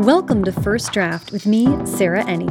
Welcome 0.00 0.44
to 0.44 0.52
First 0.52 0.92
Draft 0.92 1.32
with 1.32 1.46
me, 1.46 1.64
Sarah 1.86 2.22
Enni. 2.24 2.50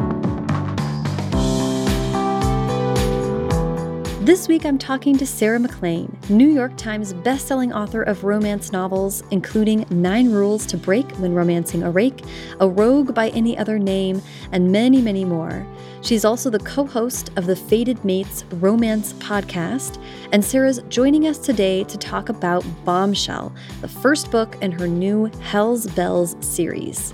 This 4.26 4.48
week 4.48 4.66
I'm 4.66 4.80
talking 4.80 5.16
to 5.20 5.28
Sarah 5.28 5.60
MacLean, 5.60 6.18
New 6.28 6.48
York 6.48 6.76
Times 6.76 7.14
bestselling 7.14 7.72
author 7.72 8.02
of 8.02 8.24
romance 8.24 8.72
novels, 8.72 9.22
including 9.30 9.86
Nine 9.92 10.32
Rules 10.32 10.66
to 10.66 10.78
Break 10.78 11.08
When 11.18 11.36
Romancing 11.36 11.84
a 11.84 11.92
Rake, 11.92 12.24
A 12.62 12.68
Rogue 12.68 13.14
by 13.14 13.30
Any 13.30 13.56
Other 13.56 13.78
Name, 13.78 14.24
and 14.52 14.72
many, 14.72 15.00
many 15.00 15.24
more. 15.24 15.68
She's 16.02 16.26
also 16.26 16.50
the 16.50 16.58
co 16.58 16.84
host 16.84 17.30
of 17.36 17.46
the 17.46 17.56
Fated 17.56 18.04
Mates 18.04 18.44
Romance 18.54 19.14
podcast, 19.14 20.02
and 20.32 20.44
Sarah's 20.44 20.80
joining 20.90 21.28
us 21.28 21.38
today 21.38 21.84
to 21.84 21.98
talk 22.00 22.30
about 22.30 22.66
Bombshell, 22.86 23.54
the 23.82 23.88
first 23.88 24.32
book 24.32 24.58
in 24.64 24.72
her 24.72 24.88
new 24.88 25.26
Hell's 25.42 25.86
Bells 25.92 26.36
series. 26.40 27.14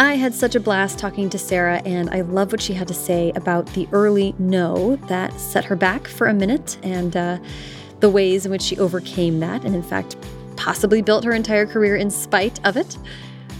I 0.00 0.14
had 0.14 0.32
such 0.32 0.54
a 0.54 0.60
blast 0.60 0.96
talking 0.96 1.28
to 1.28 1.38
Sarah, 1.38 1.82
and 1.84 2.08
I 2.10 2.20
love 2.20 2.52
what 2.52 2.60
she 2.60 2.72
had 2.72 2.86
to 2.86 2.94
say 2.94 3.32
about 3.34 3.66
the 3.74 3.88
early 3.90 4.32
no 4.38 4.94
that 5.08 5.40
set 5.40 5.64
her 5.64 5.74
back 5.74 6.06
for 6.06 6.28
a 6.28 6.32
minute 6.32 6.78
and 6.84 7.16
uh, 7.16 7.38
the 7.98 8.08
ways 8.08 8.46
in 8.46 8.52
which 8.52 8.62
she 8.62 8.78
overcame 8.78 9.40
that, 9.40 9.64
and 9.64 9.74
in 9.74 9.82
fact, 9.82 10.14
possibly 10.54 11.02
built 11.02 11.24
her 11.24 11.32
entire 11.32 11.66
career 11.66 11.96
in 11.96 12.12
spite 12.12 12.64
of 12.64 12.76
it. 12.76 12.96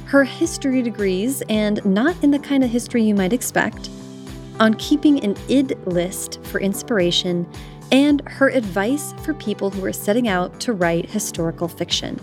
Her 0.04 0.22
history 0.22 0.80
degrees, 0.80 1.42
and 1.48 1.84
not 1.84 2.14
in 2.22 2.30
the 2.30 2.38
kind 2.38 2.62
of 2.62 2.70
history 2.70 3.02
you 3.02 3.16
might 3.16 3.32
expect, 3.32 3.90
on 4.60 4.74
keeping 4.74 5.18
an 5.24 5.36
id 5.48 5.74
list 5.86 6.40
for 6.44 6.60
inspiration, 6.60 7.48
and 7.90 8.20
her 8.28 8.48
advice 8.50 9.12
for 9.24 9.34
people 9.34 9.70
who 9.70 9.84
are 9.84 9.92
setting 9.92 10.28
out 10.28 10.60
to 10.60 10.72
write 10.72 11.10
historical 11.10 11.66
fiction. 11.66 12.20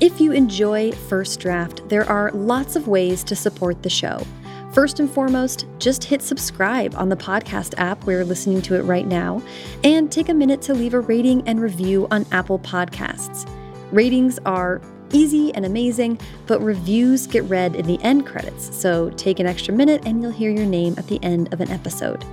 If 0.00 0.18
you 0.18 0.32
enjoy 0.32 0.92
First 0.92 1.40
Draft, 1.40 1.86
there 1.90 2.08
are 2.08 2.30
lots 2.30 2.74
of 2.74 2.88
ways 2.88 3.22
to 3.24 3.36
support 3.36 3.82
the 3.82 3.90
show. 3.90 4.26
First 4.72 4.98
and 4.98 5.10
foremost, 5.10 5.66
just 5.78 6.04
hit 6.04 6.22
subscribe 6.22 6.94
on 6.96 7.10
the 7.10 7.16
podcast 7.16 7.74
app 7.76 8.04
where 8.04 8.16
you're 8.16 8.24
listening 8.24 8.62
to 8.62 8.76
it 8.76 8.82
right 8.84 9.06
now, 9.06 9.42
and 9.84 10.10
take 10.10 10.30
a 10.30 10.34
minute 10.34 10.62
to 10.62 10.72
leave 10.72 10.94
a 10.94 11.00
rating 11.00 11.46
and 11.46 11.60
review 11.60 12.08
on 12.10 12.24
Apple 12.32 12.58
Podcasts. 12.60 13.46
Ratings 13.92 14.38
are 14.46 14.80
easy 15.12 15.52
and 15.52 15.66
amazing, 15.66 16.18
but 16.46 16.62
reviews 16.62 17.26
get 17.26 17.44
read 17.44 17.76
in 17.76 17.86
the 17.86 18.00
end 18.02 18.24
credits, 18.24 18.74
so 18.74 19.10
take 19.18 19.38
an 19.38 19.46
extra 19.46 19.74
minute 19.74 20.06
and 20.06 20.22
you'll 20.22 20.30
hear 20.30 20.50
your 20.50 20.64
name 20.64 20.94
at 20.96 21.08
the 21.08 21.22
end 21.22 21.52
of 21.52 21.60
an 21.60 21.70
episode. 21.70 22.24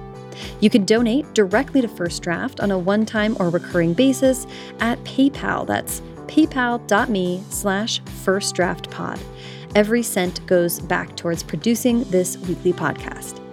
You 0.61 0.69
can 0.69 0.85
donate 0.85 1.33
directly 1.33 1.81
to 1.81 1.89
First 1.89 2.23
Draft 2.23 2.61
on 2.61 2.71
a 2.71 2.79
one 2.79 3.05
time 3.05 3.35
or 3.41 3.49
recurring 3.49 3.93
basis 3.93 4.47
at 4.79 5.03
PayPal. 5.03 5.67
That's 5.67 6.01
paypal.me 6.27 7.43
slash 7.49 8.01
firstdraftpod. 8.01 9.19
Every 9.75 10.03
cent 10.03 10.45
goes 10.47 10.79
back 10.79 11.15
towards 11.15 11.43
producing 11.43 12.03
this 12.05 12.37
weekly 12.37 12.73
podcast. 12.73 13.43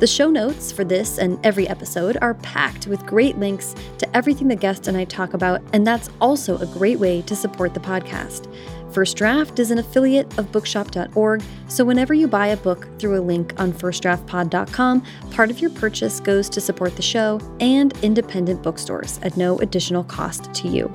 The 0.00 0.06
show 0.08 0.28
notes 0.28 0.72
for 0.72 0.84
this 0.84 1.18
and 1.18 1.38
every 1.46 1.68
episode 1.68 2.18
are 2.20 2.34
packed 2.34 2.88
with 2.88 3.06
great 3.06 3.38
links 3.38 3.74
to 3.98 4.16
everything 4.16 4.48
the 4.48 4.56
guest 4.56 4.88
and 4.88 4.96
I 4.96 5.04
talk 5.04 5.34
about, 5.34 5.62
and 5.72 5.86
that's 5.86 6.10
also 6.20 6.58
a 6.58 6.66
great 6.66 6.98
way 6.98 7.22
to 7.22 7.36
support 7.36 7.74
the 7.74 7.80
podcast. 7.80 8.52
First 8.92 9.16
Draft 9.16 9.58
is 9.58 9.70
an 9.70 9.78
affiliate 9.78 10.36
of 10.38 10.52
bookshop.org, 10.52 11.42
so 11.68 11.84
whenever 11.84 12.12
you 12.12 12.28
buy 12.28 12.48
a 12.48 12.56
book 12.56 12.86
through 12.98 13.18
a 13.18 13.22
link 13.22 13.54
on 13.58 13.72
firstdraftpod.com, 13.72 15.02
part 15.30 15.50
of 15.50 15.60
your 15.60 15.70
purchase 15.70 16.20
goes 16.20 16.48
to 16.50 16.60
support 16.60 16.96
the 16.96 17.02
show 17.02 17.40
and 17.60 17.96
independent 18.02 18.62
bookstores 18.62 19.18
at 19.22 19.36
no 19.36 19.58
additional 19.58 20.04
cost 20.04 20.52
to 20.54 20.68
you. 20.68 20.92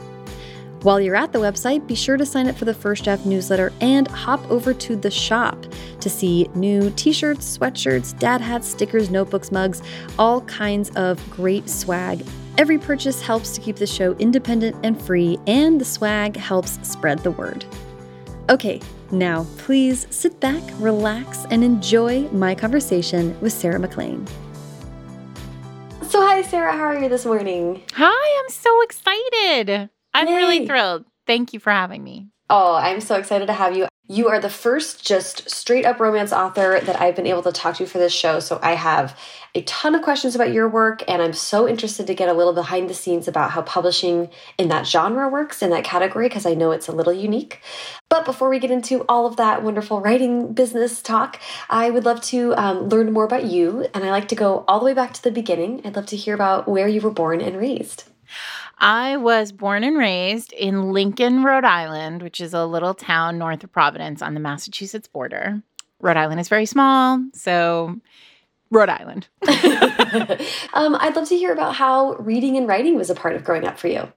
While 0.81 1.01
you're 1.01 1.15
at 1.17 1.33
the 1.33 1.39
website, 1.39 1.85
be 1.87 1.95
sure 1.95 2.15
to 2.15 2.25
sign 2.25 2.47
up 2.47 2.55
for 2.55 2.63
the 2.63 2.73
First 2.73 3.03
Draft 3.03 3.25
newsletter 3.25 3.73
and 3.81 4.07
hop 4.07 4.49
over 4.49 4.73
to 4.73 4.95
the 4.95 5.11
shop 5.11 5.65
to 5.99 6.09
see 6.09 6.49
new 6.55 6.89
t 6.91 7.11
shirts, 7.11 7.57
sweatshirts, 7.57 8.17
dad 8.17 8.39
hats, 8.39 8.69
stickers, 8.69 9.09
notebooks, 9.09 9.51
mugs, 9.51 9.81
all 10.17 10.39
kinds 10.41 10.89
of 10.91 11.19
great 11.29 11.69
swag. 11.69 12.25
Every 12.57 12.77
purchase 12.77 13.21
helps 13.21 13.53
to 13.55 13.61
keep 13.61 13.75
the 13.75 13.85
show 13.85 14.13
independent 14.19 14.77
and 14.85 15.01
free, 15.01 15.37
and 15.47 15.81
the 15.81 15.85
swag 15.85 16.37
helps 16.37 16.79
spread 16.87 17.19
the 17.19 17.31
word. 17.31 17.65
Okay, 18.49 18.79
now 19.11 19.45
please 19.57 20.07
sit 20.11 20.39
back, 20.39 20.63
relax, 20.77 21.45
and 21.51 21.61
enjoy 21.61 22.21
my 22.29 22.55
conversation 22.55 23.37
with 23.41 23.51
Sarah 23.51 23.79
MacLean. 23.79 24.25
So, 26.03 26.21
hi, 26.21 26.41
Sarah, 26.41 26.71
how 26.71 26.85
are 26.85 26.97
you 26.97 27.09
this 27.09 27.25
morning? 27.25 27.83
Hi, 27.95 28.41
I'm 28.43 28.49
so 28.49 28.81
excited. 28.81 29.89
I'm 30.13 30.27
Yay. 30.27 30.35
really 30.35 30.67
thrilled. 30.67 31.05
Thank 31.27 31.53
you 31.53 31.59
for 31.59 31.71
having 31.71 32.03
me. 32.03 32.27
Oh, 32.49 32.75
I'm 32.75 32.99
so 33.01 33.15
excited 33.15 33.45
to 33.45 33.53
have 33.53 33.75
you. 33.75 33.87
You 34.07 34.27
are 34.29 34.39
the 34.39 34.49
first 34.49 35.05
just 35.05 35.47
straight 35.47 35.85
up 35.85 35.99
romance 35.99 36.33
author 36.33 36.79
that 36.79 36.99
I've 36.99 37.15
been 37.15 37.27
able 37.27 37.43
to 37.43 37.51
talk 37.51 37.75
to 37.75 37.85
for 37.85 37.99
this 37.99 38.11
show. 38.11 38.39
So 38.39 38.59
I 38.63 38.73
have 38.73 39.15
a 39.53 39.61
ton 39.63 39.93
of 39.93 40.01
questions 40.01 40.33
about 40.33 40.51
your 40.51 40.67
work, 40.67 41.03
and 41.07 41.21
I'm 41.21 41.33
so 41.33 41.67
interested 41.67 42.07
to 42.07 42.15
get 42.15 42.27
a 42.27 42.33
little 42.33 42.53
behind 42.53 42.89
the 42.89 42.95
scenes 42.95 43.27
about 43.27 43.51
how 43.51 43.61
publishing 43.61 44.29
in 44.57 44.67
that 44.69 44.87
genre 44.87 45.29
works 45.29 45.61
in 45.61 45.69
that 45.69 45.83
category 45.83 46.27
because 46.27 46.47
I 46.47 46.55
know 46.55 46.71
it's 46.71 46.87
a 46.87 46.91
little 46.91 47.13
unique. 47.13 47.61
But 48.09 48.25
before 48.25 48.49
we 48.49 48.57
get 48.57 48.71
into 48.71 49.05
all 49.07 49.27
of 49.27 49.35
that 49.35 49.61
wonderful 49.61 50.01
writing 50.01 50.53
business 50.53 51.03
talk, 51.03 51.39
I 51.69 51.91
would 51.91 52.05
love 52.05 52.21
to 52.23 52.55
um, 52.55 52.89
learn 52.89 53.13
more 53.13 53.25
about 53.25 53.45
you. 53.45 53.87
And 53.93 54.03
I 54.03 54.09
like 54.09 54.27
to 54.29 54.35
go 54.35 54.65
all 54.67 54.79
the 54.79 54.85
way 54.85 54.95
back 54.95 55.13
to 55.13 55.23
the 55.23 55.31
beginning. 55.31 55.81
I'd 55.85 55.95
love 55.95 56.07
to 56.07 56.17
hear 56.17 56.33
about 56.33 56.67
where 56.67 56.87
you 56.87 56.99
were 56.99 57.11
born 57.11 57.41
and 57.41 57.57
raised. 57.57 58.05
I 58.79 59.17
was 59.17 59.51
born 59.51 59.83
and 59.83 59.97
raised 59.97 60.53
in 60.53 60.93
Lincoln, 60.93 61.43
Rhode 61.43 61.65
Island, 61.65 62.23
which 62.23 62.39
is 62.39 62.53
a 62.53 62.65
little 62.65 62.93
town 62.93 63.37
north 63.37 63.63
of 63.63 63.71
Providence 63.71 64.21
on 64.21 64.33
the 64.33 64.39
Massachusetts 64.39 65.07
border. 65.07 65.61
Rhode 65.99 66.17
Island 66.17 66.39
is 66.39 66.47
very 66.47 66.65
small, 66.65 67.21
so 67.33 67.99
Rhode 68.71 68.89
Island. 68.89 69.27
um, 70.73 70.95
I'd 70.99 71.13
love 71.15 71.27
to 71.27 71.37
hear 71.37 71.51
about 71.51 71.75
how 71.75 72.13
reading 72.13 72.55
and 72.55 72.67
writing 72.67 72.95
was 72.95 73.09
a 73.09 73.15
part 73.15 73.35
of 73.35 73.43
growing 73.43 73.67
up 73.67 73.77
for 73.77 73.89
you. 73.89 74.11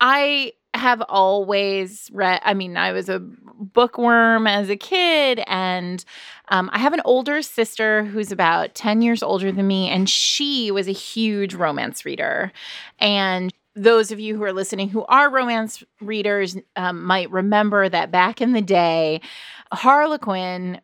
I 0.00 0.52
have 0.72 1.02
always 1.08 2.10
read, 2.12 2.40
I 2.44 2.54
mean, 2.54 2.76
I 2.76 2.92
was 2.92 3.08
a 3.08 3.18
bookworm 3.18 4.46
as 4.46 4.70
a 4.70 4.76
kid, 4.76 5.42
and 5.46 6.04
um, 6.48 6.70
I 6.72 6.78
have 6.78 6.92
an 6.92 7.02
older 7.04 7.42
sister 7.42 8.04
who's 8.04 8.32
about 8.32 8.74
10 8.74 9.02
years 9.02 9.22
older 9.22 9.52
than 9.52 9.66
me, 9.66 9.88
and 9.88 10.08
she 10.08 10.70
was 10.70 10.88
a 10.88 10.92
huge 10.92 11.54
romance 11.54 12.04
reader. 12.04 12.52
And 12.98 13.52
those 13.76 14.10
of 14.10 14.18
you 14.18 14.34
who 14.34 14.42
are 14.42 14.52
listening 14.52 14.88
who 14.88 15.04
are 15.04 15.30
romance 15.30 15.84
readers 16.00 16.56
um, 16.74 17.04
might 17.04 17.30
remember 17.30 17.88
that 17.88 18.10
back 18.10 18.40
in 18.40 18.52
the 18.52 18.62
day, 18.62 19.20
Harlequin 19.72 20.80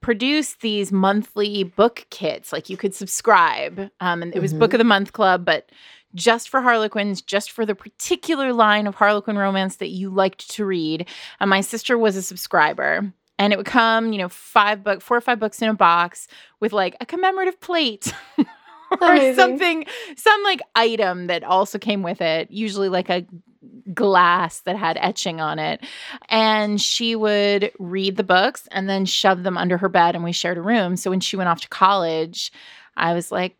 produced 0.00 0.60
these 0.60 0.92
monthly 0.92 1.64
book 1.64 2.06
kits. 2.10 2.52
Like 2.52 2.70
you 2.70 2.76
could 2.76 2.94
subscribe, 2.94 3.90
um, 4.00 4.22
and 4.22 4.34
it 4.34 4.40
was 4.40 4.52
mm-hmm. 4.52 4.60
Book 4.60 4.72
of 4.72 4.78
the 4.78 4.84
Month 4.84 5.12
Club, 5.12 5.44
but 5.44 5.70
just 6.14 6.48
for 6.48 6.62
Harlequins, 6.62 7.20
just 7.20 7.50
for 7.50 7.66
the 7.66 7.74
particular 7.74 8.52
line 8.52 8.86
of 8.86 8.94
Harlequin 8.94 9.36
romance 9.36 9.76
that 9.76 9.88
you 9.88 10.08
liked 10.08 10.48
to 10.52 10.64
read. 10.64 11.08
And 11.40 11.50
my 11.50 11.60
sister 11.60 11.98
was 11.98 12.16
a 12.16 12.22
subscriber. 12.22 13.12
And 13.38 13.52
it 13.52 13.56
would 13.56 13.66
come, 13.66 14.12
you 14.12 14.18
know, 14.18 14.30
five 14.30 14.82
book, 14.82 15.02
four 15.02 15.18
or 15.18 15.20
five 15.20 15.38
books 15.38 15.60
in 15.60 15.68
a 15.68 15.74
box 15.74 16.26
with 16.58 16.72
like 16.72 16.96
a 17.00 17.06
commemorative 17.06 17.60
plate 17.60 18.14
or 19.00 19.34
something, 19.34 19.86
some 20.16 20.42
like 20.42 20.60
item 20.74 21.26
that 21.26 21.44
also 21.44 21.78
came 21.78 22.02
with 22.02 22.20
it, 22.20 22.50
usually 22.50 22.88
like 22.88 23.08
a 23.08 23.26
glass 23.92 24.60
that 24.60 24.76
had 24.76 24.96
etching 25.00 25.40
on 25.40 25.58
it. 25.58 25.84
And 26.28 26.80
she 26.80 27.16
would 27.16 27.72
read 27.78 28.16
the 28.16 28.24
books 28.24 28.68
and 28.70 28.88
then 28.88 29.04
shove 29.04 29.42
them 29.42 29.56
under 29.58 29.78
her 29.78 29.88
bed, 29.88 30.14
and 30.14 30.24
we 30.24 30.32
shared 30.32 30.58
a 30.58 30.62
room. 30.62 30.96
So 30.96 31.10
when 31.10 31.20
she 31.20 31.36
went 31.36 31.48
off 31.48 31.60
to 31.62 31.68
college, 31.68 32.52
I 32.96 33.14
was 33.14 33.30
like 33.30 33.56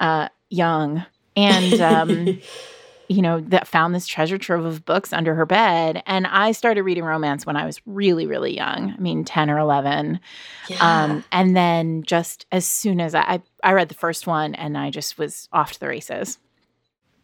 uh, 0.00 0.28
young. 0.50 1.04
And 1.36 1.80
um, 1.80 2.40
you 3.08 3.22
know, 3.22 3.40
that 3.40 3.68
found 3.68 3.94
this 3.94 4.06
treasure 4.06 4.38
trove 4.38 4.64
of 4.64 4.84
books 4.84 5.12
under 5.12 5.34
her 5.34 5.46
bed. 5.46 6.02
And 6.06 6.26
I 6.26 6.52
started 6.52 6.82
reading 6.82 7.04
romance 7.04 7.44
when 7.44 7.56
I 7.56 7.66
was 7.66 7.80
really, 7.86 8.26
really 8.26 8.54
young. 8.54 8.92
I 8.92 8.96
mean, 9.00 9.24
10 9.24 9.50
or 9.50 9.58
11. 9.58 10.20
Yeah. 10.68 11.04
Um, 11.04 11.24
and 11.32 11.56
then 11.56 12.02
just 12.02 12.46
as 12.52 12.66
soon 12.66 13.00
as 13.00 13.14
I, 13.14 13.40
I 13.62 13.72
read 13.72 13.88
the 13.88 13.94
first 13.94 14.26
one 14.26 14.54
and 14.54 14.78
I 14.78 14.90
just 14.90 15.18
was 15.18 15.48
off 15.52 15.72
to 15.72 15.80
the 15.80 15.88
races 15.88 16.38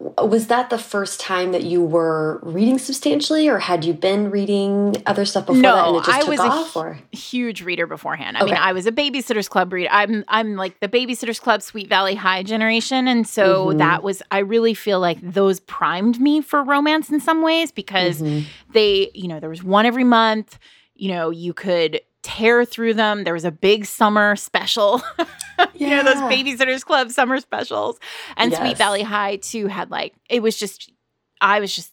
was 0.00 0.46
that 0.46 0.70
the 0.70 0.78
first 0.78 1.18
time 1.18 1.50
that 1.50 1.64
you 1.64 1.82
were 1.82 2.38
reading 2.44 2.78
substantially 2.78 3.48
or 3.48 3.58
had 3.58 3.84
you 3.84 3.92
been 3.92 4.30
reading 4.30 5.02
other 5.06 5.24
stuff 5.24 5.46
before 5.46 5.60
no, 5.60 5.74
that 5.74 5.88
and 5.88 5.96
it 5.96 6.04
just 6.04 6.16
I 6.16 6.20
took 6.20 6.28
was 6.28 6.40
off 6.40 6.76
a 6.76 6.78
or? 6.78 6.98
huge 7.10 7.62
reader 7.62 7.84
beforehand. 7.86 8.36
I 8.36 8.42
okay. 8.42 8.52
mean, 8.52 8.60
I 8.60 8.72
was 8.72 8.86
a 8.86 8.92
babysitters 8.92 9.50
club 9.50 9.72
reader. 9.72 9.88
I'm 9.90 10.24
I'm 10.28 10.54
like 10.54 10.78
the 10.78 10.88
babysitters 10.88 11.40
club 11.40 11.62
Sweet 11.62 11.88
Valley 11.88 12.14
High 12.14 12.44
generation 12.44 13.08
and 13.08 13.26
so 13.26 13.66
mm 13.66 13.70
-hmm. 13.72 13.78
that 13.78 14.04
was 14.04 14.22
I 14.30 14.38
really 14.38 14.74
feel 14.74 15.00
like 15.00 15.18
those 15.20 15.60
primed 15.60 16.20
me 16.20 16.42
for 16.42 16.62
romance 16.62 17.10
in 17.10 17.20
some 17.20 17.42
ways 17.42 17.72
because 17.72 18.22
mm 18.22 18.28
-hmm. 18.28 18.44
they, 18.72 19.10
you 19.14 19.26
know, 19.26 19.40
there 19.40 19.50
was 19.50 19.64
one 19.64 19.86
every 19.86 20.04
month, 20.04 20.58
you 20.94 21.12
know, 21.12 21.30
you 21.30 21.52
could 21.52 22.00
tear 22.28 22.66
through 22.66 22.92
them. 22.92 23.24
There 23.24 23.32
was 23.32 23.46
a 23.46 23.50
big 23.50 23.86
summer 23.86 24.36
special. 24.36 25.00
you 25.74 25.88
know, 25.88 26.02
those 26.02 26.16
babysitters 26.16 26.84
club 26.84 27.10
summer 27.10 27.40
specials. 27.40 27.98
And 28.36 28.52
yes. 28.52 28.60
Sweet 28.60 28.76
Valley 28.76 29.02
High 29.02 29.36
too 29.36 29.66
had 29.66 29.90
like 29.90 30.14
it 30.28 30.42
was 30.42 30.58
just 30.58 30.92
I 31.40 31.58
was 31.58 31.74
just 31.74 31.92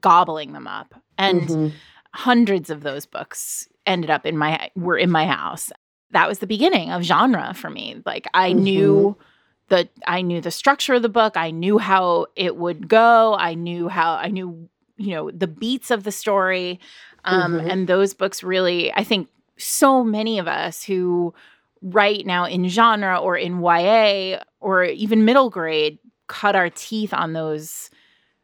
gobbling 0.00 0.52
them 0.52 0.66
up. 0.66 0.94
And 1.18 1.42
mm-hmm. 1.42 1.68
hundreds 2.14 2.70
of 2.70 2.82
those 2.82 3.04
books 3.04 3.68
ended 3.86 4.10
up 4.10 4.24
in 4.24 4.38
my 4.38 4.70
were 4.74 4.96
in 4.96 5.10
my 5.10 5.26
house. 5.26 5.70
That 6.12 6.28
was 6.28 6.38
the 6.38 6.46
beginning 6.46 6.90
of 6.90 7.02
genre 7.02 7.52
for 7.52 7.68
me. 7.68 8.00
Like 8.06 8.26
I 8.32 8.52
mm-hmm. 8.52 8.62
knew 8.62 9.16
the 9.68 9.86
I 10.06 10.22
knew 10.22 10.40
the 10.40 10.50
structure 10.50 10.94
of 10.94 11.02
the 11.02 11.10
book. 11.10 11.36
I 11.36 11.50
knew 11.50 11.76
how 11.76 12.26
it 12.36 12.56
would 12.56 12.88
go. 12.88 13.34
I 13.34 13.52
knew 13.52 13.88
how 13.88 14.14
I 14.14 14.28
knew 14.28 14.70
you 14.96 15.10
know 15.10 15.30
the 15.30 15.46
beats 15.46 15.90
of 15.90 16.04
the 16.04 16.12
story. 16.12 16.80
Um, 17.24 17.58
mm-hmm. 17.58 17.68
And 17.68 17.86
those 17.86 18.14
books 18.14 18.42
really, 18.42 18.90
I 18.94 19.04
think, 19.04 19.28
so 19.58 20.04
many 20.04 20.38
of 20.38 20.48
us 20.48 20.82
who 20.82 21.34
write 21.82 22.26
now 22.26 22.44
in 22.44 22.68
genre 22.68 23.18
or 23.18 23.36
in 23.36 23.60
YA 23.60 24.38
or 24.60 24.84
even 24.84 25.24
middle 25.24 25.50
grade 25.50 25.98
cut 26.26 26.56
our 26.56 26.70
teeth 26.70 27.14
on 27.14 27.32
those 27.32 27.90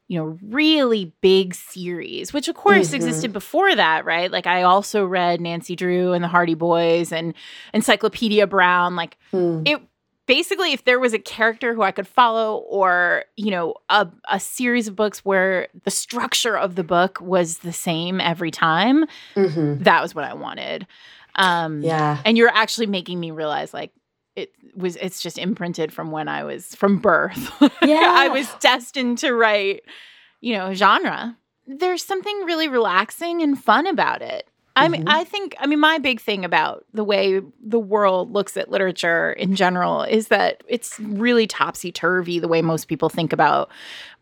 you 0.08 0.18
know 0.18 0.38
really 0.42 1.12
big 1.20 1.54
series 1.54 2.32
which 2.32 2.48
of 2.48 2.54
course 2.54 2.88
mm-hmm. 2.88 2.96
existed 2.96 3.32
before 3.32 3.74
that 3.74 4.04
right 4.04 4.30
like 4.30 4.46
i 4.46 4.62
also 4.62 5.04
read 5.04 5.40
nancy 5.40 5.74
drew 5.74 6.12
and 6.12 6.22
the 6.22 6.28
hardy 6.28 6.54
boys 6.54 7.10
and 7.10 7.34
encyclopedia 7.72 8.46
brown 8.46 8.96
like 8.96 9.16
mm. 9.32 9.66
it 9.66 9.80
basically 10.26 10.72
if 10.72 10.84
there 10.84 10.98
was 10.98 11.12
a 11.12 11.18
character 11.18 11.74
who 11.74 11.82
i 11.82 11.90
could 11.90 12.06
follow 12.06 12.58
or 12.68 13.24
you 13.36 13.50
know 13.50 13.74
a, 13.88 14.08
a 14.30 14.40
series 14.40 14.88
of 14.88 14.96
books 14.96 15.24
where 15.24 15.68
the 15.84 15.90
structure 15.90 16.56
of 16.56 16.74
the 16.74 16.84
book 16.84 17.20
was 17.20 17.58
the 17.58 17.72
same 17.72 18.20
every 18.20 18.50
time 18.50 19.04
mm-hmm. 19.34 19.82
that 19.82 20.02
was 20.02 20.14
what 20.14 20.24
i 20.24 20.34
wanted. 20.34 20.86
Um 21.36 21.82
yeah. 21.82 22.20
and 22.24 22.38
you're 22.38 22.48
actually 22.48 22.86
making 22.86 23.18
me 23.18 23.32
realize 23.32 23.74
like 23.74 23.92
it 24.36 24.52
was 24.76 24.96
it's 24.96 25.20
just 25.20 25.36
imprinted 25.36 25.92
from 25.92 26.10
when 26.10 26.28
i 26.28 26.44
was 26.44 26.74
from 26.74 26.98
birth. 26.98 27.50
Yeah. 27.82 28.14
I 28.16 28.28
was 28.28 28.52
destined 28.60 29.18
to 29.18 29.32
write 29.34 29.82
you 30.40 30.54
know 30.54 30.74
genre. 30.74 31.36
There's 31.66 32.04
something 32.04 32.40
really 32.44 32.68
relaxing 32.68 33.42
and 33.42 33.62
fun 33.62 33.86
about 33.86 34.22
it 34.22 34.48
I 34.76 34.88
mean, 34.88 35.02
mm-hmm. 35.02 35.08
I 35.08 35.24
think, 35.24 35.54
I 35.60 35.66
mean, 35.66 35.78
my 35.78 35.98
big 35.98 36.20
thing 36.20 36.44
about 36.44 36.84
the 36.92 37.04
way 37.04 37.40
the 37.64 37.78
world 37.78 38.32
looks 38.32 38.56
at 38.56 38.70
literature 38.70 39.32
in 39.32 39.54
general 39.54 40.02
is 40.02 40.28
that 40.28 40.64
it's 40.68 40.98
really 40.98 41.46
topsy 41.46 41.92
turvy 41.92 42.40
the 42.40 42.48
way 42.48 42.60
most 42.60 42.86
people 42.88 43.08
think 43.08 43.32
about 43.32 43.70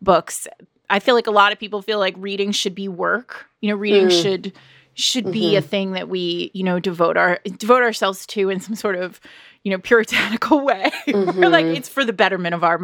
books. 0.01 0.47
I 0.89 0.99
feel 0.99 1.15
like 1.15 1.27
a 1.27 1.31
lot 1.31 1.51
of 1.51 1.59
people 1.59 1.81
feel 1.81 1.97
like 1.97 2.13
reading 2.17 2.51
should 2.51 2.75
be 2.75 2.87
work. 2.87 3.47
You 3.61 3.69
know, 3.69 3.75
reading 3.75 4.07
mm. 4.07 4.21
should 4.21 4.53
should 4.95 5.23
mm-hmm. 5.23 5.33
be 5.33 5.55
a 5.55 5.59
mm-hmm. 5.59 5.69
thing 5.69 5.91
that 5.93 6.07
we, 6.07 6.51
you 6.53 6.63
know, 6.63 6.79
devote 6.79 7.17
our 7.17 7.39
devote 7.57 7.81
ourselves 7.81 8.27
to 8.27 8.49
in 8.49 8.59
some 8.59 8.75
sort 8.75 8.95
of, 8.95 9.19
you 9.63 9.71
know, 9.71 9.79
puritanical 9.79 10.59
way. 10.65 10.91
Mm-hmm. 11.07 11.43
like 11.45 11.65
it's 11.65 11.89
for 11.89 12.05
the 12.05 12.13
betterment 12.13 12.53
of 12.53 12.63
our 12.63 12.79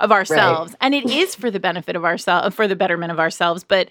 of 0.00 0.12
ourselves. 0.12 0.72
Right. 0.72 0.78
And 0.80 0.94
it 0.94 1.10
is 1.10 1.34
for 1.34 1.50
the 1.50 1.60
benefit 1.60 1.94
of 1.94 2.04
ourselves 2.04 2.54
for 2.54 2.66
the 2.66 2.76
betterment 2.76 3.12
of 3.12 3.20
ourselves, 3.20 3.64
but 3.64 3.88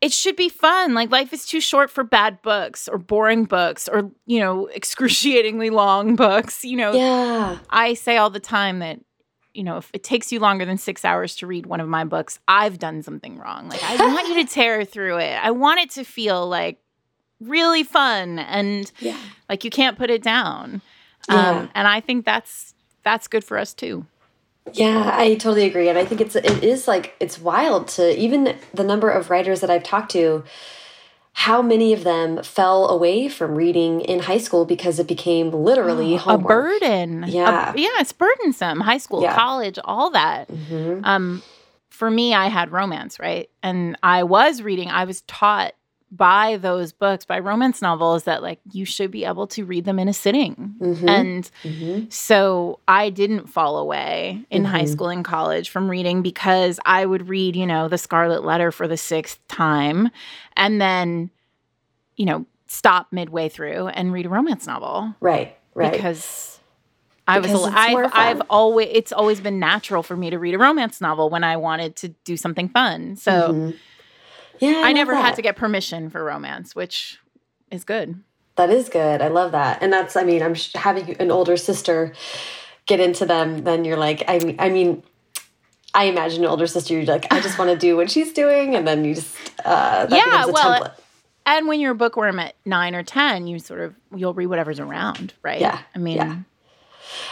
it 0.00 0.12
should 0.12 0.36
be 0.36 0.48
fun. 0.48 0.94
Like 0.94 1.10
life 1.10 1.32
is 1.32 1.44
too 1.44 1.60
short 1.60 1.90
for 1.90 2.04
bad 2.04 2.40
books 2.42 2.88
or 2.88 2.98
boring 2.98 3.44
books 3.44 3.88
or, 3.88 4.10
you 4.26 4.38
know, 4.38 4.68
excruciatingly 4.74 5.70
long 5.70 6.16
books. 6.16 6.64
You 6.64 6.76
know, 6.76 6.92
yeah. 6.92 7.58
I 7.70 7.94
say 7.94 8.16
all 8.16 8.30
the 8.30 8.40
time 8.40 8.78
that, 8.78 9.00
you 9.54 9.64
know, 9.64 9.78
if 9.78 9.90
it 9.92 10.04
takes 10.04 10.30
you 10.30 10.38
longer 10.38 10.64
than 10.64 10.78
six 10.78 11.04
hours 11.04 11.34
to 11.36 11.46
read 11.46 11.66
one 11.66 11.80
of 11.80 11.88
my 11.88 12.04
books, 12.04 12.38
I've 12.46 12.78
done 12.78 13.02
something 13.02 13.38
wrong. 13.38 13.68
Like 13.68 13.82
I 13.82 13.96
want 13.96 14.28
you 14.28 14.44
to 14.44 14.44
tear 14.52 14.84
through 14.84 15.18
it. 15.18 15.32
I 15.42 15.50
want 15.50 15.80
it 15.80 15.90
to 15.90 16.04
feel 16.04 16.46
like 16.48 16.78
really 17.40 17.82
fun 17.82 18.38
and 18.38 18.90
yeah. 19.00 19.18
like 19.48 19.64
you 19.64 19.70
can't 19.70 19.98
put 19.98 20.10
it 20.10 20.22
down. 20.22 20.80
Yeah. 21.28 21.50
Um, 21.50 21.70
and 21.74 21.88
I 21.88 22.00
think 22.00 22.24
that's 22.24 22.74
that's 23.02 23.26
good 23.26 23.42
for 23.42 23.58
us 23.58 23.74
too. 23.74 24.06
Yeah, 24.74 25.10
I 25.14 25.34
totally 25.34 25.64
agree, 25.64 25.88
and 25.88 25.98
I 25.98 26.04
think 26.04 26.20
it's 26.20 26.36
it 26.36 26.62
is 26.62 26.88
like 26.88 27.14
it's 27.20 27.38
wild 27.38 27.88
to 27.88 28.18
even 28.18 28.56
the 28.74 28.84
number 28.84 29.10
of 29.10 29.30
writers 29.30 29.60
that 29.60 29.70
I've 29.70 29.82
talked 29.82 30.10
to. 30.12 30.44
How 31.32 31.62
many 31.62 31.92
of 31.92 32.02
them 32.02 32.42
fell 32.42 32.88
away 32.88 33.28
from 33.28 33.54
reading 33.54 34.00
in 34.00 34.18
high 34.18 34.38
school 34.38 34.64
because 34.64 34.98
it 34.98 35.06
became 35.06 35.52
literally 35.52 36.18
oh, 36.18 36.22
a 36.34 36.38
burden? 36.38 37.24
Yeah, 37.28 37.72
a, 37.72 37.78
yeah, 37.78 38.00
it's 38.00 38.12
burdensome. 38.12 38.80
High 38.80 38.98
school, 38.98 39.22
yeah. 39.22 39.36
college, 39.36 39.78
all 39.84 40.10
that. 40.10 40.48
Mm 40.48 40.58
-hmm. 40.68 41.00
Um, 41.04 41.42
for 41.88 42.10
me, 42.10 42.34
I 42.34 42.48
had 42.48 42.72
romance, 42.72 43.22
right, 43.22 43.48
and 43.62 43.96
I 44.02 44.22
was 44.24 44.62
reading. 44.62 44.90
I 44.90 45.04
was 45.04 45.22
taught 45.26 45.72
by 46.10 46.56
those 46.56 46.92
books, 46.92 47.24
by 47.24 47.38
romance 47.38 47.82
novels, 47.82 48.24
that 48.24 48.42
like 48.42 48.60
you 48.72 48.84
should 48.84 49.10
be 49.10 49.24
able 49.24 49.46
to 49.48 49.64
read 49.64 49.84
them 49.84 49.98
in 49.98 50.08
a 50.08 50.12
sitting. 50.12 50.74
Mm-hmm. 50.80 51.08
And 51.08 51.50
mm-hmm. 51.62 52.08
so 52.08 52.80
I 52.88 53.10
didn't 53.10 53.48
fall 53.48 53.78
away 53.78 54.44
in 54.50 54.62
mm-hmm. 54.62 54.72
high 54.72 54.84
school 54.86 55.08
and 55.08 55.24
college 55.24 55.68
from 55.68 55.90
reading 55.90 56.22
because 56.22 56.80
I 56.86 57.04
would 57.04 57.28
read, 57.28 57.56
you 57.56 57.66
know, 57.66 57.88
The 57.88 57.98
Scarlet 57.98 58.44
Letter 58.44 58.72
for 58.72 58.88
the 58.88 58.96
sixth 58.96 59.38
time 59.48 60.10
and 60.56 60.80
then, 60.80 61.30
you 62.16 62.24
know, 62.26 62.46
stop 62.68 63.08
midway 63.10 63.48
through 63.48 63.88
and 63.88 64.12
read 64.12 64.26
a 64.26 64.28
romance 64.28 64.66
novel. 64.66 65.14
Right, 65.20 65.56
right. 65.74 65.92
Because 65.92 66.58
I 67.26 67.40
was 67.40 67.52
I've, 67.66 68.10
I've 68.14 68.42
always 68.48 68.88
it's 68.90 69.12
always 69.12 69.40
been 69.40 69.58
natural 69.58 70.02
for 70.02 70.16
me 70.16 70.30
to 70.30 70.38
read 70.38 70.54
a 70.54 70.58
romance 70.58 71.00
novel 71.00 71.28
when 71.28 71.44
I 71.44 71.58
wanted 71.58 71.94
to 71.96 72.08
do 72.24 72.38
something 72.38 72.70
fun. 72.70 73.16
So 73.16 73.30
mm-hmm. 73.30 73.76
Yeah, 74.60 74.82
I, 74.84 74.90
I 74.90 74.92
never 74.92 75.12
that. 75.12 75.24
had 75.24 75.34
to 75.36 75.42
get 75.42 75.56
permission 75.56 76.10
for 76.10 76.24
romance, 76.24 76.74
which 76.74 77.18
is 77.70 77.84
good. 77.84 78.22
That 78.56 78.70
is 78.70 78.88
good. 78.88 79.22
I 79.22 79.28
love 79.28 79.52
that. 79.52 79.82
And 79.82 79.92
that's, 79.92 80.16
I 80.16 80.24
mean, 80.24 80.42
I'm 80.42 80.54
having 80.74 81.16
an 81.20 81.30
older 81.30 81.56
sister 81.56 82.12
get 82.86 82.98
into 82.98 83.24
them. 83.24 83.62
Then 83.62 83.84
you're 83.84 83.96
like, 83.96 84.24
I 84.26 84.38
mean, 84.40 84.56
I 84.58 84.68
mean, 84.68 85.02
I 85.94 86.04
imagine 86.04 86.44
an 86.44 86.50
older 86.50 86.66
sister. 86.66 86.94
You're 86.94 87.04
like, 87.04 87.32
I 87.32 87.40
just 87.40 87.58
want 87.58 87.70
to 87.70 87.76
do 87.76 87.96
what 87.96 88.10
she's 88.10 88.32
doing, 88.32 88.74
and 88.74 88.86
then 88.86 89.04
you 89.04 89.14
just 89.14 89.36
uh, 89.64 90.06
yeah, 90.10 90.46
well. 90.46 90.82
Template. 90.82 90.92
And 91.46 91.66
when 91.66 91.80
you're 91.80 91.92
a 91.92 91.94
bookworm 91.94 92.38
at 92.38 92.54
nine 92.66 92.94
or 92.94 93.02
ten, 93.02 93.46
you 93.46 93.58
sort 93.58 93.80
of 93.80 93.94
you'll 94.14 94.34
read 94.34 94.46
whatever's 94.46 94.80
around, 94.80 95.32
right? 95.42 95.60
Yeah. 95.60 95.80
I 95.94 95.98
mean, 95.98 96.16
yeah. 96.16 96.36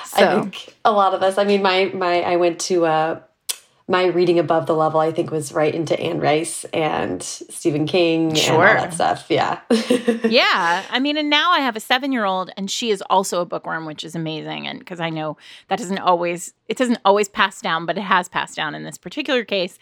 So. 0.07 0.27
I 0.27 0.41
think 0.41 0.75
a 0.85 0.93
lot 0.93 1.13
of 1.13 1.23
us. 1.23 1.37
I 1.37 1.45
mean, 1.45 1.63
my 1.63 1.91
my 1.93 2.23
I 2.23 2.37
went 2.37 2.61
to 2.63 2.87
uh, 2.87 3.21
my 3.89 4.07
reading 4.07 4.41
above 4.41 4.67
the 4.67 4.75
level, 4.75 4.99
I 4.99 5.13
think, 5.13 5.31
was 5.31 5.53
right 5.53 5.73
into 5.73 5.99
Anne 6.01 6.19
Rice 6.19 6.65
and 6.73 7.23
Stephen 7.23 7.87
King 7.87 8.35
sure. 8.35 8.67
and 8.67 8.79
all 8.79 8.85
that 8.85 8.95
stuff. 8.95 9.27
Yeah. 9.29 9.61
yeah. 10.29 10.83
I 10.91 10.99
mean, 10.99 11.17
and 11.17 11.31
now 11.31 11.53
I 11.53 11.61
have 11.61 11.77
a 11.77 11.81
seven 11.81 12.11
year 12.11 12.25
old 12.25 12.51
and 12.57 12.69
she 12.69 12.91
is 12.91 13.01
also 13.09 13.41
a 13.41 13.47
bookworm, 13.47 13.87
which 13.87 14.03
is 14.03 14.17
amazing. 14.17 14.67
And 14.67 14.81
because 14.81 14.99
I 14.99 15.11
know 15.11 15.37
that 15.69 15.79
doesn't 15.79 16.01
always, 16.01 16.53
it 16.67 16.77
doesn't 16.77 16.99
always 17.05 17.29
pass 17.29 17.61
down, 17.61 17.87
but 17.87 17.97
it 17.97 18.03
has 18.03 18.29
passed 18.29 18.57
down 18.57 18.75
in 18.75 18.83
this 18.83 18.99
particular 18.99 19.45
case. 19.45 19.79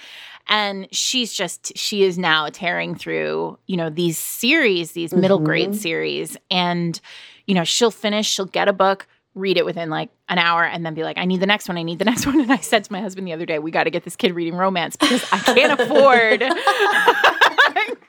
And 0.48 0.86
she's 0.92 1.32
just, 1.32 1.74
she 1.74 2.02
is 2.02 2.18
now 2.18 2.50
tearing 2.50 2.94
through, 2.94 3.58
you 3.66 3.78
know, 3.78 3.88
these 3.88 4.18
series, 4.18 4.92
these 4.92 5.14
middle 5.14 5.38
grade 5.38 5.70
mm-hmm. 5.70 5.78
series. 5.78 6.36
And, 6.50 7.00
you 7.46 7.54
know, 7.54 7.64
she'll 7.64 7.90
finish, 7.90 8.28
she'll 8.28 8.44
get 8.44 8.68
a 8.68 8.74
book 8.74 9.06
read 9.34 9.56
it 9.56 9.64
within 9.64 9.90
like 9.90 10.10
an 10.28 10.38
hour 10.38 10.64
and 10.64 10.86
then 10.86 10.94
be 10.94 11.02
like, 11.02 11.18
I 11.18 11.24
need 11.24 11.40
the 11.40 11.46
next 11.46 11.68
one. 11.68 11.76
I 11.76 11.82
need 11.82 11.98
the 11.98 12.04
next 12.04 12.26
one. 12.28 12.40
And 12.40 12.52
I 12.52 12.58
said 12.58 12.84
to 12.84 12.92
my 12.92 13.00
husband 13.00 13.26
the 13.26 13.32
other 13.32 13.46
day, 13.46 13.58
we 13.58 13.70
got 13.70 13.84
to 13.84 13.90
get 13.90 14.04
this 14.04 14.16
kid 14.16 14.34
reading 14.34 14.54
romance 14.54 14.96
because 14.96 15.24
I 15.32 15.38
can't 15.38 15.80
afford. 15.80 16.44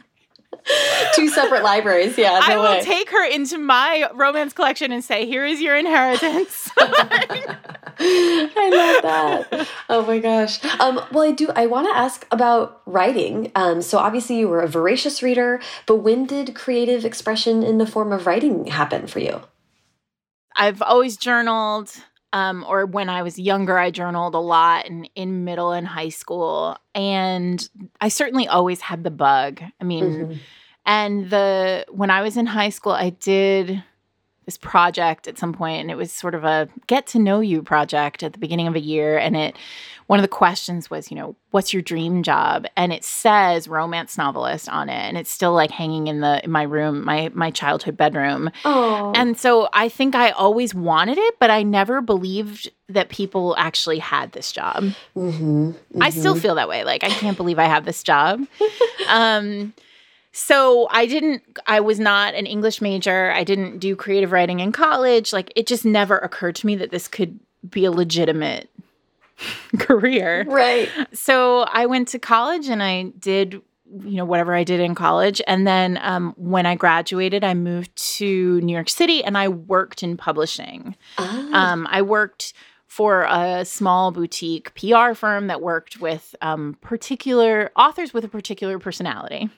Two 1.13 1.29
separate 1.29 1.63
libraries. 1.63 2.17
Yeah. 2.17 2.39
No 2.39 2.39
I 2.41 2.55
will 2.57 2.63
way. 2.77 2.81
take 2.81 3.11
her 3.11 3.23
into 3.29 3.59
my 3.59 4.09
romance 4.15 4.51
collection 4.51 4.91
and 4.91 5.03
say, 5.03 5.27
here 5.27 5.45
is 5.45 5.61
your 5.61 5.77
inheritance. 5.77 6.71
I 6.77 8.69
love 8.71 9.03
that. 9.03 9.67
Oh 9.89 10.03
my 10.07 10.17
gosh. 10.17 10.63
Um, 10.79 10.99
well, 11.11 11.23
I 11.29 11.31
do. 11.31 11.49
I 11.55 11.67
want 11.67 11.87
to 11.87 11.95
ask 11.95 12.25
about 12.31 12.81
writing. 12.87 13.51
Um, 13.53 13.81
so 13.83 13.99
obviously, 13.99 14.39
you 14.39 14.47
were 14.47 14.61
a 14.61 14.67
voracious 14.67 15.21
reader, 15.21 15.61
but 15.85 15.97
when 15.97 16.25
did 16.25 16.55
creative 16.55 17.05
expression 17.05 17.61
in 17.61 17.77
the 17.77 17.85
form 17.85 18.11
of 18.11 18.25
writing 18.25 18.65
happen 18.65 19.05
for 19.05 19.19
you? 19.19 19.41
I've 20.55 20.81
always 20.81 21.17
journaled. 21.17 21.91
Um, 22.33 22.65
or 22.67 22.85
when 22.85 23.07
I 23.07 23.23
was 23.23 23.39
younger, 23.39 23.77
I 23.77 23.91
journaled 23.91 24.35
a 24.35 24.39
lot 24.39 24.87
in, 24.87 25.05
in 25.15 25.45
middle 25.45 25.71
and 25.71 25.87
high 25.87 26.09
school. 26.09 26.77
And 26.93 27.65
I 28.01 28.09
certainly 28.09 28.45
always 28.45 28.81
had 28.81 29.05
the 29.05 29.11
bug. 29.11 29.61
I 29.79 29.83
mean, 29.85 30.03
mm-hmm. 30.03 30.33
and 30.85 31.29
the 31.29 31.85
when 31.89 32.09
I 32.09 32.23
was 32.23 32.35
in 32.35 32.45
high 32.45 32.69
school, 32.69 32.91
I 32.91 33.11
did 33.11 33.81
this 34.45 34.57
project 34.57 35.27
at 35.27 35.37
some 35.37 35.53
point 35.53 35.81
and 35.81 35.91
it 35.91 35.95
was 35.95 36.11
sort 36.11 36.35
of 36.35 36.43
a 36.43 36.67
get 36.87 37.07
to 37.07 37.19
know 37.19 37.39
you 37.39 37.61
project 37.61 38.23
at 38.23 38.33
the 38.33 38.39
beginning 38.39 38.67
of 38.67 38.75
a 38.75 38.79
year 38.79 39.17
and 39.17 39.35
it 39.35 39.55
one 40.07 40.19
of 40.19 40.23
the 40.23 40.27
questions 40.27 40.89
was 40.89 41.09
you 41.09 41.17
know 41.17 41.35
what's 41.51 41.71
your 41.71 41.81
dream 41.81 42.21
job? 42.21 42.65
And 42.75 42.91
it 42.91 43.03
says 43.05 43.67
romance 43.67 44.17
novelist 44.17 44.69
on 44.69 44.89
it 44.89 44.93
and 44.93 45.17
it's 45.17 45.31
still 45.31 45.53
like 45.53 45.71
hanging 45.71 46.07
in 46.07 46.19
the 46.19 46.43
in 46.43 46.51
my 46.51 46.63
room 46.63 47.03
my 47.03 47.31
my 47.33 47.49
childhood 47.49 47.97
bedroom. 47.97 48.51
Aww. 48.63 49.15
and 49.15 49.37
so 49.37 49.69
i 49.73 49.89
think 49.89 50.15
i 50.15 50.31
always 50.31 50.75
wanted 50.75 51.17
it 51.17 51.39
but 51.39 51.49
i 51.49 51.63
never 51.63 52.01
believed 52.01 52.71
that 52.89 53.09
people 53.09 53.55
actually 53.57 53.99
had 53.99 54.31
this 54.33 54.51
job. 54.51 54.83
Mm-hmm, 55.15 55.69
mm-hmm. 55.71 56.01
i 56.03 56.09
still 56.09 56.35
feel 56.35 56.55
that 56.55 56.69
way. 56.69 56.83
Like 56.83 57.03
i 57.03 57.09
can't 57.09 57.37
believe 57.37 57.59
i 57.59 57.65
have 57.65 57.85
this 57.85 58.03
job. 58.03 58.45
Um 59.07 59.73
so 60.35 60.89
I 60.91 61.05
didn't, 61.05 61.43
I 61.65 61.79
was 61.79 61.97
not 61.97 62.35
an 62.35 62.45
English 62.45 62.81
major. 62.81 63.31
I 63.31 63.45
didn't 63.45 63.79
do 63.79 63.95
creative 63.95 64.33
writing 64.33 64.59
in 64.59 64.73
college. 64.73 65.31
Like 65.31 65.49
it 65.55 65.65
just 65.65 65.85
never 65.85 66.17
occurred 66.17 66.55
to 66.57 66.65
me 66.65 66.75
that 66.75 66.91
this 66.91 67.07
could 67.07 67.39
be 67.69 67.85
a 67.85 67.91
legitimate 67.91 68.69
career. 69.79 70.43
Right. 70.45 70.89
So 71.13 71.61
I 71.61 71.85
went 71.85 72.09
to 72.09 72.19
college 72.19 72.67
and 72.67 72.83
I 72.83 73.13
did 73.17 73.61
you 74.03 74.17
know 74.17 74.25
whatever 74.25 74.53
I 74.53 74.65
did 74.65 74.81
in 74.81 74.93
college, 74.93 75.41
and 75.47 75.65
then 75.65 75.99
um, 76.01 76.33
when 76.37 76.65
I 76.65 76.75
graduated, 76.75 77.43
I 77.43 77.53
moved 77.53 77.95
to 78.17 78.59
New 78.61 78.73
York 78.73 78.89
City 78.89 79.23
and 79.23 79.37
I 79.37 79.47
worked 79.47 80.03
in 80.03 80.17
publishing. 80.17 80.97
Ah. 81.17 81.71
Um, 81.71 81.87
I 81.89 82.01
worked 82.01 82.53
for 82.87 83.23
a 83.29 83.63
small 83.63 84.11
boutique 84.11 84.73
PR 84.73 85.13
firm 85.13 85.47
that 85.47 85.61
worked 85.61 86.01
with 86.01 86.35
um, 86.41 86.77
particular 86.81 87.71
authors 87.75 88.13
with 88.13 88.25
a 88.25 88.27
particular 88.27 88.79
personality. 88.79 89.49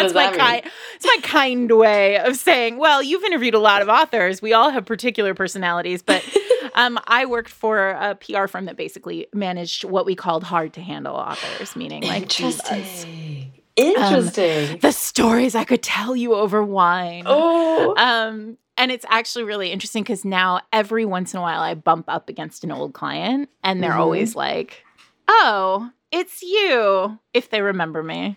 That's 0.00 0.14
my 0.14 0.30
that 0.30 0.38
kind. 0.38 0.62
It's 0.96 1.04
my 1.06 1.18
kind 1.22 1.70
way 1.70 2.18
of 2.18 2.36
saying, 2.36 2.78
well, 2.78 3.02
you've 3.02 3.24
interviewed 3.24 3.54
a 3.54 3.58
lot 3.58 3.82
of 3.82 3.88
authors. 3.88 4.40
We 4.42 4.52
all 4.52 4.70
have 4.70 4.84
particular 4.86 5.34
personalities, 5.34 6.02
but 6.02 6.24
um, 6.74 6.98
I 7.06 7.26
worked 7.26 7.50
for 7.50 7.90
a 7.90 8.14
PR 8.14 8.46
firm 8.46 8.64
that 8.66 8.76
basically 8.76 9.26
managed 9.34 9.84
what 9.84 10.06
we 10.06 10.14
called 10.14 10.44
hard 10.44 10.72
to 10.74 10.80
handle 10.80 11.14
authors, 11.16 11.74
meaning 11.76 12.02
like. 12.02 12.22
Interesting. 12.40 13.52
Interesting. 13.76 14.78
the 14.80 14.92
stories 14.92 15.54
I 15.54 15.64
could 15.64 15.82
tell 15.82 16.14
you 16.14 16.34
over 16.34 16.62
wine. 16.62 17.24
oh. 17.26 17.94
Um, 17.96 18.58
and 18.76 18.90
it's 18.90 19.04
actually 19.08 19.44
really 19.44 19.70
interesting 19.70 20.02
because 20.02 20.24
now 20.24 20.60
every 20.72 21.04
once 21.04 21.34
in 21.34 21.38
a 21.38 21.42
while 21.42 21.60
I 21.60 21.74
bump 21.74 22.06
up 22.08 22.28
against 22.28 22.64
an 22.64 22.72
old 22.72 22.94
client 22.94 23.48
and 23.62 23.82
they're 23.82 23.92
Mhm. 23.92 23.98
always 23.98 24.34
like, 24.36 24.84
oh, 25.28 25.90
it's 26.12 26.42
you, 26.42 27.18
if 27.32 27.50
they 27.50 27.62
remember 27.62 28.02
me 28.02 28.36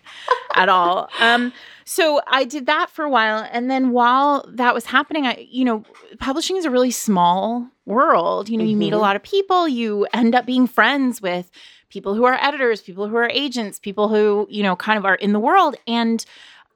at 0.54 0.68
all. 0.68 1.08
Um, 1.20 1.52
so 1.84 2.20
I 2.26 2.44
did 2.44 2.66
that 2.66 2.90
for 2.90 3.04
a 3.04 3.10
while. 3.10 3.46
And 3.52 3.70
then 3.70 3.90
while 3.90 4.44
that 4.48 4.74
was 4.74 4.86
happening, 4.86 5.26
I, 5.26 5.46
you 5.50 5.64
know, 5.64 5.84
publishing 6.18 6.56
is 6.56 6.64
a 6.64 6.70
really 6.70 6.90
small 6.90 7.68
world. 7.84 8.48
You 8.48 8.56
know, 8.56 8.64
you 8.64 8.76
meet 8.76 8.92
a 8.92 8.96
Mhm. 8.96 9.00
lot 9.00 9.16
of 9.16 9.22
people, 9.22 9.68
you 9.68 10.06
end 10.12 10.34
up 10.34 10.46
being 10.46 10.66
friends 10.66 11.20
with 11.20 11.50
people 11.90 12.14
who 12.14 12.24
are 12.24 12.38
editors, 12.40 12.80
people 12.80 13.06
who 13.06 13.16
are 13.16 13.28
agents, 13.28 13.78
people 13.78 14.08
who, 14.08 14.46
you 14.50 14.62
know, 14.62 14.74
kind 14.74 14.98
of 14.98 15.04
are 15.04 15.14
in 15.16 15.32
the 15.32 15.38
world. 15.38 15.76
And 15.86 16.24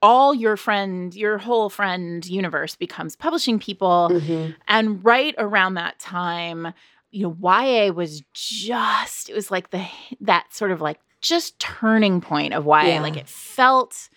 all 0.02 0.34
your 0.34 0.56
friend, 0.56 1.14
your 1.14 1.38
whole 1.38 1.68
friend 1.68 2.24
universe 2.26 2.76
becomes 2.76 3.16
publishing 3.16 3.58
people. 3.58 4.10
Mhm. 4.12 4.54
And 4.68 5.04
right 5.04 5.34
around 5.38 5.74
that 5.74 5.98
time, 5.98 6.72
you 7.10 7.22
know, 7.24 7.36
YA 7.42 7.92
was 7.92 8.22
just, 8.32 9.28
it 9.28 9.34
was 9.34 9.50
like 9.50 9.70
the, 9.70 9.84
that 10.20 10.52
sort 10.54 10.70
of 10.70 10.80
like 10.80 10.98
just 11.20 11.58
turning 11.58 12.20
point 12.20 12.54
of 12.54 12.64
YA. 12.66 12.82
Yeah. 12.82 13.00
Like 13.02 13.16
it 13.16 13.28
felt 13.28 14.08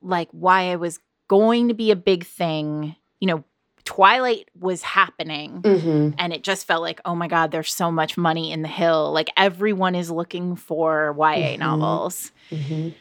like 0.00 0.28
YA 0.32 0.76
was 0.76 1.00
going 1.28 1.68
to 1.68 1.74
be 1.74 1.90
a 1.90 1.96
big 1.96 2.24
thing. 2.24 2.94
You 3.20 3.26
know, 3.28 3.44
Twilight 3.84 4.48
was 4.58 4.82
happening. 4.82 5.62
Mhm. 5.62 6.14
And 6.18 6.32
it 6.32 6.44
just 6.44 6.66
felt 6.66 6.82
like, 6.82 7.00
oh 7.04 7.14
my 7.14 7.26
God, 7.26 7.50
there's 7.50 7.72
so 7.72 7.90
much 7.90 8.16
money 8.16 8.52
in 8.52 8.62
the 8.62 8.68
hill. 8.68 9.12
Like 9.12 9.30
everyone 9.36 9.94
is 9.94 10.10
looking 10.10 10.56
for 10.56 11.14
YA 11.18 11.56
Mhm. 11.56 11.58
novels. 11.58 12.32
Mhm. 12.50 12.94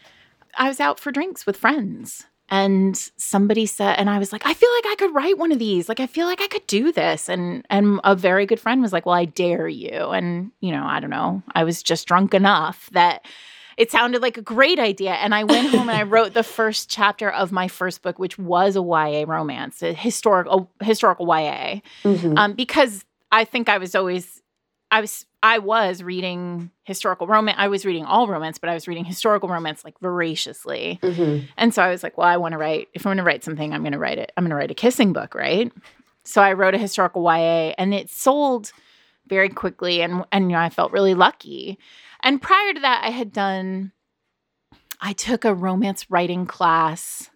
I 0.55 0.67
was 0.69 0.79
out 0.79 0.99
for 0.99 1.11
drinks 1.11 1.45
with 1.45 1.57
friends 1.57 2.25
and 2.49 2.95
somebody 3.17 3.65
said 3.65 3.95
and 3.97 4.09
I 4.09 4.19
was 4.19 4.31
like 4.31 4.45
I 4.45 4.53
feel 4.53 4.69
like 4.75 4.85
I 4.87 4.95
could 4.97 5.13
write 5.13 5.37
one 5.37 5.51
of 5.51 5.59
these. 5.59 5.89
Like 5.89 5.99
I 5.99 6.07
feel 6.07 6.25
like 6.27 6.41
I 6.41 6.47
could 6.47 6.65
do 6.67 6.91
this. 6.91 7.29
And 7.29 7.65
and 7.69 7.99
a 8.03 8.15
very 8.15 8.45
good 8.45 8.59
friend 8.59 8.81
was 8.81 8.93
like 8.93 9.05
well 9.05 9.15
I 9.15 9.25
dare 9.25 9.67
you. 9.67 9.91
And 9.91 10.51
you 10.61 10.71
know 10.71 10.85
I 10.85 10.99
don't 10.99 11.09
know. 11.09 11.43
I 11.55 11.63
was 11.63 11.83
just 11.83 12.07
drunk 12.07 12.33
enough 12.33 12.89
that 12.93 13.25
it 13.77 13.91
sounded 13.91 14.21
like 14.23 14.37
a 14.37 14.41
great 14.41 14.79
idea. 14.79 15.11
And 15.13 15.35
I 15.35 15.43
went 15.43 15.69
home 15.69 15.87
and 15.87 15.97
I 15.97 16.01
wrote 16.03 16.33
the 16.33 16.41
first 16.41 16.89
chapter 16.89 17.29
of 17.29 17.51
my 17.51 17.67
first 17.67 18.01
book 18.01 18.17
which 18.17 18.37
was 18.39 18.75
a 18.75 18.81
YA 18.81 19.25
romance 19.27 19.83
a 19.83 19.93
historical 19.93 20.71
historical 20.81 21.25
YA 21.27 21.81
Mhm. 22.03 22.37
um, 22.37 22.53
because 22.53 23.05
I 23.31 23.43
think 23.45 23.67
I 23.69 23.77
was 23.77 23.93
always 23.93 24.41
I 24.89 25.01
was 25.01 25.25
I 25.47 25.59
was 25.59 26.03
reading 26.03 26.71
historical 26.83 27.25
romance. 27.25 27.57
I 27.57 27.69
was 27.69 27.85
reading 27.85 28.03
all 28.03 28.27
romance, 28.27 28.57
but 28.57 28.69
I 28.69 28.73
was 28.73 28.85
reading 28.85 29.05
historical 29.05 29.47
romance 29.47 29.85
like 29.85 29.97
voraciously. 30.01 30.99
Mhm. 31.01 31.47
And 31.55 31.73
so 31.73 31.81
I 31.81 31.89
was 31.89 32.03
like, 32.03 32.17
well, 32.17 32.27
I 32.27 32.35
want 32.35 32.51
to 32.51 32.57
write. 32.57 32.89
If 32.93 33.05
I'm 33.05 33.11
going 33.11 33.17
to 33.19 33.23
write 33.23 33.45
something, 33.45 33.73
I'm 33.73 33.81
going 33.81 33.93
to 33.93 33.97
write 33.97 34.17
it. 34.17 34.33
I'm 34.35 34.43
going 34.43 34.49
to 34.49 34.57
write 34.57 34.71
a 34.71 34.75
kissing 34.75 35.13
book, 35.13 35.33
right? 35.35 35.71
So 36.25 36.41
I 36.41 36.51
wrote 36.51 36.75
a 36.75 36.77
historical 36.77 37.23
YA, 37.23 37.73
and 37.77 37.93
it 37.93 38.09
sold 38.09 38.73
very 39.25 39.47
quickly, 39.47 40.01
and 40.01 40.25
and 40.33 40.51
you 40.51 40.57
know 40.57 40.61
I 40.61 40.69
felt 40.69 40.91
really 40.91 41.13
lucky. 41.13 41.79
And 42.19 42.41
prior 42.41 42.73
to 42.73 42.81
that, 42.81 43.05
I 43.05 43.11
had 43.11 43.31
done. 43.31 43.93
I 44.99 45.13
took 45.13 45.45
a 45.45 45.53
romance 45.53 46.11
writing 46.11 46.45
class 46.45 47.29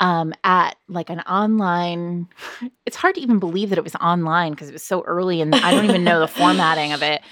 um, 0.00 0.34
at 0.44 0.76
like 0.88 1.10
an 1.10 1.20
online. 1.20 2.28
It's 2.84 2.96
hard 2.96 3.14
to 3.16 3.20
even 3.20 3.38
believe 3.38 3.70
that 3.70 3.78
it 3.78 3.84
was 3.84 3.94
online 3.96 4.52
because 4.52 4.68
it 4.68 4.72
was 4.72 4.82
so 4.82 5.02
early, 5.02 5.40
and 5.40 5.54
I 5.54 5.70
don't 5.72 5.84
even 5.84 6.04
know 6.04 6.20
the 6.20 6.28
formatting 6.28 6.92
of 6.92 7.02
it. 7.02 7.22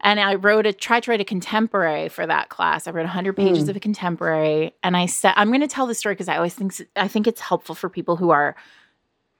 And 0.00 0.20
I 0.20 0.36
wrote 0.36 0.64
a 0.66 0.72
tried 0.72 1.02
to 1.04 1.10
write 1.10 1.20
a 1.20 1.24
contemporary 1.24 2.08
for 2.08 2.24
that 2.26 2.50
class. 2.50 2.86
I 2.86 2.92
wrote 2.92 3.02
100 3.02 3.32
pages 3.36 3.64
Mm. 3.64 3.68
of 3.70 3.76
a 3.76 3.80
contemporary, 3.80 4.72
and 4.82 4.96
I 4.96 5.06
said 5.06 5.32
I'm 5.36 5.48
going 5.48 5.60
to 5.60 5.66
tell 5.66 5.86
the 5.86 5.94
story 5.94 6.14
because 6.14 6.28
I 6.28 6.36
always 6.36 6.54
think 6.54 6.74
I 6.94 7.08
think 7.08 7.26
it's 7.26 7.40
helpful 7.40 7.74
for 7.74 7.88
people 7.88 8.16
who 8.16 8.30
are 8.30 8.54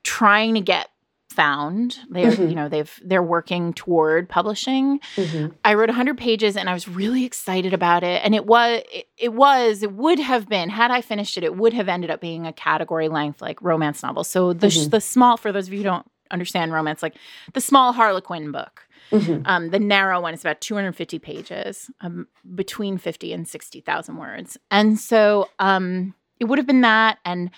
trying 0.02 0.54
to 0.54 0.60
get 0.60 0.88
found. 1.30 1.98
They're 2.10 2.32
Mhm. 2.32 2.48
you 2.50 2.54
know 2.56 2.68
they've 2.68 3.00
they're 3.04 3.22
working 3.22 3.72
toward 3.72 4.28
publishing. 4.28 5.00
Mhm. 5.16 5.54
I 5.64 5.74
wrote 5.74 5.88
100 5.90 6.16
pages 6.16 6.56
and 6.56 6.68
I 6.68 6.72
was 6.72 6.88
really 6.88 7.24
excited 7.24 7.72
about 7.74 8.02
it. 8.02 8.22
And 8.24 8.34
it 8.34 8.46
was, 8.46 8.82
it, 8.92 9.08
it 9.18 9.32
was, 9.34 9.82
it 9.82 9.92
would 9.92 10.18
have 10.18 10.48
been, 10.48 10.70
had 10.70 10.90
I 10.90 11.00
finished 11.02 11.36
it, 11.36 11.44
it 11.44 11.56
would 11.56 11.74
have 11.74 11.88
ended 11.88 12.10
up 12.10 12.20
being 12.20 12.46
a 12.46 12.52
category 12.52 13.08
length 13.08 13.42
like 13.42 13.60
romance 13.60 14.02
novel. 14.02 14.24
So 14.24 14.52
the, 14.52 14.68
Mhm. 14.68 14.90
the 14.90 15.00
small, 15.00 15.36
for 15.36 15.52
those 15.52 15.66
of 15.66 15.72
you 15.74 15.80
who 15.80 15.84
don't 15.84 16.06
understand 16.30 16.72
romance, 16.72 17.02
like 17.02 17.16
the 17.52 17.60
small 17.60 17.92
Harlequin 17.92 18.50
book, 18.50 18.88
Mhm. 19.12 19.42
um, 19.46 19.70
the 19.70 19.78
narrow 19.78 20.20
one 20.20 20.32
is 20.34 20.40
about 20.40 20.60
250 20.60 21.18
pages, 21.18 21.90
um, 22.00 22.26
between 22.54 22.98
50 22.98 23.32
and 23.32 23.46
60,000 23.46 24.16
words. 24.16 24.56
And 24.70 24.98
so 24.98 25.48
um, 25.58 26.14
it 26.40 26.44
would 26.44 26.58
have 26.58 26.66
been 26.66 26.82
that. 26.82 27.18
And 27.24 27.50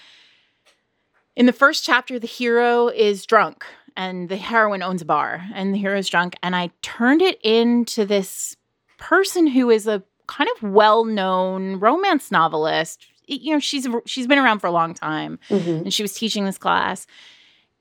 in 1.36 1.46
the 1.46 1.52
first 1.52 1.84
chapter, 1.84 2.18
the 2.18 2.26
hero 2.26 2.88
is 2.88 3.24
drunk 3.26 3.64
and 3.96 4.28
the 4.28 4.36
heroine 4.36 4.82
owns 4.82 5.02
a 5.02 5.04
bar 5.04 5.42
and 5.54 5.74
the 5.74 5.78
hero's 5.78 6.08
drunk. 6.08 6.34
And 6.42 6.54
I 6.54 6.70
turned 6.82 7.22
it 7.22 7.40
into 7.42 8.04
this 8.04 8.56
person 8.98 9.46
who 9.46 9.70
is 9.70 9.86
a 9.86 10.02
kind 10.26 10.48
of 10.56 10.62
well-known 10.70 11.76
romance 11.80 12.30
novelist. 12.30 13.06
You 13.26 13.52
know, 13.54 13.58
she's 13.60 13.86
she's 14.06 14.26
been 14.26 14.38
around 14.38 14.58
for 14.60 14.66
a 14.66 14.72
long 14.72 14.92
time 14.94 15.38
Mhm. 15.48 15.82
and 15.82 15.94
she 15.94 16.02
was 16.02 16.14
teaching 16.14 16.44
this 16.44 16.58
class 16.58 17.06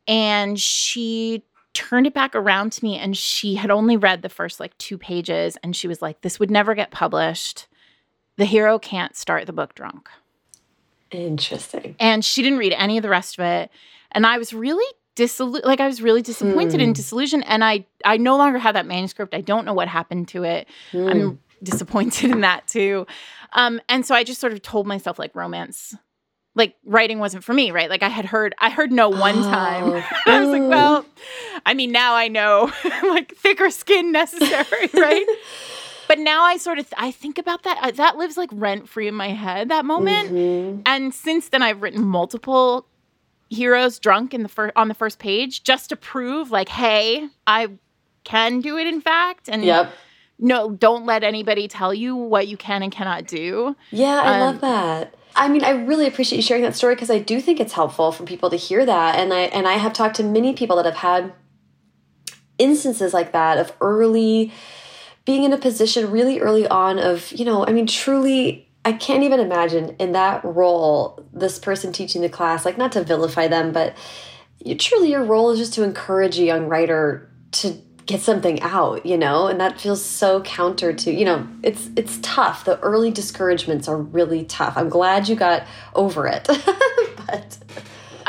and 0.07 0.59
she 0.59 1.43
turned 1.73 2.07
it 2.07 2.13
back 2.13 2.33
around 2.35 2.71
to 2.73 2.83
me 2.83 2.97
and 2.97 3.15
she 3.15 3.55
had 3.55 3.69
only 3.71 3.95
read 3.97 4.21
the 4.21 4.29
first 4.29 4.59
like 4.59 4.75
two 4.79 4.97
pages 4.97 5.57
and 5.63 5.75
she 5.75 5.87
was 5.87 6.01
like 6.01 6.21
this 6.21 6.39
would 6.39 6.49
never 6.51 6.73
get 6.73 6.89
published 6.91 7.67
the 8.37 8.45
hero 8.45 8.79
can't 8.79 9.15
start 9.15 9.45
the 9.45 9.53
book 9.53 9.75
drunk 9.75 10.09
Interesting. 11.11 11.95
and 11.99 12.23
she 12.23 12.41
didn't 12.41 12.59
read 12.59 12.73
any 12.73 12.97
of 12.97 13.03
the 13.03 13.09
rest 13.09 13.37
of 13.39 13.45
it 13.45 13.71
and 14.11 14.25
i 14.25 14.37
was 14.37 14.53
really 14.53 14.85
disillu- 15.15 15.61
like 15.65 15.79
i 15.79 15.87
was 15.87 16.01
really 16.01 16.21
disappointed 16.21 16.79
and 16.79 16.89
Hmm. 16.89 16.93
disillusioned 16.93 17.43
and 17.47 17.63
i 17.63 17.85
i 18.05 18.17
no 18.17 18.37
longer 18.37 18.57
have 18.59 18.75
that 18.75 18.85
manuscript 18.85 19.33
i 19.33 19.41
don't 19.41 19.65
know 19.65 19.73
what 19.73 19.87
happened 19.87 20.27
to 20.29 20.43
it 20.43 20.67
Mm. 20.91 21.11
i'm 21.11 21.39
disappointed 21.63 22.31
in 22.31 22.41
that 22.41 22.67
too 22.67 23.05
um 23.53 23.81
and 23.89 24.05
so 24.05 24.15
i 24.15 24.23
just 24.23 24.39
sort 24.39 24.53
of 24.53 24.61
told 24.61 24.87
myself 24.87 25.19
like 25.19 25.35
romance 25.35 25.95
like 26.55 26.75
writing 26.85 27.19
wasn't 27.19 27.43
for 27.43 27.53
me 27.53 27.71
right 27.71 27.89
like 27.89 28.01
i 28.03 28.07
had 28.07 28.25
heard 28.25 28.55
i 28.59 28.69
heard 28.69 28.91
no 28.91 29.09
one 29.09 29.35
time 29.43 29.85
Oh. 29.91 30.03
I 30.25 30.39
was 30.39 30.49
like, 30.49 30.61
Mm. 30.61 30.69
well, 30.69 31.05
I 31.65 31.73
mean, 31.73 31.91
now 31.91 32.13
I 32.15 32.27
know 32.29 32.71
like 33.03 33.35
thicker 33.35 33.69
skin 33.71 34.11
necessary, 34.11 34.89
right? 34.93 35.25
but 36.09 36.19
now 36.19 36.43
I 36.43 36.57
sort 36.57 36.79
of 36.79 36.91
I 36.97 37.11
think 37.11 37.37
about 37.37 37.63
that. 37.63 37.77
I, 37.81 37.91
that 37.91 38.17
lives 38.17 38.35
like 38.35 38.49
rent 38.51 38.89
free 38.89 39.07
in 39.07 39.15
my 39.15 39.29
head 39.29 39.69
that 39.69 39.85
moment. 39.85 40.31
Mhm. 40.33 40.81
And 40.85 41.13
since 41.13 41.47
then, 41.49 41.61
I've 41.63 41.81
written 41.81 42.03
multiple 42.03 42.85
heroes 43.49 43.97
drunk 43.99 44.33
in 44.33 44.43
the 44.43 44.49
first 44.49 44.73
on 44.75 44.87
the 44.89 44.93
first 44.93 45.19
page 45.19 45.63
just 45.63 45.89
to 45.89 45.95
prove, 45.95 46.51
like, 46.51 46.67
hey, 46.67 47.29
I 47.47 47.69
can 48.23 48.59
do 48.59 48.77
it. 48.77 48.87
In 48.87 49.01
fact, 49.01 49.47
and 49.47 49.63
Yep. 49.63 49.93
no, 50.39 50.71
don't 50.71 51.05
let 51.05 51.23
anybody 51.23 51.67
tell 51.67 51.93
you 51.93 52.15
what 52.15 52.47
you 52.47 52.57
can 52.57 52.81
and 52.83 52.91
cannot 52.91 53.25
do. 53.27 53.75
Yeah, 53.91 54.19
I 54.23 54.33
Um, 54.33 54.39
love 54.41 54.61
that. 54.61 55.13
I 55.35 55.47
mean, 55.47 55.63
I 55.63 55.69
really 55.69 56.07
appreciate 56.07 56.37
you 56.37 56.41
sharing 56.41 56.63
that 56.63 56.75
story 56.75 56.95
because 56.95 57.11
I 57.11 57.19
do 57.19 57.39
think 57.39 57.59
it's 57.59 57.73
helpful 57.73 58.11
for 58.11 58.23
people 58.23 58.49
to 58.49 58.55
hear 58.57 58.83
that. 58.85 59.15
And 59.19 59.31
I 59.31 59.41
and 59.41 59.67
I 59.67 59.73
have 59.73 59.93
talked 59.93 60.15
to 60.15 60.23
many 60.23 60.53
people 60.53 60.75
that 60.77 60.85
have 60.85 60.97
had 60.97 61.33
instances 62.57 63.13
like 63.13 63.31
that 63.31 63.57
of 63.57 63.71
early 63.79 64.51
being 65.29 65.43
in 65.43 65.53
a 65.53 65.59
position 65.59 66.09
really 66.09 66.39
early 66.39 66.67
on 66.67 66.97
of, 66.97 67.31
you 67.33 67.45
know, 67.45 67.63
I 67.63 67.71
mean, 67.71 67.85
truly 67.85 68.67
I 68.83 68.93
can't 68.93 69.21
even 69.21 69.39
imagine 69.39 69.95
in 69.99 70.13
that 70.13 70.43
role 70.43 71.23
this 71.31 71.59
person 71.59 71.93
teaching 71.93 72.23
the 72.23 72.29
class, 72.29 72.65
like 72.65 72.79
not 72.79 72.93
to 72.93 73.03
vilify 73.03 73.47
them, 73.47 73.71
but 73.71 73.95
you, 74.57 74.73
truly 74.73 75.11
your 75.11 75.23
role 75.23 75.51
is 75.51 75.59
just 75.59 75.75
to 75.75 75.83
encourage 75.83 76.39
a 76.39 76.43
young 76.43 76.65
writer 76.65 77.29
to 77.51 77.79
get 78.07 78.21
something 78.21 78.59
out, 78.61 79.05
you 79.05 79.19
know, 79.19 79.45
and 79.45 79.61
that 79.61 79.79
feels 79.79 80.03
so 80.03 80.41
counter 80.41 80.93
to, 80.93 81.13
you 81.13 81.25
know, 81.25 81.47
it's 81.61 81.91
it's 81.95 82.17
tough. 82.23 82.65
The 82.65 82.79
early 82.79 83.11
discouragements 83.11 83.87
are 83.87 83.97
really 83.97 84.45
tough. 84.45 84.73
I'm 84.77 84.89
glad 84.89 85.29
you 85.29 85.35
got 85.35 85.61
over 85.93 86.25
it. 86.25 86.47
but 87.27 87.55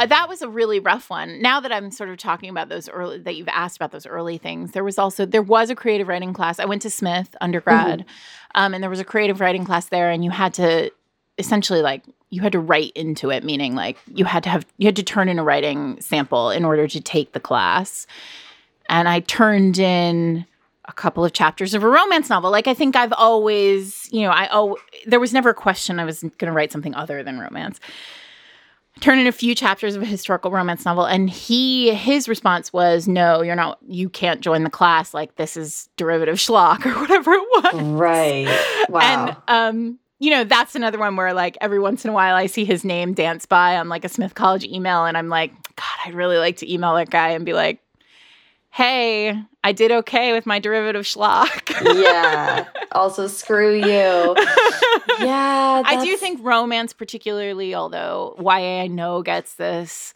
that 0.07 0.29
was 0.29 0.43
a 0.43 0.49
really 0.49 0.81
rough 0.81 1.11
one. 1.11 1.41
Now 1.41 1.61
that 1.61 1.73
I'm 1.73 1.91
sort 1.91 2.11
of 2.11 2.17
talking 2.19 2.49
about 2.49 2.69
those 2.69 2.89
early 2.89 3.19
that 3.19 3.37
you've 3.37 3.49
asked 3.49 3.77
about 3.77 3.93
those 3.93 4.07
early 4.07 4.39
things, 4.39 4.73
there 4.73 4.85
was 4.85 4.99
also 4.99 5.27
there 5.27 5.43
was 5.43 5.71
a 5.71 5.75
creative 5.75 6.09
writing 6.09 6.33
class. 6.33 6.59
I 6.59 6.65
went 6.65 6.83
to 6.83 6.91
Smith 6.91 7.35
undergrad, 7.41 8.01
mm-hmm. 8.01 8.11
um, 8.55 8.75
and 8.75 8.83
there 8.83 8.91
was 8.91 9.01
a 9.01 9.05
creative 9.05 9.41
writing 9.41 9.65
class 9.65 9.87
there, 9.87 10.11
and 10.11 10.25
you 10.25 10.31
had 10.31 10.55
to 10.55 10.91
essentially 11.39 11.83
like 11.83 12.03
you 12.31 12.43
had 12.43 12.53
to 12.53 12.61
write 12.61 12.93
into 12.95 13.31
it, 13.31 13.45
meaning 13.45 13.75
like 13.75 13.99
you 14.07 14.25
had 14.25 14.43
to 14.45 14.49
have 14.49 14.65
you 14.79 14.87
had 14.87 14.97
to 14.97 15.03
turn 15.03 15.29
in 15.29 15.39
a 15.39 15.45
writing 15.45 16.01
sample 16.01 16.51
in 16.51 16.65
order 16.65 16.87
to 16.87 17.01
take 17.01 17.33
the 17.33 17.41
class. 17.41 18.07
And 18.89 19.09
I 19.09 19.21
turned 19.21 19.79
in 19.79 20.47
a 20.87 20.93
couple 20.93 21.25
of 21.25 21.33
chapters 21.33 21.75
of 21.75 21.83
a 21.83 21.89
romance 21.89 22.29
novel. 22.29 22.51
Like 22.51 22.67
I 22.67 22.75
think 22.75 22.97
I've 22.97 23.13
always, 23.13 24.09
you 24.13 24.23
know, 24.23 24.31
I 24.31 24.49
oh 24.53 24.77
there 25.07 25.21
was 25.21 25.33
never 25.33 25.51
a 25.51 25.55
question 25.55 25.99
I 25.99 26.05
was 26.05 26.21
going 26.21 26.47
to 26.47 26.53
write 26.53 26.73
something 26.73 26.95
other 26.95 27.23
than 27.23 27.39
romance. 27.39 27.81
Turn 29.01 29.19
in 29.19 29.27
a 29.27 29.33
few 29.33 29.55
chapters 29.55 29.97
of 29.97 30.03
a 30.03 30.07
historical 30.07 30.51
romance 30.51 30.85
novel 30.85 31.05
and 31.07 31.31
he 31.31 31.95
his 31.95 32.29
response 32.29 32.73
was 32.73 33.09
no, 33.09 33.43
you're 33.43 33.57
not 33.57 33.79
you 33.87 34.09
can't 34.09 34.41
join 34.41 34.63
the 34.63 34.71
class 34.71 35.15
like 35.15 35.37
this 35.37 35.57
is 35.57 35.89
derivative 35.97 36.37
schlock 36.37 36.85
or 36.87 36.99
whatever 37.01 37.33
it 37.33 37.43
was. 37.53 37.83
Right. 37.83 38.67
Wow. 38.89 39.01
And 39.01 39.37
um 39.49 39.99
you 40.19 40.31
know, 40.31 40.45
that's 40.45 40.75
another 40.75 40.99
one 40.99 41.17
where 41.17 41.33
like 41.33 41.57
every 41.61 41.79
once 41.79 42.05
in 42.05 42.11
a 42.11 42.13
while 42.13 42.35
I 42.35 42.47
see 42.47 42.65
his 42.65 42.85
name 42.85 43.15
dance 43.15 43.47
by 43.47 43.77
on 43.77 43.89
like 43.89 44.05
a 44.05 44.09
Smith 44.09 44.35
College 44.35 44.65
email 44.65 45.07
and 45.07 45.17
I'm 45.17 45.29
like, 45.29 45.53
God, 45.77 45.99
I'd 46.05 46.15
really 46.15 46.37
like 46.37 46.59
to 46.59 46.71
email 46.71 46.95
that 46.97 47.09
guy 47.09 47.31
and 47.31 47.47
be 47.47 47.55
like, 47.55 47.81
hey, 48.71 49.41
I 49.63 49.73
did 49.73 49.93
okay 49.93 50.33
with 50.33 50.47
my 50.47 50.59
derivative 50.59 51.05
schlock. 51.05 51.71
yeah. 52.03 52.67
Also, 52.93 53.29
screw 53.29 53.75
you. 53.77 54.37
Yeah. 55.21 55.83
I 55.85 56.03
do 56.05 56.17
think 56.17 56.41
romance, 56.43 56.93
particularly, 56.93 57.75
although 57.75 58.35
YA 58.41 58.83
I 58.83 58.87
know 58.87 59.23
gets 59.23 59.55
this 59.55 60.15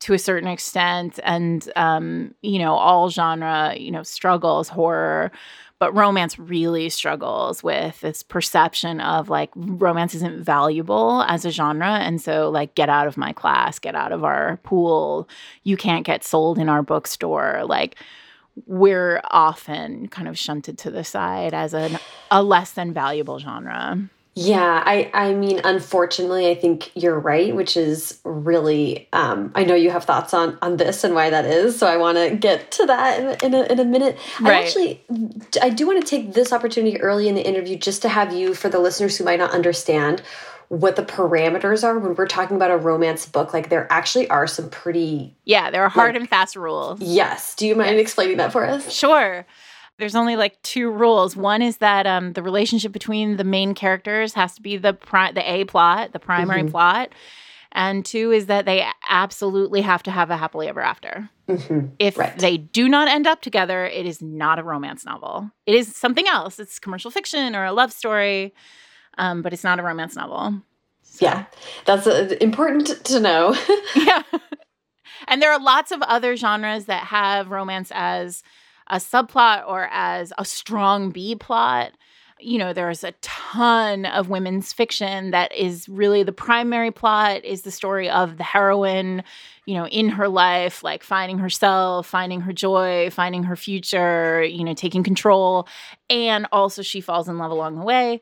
to 0.00 0.14
a 0.14 0.18
certain 0.18 0.48
extent, 0.48 1.18
and 1.24 1.70
um, 1.76 2.34
you 2.40 2.58
know, 2.58 2.74
all 2.74 3.10
genre, 3.10 3.74
you 3.76 3.90
know, 3.90 4.02
struggles 4.02 4.68
horror. 4.68 5.32
But 5.80 5.92
romance 5.94 6.38
really 6.38 6.88
struggles 6.88 7.62
with 7.62 8.00
this 8.00 8.22
perception 8.22 9.00
of 9.00 9.28
like 9.28 9.50
romance 9.56 10.14
isn't 10.14 10.42
valuable 10.42 11.22
as 11.22 11.44
a 11.44 11.50
genre. 11.50 11.98
And 11.98 12.22
so, 12.22 12.48
like, 12.48 12.74
get 12.74 12.88
out 12.88 13.06
of 13.06 13.16
my 13.16 13.32
class, 13.32 13.78
get 13.78 13.94
out 13.94 14.12
of 14.12 14.24
our 14.24 14.58
pool. 14.62 15.28
You 15.64 15.76
can't 15.76 16.06
get 16.06 16.22
sold 16.24 16.58
in 16.58 16.68
our 16.68 16.82
bookstore. 16.82 17.64
Like, 17.66 17.96
we're 18.66 19.20
often 19.30 20.08
kind 20.08 20.28
of 20.28 20.38
shunted 20.38 20.78
to 20.78 20.90
the 20.90 21.04
side 21.04 21.54
as 21.54 21.74
an, 21.74 21.98
a 22.30 22.42
less 22.42 22.72
than 22.72 22.92
valuable 22.92 23.38
genre. 23.38 24.08
Yeah, 24.36 24.82
I 24.84 25.10
I 25.14 25.32
mean 25.32 25.60
unfortunately 25.62 26.50
I 26.50 26.56
think 26.56 26.90
you're 26.96 27.18
right, 27.18 27.54
which 27.54 27.76
is 27.76 28.18
really 28.24 29.08
um 29.12 29.52
I 29.54 29.62
know 29.62 29.76
you 29.76 29.90
have 29.90 30.04
thoughts 30.04 30.34
on 30.34 30.58
on 30.60 30.76
this 30.76 31.04
and 31.04 31.14
why 31.14 31.30
that 31.30 31.44
is, 31.44 31.78
so 31.78 31.86
I 31.86 31.96
want 31.96 32.18
to 32.18 32.34
get 32.34 32.72
to 32.72 32.86
that 32.86 33.42
in, 33.44 33.54
in, 33.54 33.60
a, 33.60 33.72
in 33.72 33.78
a 33.78 33.84
minute. 33.84 34.18
Right. 34.40 34.56
I 34.56 34.62
actually 34.64 35.04
I 35.62 35.70
do 35.70 35.86
want 35.86 36.00
to 36.00 36.06
take 36.06 36.32
this 36.32 36.52
opportunity 36.52 37.00
early 37.00 37.28
in 37.28 37.36
the 37.36 37.46
interview 37.46 37.76
just 37.76 38.02
to 38.02 38.08
have 38.08 38.32
you 38.32 38.54
for 38.54 38.68
the 38.68 38.80
listeners 38.80 39.16
who 39.16 39.24
might 39.24 39.38
not 39.38 39.52
understand 39.52 40.20
what 40.68 40.96
the 40.96 41.02
parameters 41.02 41.84
are 41.84 41.98
when 41.98 42.14
we're 42.14 42.26
talking 42.26 42.56
about 42.56 42.70
a 42.70 42.76
romance 42.76 43.26
book 43.26 43.52
like 43.52 43.68
there 43.68 43.86
actually 43.92 44.28
are 44.30 44.46
some 44.46 44.68
pretty 44.70 45.36
yeah 45.44 45.70
there 45.70 45.82
are 45.82 45.88
hard 45.88 46.14
like, 46.14 46.20
and 46.20 46.28
fast 46.28 46.56
rules 46.56 47.00
yes 47.00 47.54
do 47.54 47.66
you 47.66 47.74
mind 47.74 47.96
yes. 47.96 48.02
explaining 48.02 48.36
that 48.36 48.52
for 48.52 48.64
us 48.64 48.92
sure 48.92 49.46
there's 49.98 50.16
only 50.16 50.36
like 50.36 50.60
two 50.62 50.90
rules. 50.90 51.36
One 51.36 51.62
is 51.62 51.76
that 51.76 52.06
um, 52.06 52.32
the 52.32 52.42
relationship 52.42 52.92
between 52.92 53.36
the 53.36 53.44
main 53.44 53.74
characters 53.74 54.34
has 54.34 54.54
to 54.56 54.62
be 54.62 54.76
the 54.76 54.92
pri- 54.92 55.32
the 55.32 55.48
A 55.48 55.64
plot, 55.64 56.12
the 56.12 56.18
primary 56.18 56.62
mm-hmm. 56.62 56.70
plot, 56.70 57.10
and 57.70 58.04
two 58.04 58.32
is 58.32 58.46
that 58.46 58.64
they 58.64 58.86
absolutely 59.08 59.82
have 59.82 60.02
to 60.04 60.10
have 60.10 60.30
a 60.30 60.36
happily 60.36 60.68
ever 60.68 60.80
after. 60.80 61.28
Mm-hmm. 61.48 61.88
If 61.98 62.18
right. 62.18 62.36
they 62.38 62.56
do 62.56 62.88
not 62.88 63.08
end 63.08 63.26
up 63.26 63.40
together, 63.40 63.84
it 63.84 64.06
is 64.06 64.20
not 64.20 64.58
a 64.58 64.64
romance 64.64 65.04
novel. 65.04 65.50
It 65.66 65.74
is 65.74 65.94
something 65.94 66.26
else. 66.26 66.58
It's 66.58 66.78
commercial 66.78 67.10
fiction 67.10 67.54
or 67.54 67.64
a 67.64 67.72
love 67.72 67.92
story, 67.92 68.52
um, 69.18 69.42
but 69.42 69.52
it's 69.52 69.64
not 69.64 69.78
a 69.78 69.82
romance 69.82 70.16
novel. 70.16 70.60
So. 71.02 71.26
Yeah, 71.26 71.44
that's 71.84 72.06
uh, 72.06 72.36
important 72.40 73.04
to 73.04 73.20
know. 73.20 73.56
yeah. 73.96 74.22
And 75.26 75.40
there 75.40 75.52
are 75.52 75.60
lots 75.60 75.90
of 75.90 76.02
other 76.02 76.36
genres 76.36 76.86
that 76.86 77.04
have 77.06 77.50
romance 77.50 77.90
as 77.94 78.42
a 78.88 78.96
subplot 78.96 79.66
or 79.66 79.88
as 79.90 80.32
a 80.38 80.44
strong 80.44 81.10
B 81.10 81.34
plot. 81.34 81.92
You 82.40 82.58
know, 82.58 82.72
there's 82.72 83.04
a 83.04 83.12
ton 83.22 84.04
of 84.06 84.28
women's 84.28 84.72
fiction 84.72 85.30
that 85.30 85.54
is 85.54 85.88
really 85.88 86.24
the 86.24 86.32
primary 86.32 86.90
plot 86.90 87.44
is 87.44 87.62
the 87.62 87.70
story 87.70 88.10
of 88.10 88.36
the 88.36 88.44
heroine, 88.44 89.22
you 89.66 89.74
know, 89.74 89.86
in 89.86 90.10
her 90.10 90.28
life, 90.28 90.82
like 90.82 91.02
finding 91.02 91.38
herself, 91.38 92.06
finding 92.06 92.42
her 92.42 92.52
joy, 92.52 93.08
finding 93.10 93.44
her 93.44 93.56
future, 93.56 94.42
you 94.42 94.64
know, 94.64 94.74
taking 94.74 95.02
control. 95.02 95.66
And 96.10 96.46
also 96.52 96.82
she 96.82 97.00
falls 97.00 97.28
in 97.28 97.38
love 97.38 97.50
along 97.50 97.76
the 97.76 97.84
way 97.84 98.20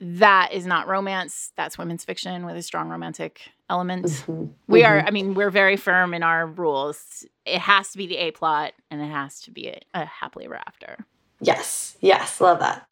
that 0.00 0.52
is 0.52 0.66
not 0.66 0.88
romance. 0.88 1.52
That's 1.56 1.78
women's 1.78 2.04
fiction 2.04 2.44
with 2.44 2.56
a 2.56 2.62
strong 2.62 2.88
romantic 2.88 3.50
element. 3.70 4.06
Mm-hmm. 4.06 4.44
We 4.66 4.82
mm-hmm. 4.82 4.92
are, 4.92 5.00
I 5.06 5.10
mean, 5.10 5.34
we're 5.34 5.50
very 5.50 5.76
firm 5.76 6.14
in 6.14 6.22
our 6.22 6.46
rules. 6.46 7.24
It 7.46 7.60
has 7.60 7.90
to 7.92 7.98
be 7.98 8.06
the 8.06 8.16
A 8.16 8.30
plot 8.30 8.72
and 8.90 9.00
it 9.00 9.06
has 9.06 9.40
to 9.42 9.50
be 9.50 9.68
a, 9.68 9.80
a 9.94 10.04
happily 10.04 10.44
ever 10.44 10.60
after. 10.66 11.06
Yes, 11.40 11.96
yes, 12.00 12.40
love 12.40 12.60
that. 12.60 12.86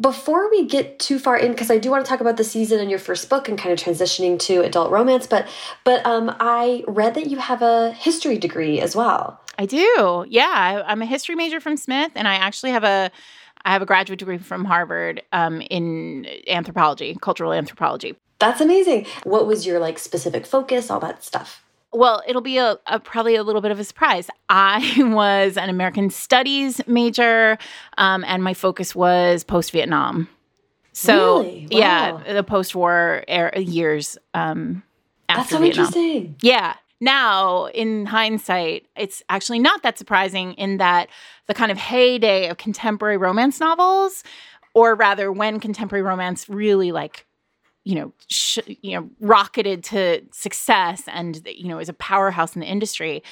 Before 0.00 0.50
we 0.50 0.66
get 0.66 0.98
too 0.98 1.18
far 1.18 1.38
in, 1.38 1.52
because 1.52 1.70
I 1.70 1.78
do 1.78 1.90
want 1.90 2.04
to 2.04 2.08
talk 2.08 2.20
about 2.20 2.36
the 2.36 2.44
season 2.44 2.80
and 2.80 2.90
your 2.90 2.98
first 2.98 3.30
book 3.30 3.48
and 3.48 3.58
kind 3.58 3.72
of 3.72 3.78
transitioning 3.78 4.38
to 4.40 4.60
adult 4.60 4.90
romance, 4.90 5.26
but 5.26 5.48
but 5.84 6.04
um, 6.04 6.36
I 6.38 6.84
read 6.86 7.14
that 7.14 7.30
you 7.30 7.38
have 7.38 7.62
a 7.62 7.92
history 7.92 8.36
degree 8.36 8.78
as 8.78 8.94
well. 8.94 9.40
I 9.58 9.64
do. 9.64 10.26
Yeah, 10.28 10.52
I, 10.52 10.82
I'm 10.82 11.00
a 11.00 11.06
history 11.06 11.34
major 11.34 11.60
from 11.60 11.78
Smith, 11.78 12.12
and 12.14 12.28
I 12.28 12.34
actually 12.34 12.72
have 12.72 12.84
a 12.84 13.10
I 13.66 13.72
have 13.72 13.82
a 13.82 13.86
graduate 13.86 14.20
degree 14.20 14.38
from 14.38 14.64
Harvard 14.64 15.22
um, 15.32 15.60
in 15.60 16.26
anthropology, 16.46 17.16
cultural 17.20 17.52
anthropology. 17.52 18.14
That's 18.38 18.60
amazing. 18.60 19.06
What 19.24 19.48
was 19.48 19.66
your 19.66 19.80
like 19.80 19.98
specific 19.98 20.46
focus, 20.46 20.88
all 20.88 21.00
that 21.00 21.24
stuff? 21.24 21.64
Well, 21.92 22.22
it'll 22.28 22.42
be 22.42 22.58
a, 22.58 22.78
a, 22.86 23.00
probably 23.00 23.34
a 23.34 23.42
little 23.42 23.60
bit 23.60 23.72
of 23.72 23.80
a 23.80 23.84
surprise. 23.84 24.30
I 24.48 24.94
was 24.98 25.56
an 25.56 25.68
American 25.68 26.10
Studies 26.10 26.80
major, 26.86 27.58
um, 27.98 28.24
and 28.24 28.44
my 28.44 28.54
focus 28.54 28.94
was 28.94 29.42
post 29.42 29.72
Vietnam. 29.72 30.28
So 30.92 31.40
really? 31.40 31.68
wow. 31.72 31.78
yeah, 31.78 32.32
the 32.34 32.44
post-war 32.44 33.24
era, 33.26 33.58
years 33.58 34.16
um, 34.32 34.82
after 35.28 35.40
That's 35.40 35.50
so 35.50 35.58
Vietnam. 35.58 35.86
interesting. 35.86 36.36
Yeah, 36.40 36.74
now, 37.00 37.66
in 37.66 38.06
hindsight, 38.06 38.86
it's 38.96 39.22
actually 39.28 39.58
not 39.58 39.82
that 39.82 39.98
surprising 39.98 40.54
in 40.54 40.78
that 40.78 41.08
the 41.46 41.54
kind 41.54 41.70
of 41.70 41.78
heyday 41.78 42.48
of 42.48 42.56
contemporary 42.56 43.16
romance 43.16 43.60
novels, 43.60 44.24
or 44.74 44.94
rather, 44.94 45.30
when 45.30 45.60
contemporary 45.60 46.02
romance 46.02 46.48
really 46.48 46.92
like 46.92 47.26
you 47.84 47.94
know, 47.94 48.12
sh- 48.28 48.58
you 48.82 48.98
know, 48.98 49.08
rocketed 49.20 49.84
to 49.84 50.20
success 50.32 51.04
and 51.06 51.40
you 51.46 51.68
know 51.68 51.78
is 51.78 51.88
a 51.88 51.94
powerhouse 51.94 52.56
in 52.56 52.60
the 52.60 52.66
industry. 52.66 53.22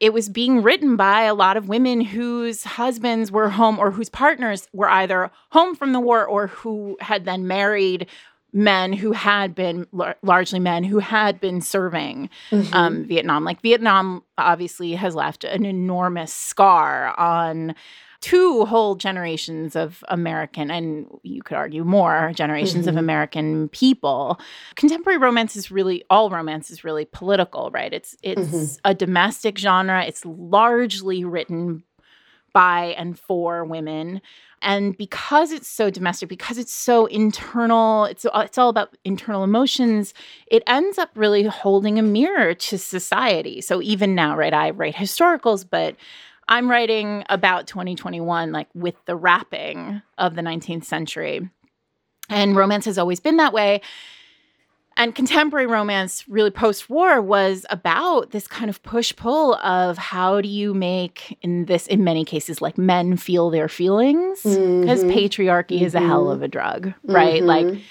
It 0.00 0.14
was 0.14 0.30
being 0.30 0.62
written 0.62 0.96
by 0.96 1.24
a 1.24 1.34
lot 1.34 1.58
of 1.58 1.68
women 1.68 2.00
whose 2.00 2.64
husbands 2.64 3.30
were 3.30 3.50
home 3.50 3.78
or 3.78 3.90
whose 3.90 4.08
partners 4.08 4.66
were 4.72 4.88
either 4.88 5.30
home 5.50 5.74
from 5.74 5.92
the 5.92 6.00
war 6.00 6.24
or 6.24 6.46
who 6.46 6.96
had 7.02 7.26
then 7.26 7.46
married 7.46 8.06
men 8.52 8.92
who 8.92 9.12
had 9.12 9.54
been 9.54 9.86
largely 10.22 10.58
men 10.58 10.84
who 10.84 10.98
had 10.98 11.40
been 11.40 11.60
serving 11.60 12.28
mm-hmm. 12.50 12.74
um, 12.74 13.04
Vietnam. 13.04 13.44
Like 13.44 13.60
Vietnam 13.62 14.24
obviously 14.38 14.94
has 14.94 15.14
left 15.14 15.44
an 15.44 15.64
enormous 15.64 16.32
scar 16.32 17.18
on 17.18 17.74
two 18.20 18.66
whole 18.66 18.96
generations 18.96 19.74
of 19.74 20.04
American, 20.08 20.70
and 20.70 21.06
you 21.22 21.42
could 21.42 21.56
argue 21.56 21.84
more 21.84 22.32
generations 22.34 22.86
mm-hmm. 22.86 22.96
of 22.96 23.02
American 23.02 23.68
people. 23.70 24.38
Contemporary 24.74 25.18
romance 25.18 25.56
is 25.56 25.70
really 25.70 26.04
all 26.10 26.30
romance 26.30 26.70
is 26.70 26.84
really 26.84 27.06
political, 27.06 27.70
right? 27.70 27.92
It's 27.92 28.16
it's 28.22 28.40
mm-hmm. 28.40 28.80
a 28.84 28.94
domestic 28.94 29.58
genre. 29.58 30.04
It's 30.04 30.24
largely 30.24 31.24
written 31.24 31.82
by 32.52 32.94
and 32.98 33.18
for 33.18 33.64
women. 33.64 34.20
And 34.62 34.96
because 34.96 35.52
it's 35.52 35.68
so 35.68 35.88
domestic, 35.88 36.28
because 36.28 36.58
it's 36.58 36.72
so 36.72 37.06
internal, 37.06 38.04
it's 38.04 38.26
uh, 38.26 38.42
it's 38.44 38.58
all 38.58 38.68
about 38.68 38.96
internal 39.04 39.42
emotions, 39.42 40.12
it 40.46 40.62
ends 40.66 40.98
up 40.98 41.10
really 41.14 41.44
holding 41.44 41.98
a 41.98 42.02
mirror 42.02 42.52
to 42.54 42.78
society. 42.78 43.60
So 43.62 43.80
even 43.80 44.14
now, 44.14 44.36
right, 44.36 44.52
I 44.52 44.70
write 44.70 44.96
historicals, 44.96 45.64
but 45.68 45.96
I'm 46.48 46.70
writing 46.70 47.24
about 47.28 47.66
2021 47.68 48.52
like 48.52 48.68
with 48.74 48.96
the 49.06 49.16
wrapping 49.16 50.02
of 50.18 50.34
the 50.34 50.42
19th 50.42 50.84
century. 50.84 51.48
And 52.28 52.54
romance 52.54 52.84
has 52.84 52.98
always 52.98 53.20
been 53.20 53.38
that 53.38 53.52
way. 53.52 53.80
And 55.00 55.14
contemporary 55.14 55.66
romance, 55.66 56.28
really 56.28 56.50
post 56.50 56.90
war, 56.90 57.22
was 57.22 57.64
about 57.70 58.32
this 58.32 58.46
kind 58.46 58.68
of 58.68 58.82
push 58.82 59.16
pull 59.16 59.54
of 59.54 59.96
how 59.96 60.42
do 60.42 60.48
you 60.48 60.74
make, 60.74 61.38
in 61.40 61.64
this, 61.64 61.86
in 61.86 62.04
many 62.04 62.22
cases, 62.22 62.60
like 62.60 62.76
men 62.76 63.16
feel 63.16 63.48
their 63.48 63.66
feelings? 63.66 64.42
Because 64.42 64.58
mm-hmm. 64.58 65.10
patriarchy 65.10 65.76
mm-hmm. 65.76 65.86
is 65.86 65.94
a 65.94 66.00
hell 66.00 66.30
of 66.30 66.42
a 66.42 66.48
drug, 66.48 66.92
right? 67.04 67.42
Mm-hmm. 67.42 67.46
Like, 67.46 67.82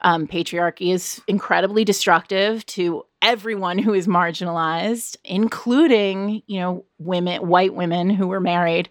um, 0.00 0.26
patriarchy 0.26 0.90
is 0.90 1.20
incredibly 1.28 1.84
destructive 1.84 2.64
to 2.64 3.04
everyone 3.20 3.76
who 3.76 3.92
is 3.92 4.06
marginalized, 4.06 5.18
including, 5.22 6.42
you 6.46 6.60
know, 6.60 6.86
women, 6.98 7.46
white 7.46 7.74
women 7.74 8.08
who 8.08 8.26
were 8.26 8.40
married 8.40 8.88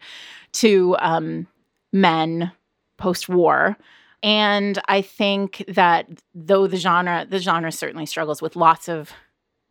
to 0.51 0.95
um, 0.99 1.47
men 1.91 2.51
post 2.97 3.29
war. 3.29 3.75
And 4.23 4.81
I 4.87 5.01
think 5.01 5.65
that 5.67 6.07
though 6.33 6.65
the 6.65 6.77
genre, 6.77 7.27
the 7.29 7.39
genre 7.39 7.71
certainly 7.71 8.05
struggles 8.05 8.41
with 8.41 8.55
lots 8.55 8.87
of 8.87 9.11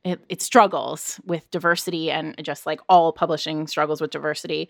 it, 0.04 0.20
it, 0.28 0.42
struggles 0.42 1.20
with 1.24 1.48
diversity 1.50 2.10
and 2.10 2.34
just 2.42 2.66
like 2.66 2.80
all 2.88 3.12
publishing 3.12 3.66
struggles 3.68 4.00
with 4.00 4.10
diversity. 4.10 4.68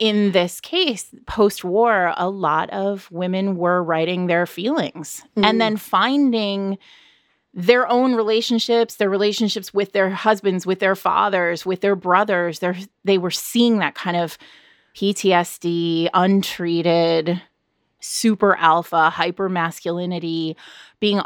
In 0.00 0.32
this 0.32 0.60
case, 0.60 1.14
post 1.26 1.64
war, 1.64 2.12
a 2.16 2.28
lot 2.28 2.70
of 2.70 3.08
women 3.12 3.56
were 3.56 3.82
writing 3.82 4.26
their 4.26 4.46
feelings 4.46 5.22
mm. 5.36 5.44
and 5.44 5.60
then 5.60 5.76
finding 5.76 6.76
their 7.54 7.88
own 7.88 8.16
relationships, 8.16 8.96
their 8.96 9.08
relationships 9.08 9.72
with 9.72 9.92
their 9.92 10.10
husbands, 10.10 10.66
with 10.66 10.80
their 10.80 10.96
fathers, 10.96 11.64
with 11.64 11.80
their 11.80 11.94
brothers. 11.94 12.60
They 13.04 13.16
were 13.16 13.30
seeing 13.30 13.78
that 13.78 13.94
kind 13.94 14.16
of 14.16 14.36
PTSD, 14.96 16.08
untreated, 16.12 17.40
super 18.04 18.56
alpha, 18.56 19.10
hyper 19.10 19.48
masculinity 19.48 20.56
being 21.00 21.20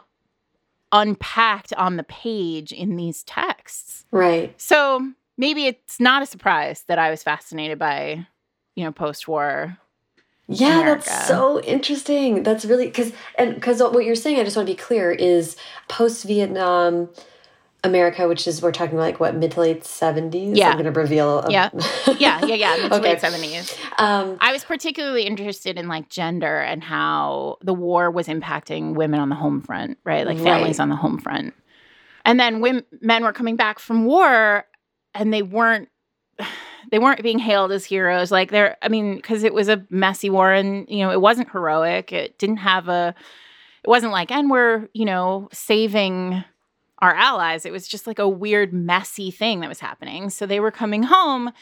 unpacked 0.93 1.73
on 1.75 1.97
the 1.97 2.05
page 2.05 2.73
in 2.73 2.97
these 2.97 3.23
texts. 3.25 4.07
Right. 4.11 4.55
So 4.61 5.12
maybe 5.37 5.67
it's 5.67 6.01
not 6.01 6.23
a 6.23 6.27
surprise 6.27 6.85
that 6.87 6.99
I 6.99 7.11
was 7.11 7.23
fascinated 7.23 7.79
by, 7.79 8.27
you 8.75 8.85
know, 8.85 8.93
post 8.93 9.29
war. 9.29 9.77
Yeah, 10.51 10.81
America. 10.81 11.05
that's 11.05 11.29
so 11.29 11.61
interesting. 11.61 12.43
That's 12.43 12.64
really 12.64 12.87
because 12.87 13.12
and 13.37 13.55
because 13.55 13.83
what 13.83 14.07
you're 14.07 14.14
saying, 14.14 14.41
I 14.41 14.45
just 14.45 14.57
want 14.57 14.67
to 14.67 14.73
be 14.73 14.79
clear, 14.79 15.11
is 15.12 15.57
post 15.88 16.25
Vietnam 16.25 17.11
America, 17.85 18.27
which 18.27 18.49
is 18.49 18.61
we're 18.61 18.73
talking 18.73 18.99
like 18.99 19.21
what 19.21 19.37
mid 19.37 19.53
to 19.53 19.61
late 19.61 19.85
seventies. 19.85 20.59
Yeah, 20.59 20.71
I'm 20.71 20.79
going 20.79 20.93
to 20.93 21.01
reveal. 21.01 21.41
A, 21.41 21.51
yeah, 21.51 21.71
yeah, 22.19 22.45
yeah, 22.45 22.55
yeah. 22.55 22.77
Mid 22.77 22.91
to 22.91 22.97
okay. 22.97 23.11
late 23.11 23.21
seventies. 23.21 23.77
Um, 23.99 24.37
I 24.41 24.53
was 24.53 24.64
particularly 24.64 25.23
interested 25.23 25.79
in 25.79 25.87
like 25.87 26.09
gender 26.09 26.61
and 26.61 26.83
how 26.83 27.59
the 27.62 27.75
war 27.75 28.11
was 28.11 28.27
impacting 28.27 28.95
women 28.95 29.21
on 29.21 29.29
the 29.29 29.37
home 29.37 29.61
front, 29.61 29.99
right? 30.05 30.27
Like 30.27 30.38
families 30.38 30.79
right. 30.79 30.83
on 30.83 30.88
the 30.88 30.97
home 30.97 31.19
front, 31.19 31.55
and 32.25 32.41
then 32.41 32.61
women, 32.61 32.85
men 33.01 33.23
were 33.23 33.33
coming 33.33 33.55
back 33.55 33.79
from 33.79 34.05
war, 34.05 34.64
and 35.14 35.33
they 35.33 35.43
weren't. 35.43 35.88
They 36.91 36.99
weren't 36.99 37.23
being 37.23 37.38
hailed 37.38 37.71
as 37.71 37.85
heroes. 37.85 38.33
Like 38.33 38.51
they're, 38.51 38.79
I 38.81 38.88
mean, 38.88 39.17
because 39.17 39.43
it 39.43 39.53
was 39.53 39.69
a 39.69 39.85
messy 39.91 40.31
war, 40.31 40.55
and 40.55 40.88
you 40.88 41.01
know, 41.01 41.11
it 41.11 41.21
wasn't 41.21 41.51
heroic. 41.51 42.14
It 42.14 42.38
didn't 42.38 42.59
have 42.59 42.88
a. 42.88 43.14
It 43.85 43.91
wasn't 43.91 44.12
like, 44.12 44.31
and 44.31 44.51
we're, 44.51 44.88
you 44.95 45.05
know, 45.05 45.51
saving 45.53 46.45
our 47.00 47.14
allies. 47.14 47.64
It 47.64 47.72
was 47.72 47.87
just 47.87 48.06
like 48.06 48.18
a 48.18 48.28
weird, 48.28 48.72
messy 48.72 49.30
thing 49.30 49.61
that 49.61 49.68
was 49.68 49.80
happening. 49.80 50.30
So 50.30 50.46
they 50.46 50.61
were 50.61 50.70
coming 50.70 51.04
home 51.04 51.52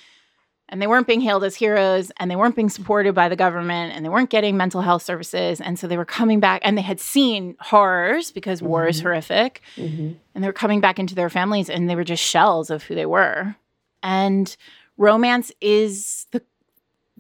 and 0.69 0.83
they 0.83 0.87
weren't 0.87 1.07
being 1.07 1.21
hailed 1.21 1.45
as 1.45 1.55
heroes 1.55 2.11
and 2.17 2.31
they 2.31 2.37
weren't 2.37 2.57
being 2.57 2.71
supported 2.71 3.15
by 3.15 3.29
the 3.29 3.37
government 3.37 3.95
and 3.95 4.05
they 4.05 4.09
weren't 4.09 4.31
getting 4.31 4.57
mental 4.57 4.81
health 4.81 5.03
services. 5.03 5.61
And 5.61 5.79
so 5.79 5.87
they 5.87 5.97
were 5.97 6.05
coming 6.05 6.41
back 6.41 6.63
and 6.65 6.77
they 6.77 6.83
had 6.83 7.01
seen 7.01 7.57
horrors 7.61 8.33
because 8.33 8.61
mm-hmm. 8.61 8.69
war 8.69 8.89
is 8.89 8.97
mm-hmm. 8.97 9.07
horrific. 9.07 9.63
Mm-hmm. 9.77 10.13
And 10.35 10.45
they 10.45 10.49
were 10.49 10.53
coming 10.53 10.81
back 10.81 10.99
into 10.99 11.15
their 11.15 11.31
families 11.31 11.71
and 11.71 11.89
they 11.89 11.97
were 11.97 12.05
just 12.05 12.23
shells 12.23 12.71
of 12.71 12.83
who 12.83 12.95
they 12.95 13.07
were. 13.07 13.55
And 14.03 14.55
romance 14.97 15.53
is 15.61 16.27
the 16.33 16.43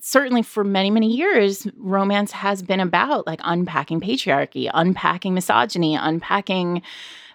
certainly 0.01 0.43
for 0.43 0.63
many 0.63 0.91
many 0.91 1.11
years 1.11 1.67
romance 1.77 2.31
has 2.31 2.63
been 2.63 2.81
about 2.81 3.27
like 3.27 3.41
unpacking 3.43 3.99
patriarchy 3.99 4.71
unpacking 4.73 5.33
misogyny 5.33 5.97
unpacking 5.97 6.83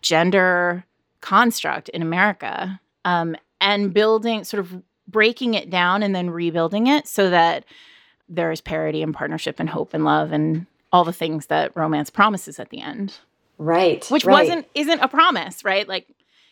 gender 0.01 0.85
construct 1.21 1.89
in 1.89 2.01
America 2.01 2.79
um, 3.05 3.35
and 3.59 3.93
building, 3.93 4.43
sort 4.43 4.59
of 4.59 4.81
breaking 5.07 5.53
it 5.53 5.69
down 5.69 6.03
and 6.03 6.15
then 6.15 6.29
rebuilding 6.29 6.87
it 6.87 7.07
so 7.07 7.29
that 7.29 7.65
there 8.29 8.51
is 8.51 8.61
parity 8.61 9.03
and 9.03 9.13
partnership 9.13 9.59
and 9.59 9.69
hope 9.69 9.93
and 9.93 10.05
love 10.05 10.31
and 10.31 10.65
all 10.91 11.03
the 11.03 11.13
things 11.13 11.47
that 11.47 11.75
romance 11.75 12.09
promises 12.09 12.59
at 12.59 12.69
the 12.69 12.81
end. 12.81 13.19
Right. 13.57 14.05
Which 14.09 14.25
right. 14.25 14.41
wasn't 14.41 14.67
isn't 14.73 14.99
a 14.99 15.07
promise, 15.07 15.63
right? 15.63 15.87
Like 15.87 16.07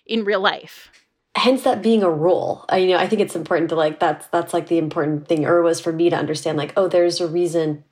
in 0.06 0.24
real 0.24 0.42
life. 0.42 0.92
Hence 1.36 1.64
that 1.64 1.82
being 1.82 2.04
a 2.04 2.10
rule. 2.10 2.66
I, 2.70 2.78
you 2.78 2.90
know, 2.90 2.98
I 2.98 3.08
think 3.08 3.22
it's 3.22 3.36
important 3.36 3.70
to 3.70 3.76
like 3.76 4.00
that's 4.00 4.28
that's 4.28 4.54
like 4.54 4.68
the 4.68 4.78
important 4.78 5.28
thing 5.28 5.46
or 5.46 5.62
was 5.62 5.80
for 5.80 5.94
me 5.94 6.10
to 6.10 6.16
understand 6.16 6.58
like, 6.58 6.74
oh, 6.76 6.88
there's 6.88 7.22
a 7.22 7.28
reason 7.28 7.84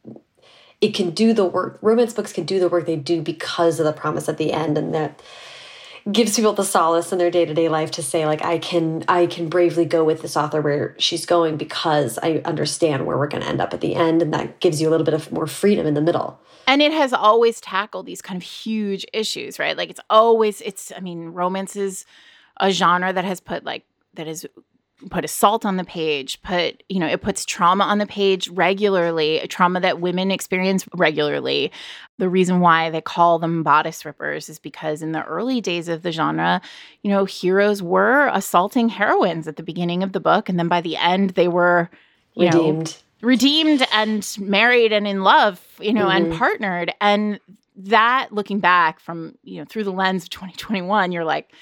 it 0.82 0.94
can 0.94 1.12
do 1.12 1.34
the 1.34 1.46
work 1.46 1.80
romance 1.82 2.14
books 2.14 2.32
can 2.32 2.46
do 2.46 2.60
the 2.60 2.70
work 2.70 2.86
they 2.86 2.96
do 2.96 3.22
because 3.22 3.80
of 3.80 3.86
the 3.86 3.94
promise 3.94 4.30
at 4.30 4.38
the 4.38 4.54
end 4.54 4.78
and 4.78 4.94
that 4.94 5.22
gives 6.12 6.36
people 6.36 6.54
the 6.54 6.64
solace 6.64 7.12
in 7.12 7.18
their 7.18 7.32
day-to-day 7.32 7.68
life 7.70 7.92
to 7.92 8.02
say 8.02 8.26
like 8.26 8.44
i 8.44 8.58
can 8.58 9.04
i 9.08 9.26
can 9.26 9.50
bravely 9.50 9.86
go 9.86 10.04
with 10.04 10.22
this 10.22 10.38
author 10.38 10.62
where 10.62 10.96
she's 10.98 11.26
going 11.26 11.58
because 11.58 12.18
i 12.24 12.42
understand 12.46 13.06
where 13.06 13.18
we're 13.18 13.28
going 13.28 13.44
to 13.44 13.50
end 13.50 13.60
up 13.60 13.74
at 13.74 13.82
the 13.82 13.96
end 13.96 14.22
and 14.22 14.34
that 14.34 14.60
gives 14.60 14.82
you 14.82 14.88
a 14.88 14.92
little 14.92 15.06
bit 15.06 15.14
of 15.14 15.32
more 15.32 15.48
freedom 15.48 15.86
in 15.86 15.94
the 15.94 16.02
middle. 16.02 16.40
And 16.70 16.82
it 16.82 16.92
has 16.92 17.14
always 17.14 17.62
tackled 17.62 18.06
these 18.06 18.22
kind 18.22 18.38
of 18.38 18.44
huge 18.44 19.06
issues 19.14 19.60
right? 19.60 19.76
Like 19.76 19.90
it's 19.90 20.00
always 20.10 20.62
it's 20.62 20.92
i 20.96 21.00
mean 21.00 21.30
romance 21.30 21.76
is 21.76 22.06
a 22.58 22.72
genre 22.72 23.12
that 23.12 23.26
has 23.26 23.40
put 23.40 23.64
like 23.64 23.86
that 24.14 24.28
is 24.28 24.48
put 25.10 25.24
assault 25.24 25.66
on 25.66 25.78
the 25.78 25.84
page 25.84 26.42
put 26.42 26.82
you 26.90 27.00
know 27.00 27.08
it 27.08 27.22
puts 27.22 27.46
trauma 27.46 27.84
on 27.84 28.00
the 28.00 28.06
page 28.08 28.50
regularly 28.50 29.38
a 29.38 29.48
trauma 29.48 29.80
that 29.80 30.00
women 30.00 30.32
experience 30.32 30.88
regularly. 30.96 31.72
The 32.18 32.30
reason 32.30 32.62
why 32.62 32.90
they 32.90 33.02
call 33.02 33.38
them 33.38 33.62
bodice 33.62 34.04
rippers 34.06 34.50
is 34.50 34.58
because 34.58 35.04
in 35.04 35.12
the 35.12 35.24
early 35.24 35.62
days 35.62 35.88
of 35.88 36.02
the 36.02 36.12
genre 36.12 36.62
you 37.04 37.12
know 37.12 37.26
heroes 37.26 37.82
were 37.82 38.30
assaulting 38.34 38.90
heroines 38.90 39.48
at 39.48 39.56
the 39.56 39.64
beginning 39.64 40.04
of 40.04 40.14
the 40.14 40.20
book 40.20 40.50
and 40.50 40.58
then 40.58 40.68
by 40.68 40.82
the 40.82 40.98
end 40.98 41.32
they 41.32 41.48
were 41.48 41.90
redeemed 42.36 42.98
know, 43.22 43.28
redeemed. 43.28 43.88
and 43.94 44.36
married 44.40 44.92
and 44.92 45.08
in 45.08 45.24
love 45.24 45.62
you 45.80 45.94
know 45.94 46.08
mm-hmm. 46.08 46.26
and 46.26 46.34
partnered. 46.34 46.94
And 47.02 47.40
that 47.78 48.30
looking 48.32 48.60
back 48.60 49.00
from 49.00 49.38
you 49.44 49.60
know 49.60 49.66
through 49.66 49.84
the 49.84 49.92
lens 49.92 50.24
of 50.24 50.30
2021 50.32 51.12
you're 51.12 51.24
like 51.24 51.54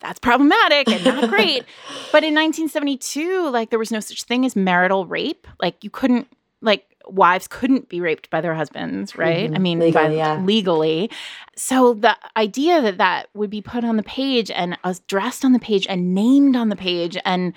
that's 0.00 0.18
problematic 0.18 0.88
and 0.88 1.04
not 1.04 1.28
great. 1.28 1.64
but 2.12 2.24
in 2.24 2.34
1972, 2.34 3.50
like 3.50 3.70
there 3.70 3.78
was 3.78 3.90
no 3.90 4.00
such 4.00 4.24
thing 4.24 4.44
as 4.44 4.54
marital 4.56 5.06
rape. 5.06 5.46
Like 5.60 5.82
you 5.82 5.90
couldn't 5.90 6.28
like 6.60 6.84
wives 7.06 7.48
couldn't 7.48 7.88
be 7.88 8.00
raped 8.00 8.30
by 8.30 8.40
their 8.40 8.54
husbands, 8.54 9.16
right? 9.16 9.46
Mm-hmm. 9.46 9.54
I 9.54 9.58
mean, 9.58 9.78
legally, 9.78 10.08
by, 10.08 10.14
yeah. 10.14 10.40
legally. 10.40 11.10
So 11.56 11.94
the 11.94 12.16
idea 12.36 12.82
that 12.82 12.98
that 12.98 13.28
would 13.34 13.50
be 13.50 13.62
put 13.62 13.84
on 13.84 13.96
the 13.96 14.02
page 14.02 14.50
and 14.50 14.78
addressed 14.84 15.44
on 15.44 15.52
the 15.52 15.58
page 15.58 15.86
and 15.88 16.14
named 16.14 16.56
on 16.56 16.68
the 16.68 16.76
page 16.76 17.16
and 17.24 17.52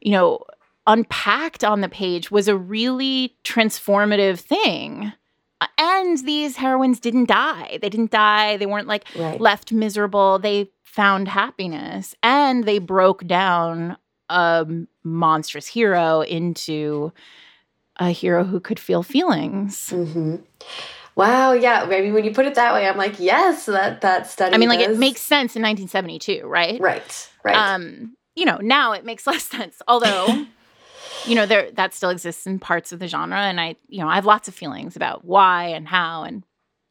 you 0.00 0.12
know 0.12 0.40
unpacked 0.86 1.64
on 1.64 1.80
the 1.80 1.88
page 1.88 2.30
was 2.30 2.48
a 2.48 2.56
really 2.56 3.36
transformative 3.44 4.38
thing. 4.38 5.12
And 5.78 6.18
these 6.26 6.56
heroines 6.56 7.00
didn't 7.00 7.28
die. 7.28 7.78
They 7.80 7.88
didn't 7.88 8.10
die. 8.10 8.56
They 8.56 8.66
weren't 8.66 8.88
like 8.88 9.06
right. 9.16 9.40
left 9.40 9.72
miserable. 9.72 10.38
They 10.38 10.70
found 10.82 11.28
happiness 11.28 12.14
and 12.22 12.64
they 12.64 12.78
broke 12.78 13.26
down 13.26 13.96
a 14.28 14.66
monstrous 15.02 15.66
hero 15.66 16.20
into 16.22 17.12
a 17.98 18.10
hero 18.10 18.44
who 18.44 18.60
could 18.60 18.78
feel 18.78 19.02
feelings. 19.02 19.90
Mm-hmm. 19.90 20.36
Wow, 21.16 21.52
yeah. 21.52 21.82
I 21.82 22.00
mean, 22.00 22.12
when 22.12 22.24
you 22.24 22.32
put 22.32 22.46
it 22.46 22.54
that 22.56 22.74
way, 22.74 22.88
I'm 22.88 22.96
like, 22.96 23.20
yes, 23.20 23.66
that 23.66 24.00
that 24.00 24.28
study. 24.28 24.54
I 24.54 24.58
mean, 24.58 24.68
like 24.68 24.80
does. 24.80 24.96
it 24.96 25.00
makes 25.00 25.20
sense 25.20 25.54
in 25.54 25.62
1972, 25.62 26.46
right? 26.46 26.80
Right, 26.80 27.30
right. 27.44 27.56
Um, 27.56 28.16
you 28.34 28.44
know, 28.44 28.58
now 28.58 28.92
it 28.92 29.04
makes 29.04 29.26
less 29.28 29.44
sense. 29.44 29.80
Although, 29.86 30.46
you 31.26 31.34
know, 31.34 31.46
there 31.46 31.70
that 31.72 31.94
still 31.94 32.10
exists 32.10 32.46
in 32.46 32.58
parts 32.58 32.92
of 32.92 32.98
the 32.98 33.08
genre, 33.08 33.38
and 33.38 33.60
I, 33.60 33.76
you 33.88 34.00
know, 34.00 34.08
I 34.08 34.14
have 34.16 34.26
lots 34.26 34.48
of 34.48 34.54
feelings 34.54 34.96
about 34.96 35.24
why 35.24 35.66
and 35.66 35.88
how 35.88 36.24
and 36.24 36.44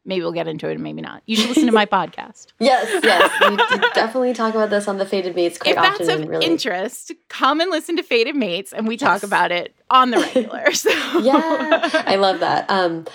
maybe 0.05 0.21
we'll 0.21 0.31
get 0.31 0.47
into 0.47 0.67
it 0.69 0.73
and 0.73 0.83
maybe 0.83 1.01
not. 1.01 1.23
You 1.25 1.35
should 1.35 1.49
listen 1.49 1.65
to 1.65 1.71
my 1.71 1.85
podcast. 1.97 2.47
Yes, 2.59 3.03
yes. 3.03 3.31
We 3.41 3.55
definitely 3.93 4.33
talk 4.33 4.53
about 4.53 4.69
this 4.69 4.87
on 4.87 4.97
the 4.97 5.05
Fated 5.05 5.35
Mates 5.35 5.57
quite 5.57 5.71
if 5.71 5.77
often. 5.77 6.07
That's 6.07 6.21
of 6.21 6.29
really... 6.29 6.45
interest, 6.45 7.11
come 7.29 7.61
and 7.61 7.71
listen 7.71 7.95
to 7.97 8.03
Fated 8.03 8.35
Mates 8.35 8.73
and 8.73 8.87
we 8.87 8.97
talk 8.97 9.21
yes. 9.21 9.23
about 9.23 9.51
it 9.51 9.75
on 9.89 10.11
the 10.11 10.19
regular. 10.19 10.63
So. 10.73 10.89
yeah, 11.19 12.03
I 12.05 12.15
love 12.15 12.39
that. 12.39 12.69
Um, 12.69 13.05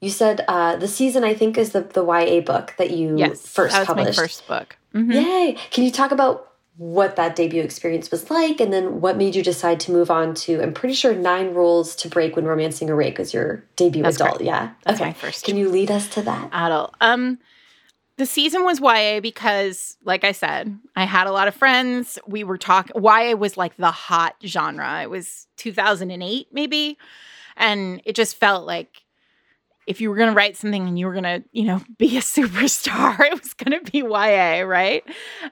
you 0.00 0.08
said 0.08 0.44
uh, 0.48 0.76
the 0.76 0.88
season, 0.88 1.24
I 1.24 1.34
think, 1.34 1.58
is 1.58 1.72
the, 1.72 1.82
the 1.82 2.04
YA 2.04 2.40
book 2.40 2.74
that 2.78 2.90
you 2.90 3.18
yes, 3.18 3.46
first 3.46 3.74
that 3.74 3.80
was 3.80 3.86
published. 3.88 4.18
my 4.18 4.22
first 4.22 4.46
book. 4.46 4.76
Mm 4.94 5.08
-hmm. 5.08 5.14
Yay. 5.14 5.56
Can 5.70 5.84
you 5.84 5.90
talk 5.90 6.12
about 6.12 6.49
what 6.80 7.16
that 7.16 7.36
debut 7.36 7.62
experience 7.62 8.10
was 8.10 8.30
like 8.30 8.58
and 8.58 8.72
then 8.72 9.02
what 9.02 9.18
made 9.18 9.34
you 9.36 9.42
decide 9.42 9.78
to 9.78 9.92
move 9.92 10.10
on 10.10 10.32
to 10.32 10.62
i'm 10.62 10.72
pretty 10.72 10.94
sure 10.94 11.14
nine 11.14 11.52
rules 11.52 11.94
to 11.94 12.08
break 12.08 12.34
when 12.36 12.46
romancing 12.46 12.88
a 12.88 12.94
rake 12.94 13.18
was 13.18 13.34
your 13.34 13.62
debut 13.76 14.02
That's 14.02 14.16
adult 14.16 14.38
correct. 14.38 14.44
yeah 14.44 14.70
That's 14.84 14.98
okay 14.98 15.12
first 15.12 15.44
can 15.44 15.58
you 15.58 15.68
lead 15.68 15.90
us 15.90 16.08
to 16.14 16.22
that 16.22 16.48
adult 16.54 16.94
um 17.02 17.38
the 18.16 18.26
season 18.26 18.64
was 18.64 18.80
YA 18.80 19.20
because, 19.20 19.96
like 20.04 20.24
I 20.24 20.32
said, 20.32 20.78
I 20.94 21.04
had 21.04 21.26
a 21.26 21.32
lot 21.32 21.48
of 21.48 21.54
friends. 21.54 22.18
We 22.26 22.44
were 22.44 22.58
talking, 22.58 23.02
YA 23.02 23.32
was 23.34 23.56
like 23.56 23.78
the 23.78 23.90
hot 23.90 24.36
genre. 24.44 25.00
It 25.02 25.08
was 25.08 25.46
2008, 25.56 26.48
maybe. 26.52 26.98
And 27.56 28.02
it 28.04 28.14
just 28.14 28.36
felt 28.36 28.66
like 28.66 29.04
if 29.90 30.00
you 30.00 30.08
were 30.08 30.14
going 30.14 30.28
to 30.28 30.34
write 30.36 30.56
something 30.56 30.86
and 30.86 30.96
you 30.96 31.04
were 31.06 31.12
going 31.12 31.24
to, 31.24 31.42
you 31.50 31.64
know, 31.64 31.82
be 31.98 32.16
a 32.16 32.20
superstar, 32.20 33.18
it 33.20 33.42
was 33.42 33.54
going 33.54 33.72
to 33.72 33.90
be 33.90 33.98
YA, 33.98 34.60
right? 34.60 35.02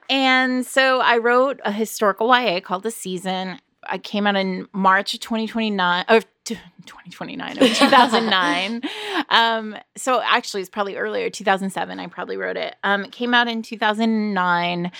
And 0.09 0.65
so 0.65 1.01
I 1.01 1.17
wrote 1.17 1.59
a 1.65 1.73
historical 1.73 2.33
YA 2.33 2.61
called 2.61 2.83
The 2.83 2.91
Season. 2.91 3.59
I 3.83 3.97
came 3.97 4.25
out 4.25 4.37
in 4.37 4.67
March 4.71 5.13
of 5.13 5.19
2029 5.19 6.05
or 6.07 6.21
2029 6.45 7.51
of 7.51 7.57
2009. 7.57 8.81
um, 9.29 9.75
so 9.97 10.21
actually, 10.21 10.61
it's 10.61 10.69
probably 10.69 10.95
earlier, 10.95 11.29
2007. 11.29 11.99
I 11.99 12.07
probably 12.07 12.37
wrote 12.37 12.57
it. 12.57 12.77
Um, 12.83 13.03
it 13.03 13.11
came 13.11 13.33
out 13.33 13.49
in 13.49 13.61
2009. 13.61 14.91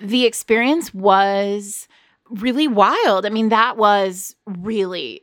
The 0.00 0.24
experience 0.24 0.92
was 0.92 1.86
really 2.30 2.66
wild. 2.66 3.26
I 3.26 3.28
mean, 3.28 3.50
that 3.50 3.76
was 3.76 4.34
really 4.44 5.22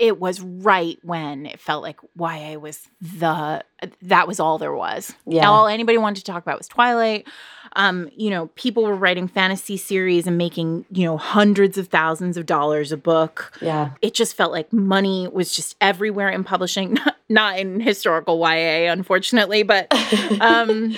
it 0.00 0.18
was 0.18 0.40
right 0.40 0.98
when 1.02 1.44
it 1.44 1.60
felt 1.60 1.82
like 1.82 2.00
YA 2.18 2.58
was 2.58 2.88
the 3.02 3.62
that 4.00 4.26
was 4.26 4.40
all 4.40 4.56
there 4.56 4.72
was. 4.72 5.14
Yeah. 5.26 5.48
All 5.48 5.68
anybody 5.68 5.98
wanted 5.98 6.24
to 6.24 6.32
talk 6.32 6.42
about 6.42 6.56
was 6.56 6.68
Twilight. 6.68 7.28
Um, 7.76 8.08
you 8.16 8.30
know, 8.30 8.46
people 8.54 8.82
were 8.82 8.94
writing 8.94 9.28
fantasy 9.28 9.76
series 9.76 10.26
and 10.26 10.38
making, 10.38 10.86
you 10.90 11.04
know, 11.04 11.18
hundreds 11.18 11.76
of 11.76 11.88
thousands 11.88 12.38
of 12.38 12.46
dollars 12.46 12.92
a 12.92 12.96
book. 12.96 13.52
Yeah. 13.60 13.90
It 14.00 14.14
just 14.14 14.34
felt 14.34 14.52
like 14.52 14.72
money 14.72 15.28
was 15.28 15.54
just 15.54 15.76
everywhere 15.82 16.30
in 16.30 16.44
publishing, 16.44 16.94
not, 17.04 17.16
not 17.28 17.58
in 17.58 17.80
historical 17.80 18.38
YA, 18.40 18.90
unfortunately, 18.90 19.62
but 19.62 19.86
um 20.40 20.96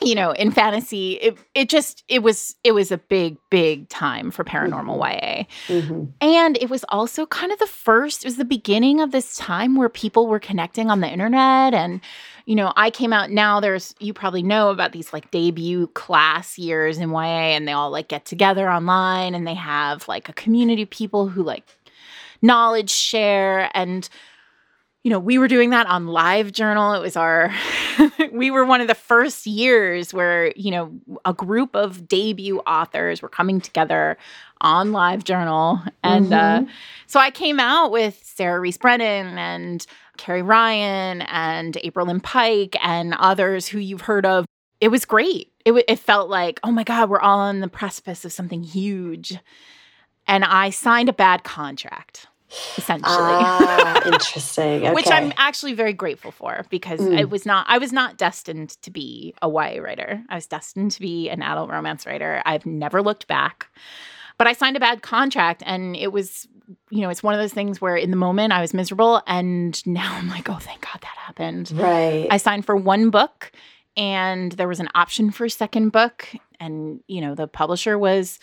you 0.00 0.14
know, 0.14 0.30
in 0.30 0.50
fantasy, 0.52 1.14
it 1.14 1.38
it 1.54 1.68
just 1.68 2.04
it 2.08 2.22
was 2.22 2.54
it 2.62 2.72
was 2.72 2.92
a 2.92 2.98
big 2.98 3.36
big 3.50 3.88
time 3.88 4.30
for 4.30 4.44
paranormal 4.44 4.96
YA. 4.98 5.44
hmm 5.66 6.04
And 6.20 6.56
it 6.58 6.70
was 6.70 6.84
also 6.88 7.26
kind 7.26 7.50
of 7.50 7.58
the 7.58 7.66
first, 7.66 8.24
it 8.24 8.28
was 8.28 8.36
the 8.36 8.44
beginning 8.44 9.00
of 9.00 9.10
this 9.10 9.36
time 9.36 9.74
where 9.76 9.88
people 9.88 10.26
were 10.26 10.38
connecting 10.38 10.90
on 10.90 11.00
the 11.00 11.08
internet. 11.08 11.74
And, 11.74 12.00
you 12.46 12.54
know, 12.54 12.72
I 12.76 12.90
came 12.90 13.12
out 13.12 13.30
now, 13.30 13.60
there's, 13.60 13.94
you 13.98 14.12
probably 14.12 14.42
know 14.42 14.70
about 14.70 14.92
these 14.92 15.12
like 15.12 15.30
debut 15.30 15.88
class 15.88 16.58
years 16.58 16.98
in 16.98 17.10
YA, 17.10 17.56
and 17.56 17.66
they 17.66 17.72
all 17.72 17.90
like 17.90 18.08
get 18.08 18.24
together 18.24 18.70
online 18.70 19.34
and 19.34 19.46
they 19.46 19.54
have 19.54 20.06
like 20.06 20.28
a 20.28 20.32
community 20.32 20.82
of 20.82 20.90
people 20.90 21.28
who 21.28 21.42
like 21.42 21.64
knowledge 22.40 22.90
share. 22.90 23.70
And, 23.74 24.08
you 25.04 25.10
know, 25.10 25.18
we 25.18 25.38
were 25.38 25.48
doing 25.48 25.70
that 25.70 25.86
on 25.86 26.08
Live 26.08 26.52
Journal. 26.52 26.92
It 26.92 27.00
was 27.00 27.16
our, 27.16 27.54
we 28.32 28.50
were 28.50 28.64
one 28.64 28.80
of 28.80 28.88
the 28.88 28.94
first 28.94 29.46
years 29.46 30.12
where, 30.12 30.52
you 30.56 30.70
know, 30.70 30.92
a 31.24 31.32
group 31.32 31.74
of 31.74 32.08
debut 32.08 32.58
authors 32.60 33.22
were 33.22 33.28
coming 33.28 33.60
together 33.60 34.18
on 34.60 34.92
Live 34.92 35.24
Journal. 35.24 35.80
And 36.02 36.32
uh, 36.32 36.64
so 37.06 37.20
I 37.20 37.30
came 37.30 37.60
out 37.60 37.92
with 37.92 38.20
Sarah 38.24 38.60
Rees 38.60 38.76
Brennan 38.76 39.38
and 39.38 39.86
Carrie 40.16 40.42
Ryan 40.42 41.22
and 41.22 41.74
Aprilynne 41.74 42.22
Pike 42.22 42.76
and 42.82 43.14
others 43.14 43.68
who 43.68 43.78
you've 43.78 44.02
heard 44.02 44.26
of. 44.26 44.44
It 44.80 44.88
was 44.88 45.04
great. 45.04 45.52
It, 45.64 45.70
w- 45.70 45.84
it 45.88 45.98
felt 45.98 46.28
like, 46.28 46.60
oh 46.64 46.72
my 46.72 46.84
God, 46.84 47.08
we're 47.08 47.20
all 47.20 47.38
on 47.38 47.60
the 47.60 47.68
precipice 47.68 48.24
of 48.24 48.32
something 48.32 48.62
huge. 48.62 49.38
And 50.26 50.44
I 50.44 50.70
signed 50.70 51.08
a 51.08 51.12
bad 51.12 51.44
contract, 51.44 52.26
essentially. 52.76 53.12
Ah, 53.14 54.02
interesting. 54.12 54.82
Okay. 54.84 54.92
Which 54.94 55.08
I'm 55.10 55.32
actually 55.36 55.74
very 55.74 55.92
grateful 55.92 56.30
for 56.30 56.64
because 56.70 57.00
Mm. 57.00 57.18
it 57.20 57.30
was 57.30 57.44
not 57.46 57.66
I 57.68 57.78
was 57.78 57.92
not 57.92 58.16
destined 58.16 58.70
to 58.82 58.90
be 58.90 59.34
a 59.42 59.48
YA 59.48 59.80
writer. 59.82 60.22
I 60.28 60.34
was 60.36 60.46
destined 60.46 60.92
to 60.92 61.00
be 61.00 61.28
an 61.28 61.42
adult 61.42 61.70
romance 61.70 62.06
writer. 62.06 62.42
I've 62.46 62.66
never 62.66 63.02
looked 63.02 63.26
back. 63.26 63.68
But 64.38 64.46
I 64.46 64.52
signed 64.52 64.76
a 64.76 64.80
bad 64.80 65.02
contract 65.02 65.62
and 65.66 65.96
it 65.96 66.12
was 66.12 66.46
you 66.90 67.00
know, 67.00 67.08
it's 67.08 67.22
one 67.22 67.32
of 67.34 67.40
those 67.40 67.52
things 67.54 67.80
where 67.80 67.96
in 67.96 68.10
the 68.10 68.16
moment 68.16 68.52
I 68.52 68.60
was 68.60 68.74
miserable 68.74 69.22
and 69.26 69.84
now 69.86 70.14
I'm 70.14 70.28
like, 70.28 70.48
"Oh, 70.50 70.58
thank 70.60 70.82
God 70.82 71.00
that 71.00 71.16
happened." 71.16 71.72
right. 71.74 72.26
I 72.30 72.36
signed 72.36 72.66
for 72.66 72.76
one 72.76 73.10
book 73.10 73.50
and 73.96 74.52
there 74.52 74.68
was 74.68 74.78
an 74.80 74.88
option 74.94 75.30
for 75.30 75.46
a 75.46 75.50
second 75.50 75.90
book 75.90 76.28
and 76.60 77.00
you 77.06 77.20
know, 77.20 77.34
the 77.34 77.46
publisher 77.48 77.98
was 77.98 78.38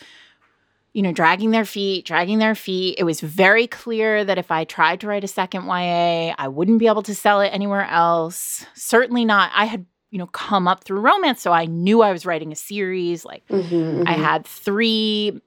you 0.96 1.02
know, 1.02 1.12
dragging 1.12 1.50
their 1.50 1.66
feet, 1.66 2.06
dragging 2.06 2.38
their 2.38 2.54
feet. 2.54 2.94
It 2.96 3.04
was 3.04 3.20
very 3.20 3.66
clear 3.66 4.24
that 4.24 4.38
if 4.38 4.50
I 4.50 4.64
tried 4.64 4.98
to 5.00 5.06
write 5.06 5.24
a 5.24 5.28
second 5.28 5.66
YA, 5.66 6.34
I 6.38 6.48
wouldn't 6.48 6.78
be 6.78 6.86
able 6.86 7.02
to 7.02 7.14
sell 7.14 7.42
it 7.42 7.48
anywhere 7.48 7.84
else. 7.84 8.64
Certainly 8.72 9.26
not. 9.26 9.50
I 9.54 9.66
had, 9.66 9.84
you 10.10 10.18
know, 10.18 10.28
come 10.28 10.66
up 10.66 10.84
through 10.84 11.00
romance, 11.00 11.42
so 11.42 11.52
I 11.52 11.66
knew 11.66 12.00
I 12.00 12.12
was 12.12 12.24
writing 12.24 12.50
a 12.50 12.56
series. 12.56 13.26
Like 13.26 13.46
Mhm, 13.48 14.08
I 14.08 14.14
mhm. 14.14 14.24
had 14.24 14.46
three 14.46 15.38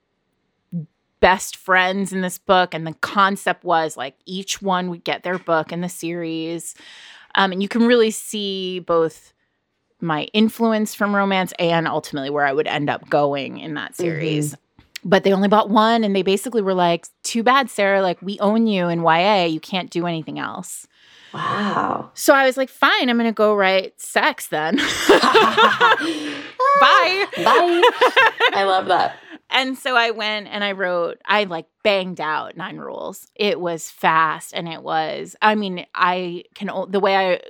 best 1.20 1.56
friends 1.56 2.14
in 2.14 2.22
this 2.22 2.38
book, 2.38 2.76
and 2.76 2.86
the 2.86 2.94
concept 3.02 3.64
was 3.64 3.98
like 3.98 4.18
each 4.28 4.62
one 4.62 4.92
would 4.92 5.04
get 5.04 5.24
their 5.24 5.40
book 5.40 5.72
in 5.72 5.82
the 5.82 5.90
series. 5.90 6.76
Um, 7.34 7.54
and 7.54 7.64
you 7.64 7.68
can 7.68 7.88
really 7.88 8.12
see 8.12 8.82
both 8.82 9.34
my 10.00 10.26
influence 10.26 10.94
from 10.94 11.16
romance 11.16 11.54
and 11.58 11.88
ultimately 11.88 12.30
where 12.30 12.46
I 12.46 12.54
would 12.54 12.68
end 12.68 12.88
up 12.88 13.10
going 13.10 13.58
in 13.58 13.74
that 13.74 13.96
series. 13.96 14.56
But 15.04 15.24
they 15.24 15.32
only 15.34 15.48
bought 15.48 15.70
one, 15.70 16.04
and 16.04 16.16
they 16.16 16.24
basically 16.24 16.62
were 16.62 16.74
like, 16.74 17.08
"Too 17.24 17.44
bad, 17.44 17.70
Sarah. 17.70 18.02
Like 18.02 18.22
we 18.22 18.40
own 18.40 18.68
you 18.68 18.88
in 18.90 19.02
YA. 19.02 19.46
You 19.46 19.60
can't 19.60 19.90
do 19.90 20.06
anything 20.06 20.40
else." 20.40 20.88
Wow. 21.34 22.10
So 22.16 22.34
I 22.34 22.46
was 22.46 22.58
like, 22.58 22.70
"Fine, 22.70 23.10
I'm 23.10 23.18
going 23.18 23.30
to 23.30 23.34
go 23.34 23.56
write 23.56 24.00
sex 24.02 24.48
then." 24.48 24.78
Bye. 26.80 27.26
Bye. 27.38 27.82
I 28.54 28.64
love 28.68 28.88
that. 28.88 29.16
And 29.50 29.78
so 29.78 29.96
I 29.96 30.12
went 30.12 30.48
and 30.48 30.64
I 30.64 30.74
wrote, 30.74 31.20
I 31.26 31.46
like 31.46 31.66
banged 31.84 32.22
out 32.22 32.56
nine 32.56 32.78
rules. 32.78 33.28
It 33.36 33.60
was 33.60 33.90
fast 33.90 34.54
and 34.54 34.68
it 34.68 34.84
was, 34.84 35.36
I 35.42 35.56
mean, 35.56 35.86
I 35.96 36.44
can, 36.54 36.70
the 36.90 37.00
way 37.00 37.16
I, 37.16 37.42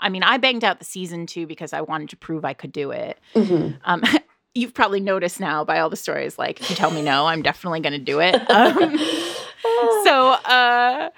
I 0.00 0.10
mean, 0.10 0.22
I 0.22 0.38
banged 0.38 0.62
out 0.64 0.78
the 0.78 0.84
season 0.84 1.26
two 1.26 1.46
because 1.46 1.72
I 1.72 1.80
wanted 1.80 2.10
to 2.10 2.16
prove 2.16 2.44
I 2.44 2.54
could 2.54 2.72
do 2.72 2.92
it. 2.92 3.18
Mhm. 3.34 3.78
Um, 3.84 4.02
you've 4.54 4.74
probably 4.74 5.00
noticed 5.00 5.40
now 5.40 5.64
by 5.64 5.78
all 5.80 5.90
the 5.90 5.96
stories, 5.96 6.38
like, 6.38 6.60
if 6.60 6.70
you 6.70 6.76
tell 6.76 6.90
me 6.90 7.02
no, 7.02 7.26
I'm 7.32 7.42
definitely 7.42 7.80
going 7.80 7.92
to 7.92 7.98
do 7.98 8.20
it. 8.20 8.40
Um, 8.50 8.98
so 10.04 10.30
uh, 10.32 11.10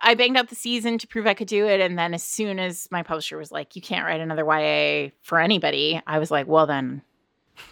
I 0.00 0.14
banged 0.16 0.36
out 0.36 0.48
the 0.48 0.56
season 0.56 0.98
to 0.98 1.06
prove 1.06 1.26
I 1.26 1.34
could 1.34 1.46
do 1.46 1.66
it. 1.66 1.80
And 1.80 1.96
then 1.96 2.14
as 2.14 2.22
soon 2.22 2.58
as 2.58 2.88
my 2.90 3.04
publisher 3.04 3.38
was 3.38 3.52
like, 3.52 3.76
you 3.76 3.82
can't 3.82 4.04
write 4.04 4.20
another 4.20 4.44
YA 4.44 5.10
for 5.22 5.38
anybody, 5.38 6.00
I 6.06 6.18
was 6.18 6.30
like, 6.32 6.48
well, 6.48 6.66
then 6.66 7.02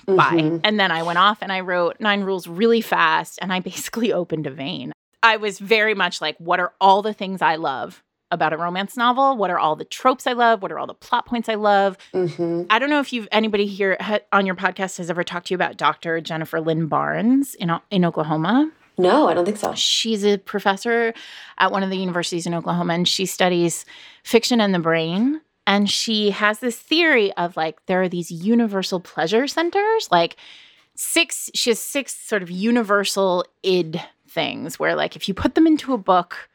bye. 0.07 0.15
Mhm. 0.37 0.61
And 0.63 0.79
then 0.79 0.93
I 0.93 1.03
went 1.03 1.19
off 1.19 1.39
and 1.43 1.51
I 1.51 1.61
wrote 1.61 1.97
Nine 1.99 2.23
Rules 2.23 2.47
really 2.47 2.81
fast 2.81 3.41
and 3.43 3.53
I 3.53 3.59
basically 3.61 4.13
opened 4.13 4.47
a 4.47 4.51
vein. 4.53 4.93
I 5.25 5.37
was 5.37 5.59
very 5.59 5.95
much 5.95 6.21
like, 6.21 6.37
what 6.39 6.61
are 6.61 6.73
all 6.81 7.03
the 7.03 7.13
things 7.15 7.43
I 7.43 7.57
love 7.57 8.04
about 8.35 8.53
a 8.53 8.57
romance 8.59 8.97
novel? 8.97 9.37
What 9.37 9.51
are 9.51 9.59
all 9.59 9.75
the 9.77 9.85
tropes 9.87 10.27
I 10.27 10.33
love? 10.33 10.61
What 10.61 10.71
are 10.71 10.79
all 10.79 10.87
the 10.87 10.93
plot 10.95 11.25
points 11.27 11.49
I 11.49 11.55
love? 11.55 11.97
Mhm. 12.13 12.67
I 12.69 12.79
don't 12.79 12.91
know 12.91 13.01
if 13.01 13.13
you've 13.13 13.29
anybody 13.33 13.67
here 13.67 13.97
ha- 14.01 14.19
on 14.33 14.45
your 14.45 14.55
podcast 14.55 14.99
has 14.99 15.09
ever 15.09 15.25
talked 15.25 15.47
to 15.47 15.55
you 15.55 15.57
about 15.57 15.77
Dr. 15.79 16.21
Jennifer 16.21 16.61
Lynn 16.61 16.87
Barnes 16.87 17.55
in 17.55 17.73
in 17.91 18.05
Oklahoma. 18.05 18.71
No, 18.99 19.29
I 19.29 19.35
don't 19.35 19.45
think 19.45 19.57
so. 19.57 19.75
She's 19.75 20.25
a 20.25 20.37
professor 20.39 21.15
at 21.59 21.73
one 21.73 21.83
of 21.83 21.91
the 21.91 21.97
universities 21.97 22.47
in 22.47 22.55
Oklahoma 22.55 22.93
and 22.95 23.09
she 23.09 23.27
studies 23.27 23.85
fiction 24.23 24.61
and 24.61 24.73
the 24.75 24.79
brain. 24.79 25.41
And 25.67 25.91
she 25.91 26.31
has 26.31 26.59
this 26.61 26.77
theory 26.79 27.33
of 27.33 27.57
like, 27.57 27.85
there 27.87 28.03
are 28.03 28.09
these 28.09 28.31
universal 28.31 29.01
pleasure 29.01 29.49
centers, 29.49 30.09
like 30.13 30.37
six, 30.95 31.51
she 31.55 31.71
has 31.71 31.81
six 31.81 32.15
sort 32.15 32.43
of 32.43 32.51
universal 32.51 33.45
id 33.63 34.01
things 34.29 34.79
where, 34.79 34.95
like, 34.95 35.17
if 35.17 35.27
you 35.29 35.35
put 35.35 35.55
them 35.55 35.67
into 35.67 35.93
a 35.95 35.99
book 35.99 36.49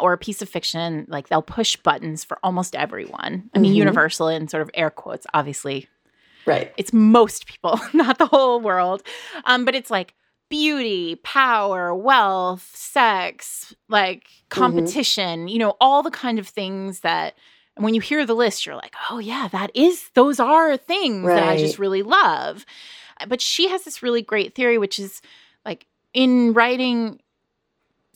or 0.00 0.12
a 0.12 0.18
piece 0.18 0.42
of 0.42 0.48
fiction, 0.48 1.06
like 1.08 1.28
they'll 1.28 1.42
push 1.42 1.76
buttons 1.76 2.24
for 2.24 2.38
almost 2.42 2.74
everyone. 2.76 3.50
I 3.54 3.58
mean, 3.58 3.72
Mhm. 3.72 3.76
universal 3.76 4.28
in 4.28 4.48
sort 4.48 4.62
of 4.62 4.70
air 4.74 4.90
quotes, 4.90 5.26
obviously 5.34 5.88
Right. 6.46 6.72
it's 6.76 6.92
most 6.92 7.46
people, 7.46 7.78
not 7.92 8.18
the 8.18 8.26
whole 8.26 8.60
world. 8.60 9.02
Um, 9.44 9.64
but 9.64 9.74
it's 9.74 9.90
like 9.90 10.14
beauty, 10.48 11.16
power, 11.22 11.94
wealth, 11.94 12.68
sex, 12.74 13.74
like 13.88 14.24
competition, 14.48 15.48
you 15.48 15.58
know, 15.58 15.76
all 15.80 16.02
the 16.02 16.10
kind 16.10 16.38
of 16.38 16.48
things 16.48 17.00
that 17.00 17.34
and 17.76 17.84
when 17.84 17.94
you 17.94 18.00
hear 18.00 18.26
the 18.26 18.34
list, 18.34 18.66
you're 18.66 18.74
like, 18.74 18.94
oh 19.10 19.18
yeah, 19.20 19.48
that 19.52 19.70
is 19.74 20.10
those 20.14 20.40
are 20.40 20.76
things 20.76 21.28
that 21.32 21.42
I 21.44 21.56
just 21.56 21.78
really 21.78 22.02
love. 22.02 22.66
But 23.28 23.40
she 23.40 23.68
has 23.68 23.84
this 23.84 24.02
really 24.02 24.22
great 24.22 24.54
theory, 24.54 24.76
which 24.76 24.98
is 24.98 25.22
like 25.64 25.86
in 26.12 26.52
writing 26.52 27.20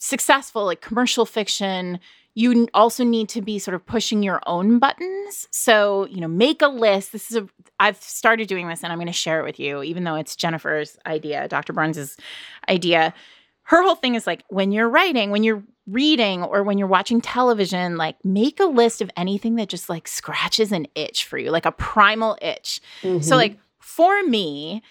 successful 0.05 0.65
like 0.65 0.81
commercial 0.81 1.25
fiction 1.25 1.99
you 2.37 2.67
also 2.73 3.03
need 3.05 3.29
to 3.29 3.41
be 3.41 3.57
sort 3.57 3.73
of 3.75 3.85
pushing 3.85 4.21
your 4.21 4.41
own 4.45 4.77
buttons 4.77 5.47
so 5.51 6.05
you 6.07 6.19
know 6.21 6.27
make 6.27 6.61
a 6.61 6.67
list 6.67 7.11
this 7.11 7.31
is 7.31 7.37
a 7.37 7.47
i've 7.79 8.01
started 8.01 8.47
doing 8.47 8.67
this 8.67 8.83
and 8.83 8.91
i'm 8.91 8.99
going 8.99 9.07
to 9.07 9.13
share 9.13 9.39
it 9.39 9.43
with 9.43 9.59
you 9.59 9.81
even 9.83 10.03
though 10.03 10.15
it's 10.15 10.35
jennifer's 10.35 10.97
idea 11.05 11.47
dr 11.47 11.71
Barnes's 11.73 12.17
idea 12.69 13.13
her 13.63 13.81
whole 13.81 13.95
thing 13.95 14.13
is 14.15 14.27
like 14.27 14.43
when 14.49 14.71
you're 14.71 14.89
writing 14.89 15.31
when 15.31 15.43
you're 15.43 15.63
reading 15.87 16.43
or 16.43 16.61
when 16.63 16.77
you're 16.77 16.87
watching 16.87 17.21
television 17.21 17.95
like 17.97 18.15
make 18.23 18.59
a 18.59 18.65
list 18.65 19.01
of 19.01 19.09
anything 19.17 19.55
that 19.55 19.69
just 19.69 19.89
like 19.89 20.07
scratches 20.07 20.71
an 20.71 20.85
itch 20.95 21.25
for 21.25 21.37
you 21.37 21.49
like 21.51 21.65
a 21.65 21.71
primal 21.71 22.37
itch 22.41 22.79
so, 23.01 23.07
Mhm. 23.09 23.37
like, 23.37 23.57
for 23.79 24.23
me, 24.23 24.81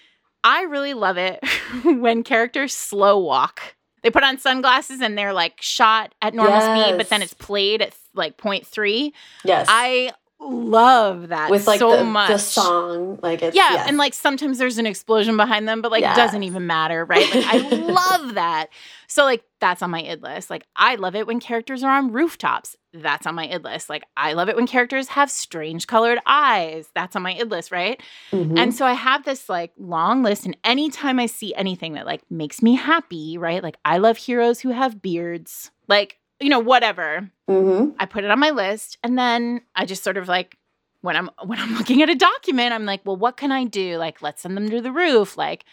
I 0.43 0.61
really 0.63 0.93
love 0.93 1.17
it 1.17 1.39
when 1.83 2.23
characters 2.23 2.73
slow 2.73 3.19
walk. 3.19 3.75
They 4.05 4.11
put 4.11 4.23
on 4.23 4.37
sunglasses 4.37 5.01
and 5.01 5.17
they're 5.17 5.33
like 5.33 5.59
shot 5.63 6.13
at 6.21 6.35
normal 6.35 6.61
speed, 6.61 6.95
but 6.95 7.09
then 7.09 7.23
it's 7.23 7.33
played 7.33 7.81
at 7.81 7.95
like 8.13 8.37
point 8.37 8.67
three. 8.67 9.15
Yes. 9.43 9.65
I 9.67 10.11
love 10.45 11.29
that 11.29 11.49
with 11.49 11.67
like 11.67 11.79
so 11.79 11.97
the, 11.97 12.03
much. 12.03 12.29
the 12.29 12.37
song 12.37 13.19
like 13.21 13.41
it's 13.41 13.55
yeah, 13.55 13.73
yes. 13.73 13.87
and 13.87 13.97
like 13.97 14.13
sometimes 14.13 14.57
there's 14.57 14.77
an 14.77 14.85
explosion 14.85 15.35
behind 15.37 15.67
them, 15.67 15.81
but 15.81 15.91
like 15.91 16.01
Yes. 16.01 16.15
doesn't 16.15 16.43
even 16.43 16.67
matter, 16.67 17.03
right? 17.05 17.33
Like 17.33 17.45
I 17.45 17.57
love 17.69 18.35
that. 18.35 18.67
So 19.07 19.23
like 19.23 19.43
that's 19.59 19.81
on 19.81 19.89
my 19.91 20.01
id 20.01 20.21
list. 20.21 20.49
Like 20.49 20.65
I 20.75 20.95
love 20.95 21.15
it 21.15 21.27
when 21.27 21.39
characters 21.39 21.83
are 21.83 21.91
on 21.97 22.11
rooftops. 22.11 22.75
That's 22.93 23.25
on 23.27 23.35
my 23.35 23.47
id 23.47 23.63
list. 23.63 23.89
Like 23.89 24.03
I 24.15 24.33
love 24.33 24.47
it 24.49 24.55
when 24.55 24.67
characters 24.67 25.09
have 25.09 25.29
strange 25.31 25.87
colored 25.87 26.19
eyes. 26.25 26.87
That's 26.95 27.15
on 27.15 27.21
my 27.23 27.33
id 27.33 27.49
list, 27.49 27.71
right? 27.71 28.01
Mhm. 28.31 28.57
And 28.57 28.73
so 28.73 28.85
I 28.85 28.93
have 28.93 29.25
this 29.25 29.49
like 29.49 29.71
long 29.77 30.23
list, 30.23 30.45
and 30.45 30.55
anytime 30.63 31.19
I 31.19 31.25
see 31.25 31.53
anything 31.55 31.93
that 31.93 32.05
like 32.05 32.21
makes 32.29 32.61
me 32.61 32.75
happy, 32.75 33.37
right? 33.37 33.61
Like 33.63 33.77
I 33.83 33.97
love 33.97 34.17
heroes 34.17 34.59
who 34.61 34.69
have 34.69 35.01
beards, 35.01 35.71
like 35.87 36.17
you 36.39 36.49
know 36.49 36.59
whatever. 36.59 37.29
Mhm. 37.49 37.95
I 37.99 38.05
put 38.05 38.23
it 38.23 38.31
on 38.31 38.39
my 38.39 38.49
list, 38.49 38.97
and 39.03 39.17
then 39.17 39.61
I 39.75 39.85
just 39.85 40.03
sort 40.03 40.17
of 40.17 40.27
like 40.27 40.57
when 41.01 41.15
I'm 41.15 41.29
when 41.45 41.59
I'm 41.59 41.75
looking 41.77 42.01
at 42.01 42.09
a 42.09 42.15
document, 42.15 42.73
I'm 42.73 42.85
like, 42.85 43.01
well, 43.05 43.15
what 43.17 43.37
can 43.37 43.51
I 43.51 43.65
do? 43.65 43.97
Like, 43.97 44.21
let's 44.21 44.41
send 44.41 44.57
them 44.57 44.69
to 44.69 44.81
the 44.81 44.91
roof. 44.91 45.37
Like, 45.37 45.65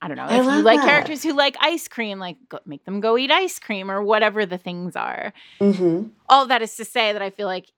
I 0.00 0.06
don't 0.08 0.16
know 0.16 0.24
I 0.26 0.38
if 0.38 0.44
you 0.44 0.62
like 0.62 0.78
that. 0.80 0.86
characters 0.86 1.22
who 1.24 1.32
like 1.32 1.56
ice 1.60 1.88
cream, 1.88 2.18
like 2.20 2.36
go, 2.48 2.60
make 2.66 2.84
them 2.84 3.00
go 3.00 3.18
eat 3.18 3.32
ice 3.32 3.58
cream 3.58 3.90
or 3.90 4.02
whatever 4.02 4.46
the 4.46 4.58
things 4.58 4.94
are. 4.94 5.32
Mhm. 5.60 6.10
All 6.28 6.46
that 6.46 6.62
is 6.62 6.76
to 6.76 6.84
say 6.84 7.12
that 7.12 7.22
I 7.22 7.30
feel 7.30 7.48
like 7.48 7.72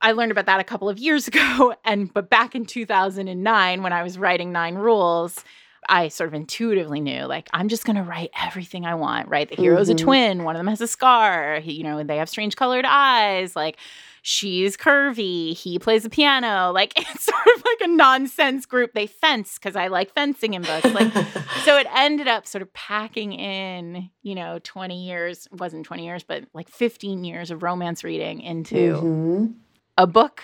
I 0.00 0.12
learned 0.12 0.30
about 0.30 0.46
that 0.46 0.60
a 0.60 0.64
couple 0.64 0.88
of 0.88 0.98
years 0.98 1.26
ago, 1.32 1.74
and 1.84 2.12
but 2.14 2.30
back 2.30 2.54
in 2.54 2.66
2009 2.66 3.82
when 3.82 3.92
I 3.92 4.02
was 4.04 4.16
writing 4.18 4.52
Nine 4.52 4.76
Rules. 4.76 5.42
I 5.88 6.08
sort 6.08 6.28
of 6.28 6.34
intuitively 6.34 7.00
knew, 7.00 7.24
like, 7.26 7.48
I'm 7.52 7.68
just 7.68 7.84
gonna 7.84 8.02
write 8.02 8.30
everything 8.40 8.84
I 8.86 8.94
want, 8.94 9.28
right? 9.28 9.48
The 9.48 9.56
hero's 9.56 9.88
Mhm. 9.88 9.92
a 9.92 9.94
twin, 9.96 10.44
one 10.44 10.56
of 10.56 10.60
them 10.60 10.66
has 10.68 10.80
a 10.80 10.86
scar, 10.86 11.60
he, 11.60 11.72
you 11.72 11.84
know, 11.84 12.02
they 12.02 12.16
have 12.18 12.28
strange 12.28 12.56
colored 12.56 12.84
eyes, 12.86 13.54
like, 13.56 13.76
she's 14.22 14.76
curvy, 14.76 15.54
he 15.56 15.78
plays 15.78 16.02
the 16.02 16.10
piano. 16.10 16.72
Like, 16.72 16.92
it's 16.96 17.24
sort 17.24 17.46
of 17.56 17.64
like 17.64 17.88
a 17.88 17.92
nonsense 17.92 18.66
group. 18.66 18.92
They 18.92 19.06
fence 19.06 19.54
because 19.54 19.76
I 19.76 19.86
like 19.86 20.12
fencing 20.14 20.54
in 20.54 20.62
books. 20.62 20.84
Like, 20.92 21.12
so 21.64 21.76
it 21.78 21.86
ended 21.94 22.26
up 22.26 22.44
sort 22.44 22.62
of 22.62 22.72
packing 22.72 23.32
in, 23.34 24.10
you 24.24 24.34
know, 24.34 24.58
20 24.64 25.04
years, 25.06 25.46
wasn't 25.52 25.86
20 25.86 26.04
years, 26.04 26.24
but 26.24 26.42
like 26.54 26.68
15 26.68 27.22
years 27.22 27.52
of 27.52 27.62
romance 27.62 28.02
reading 28.02 28.40
into 28.40 28.74
Mhm. 29.00 29.54
a 29.96 30.08
book 30.08 30.42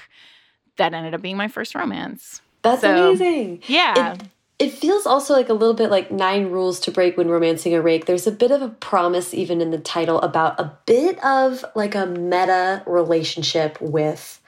that 0.77 0.95
ended 0.95 1.13
up 1.15 1.21
being 1.21 1.37
my 1.37 1.49
first 1.49 1.75
romance. 1.75 2.41
That's 2.63 2.83
So- 2.83 3.09
amazing. 3.09 3.63
Yeah. 3.67 4.13
It, 4.15 4.23
it 4.63 4.71
feels 4.71 5.07
also 5.07 5.35
like 5.35 5.49
a 5.49 5.55
little 5.55 5.75
bit 5.75 5.91
like 5.91 6.13
nine 6.13 6.47
rules 6.47 6.79
to 6.81 6.93
break 6.93 7.17
when 7.17 7.29
romancing 7.29 7.75
a 7.75 7.83
rake. 7.83 8.07
There's 8.07 8.29
a 8.29 8.33
bit 8.33 8.53
of 8.53 8.63
a 8.63 8.69
promise 8.69 9.35
even 9.35 9.61
in 9.61 9.73
the 9.73 9.79
title 9.79 10.21
about 10.21 10.61
a 10.61 10.73
bit 10.87 11.23
of 11.25 11.65
like 11.75 11.97
a 11.97 12.07
meta 12.07 12.85
relationship 12.87 13.81
with 13.81 14.41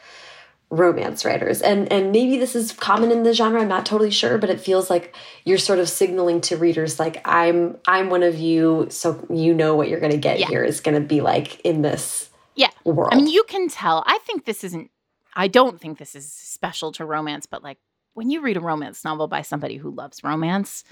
romance 0.70 1.24
writers. 1.24 1.60
And 1.60 1.90
and 1.92 2.12
maybe 2.12 2.38
this 2.38 2.54
is 2.54 2.70
common 2.72 3.10
in 3.10 3.24
the 3.24 3.32
genre, 3.34 3.60
I'm 3.60 3.68
not 3.68 3.86
totally 3.86 4.12
sure, 4.12 4.38
but 4.38 4.50
it 4.50 4.60
feels 4.60 4.88
like 4.88 5.16
you're 5.44 5.58
sort 5.58 5.80
of 5.80 5.88
signaling 5.88 6.40
to 6.42 6.56
readers 6.56 7.00
like 7.00 7.20
I'm 7.24 7.76
I'm 7.86 8.08
one 8.08 8.22
of 8.22 8.38
you, 8.38 8.86
so 8.90 9.26
you 9.28 9.52
know 9.52 9.74
what 9.74 9.88
you're 9.88 10.00
gonna 10.00 10.16
get 10.16 10.38
Yeah. 10.38 10.46
here 10.48 10.62
is 10.62 10.80
gonna 10.80 11.00
be 11.00 11.20
like 11.22 11.60
in 11.62 11.82
this 11.82 12.30
Yeah. 12.54 12.70
world. 12.84 13.12
I 13.12 13.16
mean, 13.16 13.26
you 13.26 13.42
can 13.48 13.68
tell. 13.68 14.04
I 14.06 14.18
think 14.26 14.44
this 14.44 14.62
isn't, 14.62 14.90
I 15.34 15.48
don't 15.48 15.80
think 15.80 15.98
this 15.98 16.14
is 16.14 16.32
special 16.32 16.92
to 16.92 17.04
romance, 17.04 17.46
but 17.46 17.64
like 17.64 17.78
when 18.14 18.30
you 18.30 18.40
read 18.40 18.56
a 18.56 18.60
romance 18.60 19.04
novel 19.04 19.28
by 19.28 19.42
somebody 19.42 19.76
who 19.76 19.90
loves 19.90 20.24
romance, 20.24 20.84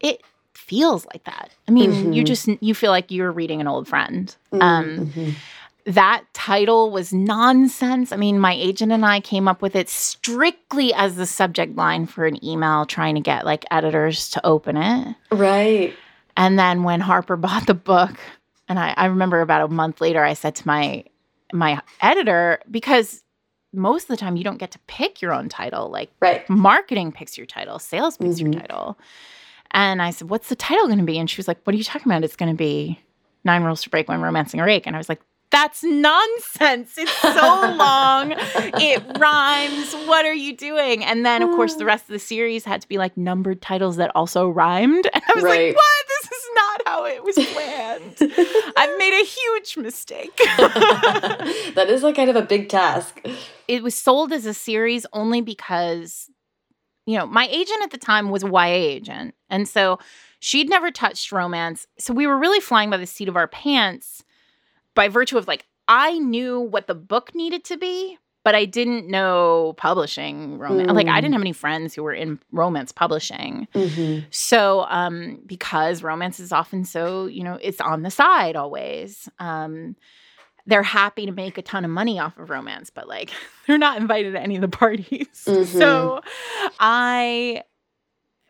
it 0.00 0.22
feels 0.54 1.04
like 1.06 1.24
that. 1.24 1.50
I 1.66 1.72
mean, 1.72 2.12
you 2.12 2.22
Mhm. 2.22 2.26
just, 2.26 2.48
you 2.62 2.74
feel 2.74 2.90
like 2.90 3.10
you're 3.10 3.32
reading 3.32 3.60
an 3.60 3.66
old 3.66 3.88
friend. 3.88 4.34
Mm, 4.52 4.62
Um, 4.62 4.96
mhm. 5.16 5.34
that 5.86 6.22
title 6.32 6.90
was 6.90 7.12
nonsense. 7.12 8.12
I 8.12 8.16
mean, 8.16 8.38
my 8.38 8.54
agent 8.54 8.92
and 8.92 9.04
I 9.04 9.20
came 9.20 9.48
up 9.48 9.60
with 9.62 9.74
it 9.76 9.88
strictly 9.88 10.94
as 10.94 11.16
the 11.16 11.26
subject 11.26 11.74
line 11.76 12.06
for 12.06 12.24
an 12.26 12.42
email 12.44 12.86
trying 12.86 13.16
to 13.16 13.20
get 13.20 13.44
like 13.44 13.64
editors 13.70 14.30
to 14.30 14.46
open 14.46 14.76
it. 14.76 15.16
right. 15.32 15.94
And 16.36 16.58
then 16.58 16.82
when 16.84 17.00
Harper 17.00 17.36
bought 17.46 17.66
the 17.66 17.74
book, 17.74 18.18
and 18.68 18.78
I, 18.78 18.94
I 18.96 19.06
remember 19.06 19.40
about 19.40 19.60
a 19.68 19.72
month 19.72 20.00
later, 20.00 20.22
I 20.24 20.34
said 20.34 20.54
to 20.56 20.66
my 20.66 21.04
my 21.52 21.80
editor, 22.00 22.60
because 22.70 23.22
most 23.74 24.04
of 24.04 24.08
the 24.08 24.16
time 24.16 24.36
you 24.36 24.44
don't 24.44 24.58
get 24.58 24.70
to 24.72 24.78
pick 24.86 25.20
your 25.22 25.32
own 25.32 25.48
title. 25.48 25.88
Like 25.90 26.10
Right. 26.20 26.48
marketing 26.48 27.12
picks 27.12 27.36
your 27.36 27.46
title, 27.46 27.78
sales 27.78 28.16
picks 28.16 28.40
your 28.40 28.50
Mhm. 28.50 28.60
title. 28.60 28.98
And 29.72 30.00
I 30.00 30.10
said, 30.10 30.30
What's 30.30 30.48
the 30.48 30.56
title 30.56 30.88
gonna 30.88 31.02
be? 31.02 31.18
And 31.18 31.28
she 31.28 31.36
was 31.38 31.48
like, 31.48 31.58
What 31.64 31.74
are 31.74 31.78
you 31.78 31.84
talking 31.84 32.10
about? 32.10 32.22
It's 32.24 32.36
gonna 32.36 32.54
be 32.54 33.00
Nine 33.44 33.62
Rules 33.64 33.82
to 33.82 33.90
Break 33.90 34.08
When 34.08 34.20
Romancing 34.20 34.60
a 34.60 34.64
Rake. 34.64 34.86
And 34.86 34.94
I 34.96 34.98
was 34.98 35.08
like, 35.08 35.20
That's 35.50 35.82
nonsense. 35.84 36.94
It's 36.98 37.12
so 37.12 37.30
long. 37.78 38.34
It 38.36 39.02
rhymes. 39.18 39.92
What 40.06 40.24
are 40.24 40.34
you 40.34 40.56
doing? 40.56 41.04
And 41.04 41.24
then, 41.24 41.42
of 41.42 41.50
course, 41.50 41.74
the 41.76 41.84
rest 41.84 42.04
of 42.04 42.12
the 42.12 42.18
series 42.18 42.64
had 42.64 42.80
to 42.82 42.88
be 42.88 42.98
like 42.98 43.16
numbered 43.16 43.60
titles 43.62 43.96
that 43.96 44.10
also 44.14 44.48
rhymed. 44.48 45.08
And 45.14 45.22
I 45.28 45.32
was 45.34 45.44
Right. 45.44 45.68
like, 45.68 45.76
what? 45.76 46.06
This 46.54 46.62
is 46.62 46.68
not 46.76 46.82
how 46.86 47.04
it 47.06 47.24
was 47.24 47.34
planned. 47.34 48.16
I've 48.76 48.98
made 48.98 49.20
a 49.20 49.24
huge 49.24 49.76
mistake. 49.76 50.36
that 50.36 51.86
is 51.88 52.02
like 52.02 52.16
kind 52.16 52.30
of 52.30 52.36
a 52.36 52.42
big 52.42 52.68
task. 52.68 53.20
it 53.68 53.82
was 53.82 53.94
sold 53.94 54.32
as 54.32 54.46
a 54.46 54.54
series 54.54 55.06
only 55.12 55.40
because, 55.40 56.30
you 57.06 57.18
know, 57.18 57.26
my 57.26 57.46
agent 57.50 57.82
at 57.82 57.90
the 57.90 57.98
time 57.98 58.30
was 58.30 58.42
a 58.42 58.48
YA 58.48 58.64
agent. 58.64 59.34
And 59.50 59.68
so 59.68 59.98
she'd 60.40 60.68
never 60.68 60.90
touched 60.90 61.32
romance. 61.32 61.86
So 61.98 62.12
we 62.12 62.26
were 62.26 62.38
really 62.38 62.60
flying 62.60 62.90
by 62.90 62.96
the 62.96 63.06
seat 63.06 63.28
of 63.28 63.36
our 63.36 63.48
pants 63.48 64.24
by 64.94 65.08
virtue 65.08 65.38
of 65.38 65.48
like, 65.48 65.66
I 65.88 66.18
knew 66.18 66.60
what 66.60 66.86
the 66.86 66.94
book 66.94 67.34
needed 67.34 67.64
to 67.64 67.76
be, 67.76 68.18
but 68.44 68.54
I 68.54 68.64
didn't 68.66 69.08
know 69.08 69.74
publishing 69.76 70.58
romance. 70.58 70.92
Like, 70.92 71.06
I 71.08 71.18
Mm. 71.18 71.22
didn't 71.22 71.32
have 71.32 71.40
any 71.42 71.52
friends 71.52 71.94
who 71.94 72.02
were 72.02 72.12
in 72.12 72.38
romance 72.52 72.92
publishing. 72.92 73.66
Mhm. 73.74 74.24
So, 74.30 74.86
um, 74.88 75.40
because 75.46 76.02
romance 76.02 76.38
is 76.38 76.52
often 76.52 76.84
so, 76.84 77.26
you 77.26 77.42
know, 77.42 77.58
it's 77.62 77.80
on 77.80 78.02
the 78.02 78.10
side 78.10 78.54
always. 78.56 79.28
Um, 79.38 79.96
they're 80.66 80.82
happy 80.82 81.26
to 81.26 81.32
make 81.32 81.58
a 81.58 81.62
ton 81.62 81.84
of 81.84 81.90
money 81.90 82.18
off 82.18 82.38
of 82.38 82.48
romance, 82.50 82.88
but 82.90 83.06
like 83.08 83.30
they're 83.66 83.76
not 83.78 83.98
invited 84.00 84.32
to 84.32 84.40
any 84.40 84.54
of 84.56 84.60
the 84.62 84.68
parties. 84.68 85.28
Mhm. 85.46 85.66
So 85.66 86.20
I 86.80 87.62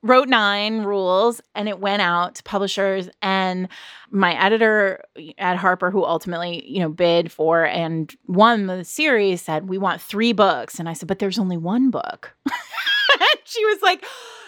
wrote 0.05 0.29
nine 0.29 0.83
rules 0.83 1.41
and 1.55 1.67
it 1.69 1.81
went 1.81 2.03
out 2.03 2.35
to 2.35 2.43
publishers 2.43 3.09
and 3.23 3.69
my 4.11 4.35
editor 4.41 5.03
at 5.39 5.57
Harper 5.57 5.91
who 5.91 6.05
ultimately, 6.05 6.63
you 6.71 6.79
know, 6.79 6.91
bid 6.91 7.33
for 7.33 7.65
and 7.65 8.15
won 8.27 8.67
the 8.67 8.85
series 8.85 9.41
said 9.41 9.69
we 9.69 9.79
want 9.79 10.03
3 10.03 10.33
books 10.35 10.79
and 10.79 10.89
I 10.89 10.93
said 10.93 11.09
but 11.09 11.19
there's 11.21 11.39
only 11.39 11.57
one 11.57 11.91
book. 11.91 12.37
she 13.45 13.65
was 13.65 13.81
like 13.83 14.05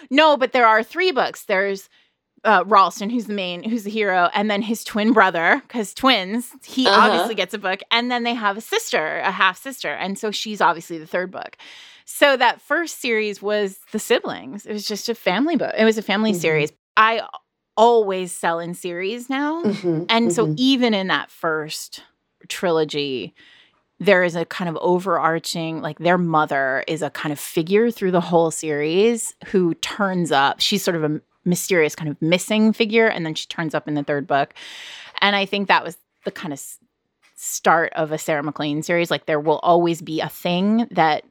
no, 0.09 0.37
but 0.37 0.51
there 0.53 0.67
are 0.67 0.83
3 0.83 1.11
books. 1.11 1.43
There's 1.45 1.89
uh, 2.43 2.63
Ralston, 2.67 3.09
who's 3.09 3.25
the 3.25 3.33
main, 3.33 3.63
who's 3.67 3.83
the 3.83 3.89
hero, 3.89 4.29
and 4.33 4.49
then 4.49 4.61
his 4.61 4.83
twin 4.83 5.11
brother, 5.11 5.59
because 5.67 5.93
twins, 5.93 6.51
he 6.63 6.87
Uh-huh. 6.87 7.07
obviously 7.09 7.33
gets 7.35 7.53
a 7.53 7.57
book, 7.57 7.81
and 7.91 8.09
then 8.11 8.23
they 8.23 8.35
have 8.35 8.55
a 8.57 8.61
sister, 8.61 9.17
a 9.17 9.31
half 9.31 9.57
sister, 9.57 9.89
and 9.89 10.17
so 10.17 10.29
she's 10.31 10.61
obviously 10.61 10.97
the 10.99 11.07
third 11.07 11.31
book. 11.31 11.57
So 12.09 12.37
that 12.37 12.61
first 12.61 13.01
series 13.01 13.41
was 13.41 13.79
the 13.91 13.99
siblings. 13.99 14.65
It 14.65 14.71
was 14.71 14.87
just 14.87 15.09
a 15.09 15.13
family 15.13 15.57
book. 15.57 15.73
It 15.77 15.83
was 15.83 15.97
a 15.97 16.01
family 16.01 16.31
Mhm. 16.31 16.35
series. 16.39 16.71
I 16.95 17.21
always 17.75 18.31
sell 18.31 18.59
in 18.59 18.73
series 18.73 19.29
now, 19.29 19.61
Mhm. 19.63 20.05
and 20.07 20.31
so 20.33 20.47
Mhm. 20.47 20.53
even 20.57 20.93
in 20.93 21.07
that 21.07 21.29
first 21.29 22.01
trilogy, 22.47 23.35
there 23.99 24.23
is 24.23 24.37
a 24.37 24.45
kind 24.45 24.69
of 24.69 24.77
overarching, 24.79 25.81
like 25.81 25.99
their 25.99 26.17
mother 26.17 26.83
is 26.87 27.01
a 27.01 27.09
kind 27.09 27.33
of 27.33 27.39
figure 27.39 27.91
through 27.91 28.11
the 28.11 28.21
whole 28.21 28.51
series 28.51 29.35
who 29.47 29.73
turns 29.75 30.31
up. 30.31 30.61
She's 30.61 30.83
sort 30.83 30.95
of 30.95 31.03
a 31.03 31.21
mysterious 31.43 31.93
kind 31.93 32.09
of 32.09 32.19
missing 32.21 32.71
figure, 32.71 33.07
and 33.07 33.25
then 33.25 33.35
she 33.35 33.47
turns 33.47 33.75
up 33.75 33.85
in 33.87 33.95
the 33.95 34.03
third 34.03 34.27
book. 34.27 34.53
And 35.19 35.35
I 35.35 35.45
think 35.45 35.67
that 35.67 35.83
was 35.83 35.97
the 36.23 36.31
kind 36.31 36.53
of 36.53 36.61
start 37.35 37.91
of 37.93 38.13
a 38.13 38.17
Sarah 38.17 38.43
MacLean 38.43 38.81
series. 38.81 39.11
Like 39.11 39.25
there 39.25 39.41
will 39.41 39.59
always 39.59 40.01
be 40.01 40.21
a 40.21 40.29
thing 40.29 40.87
that 40.91 41.25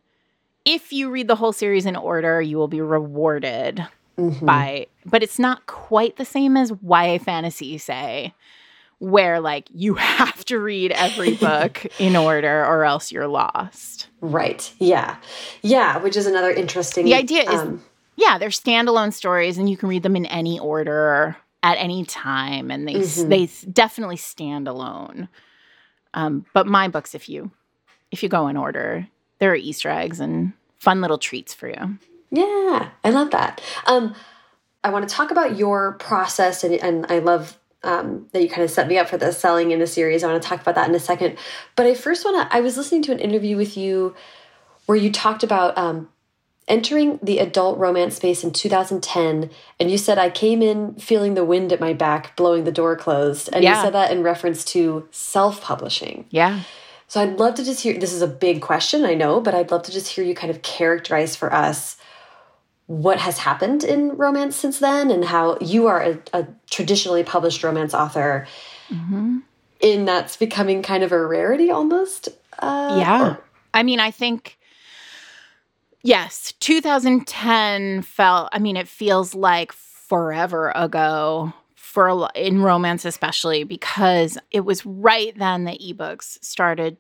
if 0.67 0.93
you 0.93 1.09
read 1.11 1.29
the 1.29 1.37
whole 1.37 1.53
series 1.55 1.87
in 1.87 1.97
order, 1.97 2.43
you 2.43 2.59
will 2.59 2.69
be 2.69 2.81
rewarded 2.83 3.87
Mhm. 4.19 4.45
by 4.47 4.87
but 5.05 5.23
it's 5.23 5.39
not 5.39 5.67
quite 5.67 6.17
the 6.17 6.25
same 6.25 6.57
as 6.57 6.73
YA 6.83 7.19
fantasy 7.19 7.77
say 7.79 8.33
where 8.99 9.41
like 9.41 9.69
you 9.75 9.95
have 10.17 10.43
to 10.47 10.59
read 10.59 10.91
every 10.93 11.35
book 11.49 11.87
in 11.99 12.17
order 12.17 12.65
or 12.65 12.85
else 12.85 13.13
you're 13.13 13.27
lost. 13.29 14.09
Right. 14.23 14.73
Yeah. 14.79 15.17
Yeah. 15.63 15.99
Which 15.99 16.17
is 16.17 16.27
another 16.27 16.51
interesting. 16.51 17.05
The 17.05 17.15
idea 17.15 17.43
is- 17.43 17.61
um, 17.61 17.83
Yeah, 18.17 18.39
they're 18.39 18.49
standalone 18.49 19.13
stories 19.13 19.59
and 19.59 19.69
you 19.69 19.77
can 19.77 19.91
read 19.91 20.03
them 20.03 20.17
in 20.17 20.25
any 20.27 20.59
order 20.59 21.37
at 21.63 21.77
any 21.77 22.05
time 22.07 22.71
and 22.71 22.89
they 22.89 22.95
s 22.97 23.19
Mhm. 23.19 23.29
they 23.29 23.71
definitely 23.71 24.17
stand 24.17 24.67
alone. 24.67 25.29
Um, 26.15 26.47
but 26.55 26.67
my 26.67 26.89
books 26.89 27.15
if 27.15 27.29
you 27.29 27.51
if 28.11 28.23
you 28.23 28.31
go 28.31 28.49
in 28.49 28.57
order, 28.57 29.07
there 29.39 29.51
are 29.53 29.57
easter 29.57 29.91
eggs 29.91 30.21
and 30.21 30.53
fun 30.79 31.01
little 31.01 31.19
treats 31.19 31.55
for 31.55 31.69
you. 31.69 31.99
yeah. 32.31 32.91
I 33.05 33.11
love 33.11 33.31
that. 33.31 33.61
Um, 33.87 34.15
I 34.85 34.91
want 34.91 35.09
to 35.09 35.15
talk 35.15 35.31
about 35.31 35.57
your 35.57 35.93
process, 35.95 36.63
and, 36.63 36.75
and 36.75 37.07
I 37.09 37.19
love 37.19 37.59
um, 37.83 38.29
that 38.33 38.43
you 38.43 38.49
kind 38.49 38.63
of 38.63 38.71
set 38.71 38.89
me 38.89 38.99
up 38.99 39.09
for 39.09 39.17
the 39.17 39.33
selling 39.33 39.71
in 39.71 39.79
the 39.79 39.87
series. 39.87 40.23
I 40.23 40.31
want 40.31 40.43
to 40.43 40.49
talk 40.49 40.61
about 40.61 40.75
that 40.75 40.89
in 40.89 40.95
a 40.95 41.01
second. 41.01 41.39
But 41.75 41.87
I 41.87 41.95
first 41.95 42.25
want 42.25 42.51
to, 42.51 42.57
I 42.57 42.61
was 42.61 42.77
listening 42.77 43.03
to 43.03 43.13
an 43.13 43.19
interview 43.19 43.57
with 43.57 43.77
you 43.77 44.15
where 44.87 44.97
you 44.97 45.11
talked 45.11 45.43
about 45.43 45.77
um, 45.77 46.09
entering 46.69 47.19
the 47.23 47.39
adult 47.39 47.79
romance 47.79 48.17
space 48.17 48.43
in 48.43 48.53
2010 48.53 49.51
and 49.79 49.91
you 49.91 49.97
said 49.97 50.19
i 50.19 50.29
came 50.29 50.63
in 50.63 50.95
feeling 50.97 51.35
the 51.35 51.45
wind 51.45 51.73
at 51.73 51.79
my 51.79 51.93
back 51.93 52.35
blowing 52.35 52.65
the 52.65 52.73
door 52.73 52.97
closed 52.97 53.49
and 53.53 53.63
yeah. 53.63 53.77
you 53.77 53.85
said 53.85 53.95
that 53.95 54.11
in 54.11 54.23
reference 54.23 54.65
to 54.65 55.07
self-publishing 55.13 56.25
yeah 56.31 56.63
so 57.09 57.21
i'd 57.21 57.39
love 57.39 57.55
to 57.55 57.65
just 57.65 57.83
hear 57.83 57.99
this 57.99 58.13
is 58.13 58.23
a 58.23 58.27
big 58.27 58.61
question 58.61 59.05
i 59.05 59.15
know 59.15 59.41
but 59.41 59.55
i'd 59.55 59.71
love 59.71 59.83
to 59.83 59.93
just 59.93 60.09
hear 60.09 60.25
you 60.25 60.35
kind 60.35 60.51
of 60.51 60.63
characterize 60.63 61.37
for 61.37 61.53
us 61.53 61.97
what 62.87 63.19
has 63.19 63.39
happened 63.39 63.83
in 63.83 64.17
romance 64.17 64.55
since 64.55 64.79
then 64.79 65.11
and 65.11 65.25
how 65.25 65.59
you 65.61 65.89
are 65.89 66.03
a, 66.03 66.19
a 66.33 66.47
traditionally 66.71 67.25
published 67.25 67.65
romance 67.65 67.93
author. 67.93 68.47
Mm 68.89 69.01
-hmm. 69.11 69.43
in 69.81 70.05
that's 70.05 70.37
becoming 70.37 70.83
kind 70.83 71.03
of 71.05 71.13
a 71.13 71.27
rarity 71.27 71.71
almost 71.73 72.29
uh, 72.63 72.97
yeah. 72.99 73.23
or, 73.23 73.39
i 73.75 73.83
mean 73.83 74.01
i 74.01 74.13
think 74.13 74.57
Yes, 76.07 76.53
2010 76.61 78.03
felt, 78.03 78.49
I 78.53 78.61
mean, 78.61 78.77
it 78.77 78.87
feels 78.87 79.35
like 79.35 79.73
forever 79.73 80.71
ago 80.77 81.53
for 81.97 82.29
in 82.35 82.61
romance 82.61 83.07
especially 83.07 83.65
because 83.65 84.37
it 84.51 84.67
was 84.67 84.85
right 84.85 85.33
then 85.39 85.65
that 85.65 85.81
ebooks 85.81 86.37
started, 86.45 86.99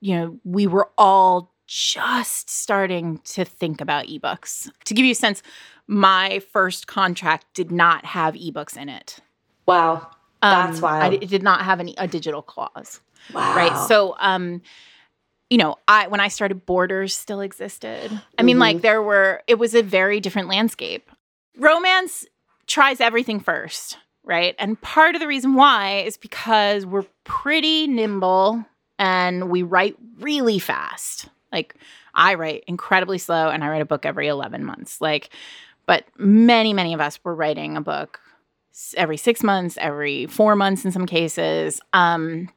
you 0.00 0.16
know, 0.16 0.40
we 0.42 0.66
were 0.66 0.90
all 0.98 1.54
just 1.68 2.50
starting 2.50 3.18
to 3.18 3.44
think 3.44 3.80
about 3.80 4.06
ebooks. 4.06 4.68
To 4.86 4.94
give 4.94 5.06
you 5.06 5.12
a 5.12 5.14
sense, 5.14 5.40
my 5.86 6.40
first 6.52 6.88
contract 6.88 7.46
did 7.54 7.70
not 7.70 8.04
have 8.04 8.34
ebooks 8.34 8.76
in 8.76 8.88
it. 8.88 9.20
Wow. 9.66 10.10
That's 10.42 10.78
um, 10.78 10.82
wild. 10.82 11.14
it 11.14 11.28
did 11.28 11.44
not 11.44 11.62
have 11.62 11.78
any 11.78 11.94
a 11.96 12.08
digital 12.08 12.42
clause. 12.42 13.00
Wow. 13.32 13.54
Right. 13.54 13.86
So 13.86 14.16
um 14.18 14.62
you 15.48 15.58
know, 15.58 15.76
I 15.86 16.08
when 16.08 16.18
I 16.18 16.26
started 16.26 16.66
Borders 16.66 17.14
still 17.14 17.40
existed. 17.40 18.10
I 18.36 18.42
mean, 18.42 18.54
mm-hmm. 18.54 18.60
like 18.60 18.80
there 18.80 19.00
were 19.00 19.44
it 19.46 19.60
was 19.60 19.76
a 19.76 19.82
very 19.84 20.18
different 20.18 20.48
landscape. 20.48 21.08
Romance 21.56 22.26
tries 22.66 23.00
everything 23.00 23.38
first, 23.38 23.98
right? 24.24 24.54
And 24.58 24.80
part 24.80 25.14
of 25.14 25.20
the 25.20 25.26
reason 25.26 25.54
why 25.54 26.00
is 26.00 26.16
because 26.16 26.86
we're 26.86 27.06
pretty 27.24 27.86
nimble 27.86 28.64
and 28.98 29.50
we 29.50 29.62
write 29.62 29.96
really 30.18 30.58
fast. 30.58 31.28
Like 31.52 31.74
I 32.14 32.34
write 32.34 32.64
incredibly 32.66 33.18
slow 33.18 33.48
and 33.48 33.62
I 33.62 33.68
write 33.68 33.82
a 33.82 33.86
book 33.86 34.06
every 34.06 34.28
11 34.28 34.64
months. 34.64 35.00
Like 35.00 35.30
but 35.86 36.06
many 36.16 36.72
many 36.72 36.94
of 36.94 37.00
us 37.00 37.18
were 37.22 37.34
writing 37.34 37.76
a 37.76 37.80
book 37.80 38.20
every 38.96 39.16
6 39.16 39.42
months, 39.42 39.76
every 39.80 40.26
4 40.26 40.56
months 40.56 40.84
in 40.84 40.92
some 40.92 41.06
cases. 41.06 41.80
Um 41.92 42.48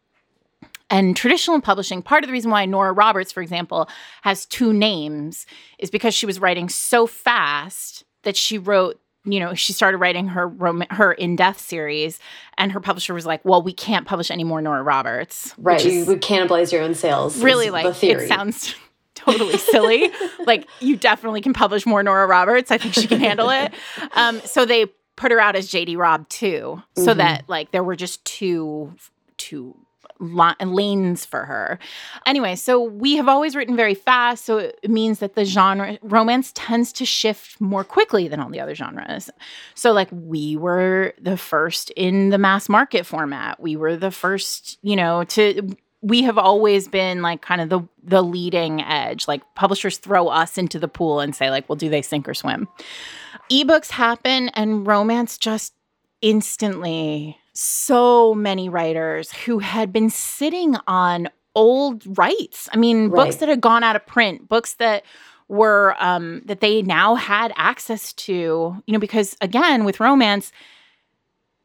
and 0.90 1.18
traditional 1.18 1.60
publishing, 1.60 2.02
part 2.02 2.24
of 2.24 2.28
the 2.28 2.32
reason 2.32 2.50
why 2.50 2.66
Nora 2.66 2.94
Roberts, 2.94 3.34
for 3.34 3.42
example, 3.42 3.90
has 4.22 4.46
two 4.46 4.72
names 4.72 5.46
is 5.80 5.90
because 5.90 6.16
she 6.16 6.26
was 6.26 6.40
writing 6.40 6.70
so 6.70 7.06
fast 7.06 8.06
that 8.24 8.38
she 8.38 8.58
wrote 8.58 8.98
you 9.28 9.40
know, 9.40 9.54
she 9.54 9.74
started 9.74 9.98
writing 9.98 10.28
her 10.30 10.48
rom- 10.48 10.86
her 10.90 11.12
in 11.14 11.36
death 11.36 11.60
series, 11.60 12.20
and 12.58 12.72
her 12.72 12.80
publisher 12.80 13.14
was 13.14 13.26
like, 13.26 13.44
"Well, 13.44 13.62
we 13.62 13.74
can't 13.74 14.08
publish 14.08 14.32
any 14.32 14.44
more 14.44 14.62
Nora 14.62 14.84
Roberts." 14.84 15.54
Right, 15.58 15.84
you 15.84 16.06
would 16.06 16.22
cannibalize 16.22 16.72
your 16.72 16.82
own 16.82 16.96
sales. 16.96 17.42
Really, 17.42 17.70
like 17.70 18.04
it 18.04 18.28
sounds 18.28 18.76
totally 19.16 19.58
silly. 19.58 20.10
like 20.46 20.68
you 20.80 20.96
definitely 20.96 21.42
can 21.42 21.54
publish 21.54 21.86
more 21.86 22.02
Nora 22.04 22.28
Roberts. 22.28 22.72
I 22.72 22.78
think 22.78 22.94
she 22.94 23.08
can 23.08 23.20
handle 23.20 23.50
it. 23.50 23.74
Um, 24.14 24.40
so 24.42 24.66
they 24.66 24.86
put 25.16 25.32
her 25.32 25.40
out 25.40 25.56
as 25.56 25.70
JD 25.70 25.98
Robb 25.98 26.30
too, 26.30 26.82
so 26.96 27.08
mm-hmm. 27.08 27.18
that 27.18 27.44
like 27.48 27.72
there 27.72 27.84
were 27.84 27.96
just 27.96 28.24
two 28.26 28.94
two 29.38 29.76
lanes 30.20 31.26
for 31.26 31.46
her. 31.46 31.80
Anyway, 32.26 32.56
so 32.56 32.82
we 32.82 33.16
have 33.16 33.28
always 33.28 33.56
written 33.56 33.76
very 33.76 33.94
fast, 33.94 34.46
so 34.46 34.58
it 34.58 34.90
means 34.90 35.20
that 35.20 35.36
the 35.36 35.46
genre 35.46 35.98
romance 36.02 36.52
tends 36.56 36.92
to 36.94 37.06
shift 37.06 37.60
more 37.62 37.84
quickly 37.84 38.28
than 38.28 38.40
all 38.40 38.50
the 38.50 38.60
other 38.60 38.76
genres. 38.76 39.30
So 39.76 39.92
like 39.92 40.10
we 40.12 40.56
were 40.56 41.14
the 41.22 41.38
first 41.38 41.92
in 41.92 42.30
the 42.30 42.38
mass 42.38 42.70
market 42.70 43.06
format. 43.06 43.60
We 43.60 43.76
were 43.76 43.96
the 43.96 44.12
first, 44.12 44.78
you 44.82 44.96
know, 44.96 45.24
to 45.26 45.76
we 46.02 46.24
have 46.24 46.38
always 46.38 46.88
been 46.88 47.22
like 47.22 47.42
kind 47.42 47.62
of 47.62 47.70
the 47.70 47.82
the 48.04 48.22
leading 48.22 48.82
edge. 48.82 49.28
Like 49.28 49.42
publishers 49.56 49.98
throw 49.98 50.28
us 50.28 50.58
into 50.58 50.80
the 50.80 50.88
pool 50.88 51.20
and 51.20 51.36
say 51.36 51.50
like, 51.50 51.68
"Well, 51.68 51.76
do 51.76 51.90
they 51.90 52.02
sink 52.02 52.30
or 52.30 52.34
swim?" 52.34 52.68
Ebooks 53.52 53.92
happen 53.92 54.50
and 54.50 54.86
romance 54.86 55.38
just 55.38 55.74
instantly 56.22 57.38
so 57.58 58.36
many 58.36 58.70
writers 58.70 59.32
who 59.32 59.58
had 59.58 59.92
been 59.92 60.12
sitting 60.12 60.76
on 60.86 61.28
old 61.56 62.04
rights. 62.18 62.70
I 62.72 62.78
mean, 62.78 63.10
right. 63.10 63.26
books 63.26 63.38
that 63.38 63.50
had 63.50 63.62
gone 63.62 63.84
out 63.84 63.96
of 63.96 64.06
print, 64.06 64.48
books 64.48 64.76
that 64.76 65.04
were 65.48 65.96
um, 66.00 66.44
that 66.46 66.60
they 66.60 66.84
now 66.84 67.16
had 67.16 67.52
access 67.56 68.14
to. 68.14 68.34
You 68.86 68.94
know, 68.94 69.00
because 69.00 69.36
again, 69.42 69.86
with 69.86 70.00
romance, 70.00 70.52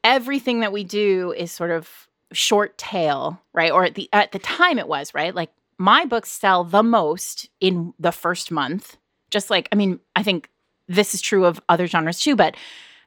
everything 0.03 0.61
that 0.61 0.73
we 0.73 0.83
do 0.83 1.35
is 1.37 1.53
sort 1.53 1.71
of 1.71 2.09
short 2.33 2.79
tail, 2.79 3.39
right? 3.53 3.71
Or 3.71 3.85
at 3.85 3.95
the 3.95 4.09
at 4.15 4.33
the 4.33 4.39
time 4.39 4.79
it 4.79 4.89
was 4.89 5.13
right. 5.13 5.35
Like 5.35 5.51
my 5.77 6.07
books 6.07 6.31
sell 6.31 6.65
the 6.65 6.83
most 6.83 7.51
in 7.61 7.93
the 7.99 8.13
first 8.13 8.51
month. 8.51 8.97
Just 9.31 9.51
like 9.51 9.69
I 9.73 9.77
mean, 9.77 10.01
I 10.17 10.23
think 10.23 10.49
this 10.89 11.15
is 11.15 11.21
true 11.21 11.45
of 11.45 11.61
other 11.69 11.87
genres 11.87 12.19
too, 12.19 12.35
but 12.35 12.57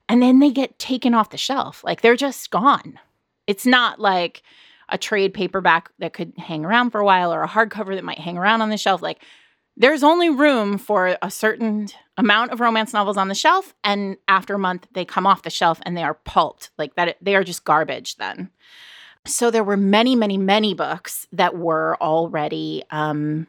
and 0.08 0.22
then 0.22 0.39
they 0.39 0.51
get 0.51 0.80
taken 0.80 1.14
off 1.14 1.30
the 1.30 1.38
shelf. 1.38 1.84
Like 1.84 2.01
they're 2.01 2.16
just 2.16 2.51
gone. 2.51 2.99
It's 3.47 3.66
not 3.66 3.99
like 3.99 4.43
a 4.89 4.97
trade 4.97 5.34
paperback 5.34 5.89
that 5.99 6.14
could 6.14 6.34
hang 6.38 6.64
around 6.64 6.91
for 6.91 6.99
a 6.99 7.06
while 7.06 7.34
or 7.34 7.41
a 7.41 7.47
hardcover 7.47 7.95
that 7.95 8.03
might 8.03 8.20
hang 8.20 8.38
around 8.38 8.62
on 8.62 8.70
the 8.70 8.78
shelf. 8.78 9.01
Like 9.01 9.22
there's 9.78 10.03
only 10.03 10.30
room 10.30 10.78
for 10.78 11.18
a 11.22 11.30
certain 11.30 11.88
amount 12.18 12.51
of 12.51 12.60
romance 12.60 12.93
novels 12.93 13.18
on 13.18 13.28
the 13.28 13.36
shelf 13.36 13.74
and 13.84 14.18
after 14.28 14.56
a 14.56 14.60
month 14.60 14.88
they 14.93 15.06
come 15.06 15.28
off 15.28 15.41
the 15.43 15.49
shelf 15.49 15.80
and 15.86 15.97
they 15.97 16.03
are 16.03 16.14
pulped 16.14 16.70
like 16.78 16.95
that 16.95 17.18
they 17.22 17.36
are 17.36 17.43
just 17.43 17.66
garbage 17.66 18.16
then 18.16 18.49
so 19.26 19.51
there 19.51 19.64
were 19.64 19.76
many 19.78 20.16
many 20.16 20.38
many 20.38 20.74
books 20.74 21.28
that 21.34 21.58
were 21.58 21.97
already 21.99 22.84
um 22.91 23.47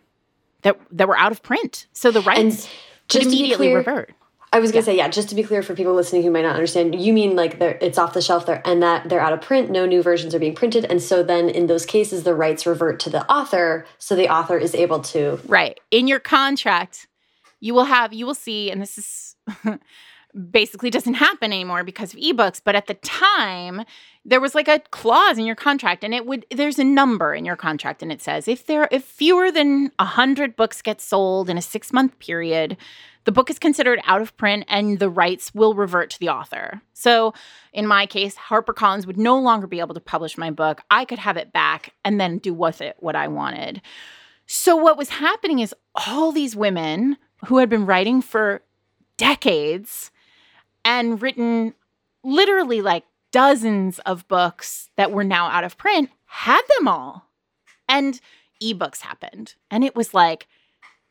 that 0.62 0.76
that 0.90 1.06
were 1.06 1.16
out 1.16 1.30
of 1.30 1.42
print 1.42 1.86
so 1.92 2.10
the 2.10 2.20
rights 2.22 2.68
just 3.08 3.26
immediately 3.26 3.68
clear, 3.68 3.76
revert 3.78 4.14
I 4.52 4.60
was 4.60 4.70
gonna 4.70 4.80
yeah. 4.80 4.84
say, 4.84 4.96
yeah, 4.96 5.08
just 5.08 5.28
to 5.30 5.34
be 5.34 5.42
clear 5.42 5.62
for 5.62 5.74
people 5.74 5.94
listening 5.94 6.22
who 6.22 6.30
might 6.30 6.42
not 6.42 6.54
understand, 6.54 7.00
you 7.00 7.12
mean 7.12 7.36
like 7.36 7.60
it's 7.60 7.98
off 7.98 8.14
the 8.14 8.22
shelf 8.22 8.46
there 8.46 8.62
and 8.64 8.82
that 8.82 9.08
they're 9.08 9.20
out 9.20 9.32
of 9.32 9.40
print, 9.40 9.70
no 9.70 9.86
new 9.86 10.02
versions 10.02 10.34
are 10.34 10.38
being 10.38 10.54
printed. 10.54 10.84
And 10.84 11.02
so 11.02 11.22
then 11.22 11.48
in 11.48 11.66
those 11.66 11.84
cases, 11.84 12.22
the 12.22 12.34
rights 12.34 12.66
revert 12.66 13.00
to 13.00 13.10
the 13.10 13.30
author. 13.30 13.86
So 13.98 14.14
the 14.14 14.28
author 14.28 14.56
is 14.56 14.74
able 14.74 15.00
to. 15.00 15.40
Right. 15.46 15.78
In 15.90 16.06
your 16.06 16.20
contract, 16.20 17.08
you 17.60 17.74
will 17.74 17.84
have, 17.84 18.12
you 18.12 18.26
will 18.26 18.34
see, 18.34 18.70
and 18.70 18.80
this 18.80 18.98
is 18.98 19.36
basically 20.50 20.90
doesn't 20.90 21.14
happen 21.14 21.52
anymore 21.52 21.82
because 21.82 22.14
of 22.14 22.20
ebooks. 22.20 22.60
But 22.62 22.76
at 22.76 22.86
the 22.86 22.94
time, 22.94 23.84
there 24.24 24.40
was 24.40 24.54
like 24.54 24.68
a 24.68 24.80
clause 24.90 25.38
in 25.38 25.46
your 25.46 25.54
contract 25.54 26.04
and 26.04 26.12
it 26.12 26.26
would 26.26 26.44
there's 26.50 26.78
a 26.78 26.84
number 26.84 27.34
in 27.34 27.44
your 27.44 27.56
contract 27.56 28.02
and 28.02 28.10
it 28.10 28.20
says 28.20 28.48
if 28.48 28.66
there 28.66 28.88
if 28.90 29.04
fewer 29.04 29.52
than 29.52 29.92
100 30.00 30.56
books 30.56 30.82
get 30.82 31.00
sold 31.00 31.48
in 31.48 31.56
a 31.56 31.62
6 31.62 31.92
month 31.92 32.18
period 32.18 32.76
the 33.26 33.32
book 33.32 33.50
is 33.50 33.58
considered 33.58 34.00
out 34.04 34.22
of 34.22 34.36
print 34.36 34.64
and 34.68 34.98
the 35.00 35.10
rights 35.10 35.52
will 35.52 35.74
revert 35.74 36.10
to 36.10 36.20
the 36.20 36.28
author. 36.28 36.80
So, 36.94 37.34
in 37.72 37.86
my 37.86 38.06
case, 38.06 38.36
HarperCollins 38.36 39.04
would 39.04 39.18
no 39.18 39.38
longer 39.38 39.66
be 39.66 39.80
able 39.80 39.94
to 39.94 40.00
publish 40.00 40.38
my 40.38 40.50
book. 40.50 40.80
I 40.90 41.04
could 41.04 41.18
have 41.18 41.36
it 41.36 41.52
back 41.52 41.92
and 42.04 42.20
then 42.20 42.38
do 42.38 42.54
with 42.54 42.80
it 42.80 42.96
what 43.00 43.16
I 43.16 43.28
wanted. 43.28 43.82
So, 44.46 44.76
what 44.76 44.96
was 44.96 45.10
happening 45.10 45.58
is 45.58 45.74
all 46.06 46.30
these 46.30 46.54
women 46.54 47.18
who 47.46 47.58
had 47.58 47.68
been 47.68 47.84
writing 47.84 48.22
for 48.22 48.62
decades 49.16 50.12
and 50.84 51.20
written 51.20 51.74
literally 52.22 52.80
like 52.80 53.04
dozens 53.32 53.98
of 54.00 54.26
books 54.28 54.88
that 54.96 55.10
were 55.10 55.24
now 55.24 55.48
out 55.48 55.64
of 55.64 55.76
print 55.76 56.10
had 56.26 56.62
them 56.76 56.86
all. 56.86 57.28
And 57.88 58.20
ebooks 58.62 59.00
happened. 59.00 59.54
And 59.68 59.82
it 59.82 59.96
was 59.96 60.14
like, 60.14 60.46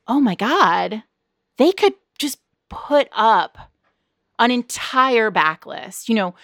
oh 0.08 0.22
my 0.22 0.36
God, 0.36 1.04
they 1.58 1.72
could 1.72 1.94
put 2.70 3.08
up 3.12 3.58
an 4.40 4.52
entire 4.52 5.32
backlist. 5.32 6.10
You 6.10 6.16
know, 6.16 6.36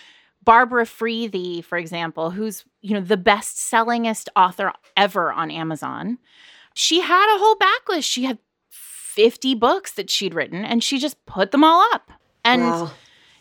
Barbara 0.44 0.86
Freethy, 0.86 1.62
for 1.62 1.78
example, 1.78 2.32
who's, 2.32 2.66
you 2.82 2.94
know, 2.94 3.02
the 3.02 3.18
best 3.18 3.58
sellingest 3.58 4.28
author 4.36 4.74
ever 4.98 5.32
on 5.32 5.52
Amazon. 5.52 6.18
She 6.74 7.02
had 7.02 7.36
a 7.36 7.40
whole 7.40 7.56
backlist. 7.56 8.06
She 8.06 8.24
had 8.24 8.40
50 8.70 9.56
books 9.56 9.92
that 9.94 10.10
she'd 10.10 10.34
written 10.34 10.64
and 10.64 10.84
she 10.84 10.98
just 10.98 11.24
put 11.26 11.52
them 11.52 11.64
all 11.64 11.82
up. 11.94 12.12
And, 12.44 12.64
wow. 12.64 12.92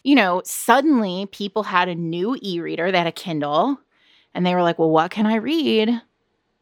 you 0.02 0.14
know, 0.14 0.42
suddenly 0.44 1.26
people 1.26 1.62
had 1.62 1.88
a 1.88 1.94
new 1.94 2.36
e 2.42 2.60
reader, 2.60 2.90
they 2.90 2.98
had 2.98 3.06
a 3.06 3.12
Kindle, 3.12 3.78
and 4.34 4.44
they 4.44 4.54
were 4.54 4.62
like, 4.62 4.78
well, 4.78 4.90
what 4.90 5.10
can 5.10 5.26
I 5.26 5.36
read? 5.36 6.02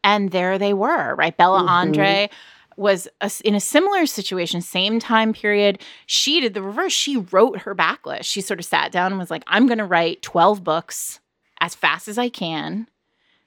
And 0.03 0.31
there 0.31 0.57
they 0.57 0.73
were, 0.73 1.15
right? 1.15 1.35
Bella 1.35 1.59
mm-hmm. 1.59 1.69
Andre 1.69 2.29
was 2.79 3.07
a, 3.21 3.31
in 3.43 3.55
a 3.55 3.59
similar 3.59 4.05
situation, 4.05 4.61
same 4.61 4.99
time 4.99 5.33
period. 5.33 5.81
She 6.05 6.39
did 6.39 6.53
the 6.53 6.61
reverse. 6.61 6.93
She 6.93 7.17
wrote 7.17 7.59
her 7.59 7.75
backlist. 7.75 8.23
She 8.23 8.41
sort 8.41 8.59
of 8.59 8.65
sat 8.65 8.91
down 8.91 9.11
and 9.11 9.19
was 9.19 9.29
like, 9.29 9.43
I'm 9.47 9.67
going 9.67 9.77
to 9.79 9.85
write 9.85 10.21
12 10.21 10.63
books 10.63 11.19
as 11.59 11.75
fast 11.75 12.07
as 12.07 12.17
I 12.17 12.29
can 12.29 12.87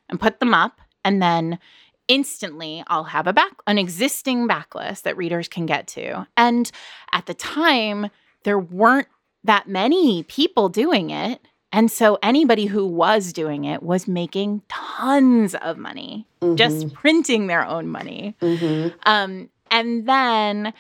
and 0.09 0.21
put 0.21 0.39
them 0.39 0.53
up 0.53 0.81
and 1.05 1.23
then 1.23 1.59
instantly 2.09 2.85
I'll 2.89 3.05
have 3.05 3.27
a 3.27 3.33
back 3.33 3.53
an 3.67 3.79
existing 3.79 4.47
backlist 4.47 5.03
that 5.03 5.17
readers 5.17 5.49
can 5.49 5.67
get 5.67 5.87
to. 5.89 6.27
And 6.37 6.71
at 7.13 7.27
the 7.27 7.35
time 7.35 8.09
there 8.45 8.59
weren't 8.59 9.09
that 9.45 9.69
many 9.69 10.23
people 10.25 10.69
doing 10.69 11.11
it. 11.11 11.41
And 11.73 11.91
so 11.91 12.19
anybody 12.23 12.67
who 12.67 12.87
was 12.87 13.33
doing 13.33 13.65
it 13.65 13.83
was 13.83 14.07
making 14.07 14.63
tons 14.69 15.55
of 15.55 15.79
money, 15.79 16.27
mm-hmm. 16.43 16.57
just 16.57 16.93
printing 16.93 17.47
their 17.47 17.67
own 17.67 17.89
money. 17.89 18.37
Mm-hmm. 18.43 18.95
Um, 19.05 19.49
and 19.71 20.07
then, 20.07 20.75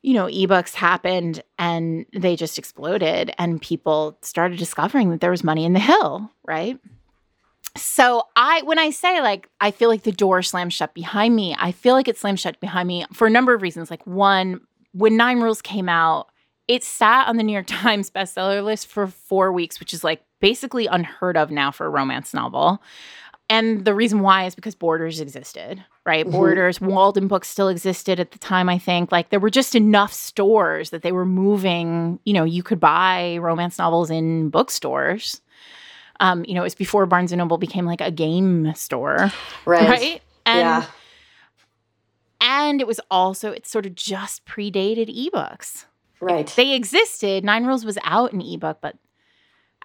you 0.00 0.14
know, 0.14 0.24
ebooks 0.26 0.74
happened 0.74 1.42
and 1.58 2.06
they 2.14 2.34
just 2.34 2.58
exploded, 2.58 3.34
and 3.36 3.60
people 3.60 4.16
started 4.22 4.58
discovering 4.58 5.10
that 5.10 5.20
there 5.20 5.30
was 5.30 5.44
money 5.44 5.66
in 5.66 5.74
the 5.74 5.80
hill, 5.80 6.30
right? 6.46 6.78
So 7.76 8.24
I 8.34 8.62
when 8.62 8.78
I 8.78 8.90
say 8.90 9.20
like 9.20 9.48
I 9.60 9.70
feel 9.70 9.90
like 9.90 10.02
the 10.02 10.12
door 10.12 10.42
slammed 10.42 10.72
shut 10.72 10.94
behind 10.94 11.36
me, 11.36 11.54
I 11.58 11.72
feel 11.72 11.94
like 11.94 12.08
it 12.08 12.16
slammed 12.16 12.40
shut 12.40 12.58
behind 12.58 12.88
me 12.88 13.04
for 13.12 13.26
a 13.26 13.30
number 13.30 13.54
of 13.54 13.62
reasons. 13.62 13.90
Like 13.90 14.04
one, 14.06 14.62
when 14.92 15.16
Nine 15.16 15.40
Rules 15.40 15.62
came 15.62 15.88
out, 15.88 16.29
it 16.70 16.84
sat 16.84 17.26
on 17.26 17.36
the 17.36 17.42
New 17.42 17.52
York 17.52 17.66
Times 17.68 18.10
bestseller 18.10 18.64
list 18.64 18.86
for 18.86 19.08
4 19.08 19.52
weeks, 19.52 19.80
which 19.80 19.92
is 19.92 20.04
like 20.04 20.22
basically 20.40 20.86
unheard 20.86 21.36
of 21.36 21.50
now 21.50 21.72
for 21.72 21.84
a 21.84 21.90
romance 21.90 22.32
novel. 22.32 22.80
And 23.48 23.84
the 23.84 23.96
reason 23.96 24.20
why 24.20 24.44
is 24.46 24.54
because 24.54 24.76
Borders 24.76 25.20
existed, 25.20 25.84
right? 26.06 26.24
Mm-hmm. 26.24 26.30
Borders, 26.30 26.78
Waldenbooks 26.78 27.46
still 27.46 27.66
existed 27.66 28.20
at 28.20 28.30
the 28.30 28.38
time, 28.38 28.68
I 28.68 28.78
think. 28.78 29.10
Like 29.10 29.30
there 29.30 29.40
were 29.40 29.50
just 29.50 29.74
enough 29.74 30.12
stores 30.12 30.90
that 30.90 31.02
they 31.02 31.10
were 31.10 31.26
moving, 31.26 32.20
you 32.24 32.32
know, 32.32 32.44
you 32.44 32.62
could 32.62 32.78
buy 32.78 33.38
romance 33.38 33.76
novels 33.76 34.08
in 34.08 34.50
bookstores. 34.50 35.40
Um, 36.20 36.44
you 36.46 36.54
know, 36.54 36.60
it 36.60 36.64
was 36.64 36.76
before 36.76 37.04
Barnes 37.06 37.32
and 37.32 37.40
Noble 37.40 37.58
became 37.58 37.86
like 37.86 38.00
a 38.00 38.12
game 38.12 38.72
store. 38.74 39.32
Right. 39.66 39.88
Right. 39.88 40.22
And 40.46 40.60
yeah. 40.60 40.86
and 42.40 42.80
it 42.80 42.86
was 42.86 43.00
also 43.10 43.50
it 43.50 43.66
sort 43.66 43.86
of 43.86 43.96
just 43.96 44.44
predated 44.46 45.08
ebooks. 45.12 45.86
Right. 46.20 46.46
They 46.56 46.74
existed. 46.74 47.44
Nine 47.44 47.64
Rules 47.64 47.84
was 47.84 47.98
out 48.04 48.32
in 48.32 48.40
ebook, 48.40 48.78
but 48.80 48.96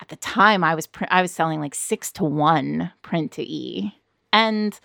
at 0.02 0.10
the 0.10 0.18
time 0.18 0.64
I 0.64 0.76
was 0.76 0.88
pr- 0.88 1.06
I 1.10 1.22
was 1.22 1.32
selling 1.32 1.62
like 1.62 1.76
6 1.76 2.12
to 2.14 2.24
1 2.24 2.92
print 3.02 3.32
to 3.34 3.44
e. 3.44 3.96
And 4.34 4.78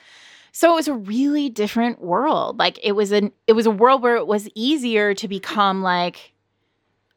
so 0.52 0.72
it 0.72 0.76
was 0.76 0.88
a 0.88 0.94
really 0.94 1.48
different 1.48 2.00
world. 2.00 2.58
Like 2.58 2.78
it 2.82 2.92
was 2.92 3.12
an 3.12 3.32
it 3.46 3.52
was 3.54 3.66
a 3.66 3.70
world 3.70 4.02
where 4.02 4.16
it 4.16 4.26
was 4.26 4.48
easier 4.54 5.14
to 5.14 5.28
become 5.28 5.82
like 5.82 6.32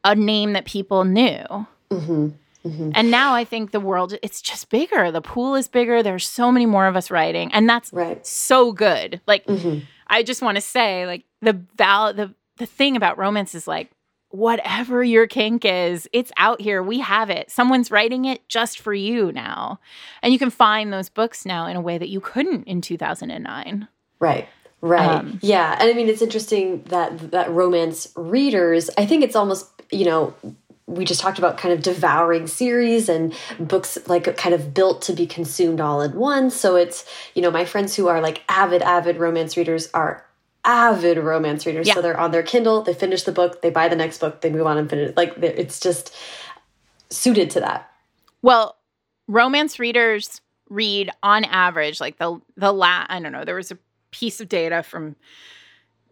a 0.04 0.16
name 0.16 0.54
that 0.54 0.66
people 0.66 1.04
knew. 1.04 1.46
Mm-hmm. 1.90 2.30
Mm-hmm. 2.66 2.92
And 2.96 3.12
now 3.12 3.34
I 3.34 3.44
think 3.44 3.72
the 3.72 3.80
world 3.80 4.16
it's 4.24 4.42
just 4.42 4.70
bigger. 4.70 5.12
The 5.12 5.22
pool 5.22 5.56
is 5.56 5.68
bigger. 5.68 6.02
There's 6.02 6.28
so 6.28 6.52
many 6.52 6.66
more 6.66 6.88
of 6.88 6.96
us 6.96 7.12
writing, 7.12 7.52
and 7.54 7.68
that's 7.68 7.92
right. 7.92 8.26
so 8.26 8.72
good. 8.72 9.20
Like 9.28 9.46
mm-hmm. 9.46 9.80
I 10.08 10.24
just 10.24 10.42
want 10.42 10.56
to 10.56 10.62
say, 10.62 11.06
like 11.06 11.26
the 11.42 11.62
val 11.76 12.14
the 12.14 12.34
the 12.58 12.66
thing 12.66 12.96
about 12.96 13.18
romance 13.18 13.54
is 13.54 13.68
like 13.68 13.92
whatever 14.34 15.04
your 15.04 15.28
kink 15.28 15.64
is, 15.64 16.10
it's 16.12 16.32
out 16.38 16.60
here. 16.60 16.82
We 16.82 17.00
have 17.02 17.30
it. 17.30 17.52
Someone's 17.52 17.92
writing 17.92 18.26
it 18.26 18.48
just 18.50 18.80
for 18.80 18.92
you 18.92 19.32
now. 19.32 19.80
And 20.24 20.34
you 20.34 20.40
can 20.40 20.50
find 20.50 20.92
those 20.92 21.08
books 21.08 21.46
now 21.46 21.68
in 21.68 21.76
a 21.76 21.82
way 21.82 22.00
that 22.00 22.10
you 22.10 22.20
couldn't 22.20 22.64
in 22.64 22.82
2009. 22.82 23.88
Right. 24.20 24.50
Right. 24.82 25.06
Um, 25.06 25.40
yeah. 25.44 25.78
And 25.80 25.88
I 25.88 25.94
mean 25.94 26.10
it's 26.10 26.24
interesting 26.24 26.82
that 26.86 27.30
that 27.30 27.52
romance 27.52 28.12
readers, 28.16 28.90
I 28.98 29.06
think 29.06 29.24
it's 29.24 29.36
almost, 29.36 29.70
you 29.92 30.04
know, 30.04 30.34
we 30.88 31.06
just 31.06 31.22
talked 31.22 31.38
about 31.38 31.60
kind 31.60 31.72
of 31.72 31.84
devouring 31.84 32.48
series 32.48 33.10
and 33.10 33.36
books 33.60 34.00
like 34.08 34.36
kind 34.36 34.56
of 34.56 34.74
built 34.74 35.04
to 35.04 35.14
be 35.14 35.28
consumed 35.28 35.80
all 35.80 36.02
at 36.02 36.16
once. 36.16 36.56
So 36.56 36.76
it's, 36.76 37.06
you 37.36 37.44
know, 37.44 37.52
my 37.52 37.66
friends 37.66 37.96
who 37.96 38.08
are 38.08 38.20
like 38.20 38.42
avid, 38.50 38.82
avid 38.82 39.18
romance 39.18 39.56
readers 39.56 39.92
are 39.94 40.26
avid 40.66 41.18
romance 41.18 41.66
readers. 41.66 41.88
Yeah. 41.88 41.96
So 41.96 42.02
they're 42.02 42.20
on 42.20 42.32
their 42.32 42.44
Kindle, 42.44 42.82
they 42.82 42.94
finish 42.94 43.24
the 43.24 43.32
book, 43.32 43.62
they 43.62 43.70
buy 43.70 43.88
the 43.88 43.96
next 43.96 44.20
book, 44.20 44.42
they 44.42 44.50
move 44.50 44.66
on 44.66 44.78
and 44.78 44.90
finish. 44.90 45.16
Like 45.16 45.38
it's 45.38 45.80
just 45.80 46.16
suited 47.10 47.50
to 47.52 47.60
that. 47.62 47.92
Well, 48.42 48.78
romance 49.28 49.80
readers 49.80 50.42
read 50.70 51.10
on 51.22 51.44
average 51.46 52.00
like 52.00 52.18
the 52.18 52.40
the 52.58 52.72
la 52.72 53.06
I 53.08 53.20
don't 53.20 53.32
know, 53.32 53.46
there 53.46 53.56
was 53.56 53.72
a 53.72 53.78
piece 54.12 54.40
of 54.40 54.50
data 54.50 54.84
from 54.84 55.16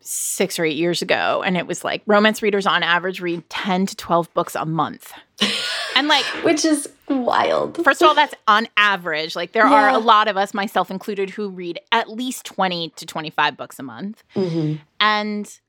six 0.02 0.60
or 0.60 0.66
eight 0.66 0.78
years 0.78 1.02
ago, 1.02 1.44
and 1.46 1.56
it 1.56 1.68
was 1.68 1.84
like 1.84 2.02
romance 2.06 2.42
readers 2.42 2.66
on 2.66 2.84
average 2.84 3.22
read 3.22 3.48
10 3.50 3.86
to 3.88 3.96
12 3.96 4.34
books 4.34 4.56
a 4.56 4.66
month. 4.66 5.14
And 5.96 6.08
like, 6.08 6.26
which 6.44 6.66
is 6.66 6.90
wild. 7.08 7.84
First 7.84 8.02
of 8.02 8.08
all, 8.08 8.16
that's 8.16 8.34
on 8.48 8.68
average. 8.78 9.36
Like, 9.36 9.52
there 9.52 9.68
yeah. 9.68 9.74
are 9.74 9.90
a 9.90 9.98
lot 9.98 10.28
of 10.28 10.38
us, 10.38 10.54
myself 10.54 10.90
included, 10.90 11.30
who 11.30 11.50
read 11.50 11.80
at 11.92 12.10
least 12.10 12.46
20 12.46 12.90
to 12.96 13.06
25 13.06 13.58
books 13.58 13.80
a 13.80 13.84
month. 13.84 14.24
Mm-hmm. 14.36 14.76
And 15.00 15.60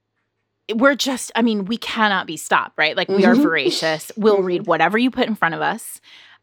we're 0.74 0.94
just, 0.94 1.32
I 1.34 1.42
mean, 1.42 1.64
we 1.64 1.76
cannot 1.76 2.26
be 2.26 2.36
stopped, 2.36 2.78
right? 2.78 2.96
Like, 2.96 3.08
we 3.08 3.22
mm-hmm. 3.22 3.30
are 3.30 3.34
voracious. 3.34 4.12
We'll 4.16 4.36
mm-hmm. 4.36 4.44
read 4.44 4.66
whatever 4.66 4.98
you 4.98 5.10
put 5.10 5.28
in 5.28 5.34
front 5.34 5.54
of 5.54 5.60
us. 5.60 6.00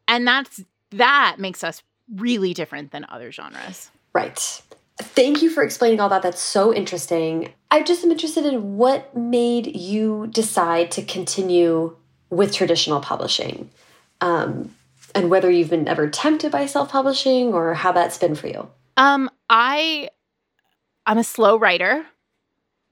And 0.07 0.27
that's, 0.27 0.63
that 0.91 1.37
makes 1.39 1.63
us 1.63 1.83
really 2.15 2.53
different 2.53 2.91
than 2.91 3.05
other 3.09 3.31
genres. 3.31 3.91
Right. 4.13 4.61
Thank 5.01 5.41
you 5.41 5.49
for 5.49 5.63
explaining 5.63 6.01
all 6.01 6.09
that. 6.09 6.21
That's 6.21 6.41
so 6.41 6.73
interesting. 6.73 7.53
I 7.71 7.83
just 7.83 8.03
am 8.03 8.11
interested 8.11 8.45
in 8.45 8.75
what 8.77 9.15
made 9.15 9.75
you 9.75 10.27
decide 10.27 10.91
to 10.91 11.03
continue 11.03 11.95
with 12.29 12.53
traditional 12.53 12.99
publishing 12.99 13.69
um, 14.21 14.73
and 15.15 15.29
whether 15.29 15.49
you've 15.49 15.69
been 15.69 15.87
ever 15.87 16.09
tempted 16.09 16.51
by 16.51 16.65
self-publishing 16.65 17.53
or 17.53 17.73
how 17.73 17.91
that's 17.91 18.17
been 18.17 18.35
for 18.35 18.47
you. 18.47 18.69
Um, 18.97 19.29
I, 19.49 20.09
I'm 21.05 21.17
a 21.17 21.23
slow 21.23 21.57
writer 21.57 22.05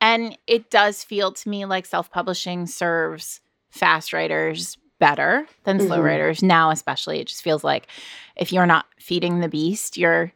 and 0.01 0.37
it 0.47 0.69
does 0.69 1.03
feel 1.03 1.31
to 1.31 1.49
me 1.49 1.65
like 1.65 1.85
self-publishing 1.85 2.67
serves 2.67 3.41
fast 3.69 4.13
writers 4.13 4.77
better 4.99 5.45
than 5.63 5.79
slow 5.79 5.97
mm 5.97 6.01
-hmm. 6.01 6.05
writers 6.05 6.41
now 6.41 6.71
especially 6.71 7.19
it 7.19 7.27
just 7.27 7.43
feels 7.43 7.63
like 7.63 7.87
if 8.35 8.51
you're 8.51 8.65
not 8.65 8.85
feeding 8.99 9.41
the 9.41 9.47
beast 9.47 9.95
you're 9.95 10.31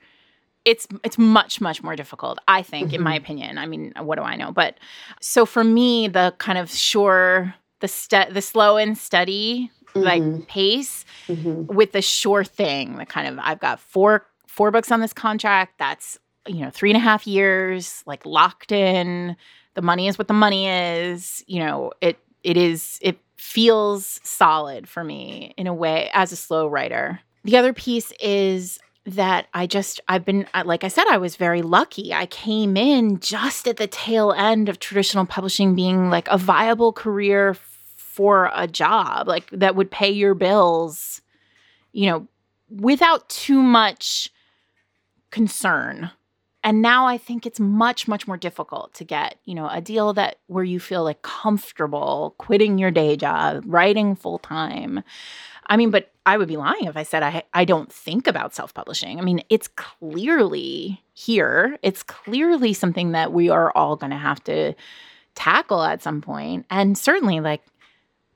it's 0.66 0.88
it's 1.04 1.18
much 1.18 1.60
much 1.60 1.82
more 1.82 1.95
difficult 1.95 2.38
i 2.47 2.62
think 2.62 2.88
mm-hmm. 2.88 2.95
in 2.95 3.02
my 3.02 3.16
mm-hmm. 3.16 3.24
opinion 3.24 3.58
i 3.58 3.66
mean 3.66 3.91
what 3.97 4.18
do 4.18 4.24
i 4.24 4.36
know 4.36 4.52
but 4.52 4.78
so 5.20 5.45
for 5.45 5.64
me 5.64 6.08
the 6.08 6.34
kind 6.38 6.58
of 6.60 6.70
sure 6.70 7.56
the 7.82 7.88
st- 7.88 8.34
the 8.34 8.42
slow 8.42 8.78
and 8.78 8.98
steady 8.98 9.72
mm-hmm. 9.88 10.00
like 10.00 10.48
pace 10.48 11.06
mm-hmm. 11.28 11.66
with 11.74 11.92
the 11.92 12.02
sure 12.02 12.44
thing 12.44 12.98
the 12.98 13.06
kind 13.06 13.28
of 13.28 13.38
i've 13.40 13.60
got 13.60 13.80
four 13.80 14.26
four 14.48 14.72
books 14.72 14.92
on 14.92 15.02
this 15.02 15.14
contract 15.14 15.74
that's 15.78 16.18
you 16.48 16.60
know 16.60 16.70
three 16.70 16.90
and 16.90 16.98
a 16.98 17.02
half 17.02 17.28
years 17.28 18.04
like 18.06 18.26
locked 18.26 18.72
in 18.72 19.36
the 19.74 19.82
money 19.82 20.08
is 20.08 20.18
what 20.18 20.28
the 20.28 20.34
money 20.34 20.68
is 20.68 21.44
you 21.48 21.60
know 21.60 21.92
it 22.02 22.18
it 22.44 22.58
is 22.58 22.98
it 23.02 23.18
feels 23.38 24.20
solid 24.24 24.88
for 24.88 25.04
me 25.04 25.54
in 25.58 25.68
a 25.68 25.74
way 25.74 26.10
as 26.14 26.32
a 26.32 26.36
slow 26.36 26.68
writer 26.68 27.20
the 27.44 27.58
other 27.58 27.74
piece 27.74 28.14
is 28.20 28.80
that 29.06 29.48
I 29.54 29.66
just, 29.66 30.00
I've 30.08 30.24
been, 30.24 30.46
like 30.64 30.84
I 30.84 30.88
said, 30.88 31.06
I 31.10 31.18
was 31.18 31.36
very 31.36 31.62
lucky. 31.62 32.14
I 32.14 32.28
came 32.28 32.78
in 32.78 33.20
just 33.20 33.68
at 33.68 33.78
the 33.78 33.88
tail 33.88 34.32
end 34.32 34.70
of 34.70 34.80
traditional 34.80 35.26
publishing 35.26 35.76
being 35.76 36.10
like 36.10 36.28
a 36.28 36.38
viable 36.38 36.94
career 36.94 37.56
for 38.12 38.51
a 38.53 38.68
job, 38.68 39.26
like 39.26 39.49
that 39.51 39.76
would 39.76 39.89
pay 39.89 40.12
your 40.12 40.34
bills, 40.34 41.22
you 41.93 42.09
know, 42.09 42.28
without 42.70 43.30
too 43.30 43.62
much 43.62 44.30
concern. 45.30 46.12
And 46.62 46.82
now 46.82 47.07
I 47.07 47.18
think 47.18 47.45
it's 47.45 47.59
much, 47.59 48.09
much 48.09 48.28
more 48.28 48.36
difficult 48.36 48.93
to 48.95 49.05
get, 49.05 49.38
you 49.45 49.55
know, 49.55 49.70
a 49.70 49.80
deal 49.80 50.12
that 50.14 50.39
where 50.47 50.66
you 50.66 50.78
feel 50.80 51.05
like 51.05 51.22
comfortable 51.22 52.36
quitting 52.38 52.78
your 52.78 52.91
day 52.91 53.16
job, 53.16 53.64
writing 53.66 54.16
full 54.16 54.39
time. 54.39 55.03
I 55.68 55.78
mean, 55.78 55.89
but 55.89 56.12
I 56.26 56.38
would 56.38 56.49
be 56.49 56.57
lying 56.57 56.84
if 56.84 56.97
I 56.97 57.03
said 57.03 57.24
I 57.24 57.43
I 57.53 57.64
don't 57.64 57.91
think 57.91 58.28
about 58.28 58.53
self-publishing. 58.53 59.20
I 59.20 59.24
mean, 59.24 59.41
it's 59.49 59.70
clearly 59.70 61.01
here. 61.14 61.80
It's 61.82 62.03
clearly 62.03 62.74
something 62.74 63.14
that 63.14 63.32
we 63.32 63.49
are 63.49 63.72
all 63.72 63.95
going 63.95 64.12
to 64.12 64.18
have 64.18 64.43
to 64.43 64.74
tackle 65.34 65.82
at 65.82 66.03
some. 66.03 66.22
And 66.70 66.97
certainly 66.97 67.39
like 67.39 67.64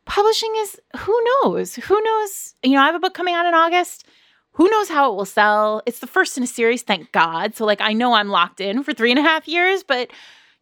publishing 0.05 0.53
is 0.57 0.79
who 0.97 1.23
knows? 1.23 1.75
Who 1.75 2.01
knows? 2.01 2.55
You 2.63 2.73
know, 2.73 2.81
I 2.81 2.85
have 2.85 2.95
a 2.95 2.99
book 2.99 3.13
coming 3.13 3.35
out 3.35 3.45
in 3.45 3.53
August. 3.53 4.05
Who 4.53 4.69
knows 4.69 4.87
how 4.87 5.11
it 5.11 5.15
will 5.15 5.25
sell? 5.25 5.81
It's 5.85 5.99
the 5.99 6.07
first 6.07 6.37
in 6.37 6.43
a 6.43 6.47
series, 6.47 6.81
thank 6.81 7.11
God. 7.11 7.55
So 7.55 7.65
like 7.65 7.81
I 7.81 7.93
know 7.93 8.13
I'm 8.13 8.29
locked 8.29 8.61
in 8.61 8.83
for 8.83 8.93
three 8.93 9.11
and 9.11 9.19
a 9.19 9.23
half 9.23 9.47
years, 9.47 9.83
but 9.83 10.11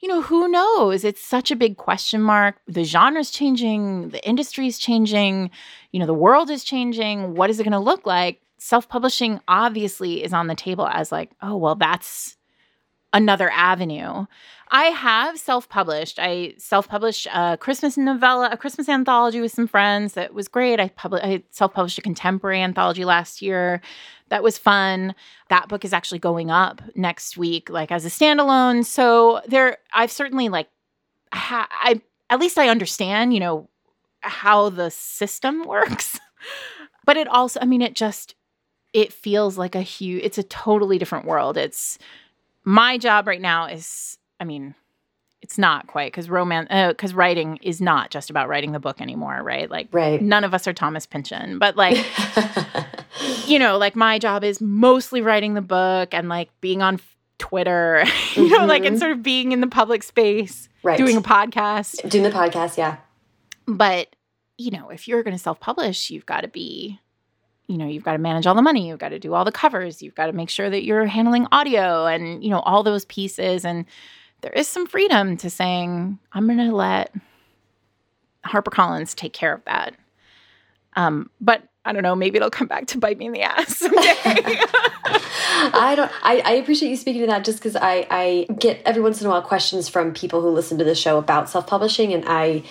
you 0.01 0.09
know, 0.09 0.21
who 0.21 0.49
knows? 0.49 1.05
It's 1.05 1.23
such 1.23 1.49
a 1.49 1.55
big 1.55 1.77
question 1.77 2.21
mark. 2.21 2.57
The 2.67 2.83
genre's 2.83 3.31
changing, 3.31 4.09
the 4.09 4.27
industry's 4.27 4.77
changing, 4.77 5.49
you 5.91 5.99
know, 5.99 6.05
the 6.05 6.13
world 6.13 6.49
is 6.49 6.65
changing. 6.65 7.35
What 7.35 7.49
is 7.49 7.59
it 7.59 7.63
going 7.63 7.71
to 7.71 7.79
look 7.79 8.05
like? 8.05 8.41
Self 8.57 8.89
publishing 8.89 9.39
obviously 9.47 10.21
is 10.21 10.33
on 10.33 10.47
the 10.47 10.55
table 10.55 10.87
as 10.87 11.11
like, 11.11 11.31
oh, 11.41 11.55
well, 11.55 11.75
that's 11.75 12.35
another 13.13 13.49
avenue. 13.51 14.25
I 14.69 14.85
have 14.85 15.37
self-published. 15.37 16.17
I 16.19 16.55
self-published 16.57 17.27
a 17.31 17.57
Christmas 17.57 17.95
novella, 17.95 18.49
a 18.51 18.57
Christmas 18.57 18.89
anthology 18.89 19.39
with 19.39 19.51
some 19.51 19.67
friends. 19.67 20.13
That 20.13 20.33
was 20.33 20.47
great. 20.47 20.79
I 20.79 20.89
published. 20.89 21.23
I 21.23 21.43
self-published 21.51 21.99
a 21.99 22.01
contemporary 22.01 22.59
anthology 22.59 23.05
last 23.05 23.41
year. 23.41 23.81
That 24.29 24.41
was 24.41 24.57
fun. 24.57 25.13
That 25.49 25.67
book 25.67 25.85
is 25.85 25.93
actually 25.93 26.19
going 26.19 26.49
up 26.49 26.81
next 26.95 27.37
week, 27.37 27.69
like 27.69 27.91
as 27.91 28.03
a 28.03 28.09
standalone. 28.09 28.83
So 28.83 29.41
there, 29.47 29.77
I've 29.93 30.11
certainly 30.11 30.49
like, 30.49 30.69
ha- 31.31 31.69
I 31.69 32.01
at 32.31 32.39
least 32.39 32.57
I 32.57 32.69
understand, 32.69 33.31
you 33.33 33.39
know, 33.39 33.69
how 34.21 34.69
the 34.69 34.89
system 34.89 35.63
works. 35.67 36.19
but 37.05 37.15
it 37.15 37.27
also, 37.27 37.59
I 37.61 37.65
mean, 37.65 37.83
it 37.83 37.93
just 37.93 38.33
it 38.91 39.13
feels 39.13 39.55
like 39.57 39.75
a 39.75 39.81
huge. 39.81 40.23
It's 40.23 40.39
a 40.39 40.43
totally 40.43 40.97
different 40.97 41.25
world. 41.25 41.57
It's 41.57 41.99
my 42.63 42.97
job 42.97 43.27
right 43.27 43.41
now 43.41 43.67
is 43.67 44.17
I 44.39 44.45
mean, 44.45 44.75
it's 45.43 45.57
not 45.57 45.87
quite 45.87 46.11
because 46.11 46.29
romance 46.29 46.69
because 46.69 47.13
uh, 47.13 47.17
writing 47.17 47.59
is 47.61 47.81
not 47.81 48.09
just 48.09 48.29
about 48.29 48.47
writing 48.47 48.71
the 48.71 48.79
book 48.79 49.01
anymore 49.01 49.41
right 49.43 49.69
like 49.69 49.89
right. 49.91 50.21
none 50.21 50.43
of 50.43 50.53
us 50.53 50.65
are 50.67 50.73
thomas 50.73 51.05
pynchon 51.05 51.59
but 51.59 51.75
like 51.75 51.97
you 53.45 53.59
know 53.59 53.77
like 53.77 53.95
my 53.95 54.17
job 54.17 54.43
is 54.43 54.61
mostly 54.61 55.21
writing 55.21 55.53
the 55.53 55.61
book 55.61 56.13
and 56.13 56.29
like 56.29 56.49
being 56.61 56.81
on 56.81 56.99
twitter 57.37 58.05
you 58.35 58.49
know 58.49 58.59
mm-hmm. 58.59 58.69
like 58.69 58.85
and 58.85 58.97
sort 58.97 59.11
of 59.11 59.21
being 59.21 59.51
in 59.51 59.59
the 59.59 59.67
public 59.67 60.01
space 60.01 60.69
right. 60.81 60.97
doing 60.97 61.17
a 61.17 61.21
podcast 61.21 62.09
doing 62.09 62.23
the 62.23 62.31
podcast 62.31 62.77
yeah 62.77 62.97
but 63.67 64.15
you 64.57 64.71
know 64.71 64.89
if 64.89 65.07
you're 65.09 65.23
going 65.23 65.35
to 65.35 65.43
self-publish 65.43 66.09
you've 66.09 66.25
got 66.25 66.41
to 66.41 66.47
be 66.47 66.99
you 67.73 67.79
know 67.79 67.87
you've 67.87 68.03
got 68.03 68.13
to 68.13 68.19
manage 68.19 68.45
all 68.45 68.55
the 68.55 68.61
money 68.61 68.87
you've 68.87 68.99
got 68.99 69.09
to 69.09 69.19
do 69.19 69.33
all 69.33 69.43
the 69.43 69.51
covers 69.51 70.01
you've 70.01 70.15
got 70.15 70.27
to 70.27 70.33
make 70.33 70.49
sure 70.49 70.69
that 70.69 70.83
you're 70.83 71.05
handling 71.05 71.47
audio 71.51 72.05
and 72.05 72.43
you 72.43 72.49
know 72.49 72.59
all 72.59 72.83
those 72.83 73.05
pieces 73.05 73.65
and 73.65 73.85
there 74.43 74.51
is 74.51 74.67
some 74.67 74.85
freedom 74.85 75.37
to 75.37 75.49
saying, 75.49 76.19
I'm 76.33 76.45
going 76.45 76.57
to 76.59 76.75
let 76.75 77.13
HarperCollins 78.45 79.15
take 79.15 79.33
care 79.33 79.53
of 79.53 79.63
that. 79.65 79.95
Um, 80.95 81.29
but 81.39 81.63
I 81.85 81.93
don't 81.93 82.03
know, 82.03 82.15
maybe 82.15 82.35
it'll 82.35 82.49
come 82.49 82.67
back 82.67 82.87
to 82.87 82.97
bite 82.97 83.17
me 83.17 83.25
in 83.25 83.31
the 83.31 83.41
ass 83.41 83.77
someday. 83.77 84.59
I 85.75 85.93
don't 85.95 86.11
I, 86.23 86.41
I 86.45 86.51
appreciate 86.53 86.89
you 86.89 86.97
speaking 86.97 87.21
to 87.21 87.27
that 87.27 87.45
just 87.45 87.59
because 87.59 87.75
I, 87.75 88.05
I 88.09 88.53
get 88.53 88.81
every 88.85 89.01
once 89.01 89.21
in 89.21 89.27
a 89.27 89.29
while 89.29 89.41
questions 89.41 89.87
from 89.89 90.13
people 90.13 90.41
who 90.41 90.49
listen 90.49 90.77
to 90.77 90.83
the 90.83 90.93
show 90.93 91.17
about 91.17 91.49
self-publishing 91.49 92.13
and 92.13 92.25
I 92.27 92.63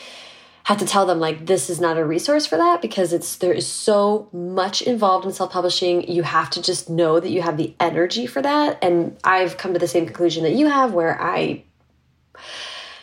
have 0.64 0.78
to 0.78 0.86
tell 0.86 1.06
them 1.06 1.18
like 1.18 1.46
this 1.46 1.68
is 1.68 1.80
not 1.80 1.96
a 1.96 2.04
resource 2.04 2.46
for 2.46 2.56
that 2.56 2.80
because 2.80 3.12
it's 3.12 3.36
there 3.36 3.52
is 3.52 3.66
so 3.66 4.28
much 4.32 4.82
involved 4.82 5.26
in 5.26 5.32
self-publishing 5.32 6.08
you 6.08 6.22
have 6.22 6.50
to 6.50 6.62
just 6.62 6.88
know 6.88 7.20
that 7.20 7.30
you 7.30 7.42
have 7.42 7.56
the 7.56 7.74
energy 7.80 8.26
for 8.26 8.42
that 8.42 8.78
and 8.82 9.16
i've 9.24 9.56
come 9.56 9.72
to 9.72 9.78
the 9.78 9.88
same 9.88 10.06
conclusion 10.06 10.42
that 10.42 10.52
you 10.52 10.66
have 10.68 10.92
where 10.92 11.20
i 11.20 11.62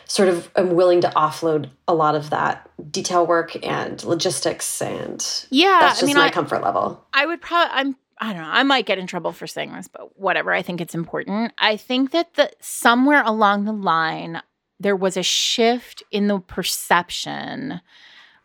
sort 0.06 0.28
of 0.28 0.50
am 0.56 0.74
willing 0.74 1.00
to 1.00 1.08
offload 1.10 1.70
a 1.86 1.94
lot 1.94 2.14
of 2.14 2.30
that 2.30 2.68
detail 2.90 3.26
work 3.26 3.56
and 3.64 4.02
logistics 4.04 4.82
and 4.82 5.46
yeah 5.50 5.78
that's 5.80 6.00
just 6.00 6.04
I 6.04 6.06
mean, 6.06 6.16
my 6.16 6.26
I, 6.26 6.30
comfort 6.30 6.62
level 6.62 7.04
i 7.12 7.26
would 7.26 7.40
probably 7.40 7.72
i'm 7.74 7.96
I 8.22 8.34
don't 8.34 8.42
know. 8.42 8.50
I 8.50 8.64
might 8.64 8.84
get 8.84 8.98
in 8.98 9.06
trouble 9.06 9.32
for 9.32 9.46
saying 9.46 9.72
this, 9.72 9.88
but 9.88 10.20
whatever. 10.20 10.52
I 10.52 10.60
think 10.60 10.82
it's 10.82 10.94
important. 10.94 11.54
I 11.56 11.78
think 11.78 12.10
that 12.10 12.34
the 12.34 12.50
somewhere 12.60 13.22
along 13.24 13.64
the 13.64 13.72
line, 13.72 14.42
there 14.80 14.96
was 14.96 15.16
a 15.16 15.22
shift 15.22 16.02
in 16.10 16.26
the 16.26 16.40
perception 16.40 17.80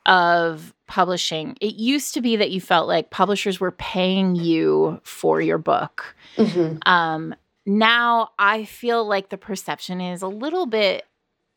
of 0.06 0.74
publishing. 0.86 1.58
It 1.62 1.76
used 1.76 2.14
to 2.14 2.22
be 2.22 2.36
that 2.36 2.52
you 2.52 2.62
felt 2.62 2.88
like 2.88 3.10
publishers 3.10 3.60
were 3.60 3.72
paying 3.72 4.36
you 4.36 5.00
for 5.04 5.42
your 5.42 5.58
book. 5.58 6.16
Mm-hmm. 6.38 6.78
Um, 6.88 7.34
now 7.66 8.30
I 8.38 8.66
feel 8.66 9.08
like 9.08 9.30
the 9.30 9.38
perception 9.38 10.02
is 10.02 10.22
a 10.22 10.28
little 10.28 10.68
bit 10.68 11.06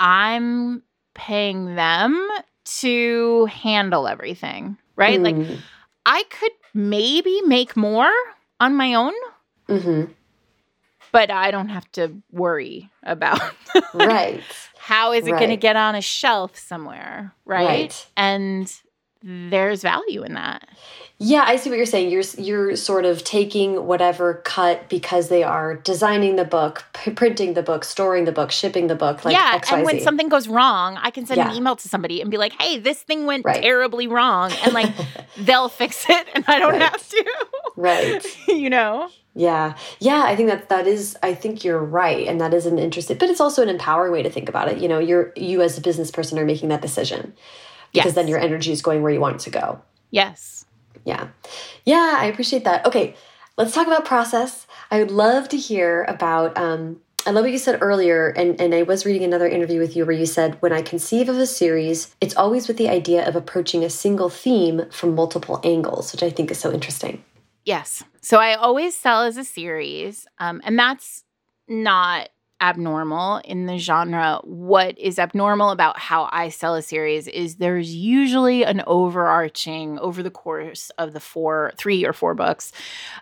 I'm 0.00 0.82
paying 1.14 1.74
them 1.74 2.26
to 2.80 3.46
handle 3.46 4.06
everything, 4.06 4.78
right? 4.94 5.18
Mm. 5.18 5.48
Like 5.48 5.58
I 6.06 6.22
could 6.30 6.52
maybe 6.72 7.42
make 7.42 7.76
more 7.76 8.12
on 8.60 8.74
my 8.76 8.94
own. 8.94 9.12
Mm-hmm 9.68 10.12
but 11.18 11.32
I 11.32 11.50
don't 11.50 11.70
have 11.70 11.90
to 11.92 12.22
worry 12.30 12.92
about 13.02 13.40
right. 13.94 14.40
How 14.76 15.10
is 15.10 15.26
it 15.26 15.32
right. 15.32 15.38
going 15.40 15.50
to 15.50 15.56
get 15.56 15.74
on 15.74 15.96
a 15.96 16.00
shelf 16.00 16.56
somewhere, 16.56 17.34
right? 17.44 17.66
right? 17.66 18.06
And 18.16 18.72
there's 19.20 19.82
value 19.82 20.22
in 20.22 20.34
that. 20.34 20.68
Yeah, 21.18 21.42
I 21.44 21.56
see 21.56 21.70
what 21.70 21.76
you're 21.76 21.86
saying. 21.86 22.12
You're 22.12 22.22
you're 22.38 22.76
sort 22.76 23.04
of 23.04 23.24
taking 23.24 23.86
whatever 23.86 24.34
cut 24.44 24.88
because 24.88 25.28
they 25.28 25.42
are 25.42 25.74
designing 25.74 26.36
the 26.36 26.44
book, 26.44 26.84
printing 26.92 27.54
the 27.54 27.62
book, 27.64 27.82
storing 27.82 28.24
the 28.24 28.30
book, 28.30 28.52
shipping 28.52 28.86
the 28.86 28.94
book. 28.94 29.24
Like 29.24 29.34
yeah, 29.34 29.58
XYZ. 29.58 29.72
and 29.72 29.84
when 29.84 30.00
something 30.00 30.28
goes 30.28 30.46
wrong, 30.46 30.96
I 31.02 31.10
can 31.10 31.26
send 31.26 31.38
yeah. 31.38 31.50
an 31.50 31.56
email 31.56 31.74
to 31.74 31.88
somebody 31.88 32.20
and 32.20 32.30
be 32.30 32.36
like, 32.36 32.52
"Hey, 32.52 32.78
this 32.78 33.02
thing 33.02 33.26
went 33.26 33.44
right. 33.44 33.60
terribly 33.60 34.06
wrong," 34.06 34.52
and 34.62 34.72
like 34.72 34.94
they'll 35.36 35.68
fix 35.68 36.08
it, 36.08 36.28
and 36.34 36.44
I 36.46 36.60
don't 36.60 36.74
right. 36.74 36.82
have 36.82 37.08
to. 37.08 37.24
Right. 37.78 38.26
you 38.48 38.68
know. 38.68 39.08
Yeah. 39.34 39.76
Yeah, 40.00 40.24
I 40.24 40.34
think 40.34 40.48
that 40.48 40.68
that 40.68 40.88
is 40.88 41.16
I 41.22 41.32
think 41.32 41.62
you're 41.62 41.82
right 41.82 42.26
and 42.26 42.40
that 42.40 42.52
is 42.52 42.66
an 42.66 42.76
interesting 42.76 43.16
but 43.18 43.30
it's 43.30 43.40
also 43.40 43.62
an 43.62 43.68
empowering 43.68 44.12
way 44.12 44.22
to 44.22 44.30
think 44.30 44.48
about 44.48 44.68
it. 44.68 44.78
You 44.78 44.88
know, 44.88 44.98
you're 44.98 45.32
you 45.36 45.62
as 45.62 45.78
a 45.78 45.80
business 45.80 46.10
person 46.10 46.38
are 46.40 46.44
making 46.44 46.70
that 46.70 46.82
decision. 46.82 47.34
Because 47.92 48.06
yes. 48.06 48.14
then 48.16 48.28
your 48.28 48.40
energy 48.40 48.72
is 48.72 48.82
going 48.82 49.00
where 49.02 49.12
you 49.12 49.20
want 49.20 49.36
it 49.36 49.40
to 49.42 49.50
go. 49.50 49.80
Yes. 50.10 50.66
Yeah. 51.04 51.28
Yeah, 51.86 52.16
I 52.18 52.26
appreciate 52.26 52.64
that. 52.64 52.84
Okay, 52.84 53.14
let's 53.56 53.72
talk 53.72 53.86
about 53.86 54.04
process. 54.04 54.66
I 54.90 54.98
would 54.98 55.12
love 55.12 55.48
to 55.50 55.56
hear 55.56 56.04
about 56.04 56.58
um 56.58 57.00
I 57.26 57.30
love 57.30 57.44
what 57.44 57.52
you 57.52 57.58
said 57.58 57.82
earlier, 57.82 58.28
and, 58.28 58.58
and 58.60 58.74
I 58.74 58.82
was 58.82 59.04
reading 59.04 59.22
another 59.22 59.46
interview 59.46 59.80
with 59.80 59.94
you 59.94 60.06
where 60.06 60.16
you 60.16 60.24
said, 60.24 60.56
When 60.62 60.72
I 60.72 60.80
conceive 60.80 61.28
of 61.28 61.36
a 61.36 61.46
series, 61.46 62.14
it's 62.20 62.34
always 62.36 62.68
with 62.68 62.78
the 62.78 62.88
idea 62.88 63.26
of 63.28 63.36
approaching 63.36 63.84
a 63.84 63.90
single 63.90 64.30
theme 64.30 64.86
from 64.90 65.14
multiple 65.14 65.60
angles, 65.62 66.12
which 66.12 66.22
I 66.22 66.30
think 66.30 66.50
is 66.50 66.58
so 66.58 66.72
interesting. 66.72 67.22
Yes. 67.68 68.02
So 68.22 68.38
I 68.38 68.54
always 68.54 68.96
sell 68.96 69.24
as 69.24 69.36
a 69.36 69.44
series, 69.44 70.26
um, 70.38 70.62
and 70.64 70.78
that's 70.78 71.24
not 71.68 72.30
abnormal 72.62 73.42
in 73.44 73.66
the 73.66 73.76
genre. 73.76 74.40
What 74.42 74.98
is 74.98 75.18
abnormal 75.18 75.68
about 75.68 75.98
how 75.98 76.30
I 76.32 76.48
sell 76.48 76.76
a 76.76 76.80
series 76.80 77.28
is 77.28 77.56
there's 77.56 77.94
usually 77.94 78.64
an 78.64 78.82
overarching 78.86 79.98
over 79.98 80.22
the 80.22 80.30
course 80.30 80.88
of 80.96 81.12
the 81.12 81.20
four, 81.20 81.74
three 81.76 82.06
or 82.06 82.14
four 82.14 82.34
books. 82.34 82.72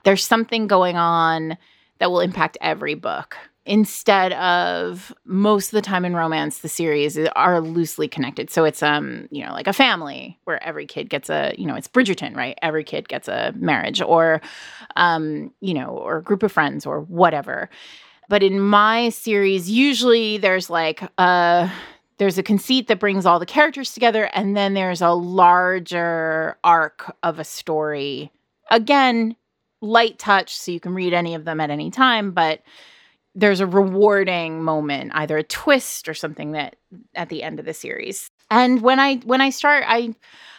There's 0.05 0.25
something 0.25 0.69
going 0.69 0.95
on 0.95 1.59
that 1.99 2.13
will 2.13 2.21
impact 2.21 2.57
every 2.61 2.95
book 2.95 3.37
instead 3.67 4.33
of 4.35 5.13
most 5.25 5.67
of 5.67 5.73
the 5.73 5.83
time 5.83 6.05
in 6.05 6.15
romance 6.15 6.59
the 6.59 6.69
series 6.69 7.19
are 7.35 7.61
loosely 7.61 8.07
connected. 8.07 8.49
So 8.49 8.65
it's 8.65 8.83
um 8.83 9.29
you 9.31 9.45
know 9.45 9.53
like 9.53 9.67
a 9.67 9.73
family 9.73 10.39
where 10.45 10.63
every 10.63 10.87
kid 10.87 11.11
gets 11.11 11.29
a 11.29 11.53
you 11.59 11.67
know 11.67 11.75
it's 11.75 11.89
bridgerton 11.89 12.35
right? 12.37 12.57
Every 12.63 12.85
kid 12.85 13.09
gets 13.09 13.29
a 13.29 13.53
marriage 13.57 14.01
or 14.01 14.41
um 14.95 15.53
you 15.61 15.75
know 15.75 15.89
or 15.89 16.19
a 16.19 16.23
group 16.23 16.43
of 16.43 16.53
friends 16.53 16.87
or 16.87 17.01
whatever. 17.03 17.69
But 18.29 18.43
in 18.43 18.61
my 18.61 19.09
series 19.09 19.69
usually 19.69 20.39
there's 20.39 20.71
like 20.71 21.03
a 21.19 21.71
there's 22.19 22.39
a 22.39 22.43
conceit 22.43 22.87
that 22.87 23.01
brings 23.01 23.27
all 23.27 23.39
the 23.39 23.47
characters 23.47 23.93
together 23.93 24.31
and 24.33 24.57
then 24.57 24.75
there's 24.75 25.03
a 25.03 25.11
larger 25.11 26.57
arc 26.63 27.15
of 27.23 27.41
a 27.41 27.45
story. 27.45 28.31
Again 28.71 29.37
light 29.83 30.19
touch 30.19 30.57
so 30.57 30.73
you 30.73 30.81
can 30.81 30.95
read 30.95 31.13
any 31.13 31.35
of 31.35 31.45
them 31.45 31.61
at 31.61 31.69
any 31.69 31.91
time 31.91 32.31
but 32.31 32.63
there's 33.37 33.61
a 33.61 33.67
rewarding 33.67 34.63
moment, 34.63 35.13
either 35.15 35.37
a 35.37 35.45
twist 35.45 36.09
or 36.09 36.15
something 36.15 36.53
that 36.53 36.77
at 37.15 37.29
the 37.29 37.43
end 37.43 37.61
of 37.61 37.67
the 37.67 37.75
series. 37.75 38.31
And 38.51 38.81
when 38.81 38.99
I 38.99 39.17
when 39.17 39.41
I 39.41 39.51
start, 39.51 39.85
I 39.87 40.15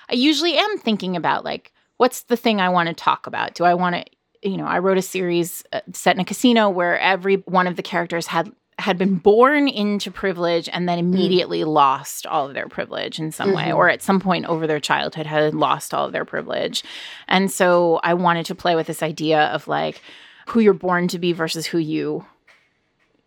I 0.10 0.14
usually 0.14 0.58
am 0.58 0.78
thinking 0.78 1.16
about 1.16 1.44
like 1.44 1.74
what's 1.98 2.24
the 2.24 2.38
thing 2.38 2.62
I 2.62 2.70
want 2.70 2.88
to 2.88 2.94
talk 2.94 3.28
about? 3.28 3.56
Do 3.56 3.64
I 3.64 3.74
want 3.74 3.96
to 3.96 4.06
you 4.44 4.56
know, 4.56 4.66
I 4.66 4.80
wrote 4.80 5.00
a 5.00 5.02
series 5.02 5.64
uh, 5.74 5.82
set 5.94 6.16
in 6.16 6.22
a 6.22 6.26
casino 6.26 6.70
where 6.70 7.00
every 7.00 7.38
one 7.38 7.66
of 7.66 7.76
the 7.76 7.82
characters 7.82 8.28
had 8.28 8.52
had 8.80 8.96
been 9.00 9.16
born 9.16 9.68
into 9.68 10.12
privilege 10.12 10.70
and 10.72 10.88
then 10.88 11.00
hmm. 11.00 11.12
immediately 11.12 11.62
mm. 11.62 11.68
lost 11.68 12.28
all 12.28 12.46
of 12.46 12.54
their 12.54 12.68
privilege 12.68 13.18
in 13.18 13.32
some 13.32 13.48
mm-hmm. 13.48 13.58
way 13.58 13.74
or 13.74 13.90
at 13.90 14.04
some 14.04 14.20
point 14.20 14.46
over 14.46 14.68
their 14.68 14.80
childhood 14.80 15.26
had 15.26 15.56
lost 15.56 15.96
all 15.96 16.06
of 16.06 16.12
their 16.12 16.26
privilege. 16.26 16.84
And 17.28 17.52
so 17.52 18.00
I 18.04 18.14
wanted 18.14 18.46
to 18.46 18.56
play 18.56 18.76
with 18.76 18.86
this 18.86 19.02
idea 19.02 19.46
of 19.46 19.68
like 19.68 20.04
who 20.48 20.60
you're 20.60 20.76
born 20.76 21.08
to 21.08 21.18
be 21.18 21.34
versus 21.34 21.66
who 21.66 21.80
you 21.80 22.24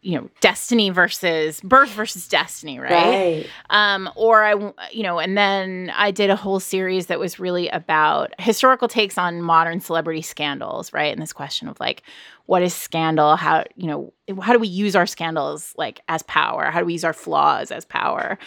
you 0.03 0.19
know 0.19 0.29
destiny 0.41 0.91
versus 0.91 1.61
birth 1.61 1.91
versus 1.91 2.27
destiny 2.27 2.79
right? 2.79 2.91
right. 2.91 3.47
Um 3.69 4.11
or 4.17 4.45
i 4.45 4.53
you 4.91 5.03
know 5.03 5.19
and 5.19 5.37
then 5.37 5.93
i 5.95 6.11
did 6.11 6.31
a 6.31 6.37
whole 6.37 6.61
series 6.61 7.07
that 7.07 7.19
was 7.19 7.39
really 7.39 7.69
about 7.69 8.33
historical 8.39 8.89
takes 8.89 9.19
on 9.19 9.43
modern 9.43 9.81
celebrity 9.81 10.23
scandals 10.23 10.93
right? 10.93 11.13
And 11.13 11.21
this 11.21 11.33
question 11.33 11.69
of 11.69 11.79
like 11.81 12.03
what 12.47 12.63
is 12.65 12.75
scandal? 12.75 13.37
How 13.37 13.63
you 13.77 13.87
know 13.87 14.13
how 14.43 14.53
do 14.53 14.59
we 14.59 14.67
use 14.67 14.97
our 14.97 15.07
scandals 15.07 15.73
like 15.79 16.01
as 16.09 16.25
power? 16.25 16.65
How 16.65 16.81
do 16.81 16.87
we 16.87 16.95
use 16.95 17.05
our 17.05 17.13
flaws 17.13 17.71
as 17.71 17.85
power? 17.85 18.39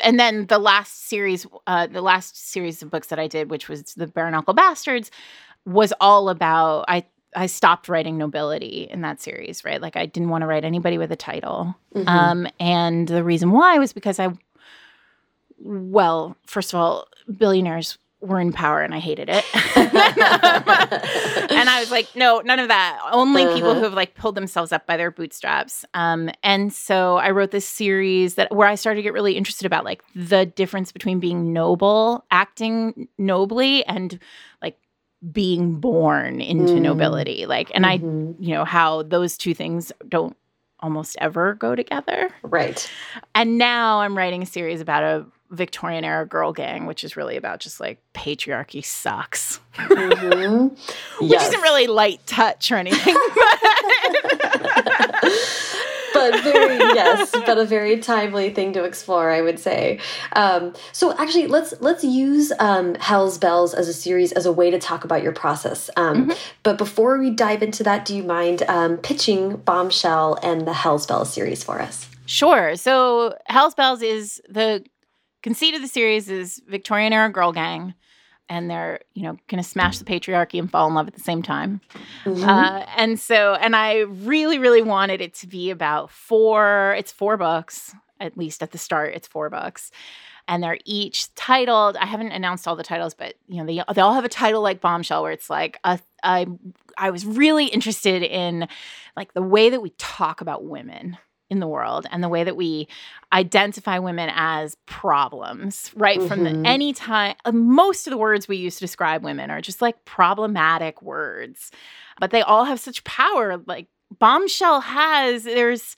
And 0.00 0.20
then 0.20 0.46
the 0.48 0.58
last 0.58 1.08
series 1.08 1.46
uh 1.66 1.86
the 1.86 2.02
last 2.02 2.36
series 2.36 2.82
of 2.82 2.90
books 2.90 3.06
that 3.08 3.18
i 3.18 3.26
did 3.26 3.50
which 3.50 3.68
was 3.68 3.94
the 3.94 4.06
bare 4.06 4.30
knuckle 4.30 4.54
bastards 4.54 5.10
was 5.64 5.92
all 6.00 6.28
about 6.28 6.84
i 6.88 7.04
I 7.36 7.46
stopped 7.46 7.88
writing 7.88 8.16
nobility 8.16 8.88
in 8.90 9.02
that 9.02 9.20
series, 9.20 9.64
right? 9.64 9.80
Like 9.80 9.94
I 9.94 10.06
didn't 10.06 10.30
want 10.30 10.42
to 10.42 10.46
write 10.46 10.64
anybody 10.64 10.96
with 10.98 11.12
a 11.12 11.16
title. 11.16 11.76
Mm-hmm. 11.94 12.08
Um, 12.08 12.48
and 12.58 13.06
the 13.06 13.22
reason 13.22 13.52
why 13.52 13.78
was 13.78 13.92
because 13.92 14.18
I, 14.18 14.30
well, 15.58 16.36
first 16.46 16.72
of 16.72 16.80
all, 16.80 17.06
billionaires 17.36 17.98
were 18.20 18.40
in 18.40 18.52
power 18.52 18.82
and 18.82 18.94
I 18.94 18.98
hated 18.98 19.28
it. 19.28 19.44
and 19.76 21.68
I 21.68 21.76
was 21.80 21.90
like, 21.90 22.08
no, 22.16 22.40
none 22.40 22.58
of 22.58 22.68
that. 22.68 22.98
Only 23.12 23.44
uh-huh. 23.44 23.54
people 23.54 23.74
who 23.74 23.82
have 23.82 23.92
like 23.92 24.14
pulled 24.14 24.34
themselves 24.34 24.72
up 24.72 24.86
by 24.86 24.96
their 24.96 25.10
bootstraps. 25.10 25.84
Um, 25.92 26.30
and 26.42 26.72
so 26.72 27.18
I 27.18 27.30
wrote 27.30 27.50
this 27.50 27.66
series 27.66 28.36
that 28.36 28.54
where 28.54 28.68
I 28.68 28.74
started 28.74 28.96
to 28.96 29.02
get 29.02 29.12
really 29.12 29.36
interested 29.36 29.66
about 29.66 29.84
like 29.84 30.02
the 30.14 30.46
difference 30.46 30.90
between 30.92 31.20
being 31.20 31.52
noble, 31.52 32.24
acting 32.30 33.08
nobly, 33.18 33.84
and 33.84 34.18
like 34.62 34.78
being 35.32 35.76
born 35.76 36.40
into 36.40 36.74
mm. 36.74 36.82
nobility. 36.82 37.46
Like, 37.46 37.70
and 37.74 37.84
mm-hmm. 37.84 38.32
I, 38.40 38.44
you 38.44 38.54
know, 38.54 38.64
how 38.64 39.02
those 39.02 39.36
two 39.36 39.54
things 39.54 39.92
don't 40.08 40.36
almost 40.80 41.16
ever 41.20 41.54
go 41.54 41.74
together. 41.74 42.30
Right. 42.42 42.90
And 43.34 43.58
now 43.58 44.00
I'm 44.00 44.16
writing 44.16 44.42
a 44.42 44.46
series 44.46 44.80
about 44.80 45.02
a 45.02 45.26
Victorian 45.50 46.04
era 46.04 46.26
girl 46.26 46.52
gang, 46.52 46.86
which 46.86 47.04
is 47.04 47.16
really 47.16 47.36
about 47.36 47.60
just 47.60 47.80
like 47.80 48.00
patriarchy 48.14 48.84
sucks, 48.84 49.60
mm-hmm. 49.76 50.66
which 51.20 51.30
yes. 51.30 51.48
isn't 51.48 51.60
really 51.60 51.86
light 51.86 52.20
touch 52.26 52.70
or 52.70 52.76
anything. 52.76 53.16
but 56.30 56.42
very 56.42 56.76
yes, 56.76 57.30
but 57.30 57.58
a 57.58 57.64
very 57.64 57.98
timely 57.98 58.50
thing 58.50 58.72
to 58.72 58.84
explore, 58.84 59.30
I 59.30 59.42
would 59.42 59.58
say. 59.58 60.00
Um, 60.32 60.74
so 60.92 61.16
actually, 61.18 61.46
let's 61.46 61.74
let's 61.80 62.04
use 62.04 62.52
um, 62.58 62.94
Hell's 62.96 63.38
Bells 63.38 63.74
as 63.74 63.88
a 63.88 63.92
series 63.92 64.32
as 64.32 64.46
a 64.46 64.52
way 64.52 64.70
to 64.70 64.78
talk 64.78 65.04
about 65.04 65.22
your 65.22 65.32
process. 65.32 65.90
Um, 65.96 66.16
mm 66.16 66.30
-hmm. 66.30 66.36
But 66.62 66.78
before 66.78 67.18
we 67.18 67.30
dive 67.30 67.64
into 67.64 67.82
that, 67.84 68.04
do 68.04 68.14
you 68.14 68.22
mind 68.22 68.62
um, 68.68 68.96
pitching 68.96 69.56
Bombshell 69.64 70.38
and 70.42 70.66
the 70.66 70.74
Hell's 70.74 71.06
Bells 71.06 71.32
series 71.32 71.64
for 71.64 71.80
us? 71.80 72.06
Sure. 72.26 72.76
So 72.76 73.34
Hell's 73.46 73.74
Bells 73.74 74.02
is 74.02 74.42
the 74.48 74.84
conceit 75.42 75.74
of 75.74 75.80
the 75.80 75.88
series 75.88 76.28
is 76.28 76.60
Victorian 76.68 77.12
era 77.12 77.30
girl 77.30 77.52
gang, 77.52 77.94
and 78.48 78.70
they're 78.70 79.00
you 79.14 79.22
know 79.22 79.36
going 79.48 79.62
to 79.62 79.68
smash 79.68 79.98
the 79.98 80.04
patriarchy 80.04 80.58
and 80.58 80.70
fall 80.70 80.88
in 80.88 80.94
love 80.94 81.08
at 81.08 81.14
the 81.14 81.20
same 81.20 81.42
time. 81.42 81.80
Mm-hmm. 82.24 82.48
Uh, 82.48 82.84
and 82.96 83.18
so, 83.18 83.54
and 83.54 83.74
I 83.74 84.00
really, 84.00 84.58
really 84.58 84.82
wanted 84.82 85.20
it 85.20 85.34
to 85.34 85.46
be 85.46 85.70
about 85.70 86.10
four. 86.10 86.94
It's 86.98 87.12
four 87.12 87.36
books 87.36 87.94
at 88.20 88.36
least 88.36 88.62
at 88.62 88.70
the 88.70 88.78
start. 88.78 89.14
It's 89.14 89.28
four 89.28 89.50
books. 89.50 89.90
And 90.48 90.62
they're 90.62 90.78
each 90.84 91.34
titled. 91.34 91.96
I 91.96 92.06
haven't 92.06 92.30
announced 92.30 92.68
all 92.68 92.76
the 92.76 92.84
titles, 92.84 93.14
but 93.14 93.34
you 93.48 93.56
know 93.56 93.66
they, 93.66 93.82
they 93.94 94.00
all 94.00 94.14
have 94.14 94.24
a 94.24 94.28
title 94.28 94.62
like 94.62 94.80
Bombshell, 94.80 95.22
where 95.22 95.32
it's 95.32 95.50
like 95.50 95.80
a, 95.82 95.98
I 96.22 96.46
I 96.96 97.10
was 97.10 97.26
really 97.26 97.66
interested 97.66 98.22
in 98.22 98.68
like 99.16 99.34
the 99.34 99.42
way 99.42 99.70
that 99.70 99.80
we 99.80 99.90
talk 99.98 100.40
about 100.40 100.64
women 100.64 101.18
in 101.48 101.60
the 101.60 101.68
world 101.68 102.06
and 102.10 102.22
the 102.22 102.28
way 102.28 102.44
that 102.44 102.56
we 102.56 102.88
identify 103.32 103.98
women 103.98 104.30
as 104.34 104.76
problems, 104.86 105.92
right? 105.94 106.18
Mm-hmm. 106.18 106.28
From 106.28 106.44
the 106.44 106.50
mm-hmm. 106.50 106.66
any 106.66 106.92
time, 106.92 107.36
uh, 107.44 107.52
most 107.52 108.06
of 108.06 108.10
the 108.10 108.16
words 108.16 108.48
we 108.48 108.56
use 108.56 108.76
to 108.76 108.80
describe 108.80 109.22
women 109.22 109.50
are 109.50 109.60
just 109.60 109.80
like 109.80 110.04
problematic 110.04 111.02
words, 111.02 111.70
but 112.20 112.30
they 112.30 112.42
all 112.42 112.64
have 112.64 112.80
such 112.80 113.04
power. 113.04 113.62
Like 113.64 113.86
bombshell 114.18 114.80
has, 114.80 115.44
there's, 115.44 115.96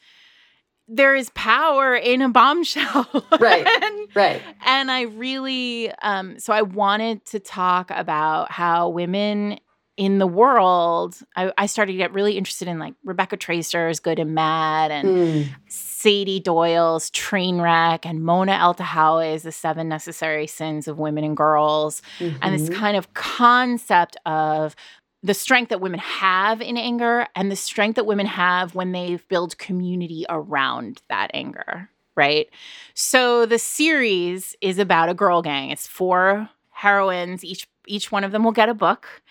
there 0.87 1.15
is 1.15 1.31
power 1.31 1.95
in 1.95 2.23
a 2.23 2.29
bombshell. 2.29 3.07
Right. 3.41 3.67
and, 3.67 4.09
right. 4.17 4.43
And 4.65 4.91
I 4.91 5.03
really, 5.03 5.93
um, 6.03 6.39
so 6.39 6.53
I 6.53 6.63
wanted 6.63 7.25
to 7.27 7.39
talk 7.39 7.91
about 7.91 8.51
how 8.51 8.89
women 8.89 9.61
in 9.99 10.19
the 10.19 10.29
world, 10.29 11.19
I, 11.35 11.53
I, 11.59 11.67
started 11.67 11.91
to 11.93 11.99
get 11.99 12.13
really 12.13 12.39
interested 12.39 12.69
in 12.69 12.79
like 12.79 12.95
Rebecca 13.05 13.37
Traister's 13.37 13.99
Good 13.99 14.21
and 14.21 14.33
Mad 14.33 14.93
and 14.93 15.09
mm. 15.09 15.49
Sady 15.67 16.39
Doyle's 16.39 17.11
Trainwreck 17.11 18.07
and 18.07 18.23
Mona 18.23 18.53
Eltahawy's 18.53 19.43
The 19.43 19.51
Seven 19.51 19.89
Necessary 19.89 20.47
Sins 20.47 20.87
of 20.87 21.01
Women 21.01 21.25
and 21.25 21.37
Girls. 21.37 22.01
Mm-hmm. 22.21 22.39
And 22.41 22.55
this 22.55 22.69
mm-hmm. 22.69 22.79
kind 22.79 22.97
of 22.97 23.13
concept 23.15 24.17
of 24.25 24.77
the 25.25 25.35
strength 25.35 25.71
that 25.71 25.81
women 25.81 25.99
have 25.99 26.63
in 26.63 26.77
anger 26.77 27.27
and 27.35 27.51
the 27.51 27.57
strength 27.57 27.97
that 27.97 28.07
women 28.07 28.27
have 28.27 28.77
when 28.77 28.93
they 28.93 29.19
build 29.29 29.59
community 29.59 30.25
around 30.29 31.03
that 31.09 31.33
anger, 31.35 31.91
right? 32.15 32.49
So 32.95 33.47
the 33.47 33.59
series 33.59 34.55
is 34.61 34.79
about 34.79 35.09
a 35.09 35.15
girl 35.15 35.43
gang. 35.43 35.71
It's 35.71 35.89
four 35.89 36.49
heroines, 36.71 37.45
each 37.45 37.67
each 37.89 38.13
one 38.13 38.23
of 38.23 38.31
them 38.31 38.45
will 38.45 38.53
get 38.53 38.69
a 38.69 38.75
book 38.75 39.23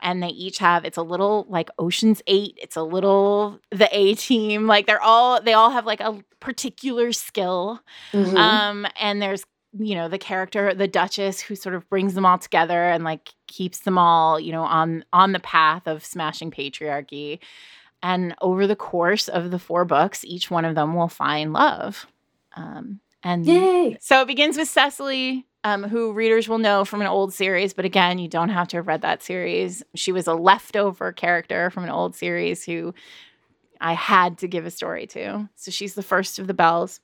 and 0.00 0.22
they 0.22 0.28
each 0.28 0.58
have 0.58 0.84
it's 0.84 0.96
a 0.96 1.02
little 1.02 1.46
like 1.48 1.70
Ocean's 1.78 2.22
8, 2.26 2.58
it's 2.60 2.76
a 2.76 2.82
little 2.82 3.60
the 3.70 3.88
A 3.92 4.14
team, 4.14 4.66
like 4.66 4.86
they're 4.86 5.02
all 5.02 5.40
they 5.40 5.52
all 5.52 5.70
have 5.70 5.86
like 5.86 6.00
a 6.00 6.22
particular 6.40 7.12
skill. 7.12 7.80
Mm-hmm. 8.12 8.36
Um 8.36 8.86
and 8.98 9.20
there's 9.20 9.44
you 9.78 9.94
know 9.94 10.08
the 10.08 10.18
character 10.18 10.74
the 10.74 10.88
duchess 10.88 11.40
who 11.40 11.54
sort 11.54 11.74
of 11.74 11.88
brings 11.88 12.14
them 12.14 12.26
all 12.26 12.38
together 12.38 12.88
and 12.88 13.04
like 13.04 13.34
keeps 13.46 13.80
them 13.80 13.98
all 13.98 14.38
you 14.40 14.52
know 14.52 14.62
on 14.62 15.04
on 15.12 15.32
the 15.32 15.40
path 15.40 15.86
of 15.86 16.04
smashing 16.04 16.50
patriarchy 16.50 17.38
and 18.02 18.34
over 18.40 18.66
the 18.66 18.76
course 18.76 19.28
of 19.28 19.50
the 19.50 19.58
four 19.58 19.84
books 19.84 20.24
each 20.24 20.50
one 20.50 20.64
of 20.64 20.74
them 20.74 20.94
will 20.94 21.08
find 21.08 21.52
love 21.52 22.06
um 22.54 23.00
and 23.22 23.46
Yay. 23.46 23.98
so 24.00 24.22
it 24.22 24.26
begins 24.26 24.56
with 24.56 24.68
cecily 24.68 25.46
um, 25.66 25.82
who 25.82 26.12
readers 26.12 26.48
will 26.48 26.58
know 26.58 26.84
from 26.84 27.00
an 27.00 27.08
old 27.08 27.34
series, 27.34 27.72
but 27.72 27.84
again, 27.84 28.20
you 28.20 28.28
don't 28.28 28.50
have 28.50 28.68
to 28.68 28.76
have 28.76 28.86
read 28.86 29.02
that 29.02 29.20
series. 29.20 29.82
She 29.96 30.12
was 30.12 30.28
a 30.28 30.34
leftover 30.34 31.10
character 31.10 31.70
from 31.70 31.82
an 31.82 31.90
old 31.90 32.14
series 32.14 32.64
who 32.64 32.94
I 33.80 33.94
had 33.94 34.38
to 34.38 34.46
give 34.46 34.64
a 34.64 34.70
story 34.70 35.08
to. 35.08 35.48
So 35.56 35.72
she's 35.72 35.94
the 35.94 36.04
first 36.04 36.38
of 36.38 36.46
the 36.46 36.54
bells. 36.54 37.00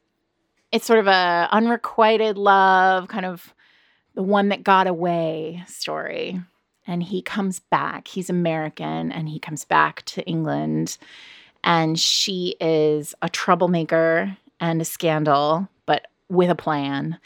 It's 0.71 0.87
sort 0.87 1.01
of 1.01 1.09
a 1.09 1.49
unrequited 1.51 2.39
love, 2.39 3.09
kind 3.09 3.27
of 3.27 3.53
the 4.15 4.23
one 4.23 4.51
that 4.51 4.63
got 4.63 4.87
away 4.87 5.65
story. 5.67 6.41
And 6.87 7.03
he 7.03 7.21
comes 7.21 7.59
back. 7.59 8.07
He's 8.07 8.31
American 8.31 9.11
and 9.11 9.29
he 9.29 9.41
comes 9.41 9.65
back 9.65 10.05
to 10.05 10.23
England. 10.23 10.99
And 11.65 11.99
she 11.99 12.55
is 12.61 13.13
a 13.23 13.29
troublemaker 13.29 14.37
and 14.61 14.81
a 14.81 14.85
scandal, 14.85 15.69
but 15.85 16.07
with 16.29 16.49
a 16.49 16.55
plan 16.55 17.19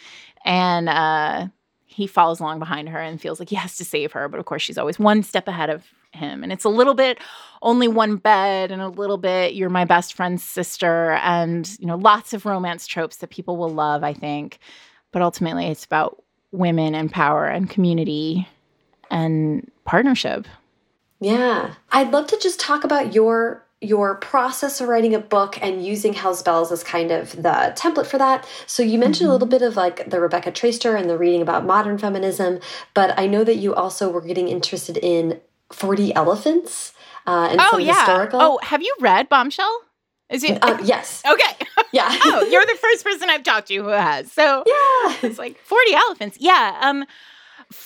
and 0.46 0.88
uh, 0.88 1.48
he 1.84 2.06
follows 2.06 2.40
along 2.40 2.60
behind 2.60 2.88
her 2.88 3.00
and 3.00 3.20
feels 3.20 3.38
like 3.38 3.50
he 3.50 3.56
has 3.56 3.76
to 3.76 3.84
save 3.84 4.12
her. 4.12 4.28
But 4.28 4.40
of 4.40 4.46
course, 4.46 4.62
she's 4.62 4.78
always 4.78 4.98
one 4.98 5.22
step 5.22 5.48
ahead 5.48 5.68
of 5.68 5.84
him. 6.12 6.42
And 6.42 6.52
it's 6.52 6.64
a 6.64 6.70
little 6.70 6.94
bit 6.94 7.18
only 7.62 7.88
one 7.88 8.16
bed 8.16 8.70
and 8.70 8.80
a 8.80 8.88
little 8.88 9.18
bit 9.18 9.54
you're 9.54 9.68
my 9.68 9.84
best 9.84 10.14
friend's 10.14 10.44
sister 10.44 11.12
and, 11.22 11.68
you 11.78 11.86
know, 11.86 11.96
lots 11.96 12.32
of 12.32 12.46
romance 12.46 12.86
tropes 12.86 13.16
that 13.16 13.30
people 13.30 13.56
will 13.56 13.68
love, 13.68 14.04
I 14.04 14.14
think. 14.14 14.58
But 15.12 15.22
ultimately, 15.22 15.66
it's 15.66 15.84
about 15.84 16.22
women 16.52 16.94
and 16.94 17.10
power 17.10 17.46
and 17.46 17.68
community 17.68 18.48
and 19.10 19.70
partnership. 19.84 20.46
Yeah. 21.20 21.74
I'd 21.90 22.12
love 22.12 22.28
to 22.28 22.38
just 22.38 22.60
talk 22.60 22.84
about 22.84 23.14
your 23.14 23.65
your 23.80 24.14
process 24.16 24.80
of 24.80 24.88
writing 24.88 25.14
a 25.14 25.18
book 25.18 25.58
and 25.62 25.84
using 25.84 26.14
Hell's 26.14 26.42
Bells 26.42 26.72
as 26.72 26.82
kind 26.82 27.10
of 27.10 27.32
the 27.36 27.74
template 27.76 28.06
for 28.06 28.16
that. 28.18 28.46
So 28.66 28.82
you 28.82 28.98
mentioned 28.98 29.28
mm 29.28 29.30
-hmm. 29.30 29.30
a 29.30 29.32
little 29.32 29.48
mm-hmm. 29.48 29.58
bit 29.58 29.76
of 29.76 29.76
like 29.76 30.10
the 30.10 30.20
Rebecca 30.20 30.50
Traister 30.50 30.96
and 30.96 31.10
the 31.10 31.18
reading 31.18 31.42
about 31.42 31.64
modern 31.64 31.98
feminism, 31.98 32.58
but 32.94 33.18
I 33.18 33.26
know 33.26 33.44
that 33.44 33.56
you 33.56 33.74
also 33.74 34.08
were 34.08 34.26
getting 34.26 34.48
interested 34.48 34.96
in 34.96 35.40
40 35.72 36.14
Elephants 36.14 36.92
uh, 37.26 37.48
and 37.50 37.60
oh, 37.60 37.70
some 37.70 37.80
yeah. 37.80 37.94
historical. 37.94 38.40
Oh, 38.40 38.58
have 38.62 38.82
you 38.82 38.94
read 39.00 39.28
Bombshell? 39.28 39.74
Is 40.28 40.42
it? 40.42 40.62
Uh, 40.62 40.78
yes. 40.82 41.22
Okay. 41.34 41.54
Yeah. 41.92 42.08
oh, 42.24 42.42
you're 42.50 42.66
the 42.66 42.78
first 42.80 43.04
person 43.04 43.30
I've 43.30 43.42
talked 43.42 43.68
to 43.68 43.74
who 43.74 43.88
has. 43.88 44.32
So 44.32 44.42
yeah, 44.74 45.16
it's 45.22 45.38
like 45.38 45.58
40 45.58 45.94
elephants. 45.94 46.36
Yeah. 46.40 46.78
Um, 46.80 47.04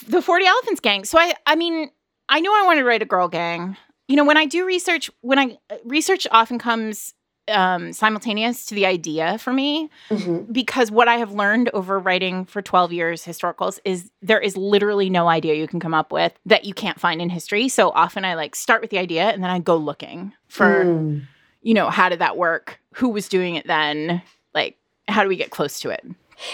the 0.08 0.22
40 0.22 0.46
elephants 0.46 0.80
gang. 0.80 1.04
So 1.04 1.18
I, 1.18 1.34
I 1.46 1.54
mean, 1.54 1.90
I 2.28 2.40
knew 2.40 2.52
I 2.52 2.64
wanted 2.66 2.80
to 2.80 2.86
write 2.86 3.02
a 3.02 3.06
girl 3.06 3.28
gang 3.28 3.76
you 4.10 4.16
know 4.16 4.24
when 4.24 4.36
i 4.36 4.44
do 4.44 4.64
research 4.66 5.10
when 5.20 5.38
i 5.38 5.58
uh, 5.70 5.76
research 5.84 6.26
often 6.30 6.58
comes 6.58 7.14
um, 7.48 7.92
simultaneous 7.92 8.66
to 8.66 8.74
the 8.74 8.86
idea 8.86 9.38
for 9.38 9.52
me 9.52 9.90
mm-hmm. 10.08 10.50
because 10.52 10.90
what 10.90 11.08
I 11.08 11.16
have 11.16 11.32
learned 11.32 11.70
over 11.72 11.98
writing 11.98 12.44
for 12.44 12.62
12 12.62 12.92
years 12.92 13.24
historicals 13.24 13.78
is 13.84 14.10
there 14.22 14.40
is 14.40 14.56
literally 14.56 15.10
no 15.10 15.28
idea 15.28 15.54
you 15.54 15.66
can 15.66 15.80
come 15.80 15.94
up 15.94 16.12
with 16.12 16.32
that 16.46 16.64
you 16.64 16.74
can't 16.74 17.00
find 17.00 17.20
in 17.20 17.28
history. 17.28 17.68
So 17.68 17.90
often 17.90 18.24
I 18.24 18.34
like 18.34 18.54
start 18.54 18.80
with 18.80 18.90
the 18.90 18.98
idea 18.98 19.24
and 19.24 19.42
then 19.42 19.50
I 19.50 19.58
go 19.58 19.76
looking 19.76 20.32
for, 20.48 20.84
mm. 20.84 21.22
you 21.62 21.74
know, 21.74 21.90
how 21.90 22.08
did 22.08 22.20
that 22.20 22.36
work? 22.36 22.80
Who 22.94 23.08
was 23.08 23.28
doing 23.28 23.56
it 23.56 23.66
then? 23.66 24.22
Like, 24.54 24.76
how 25.08 25.22
do 25.22 25.28
we 25.28 25.36
get 25.36 25.50
close 25.50 25.80
to 25.80 25.90
it? 25.90 26.04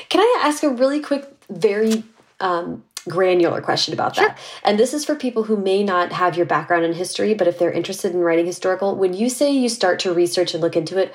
Can 0.09 0.21
I 0.21 0.43
ask 0.45 0.63
a 0.63 0.71
really 0.71 1.01
quick, 1.01 1.27
very 1.51 2.03
um, 2.41 2.85
granular 3.09 3.61
question 3.61 3.95
about 3.95 4.17
sure. 4.17 4.29
that. 4.29 4.39
And 4.63 4.79
this 4.79 4.95
is 4.95 5.05
for 5.05 5.15
people 5.15 5.45
who 5.45 5.57
may 5.57 5.83
not 5.83 6.13
have 6.13 6.37
your 6.37 6.47
background 6.47 6.85
in 6.85 6.93
history, 6.93 7.35
but 7.35 7.47
if 7.47 7.59
they're 7.59 7.73
interested 7.73 8.13
in 8.13 8.21
writing 8.21 8.47
historical, 8.47 8.97
when 8.97 9.15
you 9.15 9.29
say 9.29 9.51
you 9.51 9.69
start 9.69 9.99
to 10.01 10.13
research 10.13 10.55
and 10.55 10.63
look 10.63 10.77
into 10.77 10.99
it, 10.99 11.15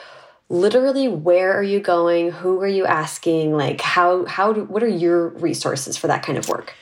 literally 0.49 1.07
where 1.07 1.57
are 1.57 1.63
you 1.63 1.79
going? 1.79 2.31
Who 2.31 2.61
are 2.61 2.67
you 2.67 2.85
asking? 2.85 3.53
Like 3.53 3.81
how 3.81 4.25
how 4.25 4.53
do, 4.53 4.63
what 4.65 4.83
are 4.83 4.87
your 4.87 5.29
resources 5.29 5.97
for 5.97 6.07
that 6.07 6.23
kind 6.23 6.37
of 6.37 6.47
work? 6.49 6.75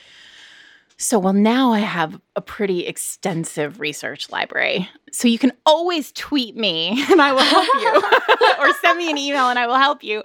So, 1.02 1.18
well, 1.18 1.32
now 1.32 1.72
I 1.72 1.78
have 1.78 2.20
a 2.36 2.42
pretty 2.42 2.84
extensive 2.84 3.80
research 3.80 4.28
library. 4.28 4.86
So, 5.10 5.28
you 5.28 5.38
can 5.38 5.52
always 5.64 6.12
tweet 6.12 6.58
me 6.58 7.02
and 7.10 7.22
I 7.22 7.32
will 7.32 7.40
help 7.40 7.66
you, 7.80 8.58
or 8.58 8.74
send 8.82 8.98
me 8.98 9.10
an 9.10 9.16
email 9.16 9.48
and 9.48 9.58
I 9.58 9.66
will 9.66 9.76
help 9.76 10.04
you. 10.04 10.22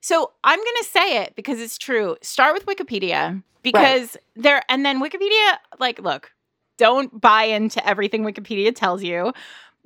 So, 0.00 0.32
I'm 0.42 0.58
going 0.58 0.76
to 0.80 0.84
say 0.84 1.22
it 1.22 1.36
because 1.36 1.60
it's 1.60 1.78
true. 1.78 2.16
Start 2.22 2.54
with 2.54 2.66
Wikipedia 2.66 3.40
because 3.72 4.14
right. 4.14 4.42
there, 4.42 4.62
and 4.68 4.86
then 4.86 5.02
Wikipedia, 5.02 5.58
like, 5.80 5.98
look, 5.98 6.32
don't 6.78 7.20
buy 7.20 7.44
into 7.44 7.86
everything 7.86 8.22
Wikipedia 8.22 8.74
tells 8.74 9.02
you. 9.02 9.32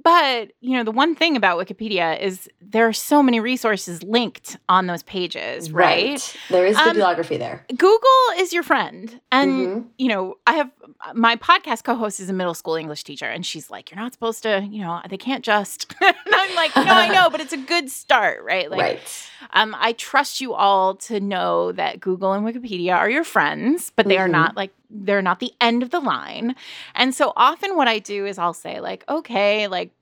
But, 0.02 0.52
you 0.60 0.76
know, 0.76 0.84
the 0.84 0.90
one 0.92 1.14
thing 1.14 1.36
about 1.36 1.58
Wikipedia 1.58 2.18
is 2.20 2.48
there 2.60 2.86
are 2.86 2.92
so 2.92 3.22
many 3.22 3.40
resources 3.40 4.02
linked 4.02 4.56
on 4.68 4.86
those 4.86 5.02
pages, 5.02 5.70
right? 5.70 6.10
right. 6.10 6.36
There 6.48 6.66
is 6.66 6.76
bibliography 6.76 7.34
um, 7.34 7.40
there. 7.40 7.66
Google 7.68 7.98
is 8.36 8.52
your 8.52 8.62
friend. 8.62 9.20
And, 9.32 9.50
mm-hmm. 9.52 9.88
you 9.98 10.08
know, 10.08 10.36
I 10.46 10.54
have 10.54 10.70
my 11.14 11.36
podcast 11.36 11.84
co 11.84 11.94
host 11.94 12.20
is 12.20 12.30
a 12.30 12.32
middle 12.32 12.54
school 12.54 12.74
English 12.74 13.04
teacher, 13.04 13.26
and 13.26 13.44
she's 13.44 13.70
like, 13.70 13.90
You're 13.90 14.00
not 14.00 14.12
supposed 14.12 14.42
to, 14.44 14.66
you 14.70 14.82
know, 14.82 15.00
they 15.08 15.16
can't 15.16 15.44
just. 15.44 15.92
and 16.00 16.14
I'm 16.32 16.54
like, 16.54 16.74
No, 16.76 16.82
I 16.84 17.08
know, 17.08 17.30
but 17.30 17.40
it's 17.40 17.52
a 17.52 17.58
good 17.58 17.90
start, 17.90 18.42
right? 18.44 18.70
Like, 18.70 18.80
right. 18.80 19.30
Um, 19.52 19.74
I 19.78 19.92
trust 19.92 20.40
you 20.40 20.54
all 20.54 20.96
to 20.96 21.20
know 21.20 21.72
that 21.72 22.00
Google 22.00 22.32
and 22.32 22.46
Wikipedia 22.46 22.96
are 22.96 23.10
your 23.10 23.24
friends, 23.24 23.92
but 23.94 24.06
they 24.06 24.14
mm-hmm. 24.14 24.24
are 24.24 24.28
not 24.28 24.56
like 24.56 24.72
they're 24.90 25.22
not 25.22 25.40
the 25.40 25.52
end 25.60 25.82
of 25.82 25.90
the 25.90 26.00
line. 26.00 26.54
And 26.94 27.14
so 27.14 27.32
often 27.36 27.76
what 27.76 27.88
I 27.88 27.98
do 27.98 28.26
is 28.26 28.38
I'll 28.38 28.54
say, 28.54 28.80
like, 28.80 29.04
okay, 29.08 29.68
like 29.68 29.92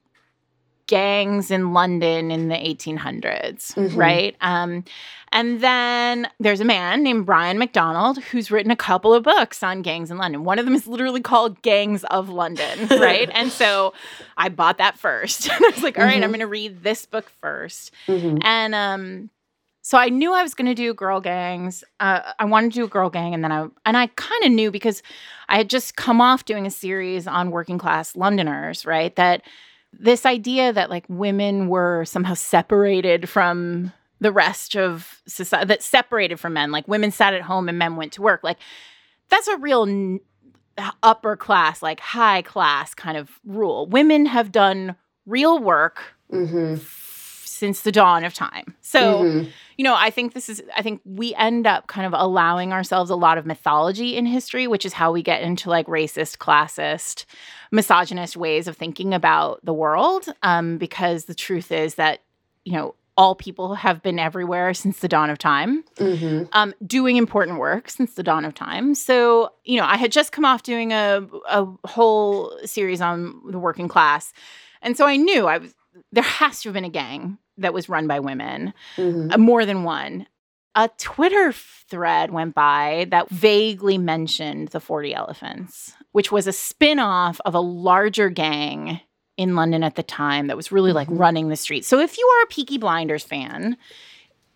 gangs 0.88 1.50
in 1.50 1.72
London 1.72 2.30
in 2.32 2.48
the 2.48 2.56
1800s, 2.56 3.74
mm-hmm. 3.74 3.96
right? 3.96 4.36
Um, 4.40 4.84
and 5.30 5.60
then 5.60 6.28
there's 6.40 6.60
a 6.60 6.64
man 6.64 7.02
named 7.02 7.26
Brian 7.26 7.58
McDonald 7.58 8.18
who's 8.24 8.50
written 8.50 8.72
a 8.72 8.76
couple 8.76 9.14
of 9.14 9.22
books 9.22 9.62
on 9.62 9.82
gangs 9.82 10.10
in 10.10 10.16
London. 10.16 10.44
One 10.44 10.58
of 10.58 10.64
them 10.64 10.74
is 10.74 10.86
literally 10.86 11.20
called 11.20 11.60
Gangs 11.62 12.04
of 12.04 12.30
London, 12.30 12.88
right? 12.90 13.30
and 13.32 13.52
so 13.52 13.92
I 14.36 14.48
bought 14.48 14.78
that 14.78 14.98
first. 14.98 15.50
I 15.52 15.58
was 15.74 15.82
like, 15.82 15.98
all 15.98 16.04
right, 16.04 16.14
mm-hmm. 16.14 16.24
I'm 16.24 16.30
going 16.30 16.40
to 16.40 16.46
read 16.46 16.82
this 16.82 17.06
book 17.06 17.30
1st 17.42 17.90
mm-hmm. 18.08 18.38
And 18.42 18.74
um, 18.74 19.30
so 19.88 19.96
I 19.96 20.10
knew 20.10 20.34
I 20.34 20.42
was 20.42 20.52
going 20.52 20.66
to 20.66 20.74
do 20.74 20.92
girl 20.92 21.18
gangs. 21.18 21.82
Uh, 21.98 22.20
I 22.38 22.44
wanted 22.44 22.72
to 22.72 22.80
do 22.80 22.84
a 22.84 22.88
girl 22.88 23.08
gang, 23.08 23.32
and 23.32 23.42
then 23.42 23.50
I 23.50 23.68
and 23.86 23.96
I 23.96 24.08
kind 24.08 24.44
of 24.44 24.52
knew 24.52 24.70
because 24.70 25.02
I 25.48 25.56
had 25.56 25.70
just 25.70 25.96
come 25.96 26.20
off 26.20 26.44
doing 26.44 26.66
a 26.66 26.70
series 26.70 27.26
on 27.26 27.50
working 27.50 27.78
class 27.78 28.14
Londoners, 28.14 28.84
right? 28.84 29.16
That 29.16 29.40
this 29.90 30.26
idea 30.26 30.74
that 30.74 30.90
like 30.90 31.06
women 31.08 31.68
were 31.68 32.04
somehow 32.04 32.34
separated 32.34 33.30
from 33.30 33.94
the 34.20 34.30
rest 34.30 34.76
of 34.76 35.22
society, 35.26 35.68
that 35.68 35.82
separated 35.82 36.38
from 36.38 36.52
men, 36.52 36.70
like 36.70 36.86
women 36.86 37.10
sat 37.10 37.32
at 37.32 37.40
home 37.40 37.66
and 37.66 37.78
men 37.78 37.96
went 37.96 38.12
to 38.12 38.20
work, 38.20 38.44
like 38.44 38.58
that's 39.30 39.48
a 39.48 39.56
real 39.56 39.84
n- 39.84 40.20
upper 41.02 41.34
class, 41.34 41.80
like 41.82 42.00
high 42.00 42.42
class 42.42 42.92
kind 42.92 43.16
of 43.16 43.40
rule. 43.42 43.86
Women 43.86 44.26
have 44.26 44.52
done 44.52 44.96
real 45.24 45.58
work. 45.58 46.14
Mm-hmm 46.30 46.74
since 47.58 47.80
the 47.80 47.92
dawn 47.92 48.24
of 48.24 48.32
time. 48.32 48.74
So, 48.80 49.24
mm-hmm. 49.24 49.48
You 49.78 49.84
know, 49.84 49.94
I 49.96 50.10
think 50.10 50.34
this 50.34 50.48
is, 50.48 50.60
I 50.76 50.82
think 50.82 51.00
we 51.04 51.34
end 51.36 51.66
up 51.66 51.86
kind 51.86 52.04
of 52.04 52.12
allowing 52.12 52.72
ourselves 52.72 53.10
a 53.10 53.16
lot 53.16 53.38
of 53.38 53.46
mythology 53.46 54.16
in 54.16 54.26
history, 54.26 54.66
which 54.66 54.84
is 54.84 54.92
how 54.92 55.12
we 55.12 55.22
get 55.22 55.40
into 55.40 55.70
like 55.70 55.86
racist, 55.86 56.38
classist, 56.38 57.24
misogynist 57.70 58.36
ways 58.36 58.66
of 58.66 58.76
thinking 58.76 59.14
about 59.14 59.64
the 59.64 59.72
world. 59.72 60.26
Um, 60.42 60.78
because 60.78 61.26
the 61.26 61.34
truth 61.34 61.70
is 61.70 61.94
that, 61.94 62.22
you 62.64 62.72
know, 62.72 62.96
all 63.16 63.36
people 63.36 63.74
have 63.74 64.02
been 64.02 64.18
everywhere 64.18 64.74
since 64.74 64.98
the 64.98 65.08
dawn 65.08 65.30
of 65.30 65.38
time, 65.38 65.84
mm-hmm. 65.96 66.44
um, 66.52 66.74
doing 66.84 67.16
important 67.16 67.58
work 67.58 67.88
since 67.88 68.14
the 68.14 68.22
dawn 68.22 68.44
of 68.44 68.54
time. 68.54 68.94
So, 68.94 69.52
you 69.64 69.78
know, 69.78 69.86
I 69.86 69.96
had 69.96 70.12
just 70.12 70.32
come 70.32 70.44
off 70.44 70.64
doing 70.64 70.92
a, 70.92 71.26
a 71.48 71.66
whole 71.84 72.56
series 72.64 73.00
on 73.00 73.40
the 73.48 73.58
working 73.58 73.88
class. 73.88 74.32
And 74.82 74.96
so 74.96 75.06
I 75.06 75.16
knew 75.16 75.46
I 75.46 75.58
was 75.58 75.74
there 76.12 76.22
has 76.22 76.62
to 76.62 76.68
have 76.68 76.74
been 76.74 76.84
a 76.84 76.90
gang 76.90 77.38
that 77.58 77.74
was 77.74 77.88
run 77.88 78.06
by 78.06 78.20
women, 78.20 78.72
mm-hmm. 78.96 79.32
uh, 79.32 79.38
more 79.38 79.64
than 79.64 79.84
one. 79.84 80.26
A 80.74 80.88
Twitter 80.98 81.52
thread 81.52 82.30
went 82.30 82.54
by 82.54 83.06
that 83.10 83.28
vaguely 83.30 83.98
mentioned 83.98 84.68
the 84.68 84.80
40 84.80 85.14
Elephants, 85.14 85.94
which 86.12 86.30
was 86.30 86.46
a 86.46 86.52
spin 86.52 86.98
off 86.98 87.40
of 87.44 87.54
a 87.54 87.60
larger 87.60 88.28
gang 88.28 89.00
in 89.36 89.54
London 89.54 89.82
at 89.82 89.96
the 89.96 90.02
time 90.02 90.48
that 90.48 90.56
was 90.56 90.70
really 90.70 90.92
like 90.92 91.08
mm-hmm. 91.08 91.18
running 91.18 91.48
the 91.48 91.56
streets. 91.56 91.88
So 91.88 91.98
if 91.98 92.18
you 92.18 92.26
are 92.26 92.42
a 92.44 92.46
Peaky 92.46 92.78
Blinders 92.78 93.24
fan, 93.24 93.76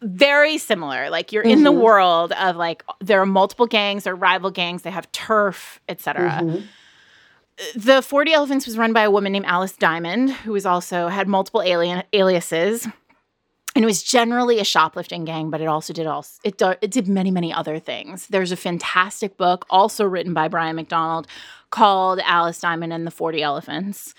very 0.00 0.58
similar. 0.58 1.10
Like 1.10 1.32
you're 1.32 1.42
mm-hmm. 1.42 1.52
in 1.52 1.64
the 1.64 1.72
mm-hmm. 1.72 1.82
world 1.82 2.32
of 2.32 2.56
like 2.56 2.84
there 3.00 3.20
are 3.20 3.26
multiple 3.26 3.66
gangs, 3.66 4.04
there 4.04 4.12
are 4.12 4.16
rival 4.16 4.50
gangs, 4.50 4.82
they 4.82 4.90
have 4.90 5.10
turf, 5.12 5.80
etc. 5.88 6.30
Mm-hmm 6.30 6.66
the 7.74 8.02
40 8.02 8.32
Elephants 8.32 8.66
was 8.66 8.78
run 8.78 8.92
by 8.92 9.02
a 9.02 9.10
woman 9.10 9.32
named 9.32 9.46
Alice 9.46 9.76
Diamond, 9.76 10.30
who 10.30 10.52
was 10.52 10.66
also 10.66 11.08
had 11.08 11.28
multiple 11.28 11.62
alien 11.62 12.02
aliases. 12.12 12.86
And 13.74 13.82
it 13.82 13.86
was 13.86 14.02
generally 14.02 14.58
a 14.58 14.64
shoplifting 14.64 15.24
gang, 15.24 15.50
but 15.50 15.62
it 15.62 15.66
also 15.66 15.94
did 15.94 16.06
all 16.06 16.26
it, 16.44 16.58
do, 16.58 16.74
it 16.82 16.90
did 16.90 17.08
many 17.08 17.30
many 17.30 17.52
other 17.52 17.78
things. 17.78 18.26
There's 18.26 18.52
a 18.52 18.56
fantastic 18.56 19.36
book 19.36 19.64
also 19.70 20.04
written 20.04 20.34
by 20.34 20.48
Brian 20.48 20.76
McDonald 20.76 21.26
called 21.70 22.20
Alice 22.20 22.60
Diamond 22.60 22.92
and 22.92 23.06
the 23.06 23.10
40 23.10 23.42
Elephants. 23.42 24.14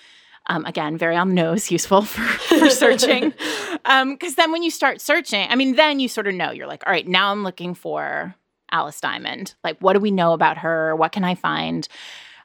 Um, 0.46 0.66
again, 0.66 0.98
very 0.98 1.16
on 1.16 1.28
the 1.30 1.34
nose, 1.34 1.70
useful 1.70 2.02
for, 2.02 2.20
for 2.58 2.68
searching. 2.68 3.30
Because 3.30 3.78
um, 3.84 4.18
then 4.36 4.52
when 4.52 4.62
you 4.62 4.70
start 4.70 5.00
searching, 5.00 5.46
I 5.48 5.54
mean, 5.54 5.76
then 5.76 6.00
you 6.00 6.08
sort 6.08 6.26
of 6.26 6.34
know. 6.34 6.50
You're 6.50 6.66
like, 6.66 6.82
all 6.86 6.92
right, 6.92 7.06
now 7.06 7.30
I'm 7.30 7.44
looking 7.44 7.74
for 7.74 8.34
Alice 8.70 9.00
Diamond. 9.00 9.54
Like, 9.64 9.78
what 9.78 9.94
do 9.94 10.00
we 10.00 10.10
know 10.10 10.32
about 10.32 10.58
her? 10.58 10.94
What 10.96 11.12
can 11.12 11.24
I 11.24 11.34
find? 11.34 11.88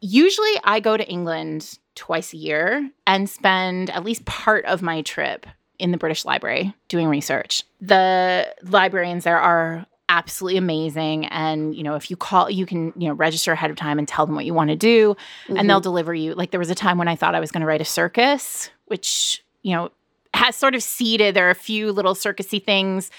Usually 0.01 0.53
I 0.63 0.79
go 0.79 0.97
to 0.97 1.07
England 1.07 1.77
twice 1.95 2.33
a 2.33 2.37
year 2.37 2.89
and 3.05 3.29
spend 3.29 3.89
at 3.89 4.03
least 4.03 4.25
part 4.25 4.65
of 4.65 4.81
my 4.81 5.01
trip 5.01 5.45
in 5.77 5.91
the 5.91 5.97
British 5.97 6.25
Library 6.25 6.73
doing 6.87 7.07
research. 7.07 7.63
The 7.81 8.53
librarians 8.63 9.23
there 9.23 9.39
are 9.39 9.85
absolutely 10.09 10.57
amazing 10.57 11.27
and 11.27 11.75
you 11.75 11.83
know 11.83 11.93
if 11.93 12.09
you 12.09 12.17
call 12.17 12.49
you 12.49 12.65
can 12.65 12.91
you 12.97 13.07
know 13.07 13.13
register 13.13 13.51
ahead 13.51 13.69
of 13.69 13.77
time 13.77 13.99
and 13.99 14.07
tell 14.07 14.25
them 14.25 14.33
what 14.33 14.43
you 14.43 14.55
want 14.55 14.71
to 14.71 14.75
do 14.75 15.13
mm-hmm. 15.13 15.55
and 15.55 15.69
they'll 15.69 15.77
mm-hmm. 15.77 15.83
deliver 15.83 16.15
you 16.15 16.33
like 16.33 16.49
there 16.49 16.59
was 16.59 16.71
a 16.71 16.75
time 16.75 16.97
when 16.97 17.07
i 17.07 17.15
thought 17.15 17.35
i 17.35 17.39
was 17.39 17.51
going 17.51 17.61
to 17.61 17.67
write 17.67 17.79
a 17.79 17.85
circus 17.85 18.71
which 18.87 19.43
you 19.61 19.71
know 19.71 19.91
has 20.33 20.55
sort 20.55 20.73
of 20.73 20.81
seeded 20.81 21.35
there 21.35 21.47
are 21.47 21.51
a 21.51 21.55
few 21.55 21.91
little 21.91 22.15
circusy 22.15 22.61
things 22.61 23.11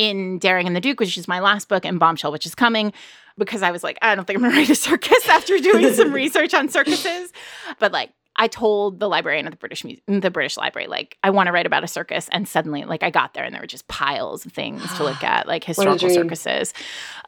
in 0.00 0.38
daring 0.38 0.66
and 0.66 0.74
the 0.74 0.80
duke 0.80 0.98
which 0.98 1.18
is 1.18 1.28
my 1.28 1.40
last 1.40 1.68
book 1.68 1.84
and 1.84 2.00
bombshell 2.00 2.32
which 2.32 2.46
is 2.46 2.54
coming 2.54 2.92
because 3.38 3.62
I 3.62 3.70
was 3.70 3.82
like, 3.82 3.98
I 4.02 4.14
don't 4.14 4.24
think 4.24 4.38
I'm 4.38 4.42
gonna 4.44 4.56
write 4.56 4.70
a 4.70 4.74
circus 4.74 5.28
after 5.28 5.58
doing 5.58 5.92
some 5.94 6.12
research 6.24 6.54
on 6.54 6.68
circuses. 6.68 7.32
But 7.78 7.92
like 7.92 8.12
I 8.36 8.46
told 8.46 9.00
the 9.00 9.08
librarian 9.08 9.46
at 9.46 9.50
the 9.50 9.58
British 9.58 9.84
the 10.06 10.30
British 10.30 10.56
Library, 10.56 10.86
like, 10.86 11.18
I 11.22 11.28
want 11.28 11.48
to 11.48 11.52
write 11.52 11.66
about 11.66 11.84
a 11.84 11.88
circus. 11.88 12.28
And 12.32 12.48
suddenly, 12.48 12.84
like, 12.84 13.02
I 13.02 13.10
got 13.10 13.34
there 13.34 13.44
and 13.44 13.52
there 13.52 13.60
were 13.60 13.66
just 13.66 13.86
piles 13.88 14.46
of 14.46 14.52
things 14.52 14.82
to 14.96 15.04
look 15.04 15.22
at, 15.24 15.46
like 15.46 15.64
historical 15.64 16.08
circuses. 16.08 16.72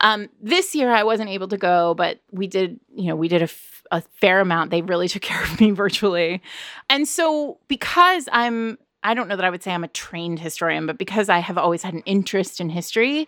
Um, 0.00 0.30
this 0.40 0.74
year, 0.74 0.90
I 0.90 1.02
wasn't 1.02 1.28
able 1.28 1.48
to 1.48 1.58
go, 1.58 1.92
but 1.94 2.20
we 2.30 2.46
did, 2.46 2.80
you 2.94 3.08
know, 3.08 3.16
we 3.16 3.28
did 3.28 3.42
a, 3.42 3.44
f- 3.44 3.82
a 3.90 4.00
fair 4.00 4.40
amount. 4.40 4.70
They 4.70 4.80
really 4.80 5.08
took 5.08 5.22
care 5.32 5.42
of 5.42 5.60
me 5.60 5.72
virtually. 5.72 6.40
And 6.88 7.06
so, 7.06 7.58
because 7.68 8.28
I'm 8.32 8.78
I 9.02 9.14
don't 9.14 9.28
know 9.28 9.36
that 9.36 9.44
I 9.44 9.50
would 9.50 9.62
say 9.62 9.72
I'm 9.72 9.84
a 9.84 9.88
trained 9.88 10.38
historian, 10.38 10.86
but 10.86 10.98
because 10.98 11.28
I 11.28 11.38
have 11.38 11.58
always 11.58 11.82
had 11.82 11.94
an 11.94 12.02
interest 12.06 12.60
in 12.60 12.68
history, 12.68 13.26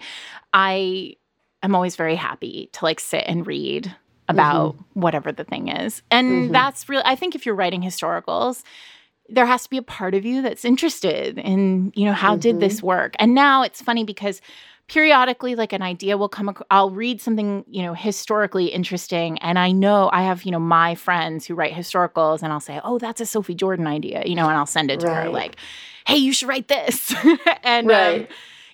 I 0.52 1.16
I'm 1.62 1.74
always 1.74 1.96
very 1.96 2.16
happy 2.16 2.68
to 2.72 2.84
like 2.84 3.00
sit 3.00 3.24
and 3.26 3.46
read 3.46 3.94
about 4.28 4.74
mm-hmm. 4.74 5.00
whatever 5.00 5.32
the 5.32 5.44
thing 5.44 5.68
is. 5.68 6.02
And 6.10 6.30
mm-hmm. 6.30 6.52
that's 6.52 6.88
really, 6.88 7.02
I 7.06 7.16
think 7.16 7.34
if 7.34 7.46
you're 7.46 7.54
writing 7.54 7.82
historicals, 7.82 8.62
there 9.28 9.46
has 9.46 9.62
to 9.64 9.70
be 9.70 9.78
a 9.78 9.82
part 9.82 10.14
of 10.14 10.24
you 10.24 10.42
that's 10.42 10.64
interested 10.64 11.38
in, 11.38 11.92
you 11.94 12.04
know, 12.04 12.12
how 12.12 12.32
mm-hmm. 12.32 12.40
did 12.40 12.60
this 12.60 12.78
mm-hmm. 12.78 12.88
work? 12.88 13.14
And 13.18 13.34
now 13.34 13.62
it's 13.62 13.80
funny 13.80 14.04
because 14.04 14.42
periodically 14.88 15.54
like 15.54 15.72
an 15.72 15.80
idea 15.82 16.16
will 16.18 16.28
come 16.28 16.54
i'll 16.70 16.90
read 16.90 17.20
something 17.20 17.64
you 17.66 17.82
know 17.82 17.94
historically 17.94 18.66
interesting 18.66 19.38
and 19.38 19.58
i 19.58 19.72
know 19.72 20.10
i 20.12 20.22
have 20.22 20.44
you 20.44 20.52
know 20.52 20.58
my 20.58 20.94
friends 20.94 21.46
who 21.46 21.54
write 21.54 21.72
historicals 21.72 22.42
and 22.42 22.52
i'll 22.52 22.60
say 22.60 22.78
oh 22.84 22.98
that's 22.98 23.20
a 23.20 23.26
sophie 23.26 23.54
jordan 23.54 23.86
idea 23.86 24.22
you 24.26 24.34
know 24.34 24.46
and 24.46 24.58
i'll 24.58 24.66
send 24.66 24.90
it 24.90 25.00
to 25.00 25.06
right. 25.06 25.24
her 25.24 25.30
like 25.30 25.56
hey 26.06 26.16
you 26.16 26.34
should 26.34 26.48
write 26.48 26.68
this 26.68 27.14
and 27.62 27.90
um, 27.90 27.96
right. 27.96 28.20
um, 28.20 28.26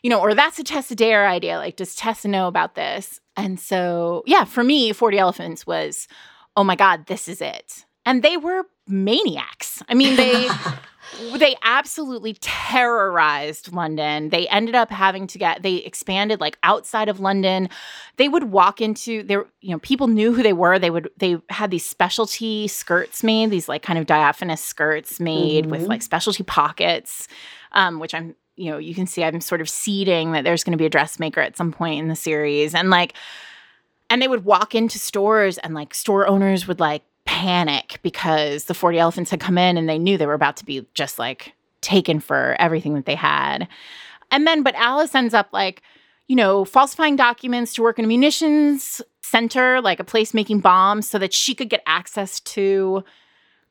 you 0.03 0.11
know, 0.11 0.21
or 0.21 0.35
that's 0.35 0.59
a 0.59 0.65
Tessa 0.65 0.95
Dare 0.95 1.29
idea. 1.29 1.59
Like, 1.59 1.77
does 1.77 1.95
Tessa 1.95 2.29
know 2.29 2.49
about 2.49 2.75
this? 2.75 3.21
And 3.37 3.61
so, 3.61 4.23
yeah, 4.27 4.45
for 4.45 4.65
me, 4.65 4.93
40 4.93 5.19
Elephants 5.19 5.67
was, 5.67 6.09
oh 6.57 6.65
my 6.65 6.77
God, 6.77 7.07
this 7.07 7.29
is 7.29 7.41
it. 7.41 7.85
And 8.07 8.23
they 8.23 8.37
were 8.37 8.65
maniacs. 8.87 9.83
I 9.89 9.95
mean, 9.95 10.17
they. 10.17 10.49
they 11.37 11.57
absolutely 11.63 12.35
terrorized 12.41 13.73
London. 13.73 14.29
They 14.31 14.47
ended 14.49 14.75
up 14.75 14.91
having 14.91 15.27
to 15.29 15.39
get 15.39 15.63
they 15.63 15.77
expanded 15.77 16.41
like 16.41 16.59
outside 16.63 17.09
of 17.09 17.21
London. 17.21 17.69
They 18.17 18.29
would 18.29 18.45
walk 18.45 18.81
into 18.81 19.23
there, 19.23 19.47
you 19.61 19.71
know, 19.71 19.79
people 19.79 20.07
knew 20.07 20.33
who 20.33 20.43
they 20.43 20.53
were. 20.53 20.79
They 20.79 20.91
would 20.91 21.11
they 21.17 21.39
had 21.51 21.71
these 21.71 21.85
specialty 21.85 22.69
skirts 22.69 23.23
made, 23.23 23.51
these 23.51 23.69
like 23.69 23.83
kind 23.83 23.99
of 23.99 24.07
diaphanous 24.07 24.63
skirts 24.63 25.21
made 25.21 25.65
mm-hmm. 25.65 25.73
with 25.73 25.83
like 25.83 26.03
specialty 26.03 26.43
pockets, 26.43 27.29
um, 27.73 27.99
which 27.99 28.15
I'm 28.15 28.35
you 28.57 28.71
know, 28.71 28.77
you 28.77 28.95
can 28.95 29.07
see 29.07 29.25
I'm 29.25 29.41
sort 29.41 29.63
of 29.63 29.71
seeding 29.71 30.33
that 30.33 30.45
there's 30.45 30.65
going 30.65 30.73
to 30.73 30.79
be 30.79 30.85
a 30.85 30.91
dressmaker 30.91 31.41
at 31.41 31.57
some 31.57 31.73
point 31.73 31.99
in 31.99 32.09
the 32.09 32.17
series. 32.17 32.75
And 32.75 32.91
like, 32.91 33.15
and 34.11 34.21
they 34.21 34.29
would 34.29 34.45
walk 34.45 34.75
into 34.75 34.99
stores 34.99 35.57
and 35.57 35.73
like 35.73 35.95
store 35.95 36.27
owners 36.27 36.69
would 36.69 36.79
like 36.79 37.03
panic 37.25 37.99
because 38.03 38.65
the 38.65 38.75
40 38.75 38.99
elephants 38.99 39.31
had 39.31 39.41
come 39.41 39.59
in 39.59 39.77
and 39.77 39.89
they 39.89 39.99
knew 39.99 40.17
they 40.17 40.27
were 40.27 40.35
about 40.35 40.57
to 40.59 40.65
be 40.65 40.87
just 40.95 41.19
like 41.19 41.55
taken 41.81 42.21
for 42.21 42.57
everything 42.59 42.95
that 42.95 43.07
they 43.07 43.15
had. 43.15 43.69
And 44.31 44.47
then, 44.47 44.63
but 44.63 44.75
Alice 44.75 45.15
ends 45.15 45.35
up 45.35 45.49
like, 45.53 45.83
you 46.29 46.37
know, 46.37 46.65
falsifying 46.65 47.17
documents 47.17 47.75
to 47.75 47.83
work 47.83 47.99
in 47.99 48.05
a 48.05 48.09
munitions 48.09 49.03
center, 49.23 49.81
like 49.81 50.01
a 50.01 50.05
place 50.05 50.35
making 50.35 50.61
bombs, 50.61 51.09
so 51.09 51.19
that 51.19 51.33
she 51.33 51.55
could 51.55 51.69
get 51.69 51.83
access 51.87 52.41
to 52.41 53.05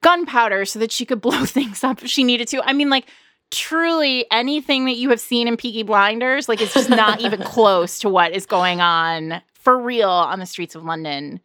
gunpowder 0.02 0.66
so 0.66 0.80
that 0.80 0.92
she 0.92 1.06
could 1.06 1.22
blow 1.22 1.46
things 1.46 1.84
up 1.84 2.04
if 2.04 2.10
she 2.10 2.24
needed 2.24 2.48
to. 2.50 2.62
I 2.64 2.74
mean, 2.74 2.90
like, 2.90 3.06
truly 3.52 4.26
anything 4.32 4.86
that 4.86 4.96
you 4.96 5.10
have 5.10 5.20
seen 5.20 5.48
in 5.48 5.58
Peaky 5.58 5.84
Blinders, 5.84 6.48
like, 6.48 6.62
it's 6.62 6.74
just 6.74 6.90
not 6.90 7.22
even 7.22 7.42
close 7.44 8.00
to 8.00 8.10
what 8.10 8.32
is 8.32 8.46
going 8.46 8.82
on 8.82 9.42
for 9.54 9.78
real 9.78 10.10
on 10.10 10.40
the 10.40 10.46
streets 10.46 10.76
of 10.76 10.84
London. 10.84 11.40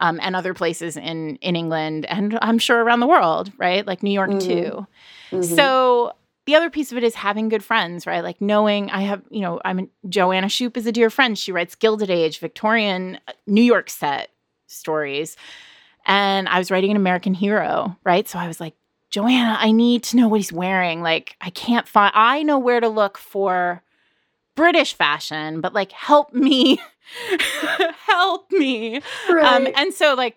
Um, 0.00 0.18
and 0.22 0.36
other 0.36 0.52
places 0.52 0.96
in 0.96 1.36
in 1.36 1.56
England 1.56 2.04
and 2.06 2.38
I'm 2.42 2.58
sure 2.58 2.82
around 2.82 3.00
the 3.00 3.06
world, 3.06 3.50
right? 3.56 3.86
Like 3.86 4.02
New 4.02 4.10
York 4.10 4.30
mm-hmm. 4.30 4.48
too. 4.48 4.86
Mm-hmm. 5.30 5.42
So 5.42 6.12
the 6.46 6.54
other 6.54 6.70
piece 6.70 6.92
of 6.92 6.98
it 6.98 7.04
is 7.04 7.14
having 7.14 7.48
good 7.48 7.64
friends, 7.64 8.06
right? 8.06 8.22
Like 8.22 8.40
knowing 8.40 8.90
I 8.90 9.02
have, 9.02 9.22
you 9.30 9.40
know, 9.40 9.60
I'm 9.64 9.90
Joanna 10.08 10.46
Shupe 10.46 10.76
is 10.76 10.86
a 10.86 10.92
dear 10.92 11.10
friend. 11.10 11.36
She 11.38 11.50
writes 11.50 11.74
Gilded 11.74 12.08
Age, 12.08 12.38
Victorian, 12.38 13.18
uh, 13.26 13.32
New 13.46 13.62
York 13.62 13.90
set 13.90 14.30
stories. 14.68 15.36
And 16.06 16.48
I 16.48 16.58
was 16.58 16.70
writing 16.70 16.92
an 16.92 16.96
American 16.96 17.34
hero, 17.34 17.96
right? 18.04 18.28
So 18.28 18.38
I 18.38 18.46
was 18.46 18.60
like, 18.60 18.74
Joanna, 19.10 19.56
I 19.58 19.72
need 19.72 20.04
to 20.04 20.16
know 20.16 20.28
what 20.28 20.38
he's 20.38 20.52
wearing. 20.52 21.02
Like, 21.02 21.36
I 21.40 21.50
can't 21.50 21.88
find, 21.88 22.12
I 22.14 22.42
know 22.42 22.58
where 22.58 22.80
to 22.80 22.88
look 22.88 23.18
for 23.18 23.82
British 24.56 24.94
fashion, 24.94 25.60
but 25.60 25.72
like, 25.72 25.92
help 25.92 26.32
me, 26.34 26.80
help 28.06 28.50
me. 28.50 28.96
Um, 28.96 29.02
right. 29.30 29.44
Um, 29.44 29.68
and 29.76 29.94
so, 29.94 30.14
like, 30.14 30.36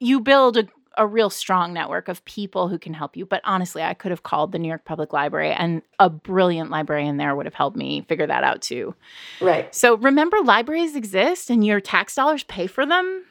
you 0.00 0.20
build 0.20 0.56
a 0.56 0.66
a 0.96 1.06
real 1.06 1.30
strong 1.30 1.72
network 1.72 2.08
of 2.08 2.24
people 2.24 2.68
who 2.68 2.78
can 2.78 2.94
help 2.94 3.16
you. 3.16 3.26
But 3.26 3.40
honestly, 3.44 3.82
I 3.82 3.94
could 3.94 4.10
have 4.10 4.22
called 4.22 4.52
the 4.52 4.58
New 4.58 4.68
York 4.68 4.84
Public 4.84 5.12
Library 5.12 5.52
and 5.52 5.82
a 5.98 6.08
brilliant 6.08 6.70
librarian 6.70 7.16
there 7.16 7.34
would 7.34 7.46
have 7.46 7.54
helped 7.54 7.76
me 7.76 8.02
figure 8.02 8.26
that 8.26 8.44
out 8.44 8.62
too. 8.62 8.94
Right. 9.40 9.74
So 9.74 9.96
remember, 9.96 10.38
libraries 10.42 10.96
exist 10.96 11.50
and 11.50 11.64
your 11.64 11.80
tax 11.80 12.14
dollars 12.14 12.44
pay 12.44 12.66
for 12.66 12.86
them. 12.86 13.24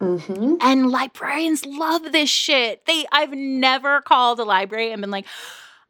Mm-hmm. 0.00 0.56
And 0.60 0.90
librarians 0.90 1.64
love 1.64 2.10
this 2.10 2.28
shit. 2.28 2.84
They, 2.86 3.06
I've 3.12 3.32
never 3.32 4.00
called 4.00 4.40
a 4.40 4.44
library 4.44 4.90
and 4.90 5.00
been 5.00 5.10
like, 5.12 5.26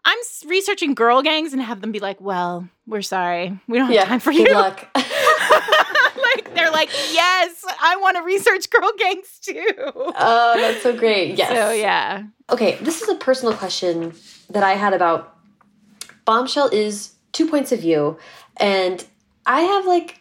I'm 0.04 0.18
researching 0.46 0.94
girl 0.94 1.22
gangs 1.22 1.52
and 1.52 1.62
have 1.62 1.80
them 1.80 1.92
be 1.92 2.00
like, 2.00 2.20
"Well, 2.20 2.68
we're 2.86 3.02
sorry, 3.02 3.58
we 3.68 3.78
don't 3.78 3.86
have 3.86 3.94
yeah, 3.94 4.04
time 4.04 4.20
for 4.20 4.32
good 4.32 4.48
you." 4.48 4.54
luck. 4.54 4.88
like 4.94 6.54
they're 6.54 6.70
like, 6.70 6.90
"Yes, 7.12 7.64
I 7.80 7.96
want 7.96 8.16
to 8.16 8.22
research 8.22 8.68
girl 8.70 8.90
gangs 8.98 9.38
too." 9.40 9.66
Oh, 9.86 10.54
that's 10.56 10.82
so 10.82 10.96
great. 10.96 11.38
Yes. 11.38 11.50
So 11.50 11.72
yeah. 11.72 12.24
Okay, 12.50 12.76
this 12.82 13.02
is 13.02 13.08
a 13.08 13.14
personal 13.14 13.54
question 13.54 14.12
that 14.50 14.62
I 14.62 14.72
had 14.72 14.92
about 14.92 15.36
Bombshell. 16.24 16.68
Is 16.68 17.12
two 17.32 17.48
points 17.48 17.70
of 17.72 17.80
view, 17.80 18.18
and 18.56 19.04
I 19.46 19.60
have 19.60 19.86
like 19.86 20.20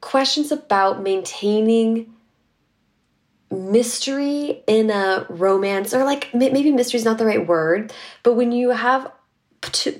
questions 0.00 0.52
about 0.52 1.02
maintaining 1.02 2.12
mystery 3.50 4.62
in 4.66 4.90
a 4.90 5.26
romance 5.28 5.94
or 5.94 6.04
like 6.04 6.32
maybe 6.34 6.70
mystery 6.70 6.98
is 6.98 7.04
not 7.04 7.18
the 7.18 7.24
right 7.24 7.46
word 7.46 7.92
but 8.22 8.34
when 8.34 8.52
you 8.52 8.70
have 8.70 9.10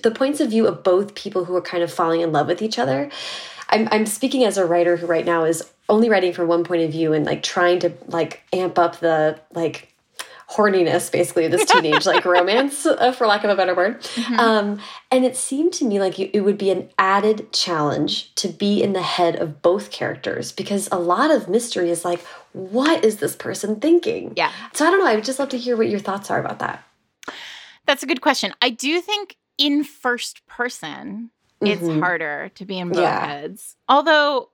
the 0.02 0.12
points 0.14 0.40
of 0.40 0.50
view 0.50 0.66
of 0.66 0.82
both 0.82 1.14
people 1.14 1.44
who 1.46 1.56
are 1.56 1.62
kind 1.62 1.82
of 1.82 1.92
falling 1.92 2.20
in 2.20 2.30
love 2.30 2.46
with 2.46 2.60
each 2.60 2.78
other 2.78 3.10
I'm, 3.70 3.88
I'm 3.90 4.06
speaking 4.06 4.44
as 4.44 4.56
a 4.56 4.66
writer 4.66 4.96
who 4.96 5.06
right 5.06 5.24
now 5.24 5.44
is 5.44 5.62
only 5.88 6.08
writing 6.08 6.32
from 6.32 6.48
one 6.48 6.64
point 6.64 6.82
of 6.82 6.90
view 6.90 7.12
and 7.12 7.24
like 7.24 7.42
trying 7.42 7.80
to 7.80 7.92
like 8.06 8.42
amp 8.52 8.78
up 8.78 9.00
the 9.00 9.40
like 9.52 9.92
horniness 10.50 11.12
basically 11.12 11.46
this 11.46 11.64
teenage 11.70 12.06
like 12.06 12.24
romance 12.24 12.86
uh, 12.86 13.12
for 13.12 13.26
lack 13.26 13.44
of 13.44 13.50
a 13.50 13.56
better 13.56 13.74
word 13.74 14.00
mm 14.00 14.22
-hmm. 14.22 14.38
um, 14.38 14.80
and 15.10 15.24
it 15.24 15.36
seemed 15.36 15.72
to 15.72 15.84
me 15.84 16.00
like 16.00 16.18
it 16.18 16.40
would 16.40 16.58
be 16.58 16.70
an 16.70 16.88
added 16.96 17.52
challenge 17.52 18.34
to 18.34 18.48
be 18.48 18.82
in 18.82 18.92
the 18.92 19.02
head 19.02 19.36
of 19.42 19.60
both 19.62 19.90
characters 19.90 20.52
because 20.52 20.88
a 20.90 20.98
lot 20.98 21.30
of 21.30 21.48
mystery 21.48 21.90
is 21.90 22.04
like 22.04 22.22
what 22.52 23.04
is 23.04 23.16
this 23.16 23.36
person 23.36 23.80
thinking 23.80 24.32
yeah 24.36 24.50
so 24.72 24.86
i 24.86 24.90
don't 24.90 25.00
know 25.00 25.10
i 25.12 25.14
would 25.14 25.26
just 25.26 25.38
love 25.38 25.50
to 25.50 25.58
hear 25.58 25.76
what 25.76 25.88
your 25.88 26.00
thoughts 26.00 26.30
are 26.30 26.40
about 26.44 26.58
that 26.58 26.78
that's 27.86 28.02
a 28.02 28.06
good 28.06 28.20
question 28.20 28.52
i 28.62 28.70
do 28.70 29.00
think 29.00 29.36
in 29.56 29.84
first 29.84 30.46
person 30.46 31.30
it's 31.60 31.82
mm 31.82 31.88
-hmm. 31.88 32.00
harder 32.00 32.50
to 32.54 32.64
be 32.64 32.74
in 32.74 32.88
both 32.88 33.02
yeah. 33.02 33.26
heads 33.26 33.76
although 33.86 34.48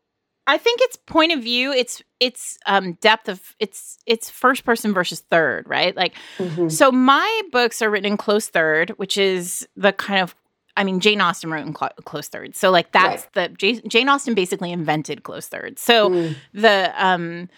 I 0.47 0.59
think 0.59 0.81
it's 0.83 0.97
point 0.97 1.33
of 1.33 1.43
view. 1.43 1.73
It's 1.73 2.03
it's 2.21 2.59
um, 2.67 2.95
depth 2.95 3.29
of 3.29 3.41
it's 3.59 3.99
it's 4.07 4.29
first 4.29 4.65
person 4.65 4.93
versus 4.93 5.21
third, 5.21 5.69
right? 5.69 5.97
Like, 5.97 6.15
mm-hmm. 6.39 6.69
so 6.69 6.93
my 6.93 7.43
books 7.51 7.81
are 7.81 7.91
written 7.91 8.13
in 8.13 8.17
close 8.17 8.49
third, 8.49 8.91
which 8.91 9.17
is 9.17 9.67
the 9.77 9.93
kind 9.93 10.21
of 10.21 10.35
I 10.77 10.85
mean, 10.85 11.01
Jane 11.01 11.21
Austen 11.21 11.51
wrote 11.51 11.67
in 11.67 11.75
cl- 11.75 11.93
close 12.05 12.29
third, 12.29 12.57
so 12.57 12.71
like 12.71 12.93
that's 12.93 13.25
right. 13.25 13.51
the 13.51 13.57
J- 13.57 13.81
Jane 13.89 14.09
Austen 14.09 14.35
basically 14.35 14.71
invented 14.71 15.23
close 15.23 15.47
third. 15.49 15.79
So 15.79 16.11
mm. 16.11 16.37
the 16.53 16.93
um, 16.97 17.49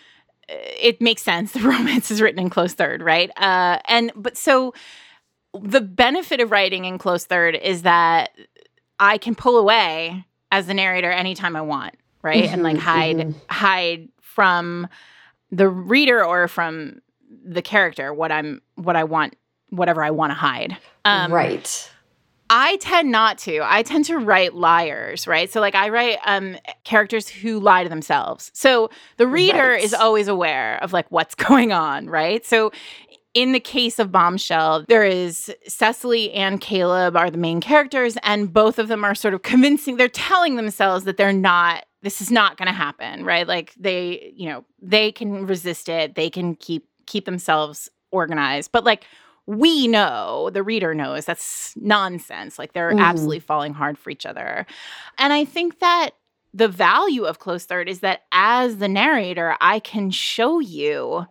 it 0.49 1.01
makes 1.01 1.23
sense. 1.23 1.53
The 1.57 1.61
romance 1.61 2.11
is 2.11 2.21
written 2.21 2.41
in 2.41 2.51
close 2.51 2.75
third, 2.75 3.03
right? 3.03 3.31
Uh, 3.37 3.79
and 3.89 4.13
but 4.15 4.37
so 4.37 4.75
the 5.59 5.81
benefit 5.81 6.41
of 6.41 6.51
writing 6.53 6.85
in 6.85 6.99
close 6.99 7.25
third 7.25 7.57
is 7.57 7.83
that 7.83 8.31
I 9.01 9.19
can 9.19 9.35
pull 9.35 9.59
away 9.59 10.25
as 10.53 10.67
the 10.67 10.75
narrator 10.75 11.11
anytime 11.11 11.57
I 11.57 11.63
want 11.63 11.97
right? 12.27 12.45
Mm-hmm, 12.45 12.55
and 12.55 12.63
like 12.63 12.77
mm-hmm, 12.77 12.85
hide 12.85 13.17
mm-hmm. 13.17 13.39
hide 13.49 14.09
from 14.21 14.89
the 15.51 15.69
reader 15.69 16.23
or 16.25 16.49
from 16.49 17.01
the 17.45 17.63
character 17.63 18.13
what 18.13 18.33
I'm 18.33 18.61
what 18.75 18.97
I 18.97 19.05
want 19.05 19.37
whatever 19.71 20.05
I 20.05 20.11
want 20.11 20.31
to 20.31 20.35
hide. 20.35 20.77
Um, 21.05 21.33
right. 21.33 21.91
I 22.49 22.77
tend 22.77 23.11
not 23.11 23.39
to. 23.39 23.61
I 23.63 23.83
tend 23.83 24.05
to 24.05 24.19
write 24.19 24.55
liars, 24.55 25.27
right? 25.27 25.51
So 25.51 25.61
like 25.61 25.75
I 25.75 25.89
write 25.89 26.19
um 26.25 26.57
characters 26.85 27.29
who 27.29 27.61
lie 27.61 27.85
to 27.85 27.89
themselves. 27.89 28.51
So 28.55 28.91
the 29.17 29.27
reader 29.27 29.71
right. 29.71 29.83
is 29.83 29.95
always 29.95 30.29
aware 30.29 30.83
of 30.83 30.93
like 30.93 31.07
what's 31.11 31.35
going 31.49 31.73
on, 31.73 32.09
right? 32.09 32.45
So 32.45 32.73
in 33.37 33.53
the 33.53 33.61
case 33.61 33.99
of 33.99 34.11
Bombshell, 34.11 34.87
there 34.89 35.05
is 35.05 35.55
Cecily 35.69 36.33
and 36.33 36.59
Caleb 36.59 37.17
are 37.17 37.31
the 37.31 37.37
main 37.37 37.61
characters, 37.61 38.17
and 38.23 38.51
both 38.51 38.79
of 38.79 38.89
them 38.89 39.05
are 39.05 39.15
sort 39.15 39.35
of 39.35 39.43
convincing, 39.43 39.99
they're 39.99 40.09
telling 40.09 40.57
themselves 40.57 41.05
that 41.05 41.19
they're 41.19 41.35
not 41.35 41.85
this 42.07 42.21
is 42.21 42.31
not 42.31 42.57
going 42.57 42.69
to 42.69 42.73
happen, 42.73 43.25
right? 43.25 43.49
Like 43.49 43.75
they, 43.77 44.33
you 44.37 44.49
know, 44.49 44.65
they 44.81 45.11
can 45.11 45.45
resist 45.45 45.89
it. 45.89 46.15
They 46.15 46.31
can 46.31 46.55
keep 46.55 46.87
keep 47.07 47.25
themselves 47.25 47.91
organized. 48.13 48.71
But 48.71 48.85
like 48.85 49.05
we 49.47 49.89
know, 49.89 50.51
the 50.51 50.63
reader 50.63 50.95
knows 50.95 51.25
that's 51.25 51.75
nonsense. 51.77 52.61
Like 52.61 52.75
they're 52.75 52.91
mm-hmm. 52.91 53.01
absolutely 53.01 53.41
falling 53.41 53.75
hard 53.75 53.99
for 53.99 54.11
each 54.11 54.25
other. 54.25 54.67
And 55.19 55.33
I 55.33 55.45
think 55.45 55.81
that 55.81 56.11
the 56.55 56.69
value 56.69 57.25
of 57.25 57.41
close 57.41 57.65
third 57.65 57.89
is 57.89 57.99
that 58.01 58.23
as 58.31 58.77
the 58.77 58.87
narrator, 58.87 59.57
I 59.61 59.81
can 59.81 60.13
show 60.13 60.61
you 60.61 61.27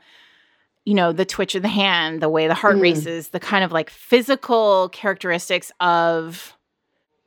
you 0.84 0.94
know 0.94 1.14
the 1.14 1.26
twitch 1.26 1.56
of 1.56 1.62
the 1.62 1.70
hand 1.70 2.22
the 2.22 2.28
way 2.28 2.48
the 2.50 2.54
heart 2.54 2.76
mm. 2.76 2.82
races 2.82 3.30
the 3.30 3.40
kind 3.40 3.64
of 3.64 3.72
like 3.72 3.90
physical 3.90 4.90
characteristics 4.90 5.72
of 5.80 6.55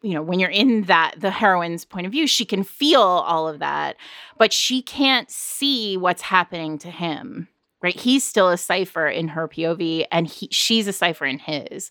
you 0.03 0.15
know 0.15 0.23
when 0.23 0.39
you're 0.39 0.51
in 0.51 0.83
that 0.83 1.15
the 1.19 1.31
heroine's 1.31 1.85
point 1.85 2.07
of 2.07 2.13
view 2.13 2.27
she 2.27 2.45
can 2.45 2.63
feel 2.63 3.01
all 3.01 3.49
of 3.49 3.59
that 3.59 3.97
but 4.39 4.53
she 4.53 4.81
can't 4.81 5.31
see 5.31 5.97
what's 5.97 6.23
happening 6.23 6.79
to 6.79 6.91
him 6.91 7.49
right? 7.83 7.99
He's 7.99 8.25
still 8.25 8.49
a 8.49 8.59
cipher 8.59 9.07
in 9.07 9.29
her 9.29 9.49
pov 9.49 10.07
and 10.11 10.27
he 10.27 10.49
she's 10.51 10.87
a 10.87 10.93
cipher 10.93 11.27
in 11.27 11.39
his. 11.39 11.91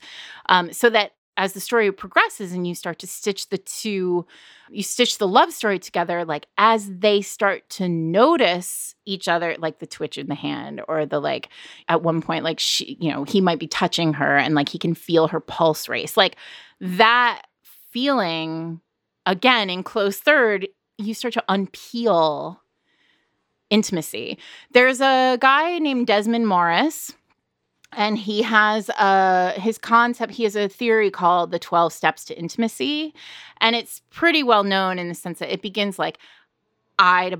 Um, 0.49 0.73
so 0.73 0.89
that 0.89 1.13
as 1.37 1.53
the 1.53 1.59
story 1.59 1.91
progresses 1.91 2.51
and 2.51 2.67
you 2.67 2.73
start 2.73 2.97
to 2.99 3.07
stitch 3.07 3.49
the 3.49 3.59
two 3.59 4.25
you 4.69 4.81
stitch 4.81 5.19
the 5.19 5.27
love 5.27 5.53
story 5.53 5.77
together 5.77 6.25
like 6.25 6.47
as 6.57 6.91
they 6.91 7.21
start 7.21 7.69
to 7.69 7.87
notice 7.87 8.95
each 9.05 9.27
other 9.27 9.55
like 9.59 9.77
the 9.77 9.85
twitch 9.85 10.17
in 10.17 10.27
the 10.27 10.35
hand 10.35 10.81
or 10.87 11.05
the 11.05 11.19
like 11.19 11.49
at 11.87 12.01
one 12.01 12.21
point 12.21 12.43
like 12.43 12.59
she 12.59 12.97
you 12.99 13.11
know 13.11 13.23
he 13.23 13.39
might 13.39 13.59
be 13.59 13.67
touching 13.67 14.13
her 14.13 14.35
and 14.35 14.55
like 14.55 14.67
he 14.67 14.79
can 14.79 14.95
feel 14.95 15.27
her 15.27 15.39
pulse 15.39 15.87
race 15.87 16.17
like 16.17 16.35
that 16.81 17.43
feeling 17.91 18.81
again 19.25 19.69
in 19.69 19.83
close 19.83 20.17
third, 20.17 20.67
you 20.97 21.13
start 21.13 21.33
to 21.35 21.43
unpeel 21.49 22.57
intimacy. 23.69 24.37
There's 24.71 25.01
a 25.01 25.37
guy 25.39 25.79
named 25.79 26.07
Desmond 26.07 26.47
Morris 26.47 27.13
and 27.93 28.17
he 28.17 28.41
has 28.41 28.89
a 28.89 29.53
his 29.57 29.77
concept 29.77 30.33
he 30.33 30.43
has 30.43 30.55
a 30.55 30.67
theory 30.67 31.09
called 31.09 31.51
the 31.51 31.59
12 31.59 31.93
steps 31.93 32.25
to 32.25 32.37
intimacy 32.37 33.13
and 33.61 33.75
it's 33.75 34.01
pretty 34.09 34.43
well 34.43 34.63
known 34.63 34.99
in 34.99 35.07
the 35.07 35.15
sense 35.15 35.39
that 35.39 35.51
it 35.51 35.61
begins 35.61 35.97
like 35.97 36.17
eye 36.99 37.29
to 37.29 37.39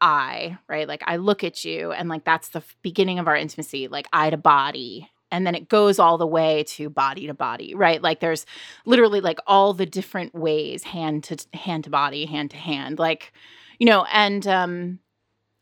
eye 0.00 0.58
right 0.68 0.86
like 0.86 1.02
i 1.06 1.16
look 1.16 1.42
at 1.42 1.64
you 1.64 1.92
and 1.92 2.08
like 2.08 2.24
that's 2.24 2.50
the 2.50 2.62
beginning 2.82 3.18
of 3.18 3.26
our 3.26 3.36
intimacy 3.36 3.88
like 3.88 4.06
eye 4.12 4.28
to 4.28 4.36
body 4.36 5.08
and 5.30 5.46
then 5.46 5.54
it 5.54 5.68
goes 5.68 5.98
all 5.98 6.18
the 6.18 6.26
way 6.26 6.62
to 6.64 6.88
body 6.88 7.26
to 7.26 7.34
body 7.34 7.74
right 7.74 8.02
like 8.02 8.20
there's 8.20 8.46
literally 8.84 9.20
like 9.20 9.38
all 9.46 9.72
the 9.72 9.86
different 9.86 10.34
ways 10.34 10.84
hand 10.84 11.24
to 11.24 11.36
hand 11.56 11.84
to 11.84 11.90
body 11.90 12.26
hand 12.26 12.50
to 12.50 12.56
hand 12.56 12.98
like 12.98 13.32
you 13.78 13.86
know 13.86 14.04
and 14.12 14.46
um 14.46 14.98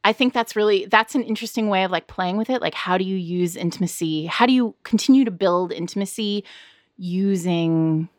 I 0.05 0.13
think 0.13 0.35
that's 0.35 0.55
really 0.55 0.85
that's 0.85 1.15
an 1.15 1.23
interesting 1.23 1.71
way 1.71 1.83
of 1.83 1.91
like 1.91 2.07
playing 2.07 2.37
with 2.37 2.51
it. 2.51 2.61
Like 2.61 2.75
how 2.75 2.99
do 2.99 3.05
you 3.05 3.17
use 3.17 3.57
intimacy? 3.57 4.27
How 4.27 4.45
do 4.45 4.53
you 4.53 4.75
continue 4.83 5.25
to 5.25 5.31
build 5.31 5.73
intimacy 5.73 6.45
using 6.99 8.11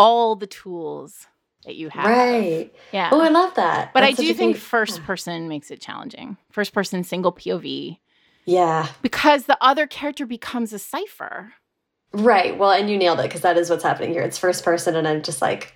all 0.00 0.34
the 0.34 0.48
tools 0.48 1.28
that 1.64 1.76
you 1.76 1.90
have? 1.90 2.10
Right. 2.10 2.74
Yeah. 2.92 3.10
Oh, 3.12 3.20
I 3.20 3.28
love 3.28 3.54
that. 3.54 3.92
But 3.94 4.00
That's 4.00 4.18
I 4.18 4.22
do 4.22 4.34
think 4.34 4.56
first 4.56 5.04
person 5.04 5.48
makes 5.48 5.70
it 5.70 5.80
challenging. 5.80 6.38
First 6.50 6.74
person 6.74 7.04
single 7.04 7.32
POV 7.32 7.98
Yeah. 8.44 8.88
because 9.02 9.44
the 9.44 9.58
other 9.60 9.86
character 9.86 10.26
becomes 10.26 10.72
a 10.72 10.78
cipher. 10.78 11.54
Right. 12.12 12.58
Well, 12.58 12.70
and 12.72 12.90
you 12.90 12.98
nailed 12.98 13.20
it 13.20 13.24
because 13.24 13.40
that 13.42 13.56
is 13.56 13.70
what's 13.70 13.84
happening 13.84 14.12
here. 14.12 14.22
It's 14.22 14.36
first 14.38 14.64
person, 14.64 14.96
and 14.96 15.08
I'm 15.08 15.22
just 15.22 15.40
like, 15.40 15.74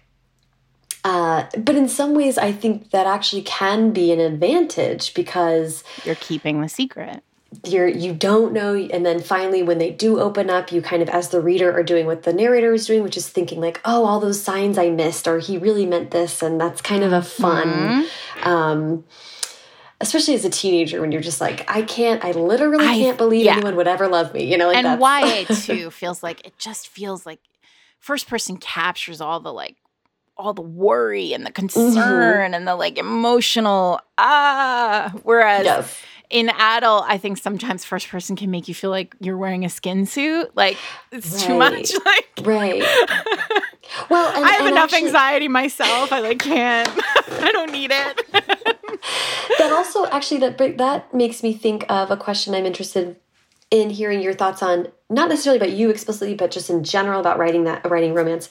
uh, 1.05 1.45
but 1.57 1.77
in 1.77 1.89
some 1.89 2.15
ways, 2.15 2.37
I 2.37 2.53
think 2.53 2.91
that 2.91 3.07
actually 3.07 3.43
can 3.43 3.93
be 3.93 4.13
an 4.13 4.21
advantage 4.21 5.15
because 5.15 5.85
You're 6.05 6.17
keeping 6.17 6.61
the 6.61 6.69
secret. 6.69 7.23
you're 7.65 7.87
you 7.89 8.13
don't 8.13 8.53
know, 8.53 8.75
and 8.75 9.07
then 9.07 9.21
finally, 9.21 9.63
when 9.63 9.79
they 9.79 9.93
do 9.93 10.19
open 10.21 10.51
up, 10.51 10.73
you 10.73 10.83
kind 10.83 11.01
of, 11.03 11.09
as 11.09 11.29
the 11.31 11.41
reader, 11.41 11.73
are 11.73 11.85
doing 11.85 12.05
what 12.05 12.25
the 12.25 12.33
narrator 12.33 12.75
is 12.75 12.87
doing, 12.87 13.03
which 13.03 13.17
is 13.17 13.29
thinking 13.29 13.61
like, 13.61 13.81
oh, 13.85 14.05
all 14.05 14.21
those 14.21 14.43
signs 14.43 14.77
I 14.77 14.91
missed, 14.91 15.27
or 15.29 15.39
he 15.39 15.57
really 15.57 15.87
meant 15.87 16.11
this, 16.11 16.43
and 16.43 16.61
that's 16.61 16.83
kind 16.83 17.05
of 17.05 17.13
a 17.13 17.23
fun. 17.23 17.69
Mm-hmm. 17.69 18.49
Um, 18.49 19.05
Especially 20.01 20.35
as 20.35 20.45
a 20.45 20.51
teenager, 20.51 21.01
when 21.01 21.11
you're 21.11 21.23
just 21.23 21.41
like, 21.41 21.65
I 21.71 21.81
can't, 21.83 22.23
I 22.25 22.33
literally 22.33 22.85
I- 22.87 22.95
can't 22.99 23.17
believe 23.19 23.47
yeah. 23.47 23.55
anyone 23.55 23.77
would 23.77 23.89
ever 23.89 24.09
love 24.09 24.35
me, 24.35 24.45
you 24.45 24.59
know, 24.59 24.69
like 24.69 24.85
and 24.85 25.01
YA 25.01 25.45
too 25.55 25.91
feels 25.91 26.23
like 26.23 26.47
it 26.47 26.59
just 26.59 26.89
feels 26.89 27.25
like 27.25 27.41
first 27.99 28.29
person 28.29 28.57
captures 28.59 29.21
all 29.23 29.41
the 29.41 29.53
like 29.53 29.77
all 30.37 30.53
the 30.53 30.61
worry 30.63 31.33
and 31.33 31.47
the 31.47 31.51
concern 31.51 32.53
and 32.53 32.69
the 32.69 32.77
like 32.77 32.99
emotional 32.99 33.99
ah 34.19 35.11
whereas 35.23 35.65
yes. 35.65 36.03
in 36.29 36.51
adult 36.51 37.05
i 37.09 37.17
think 37.17 37.39
sometimes 37.39 37.87
first 37.87 38.07
person 38.11 38.37
can 38.37 38.51
make 38.51 38.69
you 38.69 38.75
feel 38.75 38.91
like 38.91 39.17
you're 39.19 39.39
wearing 39.39 39.65
a 39.65 39.69
skin 39.71 40.05
suit 40.05 40.55
like 40.55 40.77
it's 41.11 41.43
too 41.43 41.57
much 41.57 41.91
like 42.05 42.29
Right. 42.45 42.83
Well, 44.11 44.37
and, 44.37 44.45
i 44.45 44.51
have 44.51 44.67
enough 44.67 44.93
actually- 44.93 45.07
anxiety 45.07 45.49
myself 45.49 46.13
i 46.13 46.21
like 46.21 46.41
can't 46.41 46.89
i 47.41 47.51
don't 47.51 47.73
need 47.73 47.91
it 47.91 48.45
that 49.59 49.73
also 49.73 50.07
actually 50.07 50.41
that 50.41 50.59
that 50.79 51.13
makes 51.15 51.43
me 51.43 51.53
think 51.53 51.85
of 51.89 52.11
a 52.11 52.17
question 52.17 52.55
I'm 52.55 52.67
interested 52.67 53.17
in 53.71 53.91
hearing 53.91 54.21
your 54.21 54.33
thoughts 54.33 54.63
on, 54.63 54.89
not 55.11 55.29
necessarily 55.29 55.59
about 55.59 55.73
you 55.73 55.91
explicitly, 55.91 56.35
but 56.35 56.51
just 56.51 56.71
in 56.71 56.85
general 56.85 57.21
about 57.21 57.39
writing 57.39 57.65
that 57.65 57.89
writing 57.91 58.15
romance, 58.15 58.49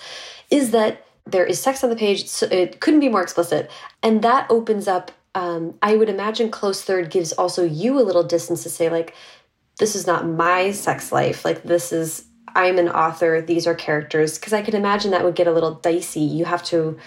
is 0.49 0.71
that 0.71 1.05
there 1.25 1.45
is 1.45 1.59
sex 1.59 1.83
on 1.83 1.89
the 1.89 1.95
page. 1.95 2.27
So 2.27 2.47
it 2.47 2.79
couldn't 2.79 2.99
be 2.99 3.09
more 3.09 3.23
explicit, 3.23 3.71
and 4.03 4.21
that 4.21 4.49
opens 4.49 4.87
up. 4.87 5.11
Um, 5.33 5.75
I 5.81 5.97
would 5.97 6.07
imagine 6.07 6.49
close 6.49 6.81
third 6.81 7.09
gives 7.09 7.33
also 7.33 7.65
you 7.65 7.99
a 7.99 8.03
little 8.03 8.23
distance 8.23 8.63
to 8.63 8.69
say 8.69 8.89
like, 8.89 9.13
this 9.79 9.95
is 9.95 10.07
not 10.07 10.25
my 10.25 10.71
sex 10.71 11.11
life. 11.11 11.43
Like 11.43 11.63
this 11.63 11.91
is 11.91 12.25
I'm 12.55 12.79
an 12.79 12.89
author. 12.89 13.41
These 13.41 13.67
are 13.67 13.75
characters. 13.75 14.39
Because 14.39 14.53
I 14.53 14.61
could 14.61 14.73
imagine 14.73 15.11
that 15.11 15.25
would 15.25 15.35
get 15.35 15.47
a 15.47 15.51
little 15.51 15.75
dicey. 15.75 16.21
You 16.21 16.45
have 16.45 16.63
to 16.65 16.97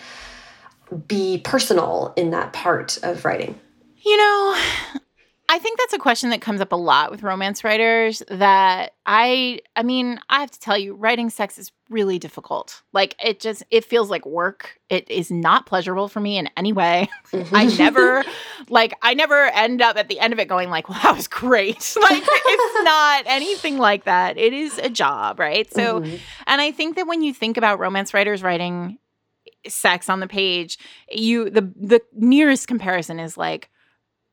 be 1.07 1.39
personal 1.39 2.13
in 2.17 2.31
that 2.31 2.53
part 2.53 2.99
of 3.03 3.25
writing. 3.25 3.59
You 4.05 4.17
know, 4.17 4.55
I 5.51 5.59
think 5.59 5.79
that's 5.79 5.93
a 5.95 5.99
question 5.99 6.31
that 6.31 6.41
comes 6.41 6.61
up 6.61 6.73
a 6.73 6.77
lot 6.77 7.11
with 7.11 7.23
romance 7.23 7.65
writers 7.65 8.23
that 8.29 8.93
I 9.07 9.61
I 9.77 9.83
mean, 9.83 10.21
I 10.29 10.41
have 10.41 10.51
to 10.51 10.61
tell 10.61 10.77
you 10.79 10.95
writing 10.95 11.31
sex 11.31 11.59
is 11.59 11.73
really 11.91 12.19
difficult. 12.19 12.83
Like 12.93 13.15
it 13.23 13.41
just 13.41 13.63
it 13.71 13.85
feels 13.85 14.11
like 14.11 14.25
work. 14.27 14.79
It 14.91 15.11
is 15.11 15.31
not 15.31 15.65
pleasurable 15.67 16.09
for 16.09 16.21
me 16.21 16.37
in 16.39 16.49
any 16.57 16.73
way. 16.73 17.09
I 17.53 17.65
never 17.79 18.25
like 18.69 18.95
I 19.03 19.15
never 19.15 19.47
end 19.47 19.81
up 19.83 19.97
at 19.97 20.09
the 20.09 20.21
end 20.21 20.33
of 20.33 20.39
it 20.39 20.49
going 20.49 20.69
like, 20.71 20.89
"Well, 20.89 21.01
that 21.03 21.17
was 21.17 21.27
great." 21.29 21.97
Like 22.01 22.23
it's 22.25 22.85
not 22.85 23.25
anything 23.27 23.79
like 23.79 24.05
that. 24.05 24.39
It 24.39 24.53
is 24.53 24.79
a 24.79 24.89
job, 24.91 25.39
right? 25.41 25.71
So 25.73 26.01
Mhm. 26.01 26.21
and 26.47 26.61
I 26.61 26.71
think 26.73 26.97
that 26.97 27.07
when 27.07 27.23
you 27.23 27.33
think 27.35 27.57
about 27.57 27.79
romance 27.79 28.13
writers 28.15 28.43
writing 28.43 28.99
sex 29.69 30.09
on 30.09 30.21
the 30.21 30.29
page, 30.29 30.79
you 31.11 31.51
the 31.51 31.63
the 31.77 32.01
nearest 32.15 32.69
comparison 32.69 33.19
is 33.21 33.37
like 33.37 33.69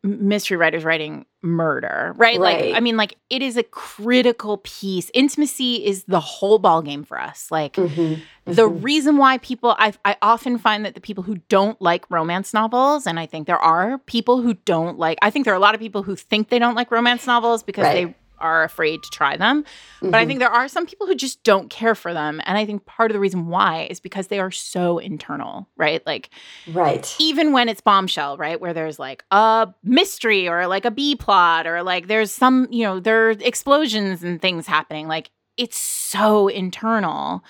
mystery 0.04 0.56
writers 0.56 0.84
writing 0.84 1.26
murder, 1.42 2.14
right? 2.18 2.40
Right. 2.40 2.66
Like 2.66 2.76
I 2.76 2.80
mean 2.80 2.96
like 2.96 3.18
it 3.32 3.42
is 3.42 3.58
a 3.58 3.64
critical 3.64 4.58
piece. 4.64 5.10
Intimacy 5.16 5.84
is 5.86 6.04
the 6.04 6.20
whole 6.20 6.60
ball 6.60 6.84
game 6.84 7.04
for 7.04 7.20
us. 7.20 7.48
Like 7.50 7.74
Mhm. 7.74 8.22
the 8.46 8.70
Mhm. 8.70 8.84
reason 8.84 9.18
why 9.18 9.40
people 9.40 9.76
I 9.80 9.94
I 10.06 10.16
often 10.22 10.60
find 10.60 10.86
that 10.86 10.94
the 10.94 11.02
people 11.02 11.24
who 11.24 11.38
don't 11.50 11.82
like 11.82 12.06
romance 12.12 12.54
novels 12.54 13.08
and 13.08 13.20
I 13.20 13.26
think 13.26 13.48
there 13.48 13.58
are 13.58 13.98
people 14.06 14.42
who 14.42 14.54
don't 14.54 15.00
like 15.00 15.18
I 15.24 15.32
think 15.32 15.46
there 15.46 15.54
are 15.56 15.58
a 15.58 15.60
lot 15.68 15.74
of 15.74 15.82
people 15.82 16.04
who 16.04 16.16
think 16.16 16.50
they 16.50 16.60
don't 16.60 16.76
like 16.76 16.92
romance 16.92 17.26
novels 17.26 17.64
because 17.64 17.84
Right. 17.86 18.08
they 18.08 18.16
are 18.40 18.64
afraid 18.64 19.04
to 19.04 19.10
try 19.10 19.38
them. 19.38 19.64
But 20.02 20.16
I 20.16 20.24
Mhm. 20.24 20.28
think 20.28 20.40
there 20.40 20.50
are 20.52 20.68
some 20.68 20.86
people 20.86 21.08
who 21.08 21.16
just 21.16 21.44
don't 21.44 21.70
care 21.70 21.96
for 21.96 22.14
them 22.14 22.42
and 22.46 22.58
I 22.58 22.66
think 22.66 22.86
part 22.86 23.10
of 23.12 23.14
the 23.14 23.20
reason 23.20 23.48
why 23.48 23.88
is 23.90 24.00
because 24.00 24.28
they 24.28 24.40
are 24.40 24.52
so 24.52 24.98
internal, 25.00 25.68
right? 25.78 26.06
Like 26.06 26.30
right. 26.68 27.16
even 27.20 27.52
when 27.54 27.70
it's 27.70 27.82
bombshell, 27.82 28.38
right? 28.38 28.60
Where 28.60 28.74
there's 28.74 29.00
like 29.00 29.24
a 29.32 29.68
mystery 29.84 30.48
or 30.48 30.68
like 30.68 30.86
a 30.86 30.92
B 30.92 31.16
plot 31.16 31.66
or 31.66 31.82
like 31.84 32.08
there's 32.08 32.32
some, 32.32 32.68
you 32.72 32.84
know, 32.84 33.00
there 33.00 33.30
are 33.30 33.32
explosions 33.32 34.24
and 34.24 34.42
things 34.42 34.68
happening. 34.68 35.08
Like 35.08 35.32
it's 35.58 35.78
so 35.78 36.48
internal. 36.50 37.44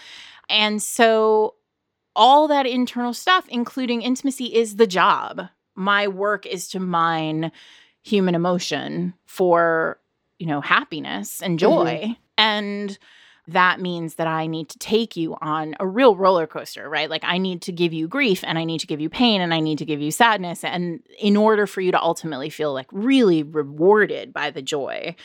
And 0.49 0.81
so 0.81 1.55
all 2.15 2.47
that 2.47 2.65
internal 2.65 3.13
stuff, 3.13 3.45
including 3.49 4.01
intimacy, 4.01 4.55
is 4.55 4.77
the 4.77 4.87
job. 4.87 5.41
My 5.75 6.07
work 6.07 6.45
is 6.45 6.69
to 6.69 6.79
mine 6.79 7.51
human 8.03 8.35
emotion 8.35 9.13
for, 9.25 9.99
you 10.39 10.47
know, 10.47 10.61
happiness 10.61 11.41
and 11.41 11.59
mm-hmm. 11.59 11.67
joy. 11.67 12.17
And 12.37 12.97
that 13.47 13.79
means 13.79 14.15
that 14.15 14.27
I 14.27 14.47
need 14.47 14.69
to 14.69 14.79
take 14.79 15.15
you 15.15 15.37
on 15.39 15.75
a 15.79 15.85
real 15.85 16.15
roller 16.15 16.47
coaster, 16.47 16.89
right? 16.89 17.09
Like 17.09 17.23
I 17.23 17.37
need 17.37 17.61
to 17.63 17.71
give 17.71 17.93
you 17.93 18.07
grief 18.07 18.43
and 18.43 18.57
I 18.57 18.63
need 18.63 18.79
to 18.79 18.87
give 18.87 18.99
you 18.99 19.09
pain 19.09 19.41
and 19.41 19.53
I 19.53 19.59
need 19.59 19.77
to 19.77 19.85
give 19.85 20.01
you 20.01 20.11
sadness. 20.11 20.63
And 20.63 21.01
in 21.19 21.37
order 21.37 21.67
for 21.67 21.81
you 21.81 21.91
to 21.91 22.01
ultimately 22.01 22.49
feel 22.49 22.73
like 22.73 22.87
really 22.91 23.43
rewarded 23.43 24.33
by 24.33 24.49
the 24.49 24.63
joy. 24.63 25.15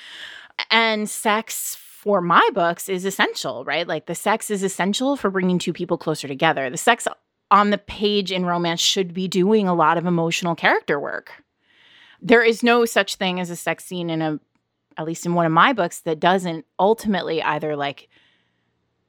And 0.70 1.08
sex 1.08 1.76
for 1.76 2.20
my 2.20 2.46
books 2.52 2.88
is 2.88 3.06
essential, 3.06 3.64
right? 3.64 3.88
Like 3.88 4.06
the 4.06 4.14
sex 4.14 4.50
is 4.50 4.62
essential 4.62 5.16
for 5.16 5.30
bringing 5.30 5.58
two 5.58 5.72
people 5.72 5.96
closer 5.96 6.28
together. 6.28 6.68
The 6.68 6.76
sex 6.76 7.08
on 7.50 7.70
the 7.70 7.78
page 7.78 8.30
in 8.30 8.46
romance 8.46 8.80
should 8.80 9.14
be 9.14 9.28
doing 9.28 9.66
a 9.66 9.74
lot 9.74 9.98
of 9.98 10.06
emotional 10.06 10.54
character 10.54 11.00
work. 11.00 11.42
There 12.22 12.42
is 12.42 12.62
no 12.62 12.84
such 12.84 13.16
thing 13.16 13.40
as 13.40 13.48
a 13.48 13.56
sex 13.56 13.84
scene 13.84 14.11
in 14.11 14.20
a 14.20 14.38
at 15.01 15.07
least 15.07 15.24
in 15.24 15.34
one 15.34 15.46
of 15.46 15.53
my 15.53 15.72
books 15.72 16.01
that 16.01 16.20
doesn't 16.20 16.66
ultimately 16.78 17.42
either 17.42 17.74
like 17.74 18.09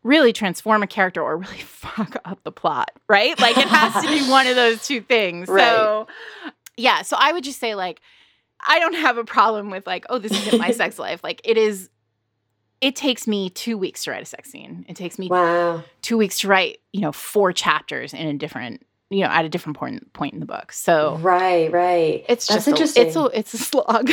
really 0.04 0.32
transform 0.34 0.82
a 0.82 0.88
character 0.88 1.22
or 1.22 1.38
really 1.38 1.58
fuck 1.60 2.16
up 2.26 2.42
the 2.44 2.52
plot, 2.52 2.92
right? 3.10 3.38
Like 3.40 3.58
it 3.58 3.68
has 3.68 4.04
to 4.04 4.10
be 4.10 4.22
one 4.32 4.48
of 4.48 4.56
those 4.56 4.86
two 4.88 5.02
things. 5.02 5.48
So 5.48 6.08
yeah, 6.78 7.02
so 7.02 7.18
I 7.20 7.34
would 7.34 7.44
just 7.44 7.60
say 7.60 7.76
like 7.76 8.02
I 8.66 8.80
don't 8.80 8.96
have 8.96 9.18
a 9.18 9.26
problem 9.26 9.70
with 9.70 9.86
like, 9.86 10.06
oh, 10.10 10.18
this 10.18 10.32
isn't 10.32 10.60
my 10.60 10.72
sex 10.82 10.98
life. 10.98 11.24
Like 11.24 11.42
it 11.44 11.58
is 11.58 11.90
it 12.80 12.96
takes 12.96 13.28
me 13.28 13.50
2 13.52 13.78
weeks 13.78 14.06
to 14.06 14.12
write 14.12 14.24
a 14.24 14.26
sex 14.26 14.50
scene. 14.50 14.86
It 14.90 14.96
takes 14.96 15.20
me 15.20 15.28
Wow. 15.28 15.84
2 16.02 16.18
weeks 16.18 16.40
to 16.40 16.48
write, 16.48 16.80
you 16.94 17.02
know, 17.02 17.12
four 17.12 17.54
chapters 17.54 18.12
in 18.12 18.26
a 18.26 18.34
different, 18.34 18.84
you 19.12 19.20
know, 19.20 19.28
at 19.28 19.44
a 19.44 19.50
different 19.50 19.78
point 19.78 20.12
point 20.14 20.34
in 20.34 20.40
the 20.40 20.46
book. 20.46 20.72
So 20.72 21.18
Right, 21.18 21.72
right. 21.72 22.24
it's 22.30 22.48
That's 22.48 22.66
just 22.66 22.68
interesting. 22.70 23.04
A, 23.04 23.08
it's 23.08 23.16
a 23.18 23.26
it's 23.40 23.54
a 23.54 23.58
slog. 23.58 24.10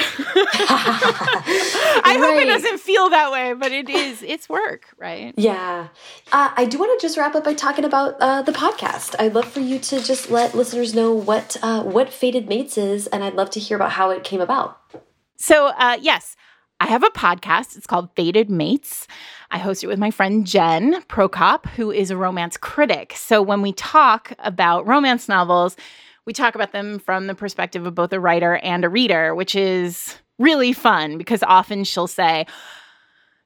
I 2.04 2.16
hope 2.18 2.36
it 2.42 2.46
doesn't 2.46 2.80
feel 2.80 3.08
that 3.10 3.30
way, 3.30 3.52
but 3.54 3.70
it 3.70 3.88
is. 3.88 4.22
It's 4.22 4.48
work, 4.48 4.86
right? 4.98 5.32
Yeah. 5.36 5.88
Uh, 6.32 6.50
I 6.56 6.64
do 6.64 6.78
want 6.78 6.98
to 6.98 7.06
just 7.06 7.16
wrap 7.16 7.36
up 7.36 7.44
by 7.44 7.54
talking 7.54 7.84
about 7.84 8.16
uh, 8.20 8.42
the 8.42 8.52
podcast. 8.52 9.14
I'd 9.20 9.34
love 9.34 9.46
for 9.46 9.60
you 9.60 9.78
to 9.78 10.02
just 10.02 10.30
let 10.30 10.54
listeners 10.54 10.94
know 10.94 11.12
what 11.12 11.56
uh, 11.62 11.84
what 11.84 12.12
Fated 12.12 12.48
Mates 12.48 12.76
is, 12.76 13.06
and 13.06 13.22
I'd 13.22 13.34
love 13.34 13.50
to 13.50 13.60
hear 13.60 13.76
about 13.76 13.92
how 13.92 14.10
it 14.10 14.24
came 14.24 14.40
about. 14.40 14.80
So, 15.36 15.68
uh, 15.68 15.98
yes, 16.00 16.34
I 16.80 16.86
have 16.86 17.04
a 17.04 17.10
podcast. 17.10 17.76
It's 17.76 17.86
called 17.86 18.10
Fated 18.16 18.50
Mates. 18.50 19.06
I 19.50 19.58
host 19.58 19.82
it 19.82 19.86
with 19.86 19.98
my 19.98 20.10
friend 20.10 20.46
Jen 20.46 21.02
Prokop, 21.02 21.66
who 21.70 21.90
is 21.90 22.10
a 22.10 22.16
romance 22.16 22.56
critic. 22.56 23.14
So, 23.16 23.40
when 23.40 23.62
we 23.62 23.72
talk 23.72 24.32
about 24.38 24.86
romance 24.86 25.28
novels, 25.28 25.76
we 26.26 26.32
talk 26.32 26.54
about 26.54 26.72
them 26.72 26.98
from 26.98 27.26
the 27.26 27.34
perspective 27.34 27.86
of 27.86 27.94
both 27.94 28.12
a 28.12 28.20
writer 28.20 28.56
and 28.56 28.84
a 28.84 28.88
reader, 28.88 29.34
which 29.34 29.54
is 29.54 30.16
really 30.38 30.72
fun 30.72 31.18
because 31.18 31.42
often 31.42 31.84
she'll 31.84 32.06
say, 32.06 32.46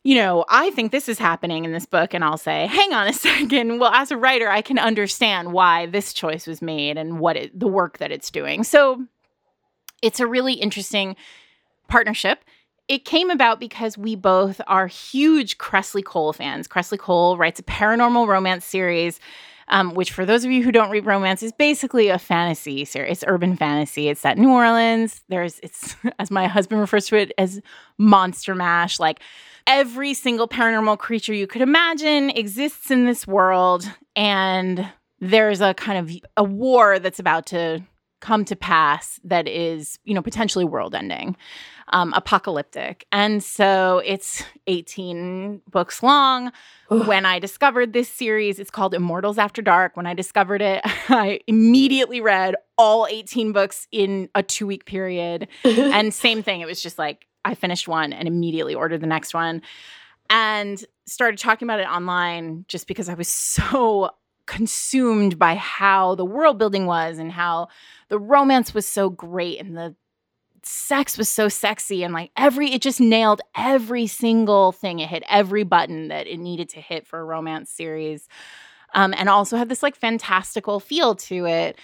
you 0.04 0.16
know, 0.16 0.44
I 0.48 0.70
think 0.70 0.90
this 0.90 1.08
is 1.08 1.18
happening 1.18 1.64
in 1.64 1.72
this 1.72 1.86
book. 1.86 2.12
And 2.12 2.24
I'll 2.24 2.38
say, 2.38 2.66
hang 2.66 2.92
on 2.92 3.06
a 3.06 3.12
second. 3.12 3.78
Well, 3.78 3.92
as 3.92 4.10
a 4.10 4.16
writer, 4.16 4.48
I 4.48 4.62
can 4.62 4.78
understand 4.78 5.52
why 5.52 5.86
this 5.86 6.12
choice 6.12 6.46
was 6.46 6.60
made 6.60 6.98
and 6.98 7.20
what 7.20 7.36
it, 7.36 7.58
the 7.58 7.68
work 7.68 7.98
that 7.98 8.10
it's 8.10 8.30
doing. 8.30 8.64
So 8.64 9.06
it's 10.02 10.20
a 10.20 10.26
really 10.26 10.54
interesting 10.54 11.16
partnership. 11.88 12.44
It 12.88 13.04
came 13.04 13.30
about 13.30 13.60
because 13.60 13.96
we 13.96 14.16
both 14.16 14.60
are 14.66 14.86
huge 14.86 15.58
Kresley 15.58 16.04
Cole 16.04 16.32
fans. 16.32 16.68
Kresley 16.68 16.98
Cole 16.98 17.36
writes 17.36 17.60
a 17.60 17.62
paranormal 17.62 18.26
romance 18.26 18.64
series 18.64 19.20
um, 19.68 19.94
which 19.94 20.12
for 20.12 20.26
those 20.26 20.44
of 20.44 20.50
you 20.50 20.62
who 20.62 20.70
don't 20.70 20.90
read 20.90 21.06
romance 21.06 21.42
is 21.42 21.52
basically 21.52 22.08
a 22.08 22.18
fantasy 22.18 22.84
series. 22.84 23.12
It's 23.12 23.24
urban 23.26 23.56
fantasy. 23.56 24.08
It's 24.08 24.24
in 24.24 24.40
New 24.40 24.50
Orleans. 24.50 25.22
There's 25.28 25.58
it's 25.60 25.96
as 26.18 26.30
my 26.30 26.46
husband 26.46 26.80
refers 26.80 27.06
to 27.06 27.16
it 27.16 27.32
as 27.38 27.60
monster 27.98 28.54
mash. 28.54 29.00
Like 29.00 29.20
every 29.66 30.14
single 30.14 30.46
paranormal 30.46 30.98
creature 30.98 31.32
you 31.34 31.46
could 31.46 31.62
imagine 31.62 32.30
exists 32.30 32.90
in 32.90 33.06
this 33.06 33.26
world, 33.26 33.90
and 34.14 34.86
there's 35.20 35.60
a 35.60 35.74
kind 35.74 35.98
of 35.98 36.16
a 36.36 36.44
war 36.44 36.98
that's 36.98 37.18
about 37.18 37.46
to 37.46 37.82
come 38.20 38.44
to 38.44 38.54
pass 38.54 39.18
that 39.24 39.48
is, 39.48 39.98
you 40.04 40.14
know, 40.14 40.22
potentially 40.22 40.64
world 40.64 40.94
ending, 40.94 41.36
um, 41.92 42.12
apocalyptic. 42.14 43.06
And 43.12 43.42
so 43.42 44.02
it's 44.04 44.42
18 44.66 45.62
books 45.70 46.02
long. 46.02 46.52
when 46.88 47.24
I 47.24 47.38
discovered 47.38 47.92
this 47.92 48.08
series, 48.08 48.58
it's 48.58 48.70
called 48.70 48.94
Immortals 48.94 49.38
After 49.38 49.62
Dark. 49.62 49.96
When 49.96 50.06
I 50.06 50.14
discovered 50.14 50.60
it, 50.60 50.80
I 51.08 51.40
immediately 51.46 52.20
read 52.20 52.56
all 52.76 53.06
18 53.08 53.52
books 53.52 53.86
in 53.92 54.28
a 54.34 54.42
two 54.42 54.66
week 54.66 54.84
period. 54.84 55.48
and 55.64 56.12
same 56.12 56.42
thing, 56.42 56.60
it 56.60 56.66
was 56.66 56.82
just 56.82 56.98
like 56.98 57.26
I 57.44 57.54
finished 57.54 57.88
one 57.88 58.12
and 58.12 58.26
immediately 58.26 58.74
ordered 58.74 59.00
the 59.00 59.06
next 59.06 59.34
one 59.34 59.62
and 60.30 60.82
started 61.06 61.38
talking 61.38 61.66
about 61.66 61.80
it 61.80 61.86
online 61.86 62.64
just 62.68 62.86
because 62.86 63.08
I 63.08 63.14
was 63.14 63.28
so 63.28 64.10
consumed 64.46 65.38
by 65.38 65.54
how 65.54 66.14
the 66.14 66.24
world 66.24 66.58
building 66.58 66.86
was 66.86 67.18
and 67.18 67.30
how 67.30 67.68
the 68.08 68.18
romance 68.18 68.74
was 68.74 68.86
so 68.86 69.08
great 69.08 69.60
and 69.60 69.76
the 69.76 69.94
sex 70.64 71.18
was 71.18 71.28
so 71.28 71.48
sexy 71.48 72.04
and 72.04 72.14
like 72.14 72.30
every 72.36 72.72
it 72.72 72.82
just 72.82 73.00
nailed 73.00 73.40
every 73.56 74.06
single 74.06 74.72
thing. 74.72 75.00
It 75.00 75.08
hit 75.08 75.24
every 75.28 75.64
button 75.64 76.08
that 76.08 76.26
it 76.26 76.38
needed 76.38 76.68
to 76.70 76.80
hit 76.80 77.06
for 77.06 77.20
a 77.20 77.24
romance 77.24 77.70
series. 77.70 78.28
Um, 78.94 79.14
and 79.16 79.28
also 79.28 79.56
had 79.56 79.68
this 79.68 79.82
like 79.82 79.96
fantastical 79.96 80.78
feel 80.78 81.14
to 81.16 81.46
it. 81.46 81.78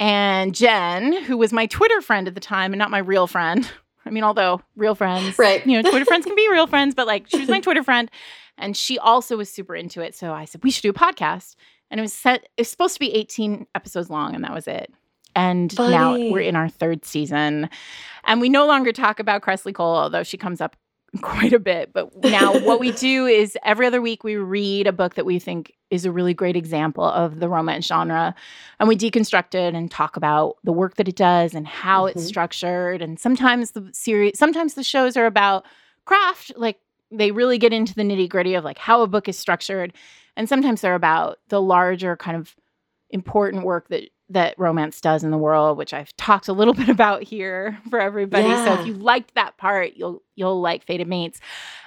And 0.00 0.54
jen 0.54 1.22
who 1.24 1.36
was 1.36 1.52
my 1.52 1.66
twitter 1.66 2.00
friend 2.00 2.26
at 2.26 2.34
the 2.34 2.40
time 2.40 2.72
and 2.72 2.78
not 2.78 2.90
my 2.90 2.98
real 2.98 3.28
friend 3.28 3.70
i 4.06 4.10
mean 4.10 4.24
although 4.24 4.60
real 4.74 4.96
friends 4.96 5.38
right. 5.38 5.64
you 5.64 5.80
know 5.80 5.88
twitter 5.88 6.04
friends 6.04 6.24
can 6.26 6.34
be 6.34 6.48
real 6.50 6.66
friends 6.66 6.94
but 6.94 7.06
like 7.06 7.28
she 7.28 7.38
was 7.38 7.48
my 7.48 7.60
twitter 7.66 7.82
friend. 7.82 8.10
And 8.58 8.76
she 8.76 8.98
also 8.98 9.36
was 9.36 9.50
super 9.50 9.74
into 9.74 10.00
it. 10.02 10.14
So 10.14 10.32
i 10.32 10.44
said 10.44 10.64
we 10.64 10.70
should 10.70 10.82
do 10.82 10.90
a 10.90 10.94
podcast. 10.94 11.56
And 11.90 12.00
it 12.00 12.02
was 12.02 12.12
set 12.12 12.48
it 12.56 12.62
was 12.62 12.68
supposed 12.68 12.94
to 12.94 13.00
be 13.00 13.12
18 13.12 13.66
episodes 13.74 14.08
long 14.08 14.34
and 14.34 14.42
that 14.44 14.54
was 14.54 14.66
it 14.66 14.92
and 15.34 15.72
Funny. 15.72 15.90
now 15.92 16.12
we're 16.30 16.40
in 16.40 16.56
our 16.56 16.68
third 16.68 17.04
season. 17.04 17.68
And 18.24 18.40
we 18.40 18.48
no 18.48 18.66
longer 18.66 18.92
talk 18.92 19.18
about 19.20 19.42
Kresley 19.42 19.74
Cole 19.74 19.94
although 19.96 20.22
she 20.22 20.36
comes 20.36 20.60
up 20.60 20.76
quite 21.22 21.52
a 21.52 21.58
bit. 21.58 21.92
But 21.92 22.10
now 22.24 22.58
what 22.60 22.80
we 22.80 22.92
do 22.92 23.26
is 23.40 23.56
every 23.64 23.86
other 23.86 24.00
week 24.00 24.24
we 24.24 24.36
read 24.36 24.86
a 24.86 24.92
book 24.92 25.14
that 25.14 25.26
we 25.26 25.38
think 25.38 25.72
is 25.90 26.04
a 26.06 26.10
really 26.12 26.32
great 26.32 26.56
example 26.56 27.04
of 27.04 27.38
the 27.40 27.48
romance 27.50 27.86
genre. 27.86 28.34
And 28.80 28.88
we 28.88 28.96
deconstruct 28.96 29.54
it 29.54 29.74
and 29.74 29.90
talk 29.90 30.16
about 30.16 30.56
the 30.64 30.72
work 30.72 30.94
that 30.96 31.08
it 31.08 31.16
does 31.16 31.54
and 31.54 31.66
how 31.66 32.06
it's 32.06 32.22
Mhm. 32.22 32.28
structured. 32.28 33.02
And 33.02 33.18
sometimes 33.20 33.72
the 33.72 33.88
series 33.92 34.38
sometimes 34.38 34.72
the 34.74 34.82
shows 34.82 35.16
are 35.18 35.26
about 35.26 35.66
craft 36.06 36.52
like 36.56 36.78
they 37.10 37.30
really 37.30 37.58
get 37.58 37.74
into 37.74 37.94
the 37.94 38.02
nitty 38.02 38.26
gritty 38.28 38.54
of 38.54 38.64
like 38.64 38.78
how 38.78 39.02
a 39.02 39.06
book 39.06 39.28
is 39.28 39.38
structured. 39.38 39.92
And 40.34 40.48
sometimes 40.48 40.80
they're 40.80 40.94
about 40.94 41.40
the 41.48 41.60
larger 41.60 42.16
kind 42.16 42.38
of 42.38 42.56
important 43.10 43.64
work 43.64 43.88
that 43.88 44.04
that 44.32 44.58
romance 44.58 45.00
does 45.00 45.22
in 45.24 45.30
the 45.30 45.38
world 45.38 45.76
which 45.78 45.92
i've 45.94 46.14
talked 46.16 46.48
a 46.48 46.52
little 46.52 46.74
bit 46.82 46.88
about 46.88 47.22
here 47.22 47.78
for 47.90 48.00
everybody 48.00 48.56
so 48.56 48.72
if 48.72 48.86
you 48.86 48.94
liked 48.94 49.34
that 49.34 49.56
part 49.56 49.92
you'll 49.94 50.22
you'll 50.34 50.60
like 50.60 50.84
fated 50.84 51.06
mates 51.08 51.40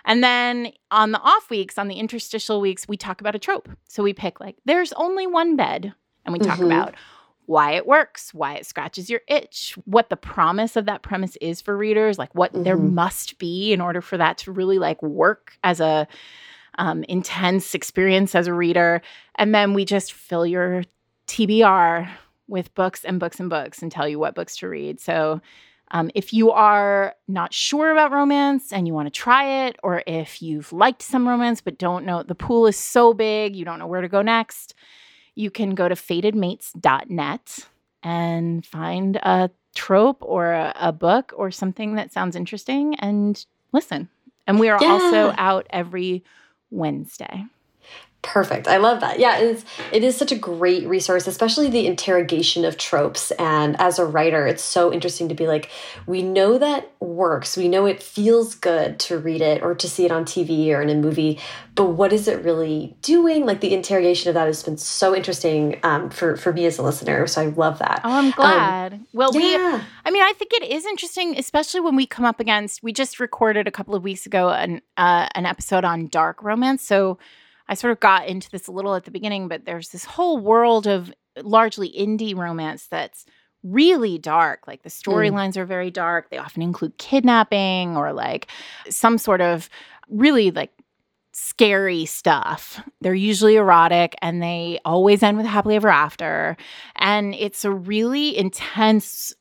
and 0.05 0.23
then 0.23 0.71
on 0.91 1.11
the 1.11 1.19
off 1.19 1.49
weeks 1.49 1.77
on 1.77 1.87
the 1.87 1.95
interstitial 1.95 2.61
weeks 2.61 2.87
we 2.87 2.97
talk 2.97 3.19
about 3.21 3.35
a 3.35 3.39
trope 3.39 3.69
so 3.87 4.03
we 4.03 4.13
pick 4.13 4.39
like 4.39 4.55
there's 4.65 4.93
only 4.93 5.27
one 5.27 5.55
bed 5.55 5.93
and 6.25 6.33
we 6.33 6.39
talk 6.39 6.59
Mhm. 6.59 6.65
about 6.65 6.95
why 7.47 7.73
it 7.73 7.85
works, 7.85 8.33
why 8.33 8.55
it 8.55 8.65
scratches 8.65 9.07
your 9.07 9.21
itch, 9.27 9.75
what 9.85 10.09
the 10.09 10.15
promise 10.17 10.75
of 10.75 10.85
that 10.87 11.03
premise 11.03 11.35
is 11.39 11.61
for 11.61 11.77
readers, 11.77 12.17
like 12.17 12.33
what 12.33 12.49
there 12.63 12.75
Mhm. 12.75 12.93
must 12.93 13.37
be 13.37 13.71
in 13.71 13.79
order 13.81 14.01
for 14.01 14.17
that 14.17 14.39
to 14.39 14.51
really 14.51 14.79
like 14.79 14.99
work 15.03 15.55
as 15.63 15.79
a 15.79 16.07
um, 16.79 17.03
intense 17.03 17.75
experience 17.75 18.33
as 18.33 18.47
a 18.47 18.53
reader. 18.53 18.99
And 19.35 19.53
then 19.53 19.75
we 19.75 19.85
just 19.85 20.11
fill 20.11 20.43
your 20.47 20.85
TBR 21.27 22.09
with 22.47 22.73
books 22.75 23.03
and 23.03 23.19
books 23.19 23.39
and 23.39 23.49
books 23.49 23.81
and 23.81 23.91
tell 23.91 24.07
you 24.07 24.19
what 24.19 24.35
books 24.35 24.57
to 24.57 24.69
read. 24.69 24.99
So 24.99 25.41
um, 25.91 26.09
if 26.15 26.33
you 26.33 26.51
are 26.51 27.15
not 27.27 27.53
sure 27.53 27.91
about 27.91 28.11
romance 28.11 28.73
and 28.73 28.87
you 28.87 28.93
want 28.93 29.07
to 29.07 29.11
try 29.11 29.67
it, 29.67 29.77
or 29.83 30.03
if 30.07 30.41
you've 30.41 30.73
liked 30.73 31.01
some 31.01 31.27
romance 31.27 31.61
but 31.61 31.77
don't 31.77 32.05
know, 32.05 32.23
the 32.23 32.35
pool 32.35 32.67
is 32.67 32.77
so 32.77 33.13
big, 33.13 33.55
you 33.55 33.65
don't 33.65 33.79
know 33.79 33.87
where 33.87 34.01
to 34.01 34.07
go 34.07 34.21
next, 34.21 34.73
you 35.35 35.51
can 35.51 35.75
go 35.75 35.87
to 35.87 35.95
fatedmates.net 35.95 37.67
and 38.01 38.65
find 38.65 39.17
a 39.17 39.49
trope 39.75 40.17
or 40.21 40.53
a, 40.53 40.73
a 40.79 40.91
book 40.91 41.33
or 41.35 41.51
something 41.51 41.95
that 41.95 42.11
sounds 42.11 42.35
interesting 42.35 42.95
and 42.95 43.45
listen. 43.71 44.09
And 44.47 44.59
we 44.59 44.69
are 44.69 44.81
also 44.83 45.33
out 45.37 45.67
every 45.69 46.23
Wednesday. 46.69 47.45
Perfect. 48.25 48.67
I 48.67 48.77
love 48.77 49.01
that. 49.01 49.19
Yeah, 49.19 49.37
it's 49.37 49.63
it 49.91 50.03
is 50.03 50.17
such 50.17 50.31
a 50.31 50.35
great 50.35 50.87
resource, 50.87 51.27
especially 51.27 51.69
the 51.69 51.85
interrogation 51.85 52.65
of 52.65 52.75
tropes. 52.75 53.29
And 53.31 53.79
as 53.79 53.99
a 53.99 54.05
writer, 54.05 54.47
it's 54.47 54.63
so 54.63 54.91
interesting 54.91 55.29
to 55.29 55.35
be 55.35 55.45
like, 55.45 55.69
we 56.07 56.23
know 56.23 56.57
that 56.57 56.91
works. 56.99 57.55
We 57.55 57.67
know 57.67 57.85
it 57.85 58.01
feels 58.01 58.55
good 58.55 58.99
to 59.01 59.19
read 59.19 59.41
it 59.41 59.61
or 59.61 59.75
to 59.75 59.87
see 59.87 60.05
it 60.05 60.11
on 60.11 60.25
TV 60.25 60.69
or 60.69 60.81
in 60.81 60.89
a 60.89 60.95
movie, 60.95 61.39
but 61.75 61.91
what 61.91 62.11
is 62.11 62.27
it 62.27 62.43
really 62.43 62.97
doing? 63.03 63.45
Like 63.45 63.61
the 63.61 63.75
interrogation 63.75 64.29
of 64.29 64.33
that 64.33 64.47
has 64.47 64.63
been 64.63 64.77
so 64.77 65.15
interesting 65.15 65.79
um, 65.83 66.09
for 66.09 66.35
for 66.35 66.51
me 66.51 66.65
as 66.65 66.79
a 66.79 66.83
listener. 66.83 67.27
So 67.27 67.43
I 67.43 67.45
love 67.45 67.77
that. 67.77 68.01
Oh, 68.03 68.11
I'm 68.11 68.31
glad. 68.31 69.01
well, 69.13 69.31
we. 69.33 69.55
I 69.55 70.11
mean, 70.11 70.23
I 70.23 70.33
think 70.33 70.51
it 70.51 70.63
is 70.63 70.83
interesting, 70.87 71.37
especially 71.37 71.81
when 71.81 71.95
we 71.95 72.07
come 72.07 72.25
up 72.25 72.39
against. 72.39 72.81
We 72.81 72.91
just 72.91 73.19
recorded 73.19 73.67
a 73.67 73.71
couple 73.71 73.93
of 73.93 74.03
weeks 74.03 74.25
ago 74.25 74.49
an 74.49 74.81
uh, 74.97 75.27
an 75.35 75.45
episode 75.45 75.85
on 75.85 76.07
dark 76.07 76.41
romance, 76.41 76.81
so 76.81 77.19
I 77.67 77.73
sort 77.73 77.91
of 77.91 77.99
got 77.99 78.27
into 78.27 78.49
this 78.49 78.67
a 78.67 78.71
little 78.71 78.95
at 78.95 79.05
the 79.05 79.11
beginning. 79.11 79.47
But 79.47 79.65
there's 79.65 79.89
this 79.89 80.05
whole 80.05 80.37
world 80.37 80.87
of 80.87 81.11
largely 81.41 81.91
indie 81.91 82.35
romance 82.35 82.87
that's 82.87 83.25
really 83.63 84.17
dark. 84.17 84.67
Like 84.67 84.83
the 84.83 84.89
mm. 84.89 85.01
storylines 85.01 85.57
are 85.57 85.65
very 85.65 85.91
dark. 85.91 86.29
They 86.29 86.37
often 86.37 86.61
include 86.61 86.97
kidnapping 86.97 87.97
or 87.97 88.13
like 88.13 88.47
some 88.89 89.17
sort 89.17 89.41
of 89.41 89.69
really 90.09 90.51
like 90.51 90.71
scary 91.33 92.05
stuff. 92.05 92.81
They're 93.01 93.13
usually 93.13 93.55
erotic 93.55 94.15
and 94.21 94.41
they 94.41 94.79
always 94.85 95.21
end 95.21 95.37
with 95.37 95.45
happily 95.45 95.75
ever 95.75 95.89
after. 95.89 96.55
And 96.95 97.35
it's 97.35 97.65
a 97.65 97.71
really 97.71 98.37
intense 98.37 99.33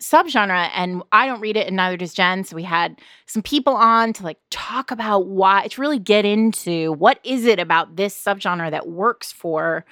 subgenre 0.00 0.70
and 0.74 1.02
I 1.12 1.26
don't 1.26 1.40
read 1.40 1.56
it 1.56 1.66
and 1.66 1.76
neither 1.76 1.96
does 1.96 2.14
Jen. 2.14 2.44
So 2.44 2.56
we 2.56 2.62
had 2.62 3.00
some 3.26 3.42
people 3.42 3.74
on 3.74 4.12
to 4.14 4.22
like 4.22 4.38
talk 4.50 4.90
about 4.90 5.26
why 5.26 5.68
to 5.68 5.80
really 5.80 5.98
get 5.98 6.24
into 6.24 6.92
what 6.92 7.18
is 7.24 7.44
it 7.44 7.58
about 7.58 7.96
this 7.96 8.16
subgenre 8.16 8.70
that 8.70 8.88
works 8.88 9.32
for 9.32 9.84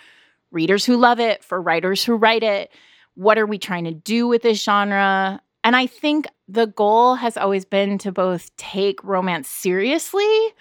readers 0.51 0.85
who 0.85 0.97
love 0.97 1.21
it, 1.21 1.43
for 1.43 1.61
writers 1.61 2.05
who 2.05 2.15
write 2.15 2.43
it. 2.43 2.71
What 3.15 3.39
are 3.39 3.47
we 3.47 3.59
trying 3.59 3.85
to 3.85 3.93
do 3.93 4.29
with 4.29 4.43
this 4.43 4.63
genre? 4.63 5.41
And 5.65 5.75
I 5.75 5.87
think 5.87 6.27
the 6.49 6.67
goal 6.67 7.17
has 7.17 7.37
always 7.37 7.65
been 7.65 7.99
to 7.99 8.13
both 8.13 8.55
take 8.57 9.03
romance 9.03 9.49
seriously 9.49 10.55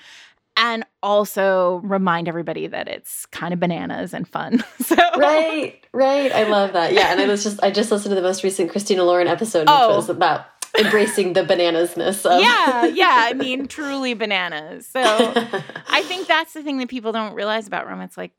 and 0.58 0.86
also 1.04 1.82
remind 1.84 2.28
everybody 2.28 2.68
that 2.68 2.88
it's 2.88 3.26
kind 3.28 3.54
of 3.54 3.60
bananas 3.60 4.14
and 4.14 4.28
fun. 4.28 4.64
So 4.86 4.96
Right, 5.18 5.84
right. 5.94 6.32
I 6.32 6.44
love 6.44 6.74
that. 6.74 6.94
Yeah, 6.94 7.12
and 7.12 7.20
I 7.22 7.26
was 7.28 7.44
just 7.48 7.62
I 7.64 7.72
just 7.72 7.92
listened 7.92 8.12
to 8.12 8.16
the 8.16 8.22
most 8.22 8.44
recent 8.44 8.70
Christina 8.72 9.04
Lauren 9.04 9.28
episode, 9.28 9.62
which 9.62 9.70
Oh. 9.70 9.96
was 9.96 10.10
about 10.10 10.46
embracing 10.78 11.34
the 11.34 11.42
bananasness 11.44 12.26
of 12.26 12.42
yeah, 12.42 12.86
yeah. 12.94 13.16
I 13.30 13.34
mean, 13.34 13.68
truly 13.68 14.14
bananas. 14.14 14.86
So 14.88 15.02
I 15.02 16.04
think 16.04 16.28
that's 16.28 16.54
the 16.54 16.62
thing 16.64 16.78
that 16.80 16.90
people 16.90 17.12
don't 17.14 17.34
realize 17.34 17.66
about 17.68 17.88
romance. 17.88 18.18
Like, 18.18 18.32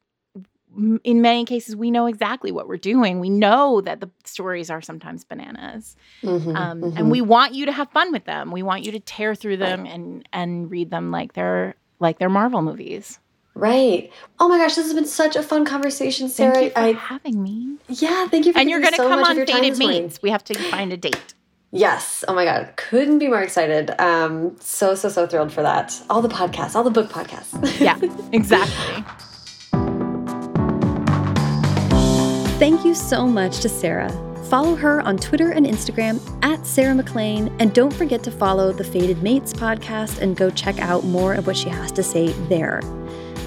in 1.05 1.22
many 1.22 1.47
cases, 1.47 1.74
we 1.74 1.90
know 1.90 2.05
exactly 2.06 2.52
what 2.52 2.68
we're 2.68 2.76
doing. 2.76 3.18
We 3.20 3.30
know 3.30 3.80
that 3.80 4.01
the 4.01 4.10
stories 4.24 4.68
are 4.70 4.82
sometimes 4.82 5.24
bananas, 5.24 5.97
Mhm, 6.22 6.55
um, 6.55 6.80
mhm. 6.82 6.97
and 6.98 7.10
we 7.10 7.22
want 7.22 7.55
you 7.55 7.64
to 7.66 7.72
have 7.72 7.90
fun 7.90 8.12
with 8.12 8.24
them. 8.26 8.51
We 8.52 8.62
want 8.62 8.84
you 8.84 8.93
to 8.93 9.01
tear 9.01 9.34
through 9.34 9.56
them 9.56 9.86
and 9.86 10.28
and 10.32 10.70
read 10.70 10.90
them 10.90 11.10
like 11.10 11.32
they're 11.32 11.74
like 11.98 12.18
they're 12.18 12.28
Marvel 12.28 12.62
movies. 12.62 13.18
Right. 13.55 14.12
Oh 14.39 14.48
my 14.48 14.59
gosh, 14.59 14.74
this 14.74 14.85
has 14.85 14.94
been 14.94 15.06
such 15.06 15.35
a 15.35 15.43
fun 15.43 15.64
conversation, 15.64 16.28
Sarah. 16.28 16.52
Thank 16.55 16.64
you 16.66 16.70
for 16.73 16.78
I 16.78 16.93
having 16.93 17.43
me. 17.43 17.77
yeah, 17.89 18.28
thank 18.28 18.44
you 18.44 18.52
for 18.52 18.59
And 18.59 18.68
you're 18.68 18.81
going 18.81 18.93
going 18.93 18.93
to 18.93 19.02
to 19.05 19.09
come 19.09 19.20
much 19.20 19.27
on 19.27 19.31
of 19.32 19.36
your 19.39 19.47
time 19.47 19.60
Fated 19.60 19.73
this 19.73 19.81
morning. 19.81 20.12
We 20.23 20.31
have 20.31 20.44
to 20.44 20.55
find 20.70 20.93
a 20.93 20.97
date. 20.98 21.35
Yes. 21.73 22.23
Oh 22.28 22.35
my 22.35 22.44
god, 22.44 22.73
couldn't 22.77 23.18
be 23.18 23.28
more 23.28 23.43
excited. 23.43 23.98
Um, 24.01 24.56
so 24.60 24.94
so 24.94 25.09
so 25.09 25.27
thrilled 25.27 25.52
for 25.52 25.62
that. 25.62 25.98
All 26.10 26.23
the 26.23 26.28
podcasts, 26.28 26.74
all 26.74 26.85
the 26.85 26.90
book 26.90 27.10
podcasts. 27.10 27.81
Yeah, 27.81 27.98
exactly. 28.32 29.05
Thank 32.59 32.85
you 32.85 32.94
so 32.94 33.27
much 33.27 33.60
to 33.60 33.68
Sarah. 33.68 34.10
Follow 34.48 34.77
her 34.77 35.01
on 35.01 35.16
Twitter 35.16 35.51
and 35.51 35.66
Instagram 35.66 36.20
at 36.44 36.64
Sarah 36.64 36.94
MacLean, 36.94 37.52
and 37.59 37.74
don't 37.74 37.93
forget 37.93 38.23
to 38.23 38.31
follow 38.31 38.73
the 38.73 38.85
Fated 38.85 39.20
Mates 39.20 39.52
podcast 39.52 40.20
and 40.20 40.36
go 40.36 40.51
check 40.51 40.78
out 40.78 41.02
more 41.02 41.35
of 41.35 41.48
what 41.48 41.56
she 41.56 41.68
has 41.68 41.90
to 41.93 42.02
say 42.05 42.28
there. 42.48 42.81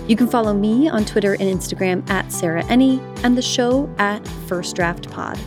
You 0.09 0.17
can 0.17 0.27
follow 0.27 0.53
me 0.53 0.89
on 0.89 1.05
Twitter 1.05 1.35
and 1.35 1.43
Instagram 1.43 2.07
at 2.09 2.33
Sarah 2.33 2.63
Enni 2.63 2.99
and 3.23 3.37
the 3.37 3.41
show 3.41 3.89
at 3.97 4.27
First 4.47 4.75
Draft 4.75 5.09
Pod. 5.09 5.39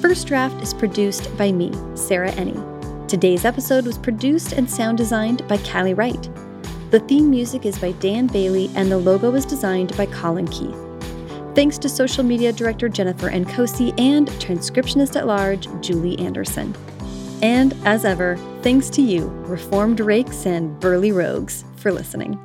First 0.00 0.26
Draft 0.28 0.62
is 0.62 0.72
produced 0.72 1.36
by 1.36 1.52
me, 1.52 1.70
Sarah 1.94 2.32
Enni. 2.32 3.06
Today's 3.06 3.44
episode 3.44 3.84
was 3.84 3.98
produced 3.98 4.52
and 4.52 4.70
sound 4.70 4.96
designed 4.96 5.46
by 5.46 5.58
Callie 5.58 5.92
Wright. 5.92 6.30
The 6.90 7.00
theme 7.00 7.28
music 7.28 7.66
is 7.66 7.78
by 7.78 7.92
Dan 7.92 8.28
Bailey, 8.28 8.70
and 8.74 8.90
the 8.90 8.96
logo 8.96 9.30
was 9.30 9.44
designed 9.44 9.94
by 9.98 10.06
Colin 10.06 10.48
Keith. 10.48 10.83
Thanks 11.54 11.78
to 11.78 11.88
social 11.88 12.24
media 12.24 12.52
director 12.52 12.88
Jennifer 12.88 13.30
Nkosi 13.30 13.98
and 13.98 14.28
transcriptionist 14.28 15.14
at 15.14 15.26
large 15.26 15.68
Julie 15.80 16.18
Anderson. 16.18 16.74
And 17.42 17.74
as 17.84 18.04
ever, 18.04 18.36
thanks 18.62 18.90
to 18.90 19.02
you, 19.02 19.28
Reformed 19.46 20.00
Rakes 20.00 20.46
and 20.46 20.78
Burly 20.80 21.12
Rogues, 21.12 21.64
for 21.76 21.92
listening. 21.92 22.40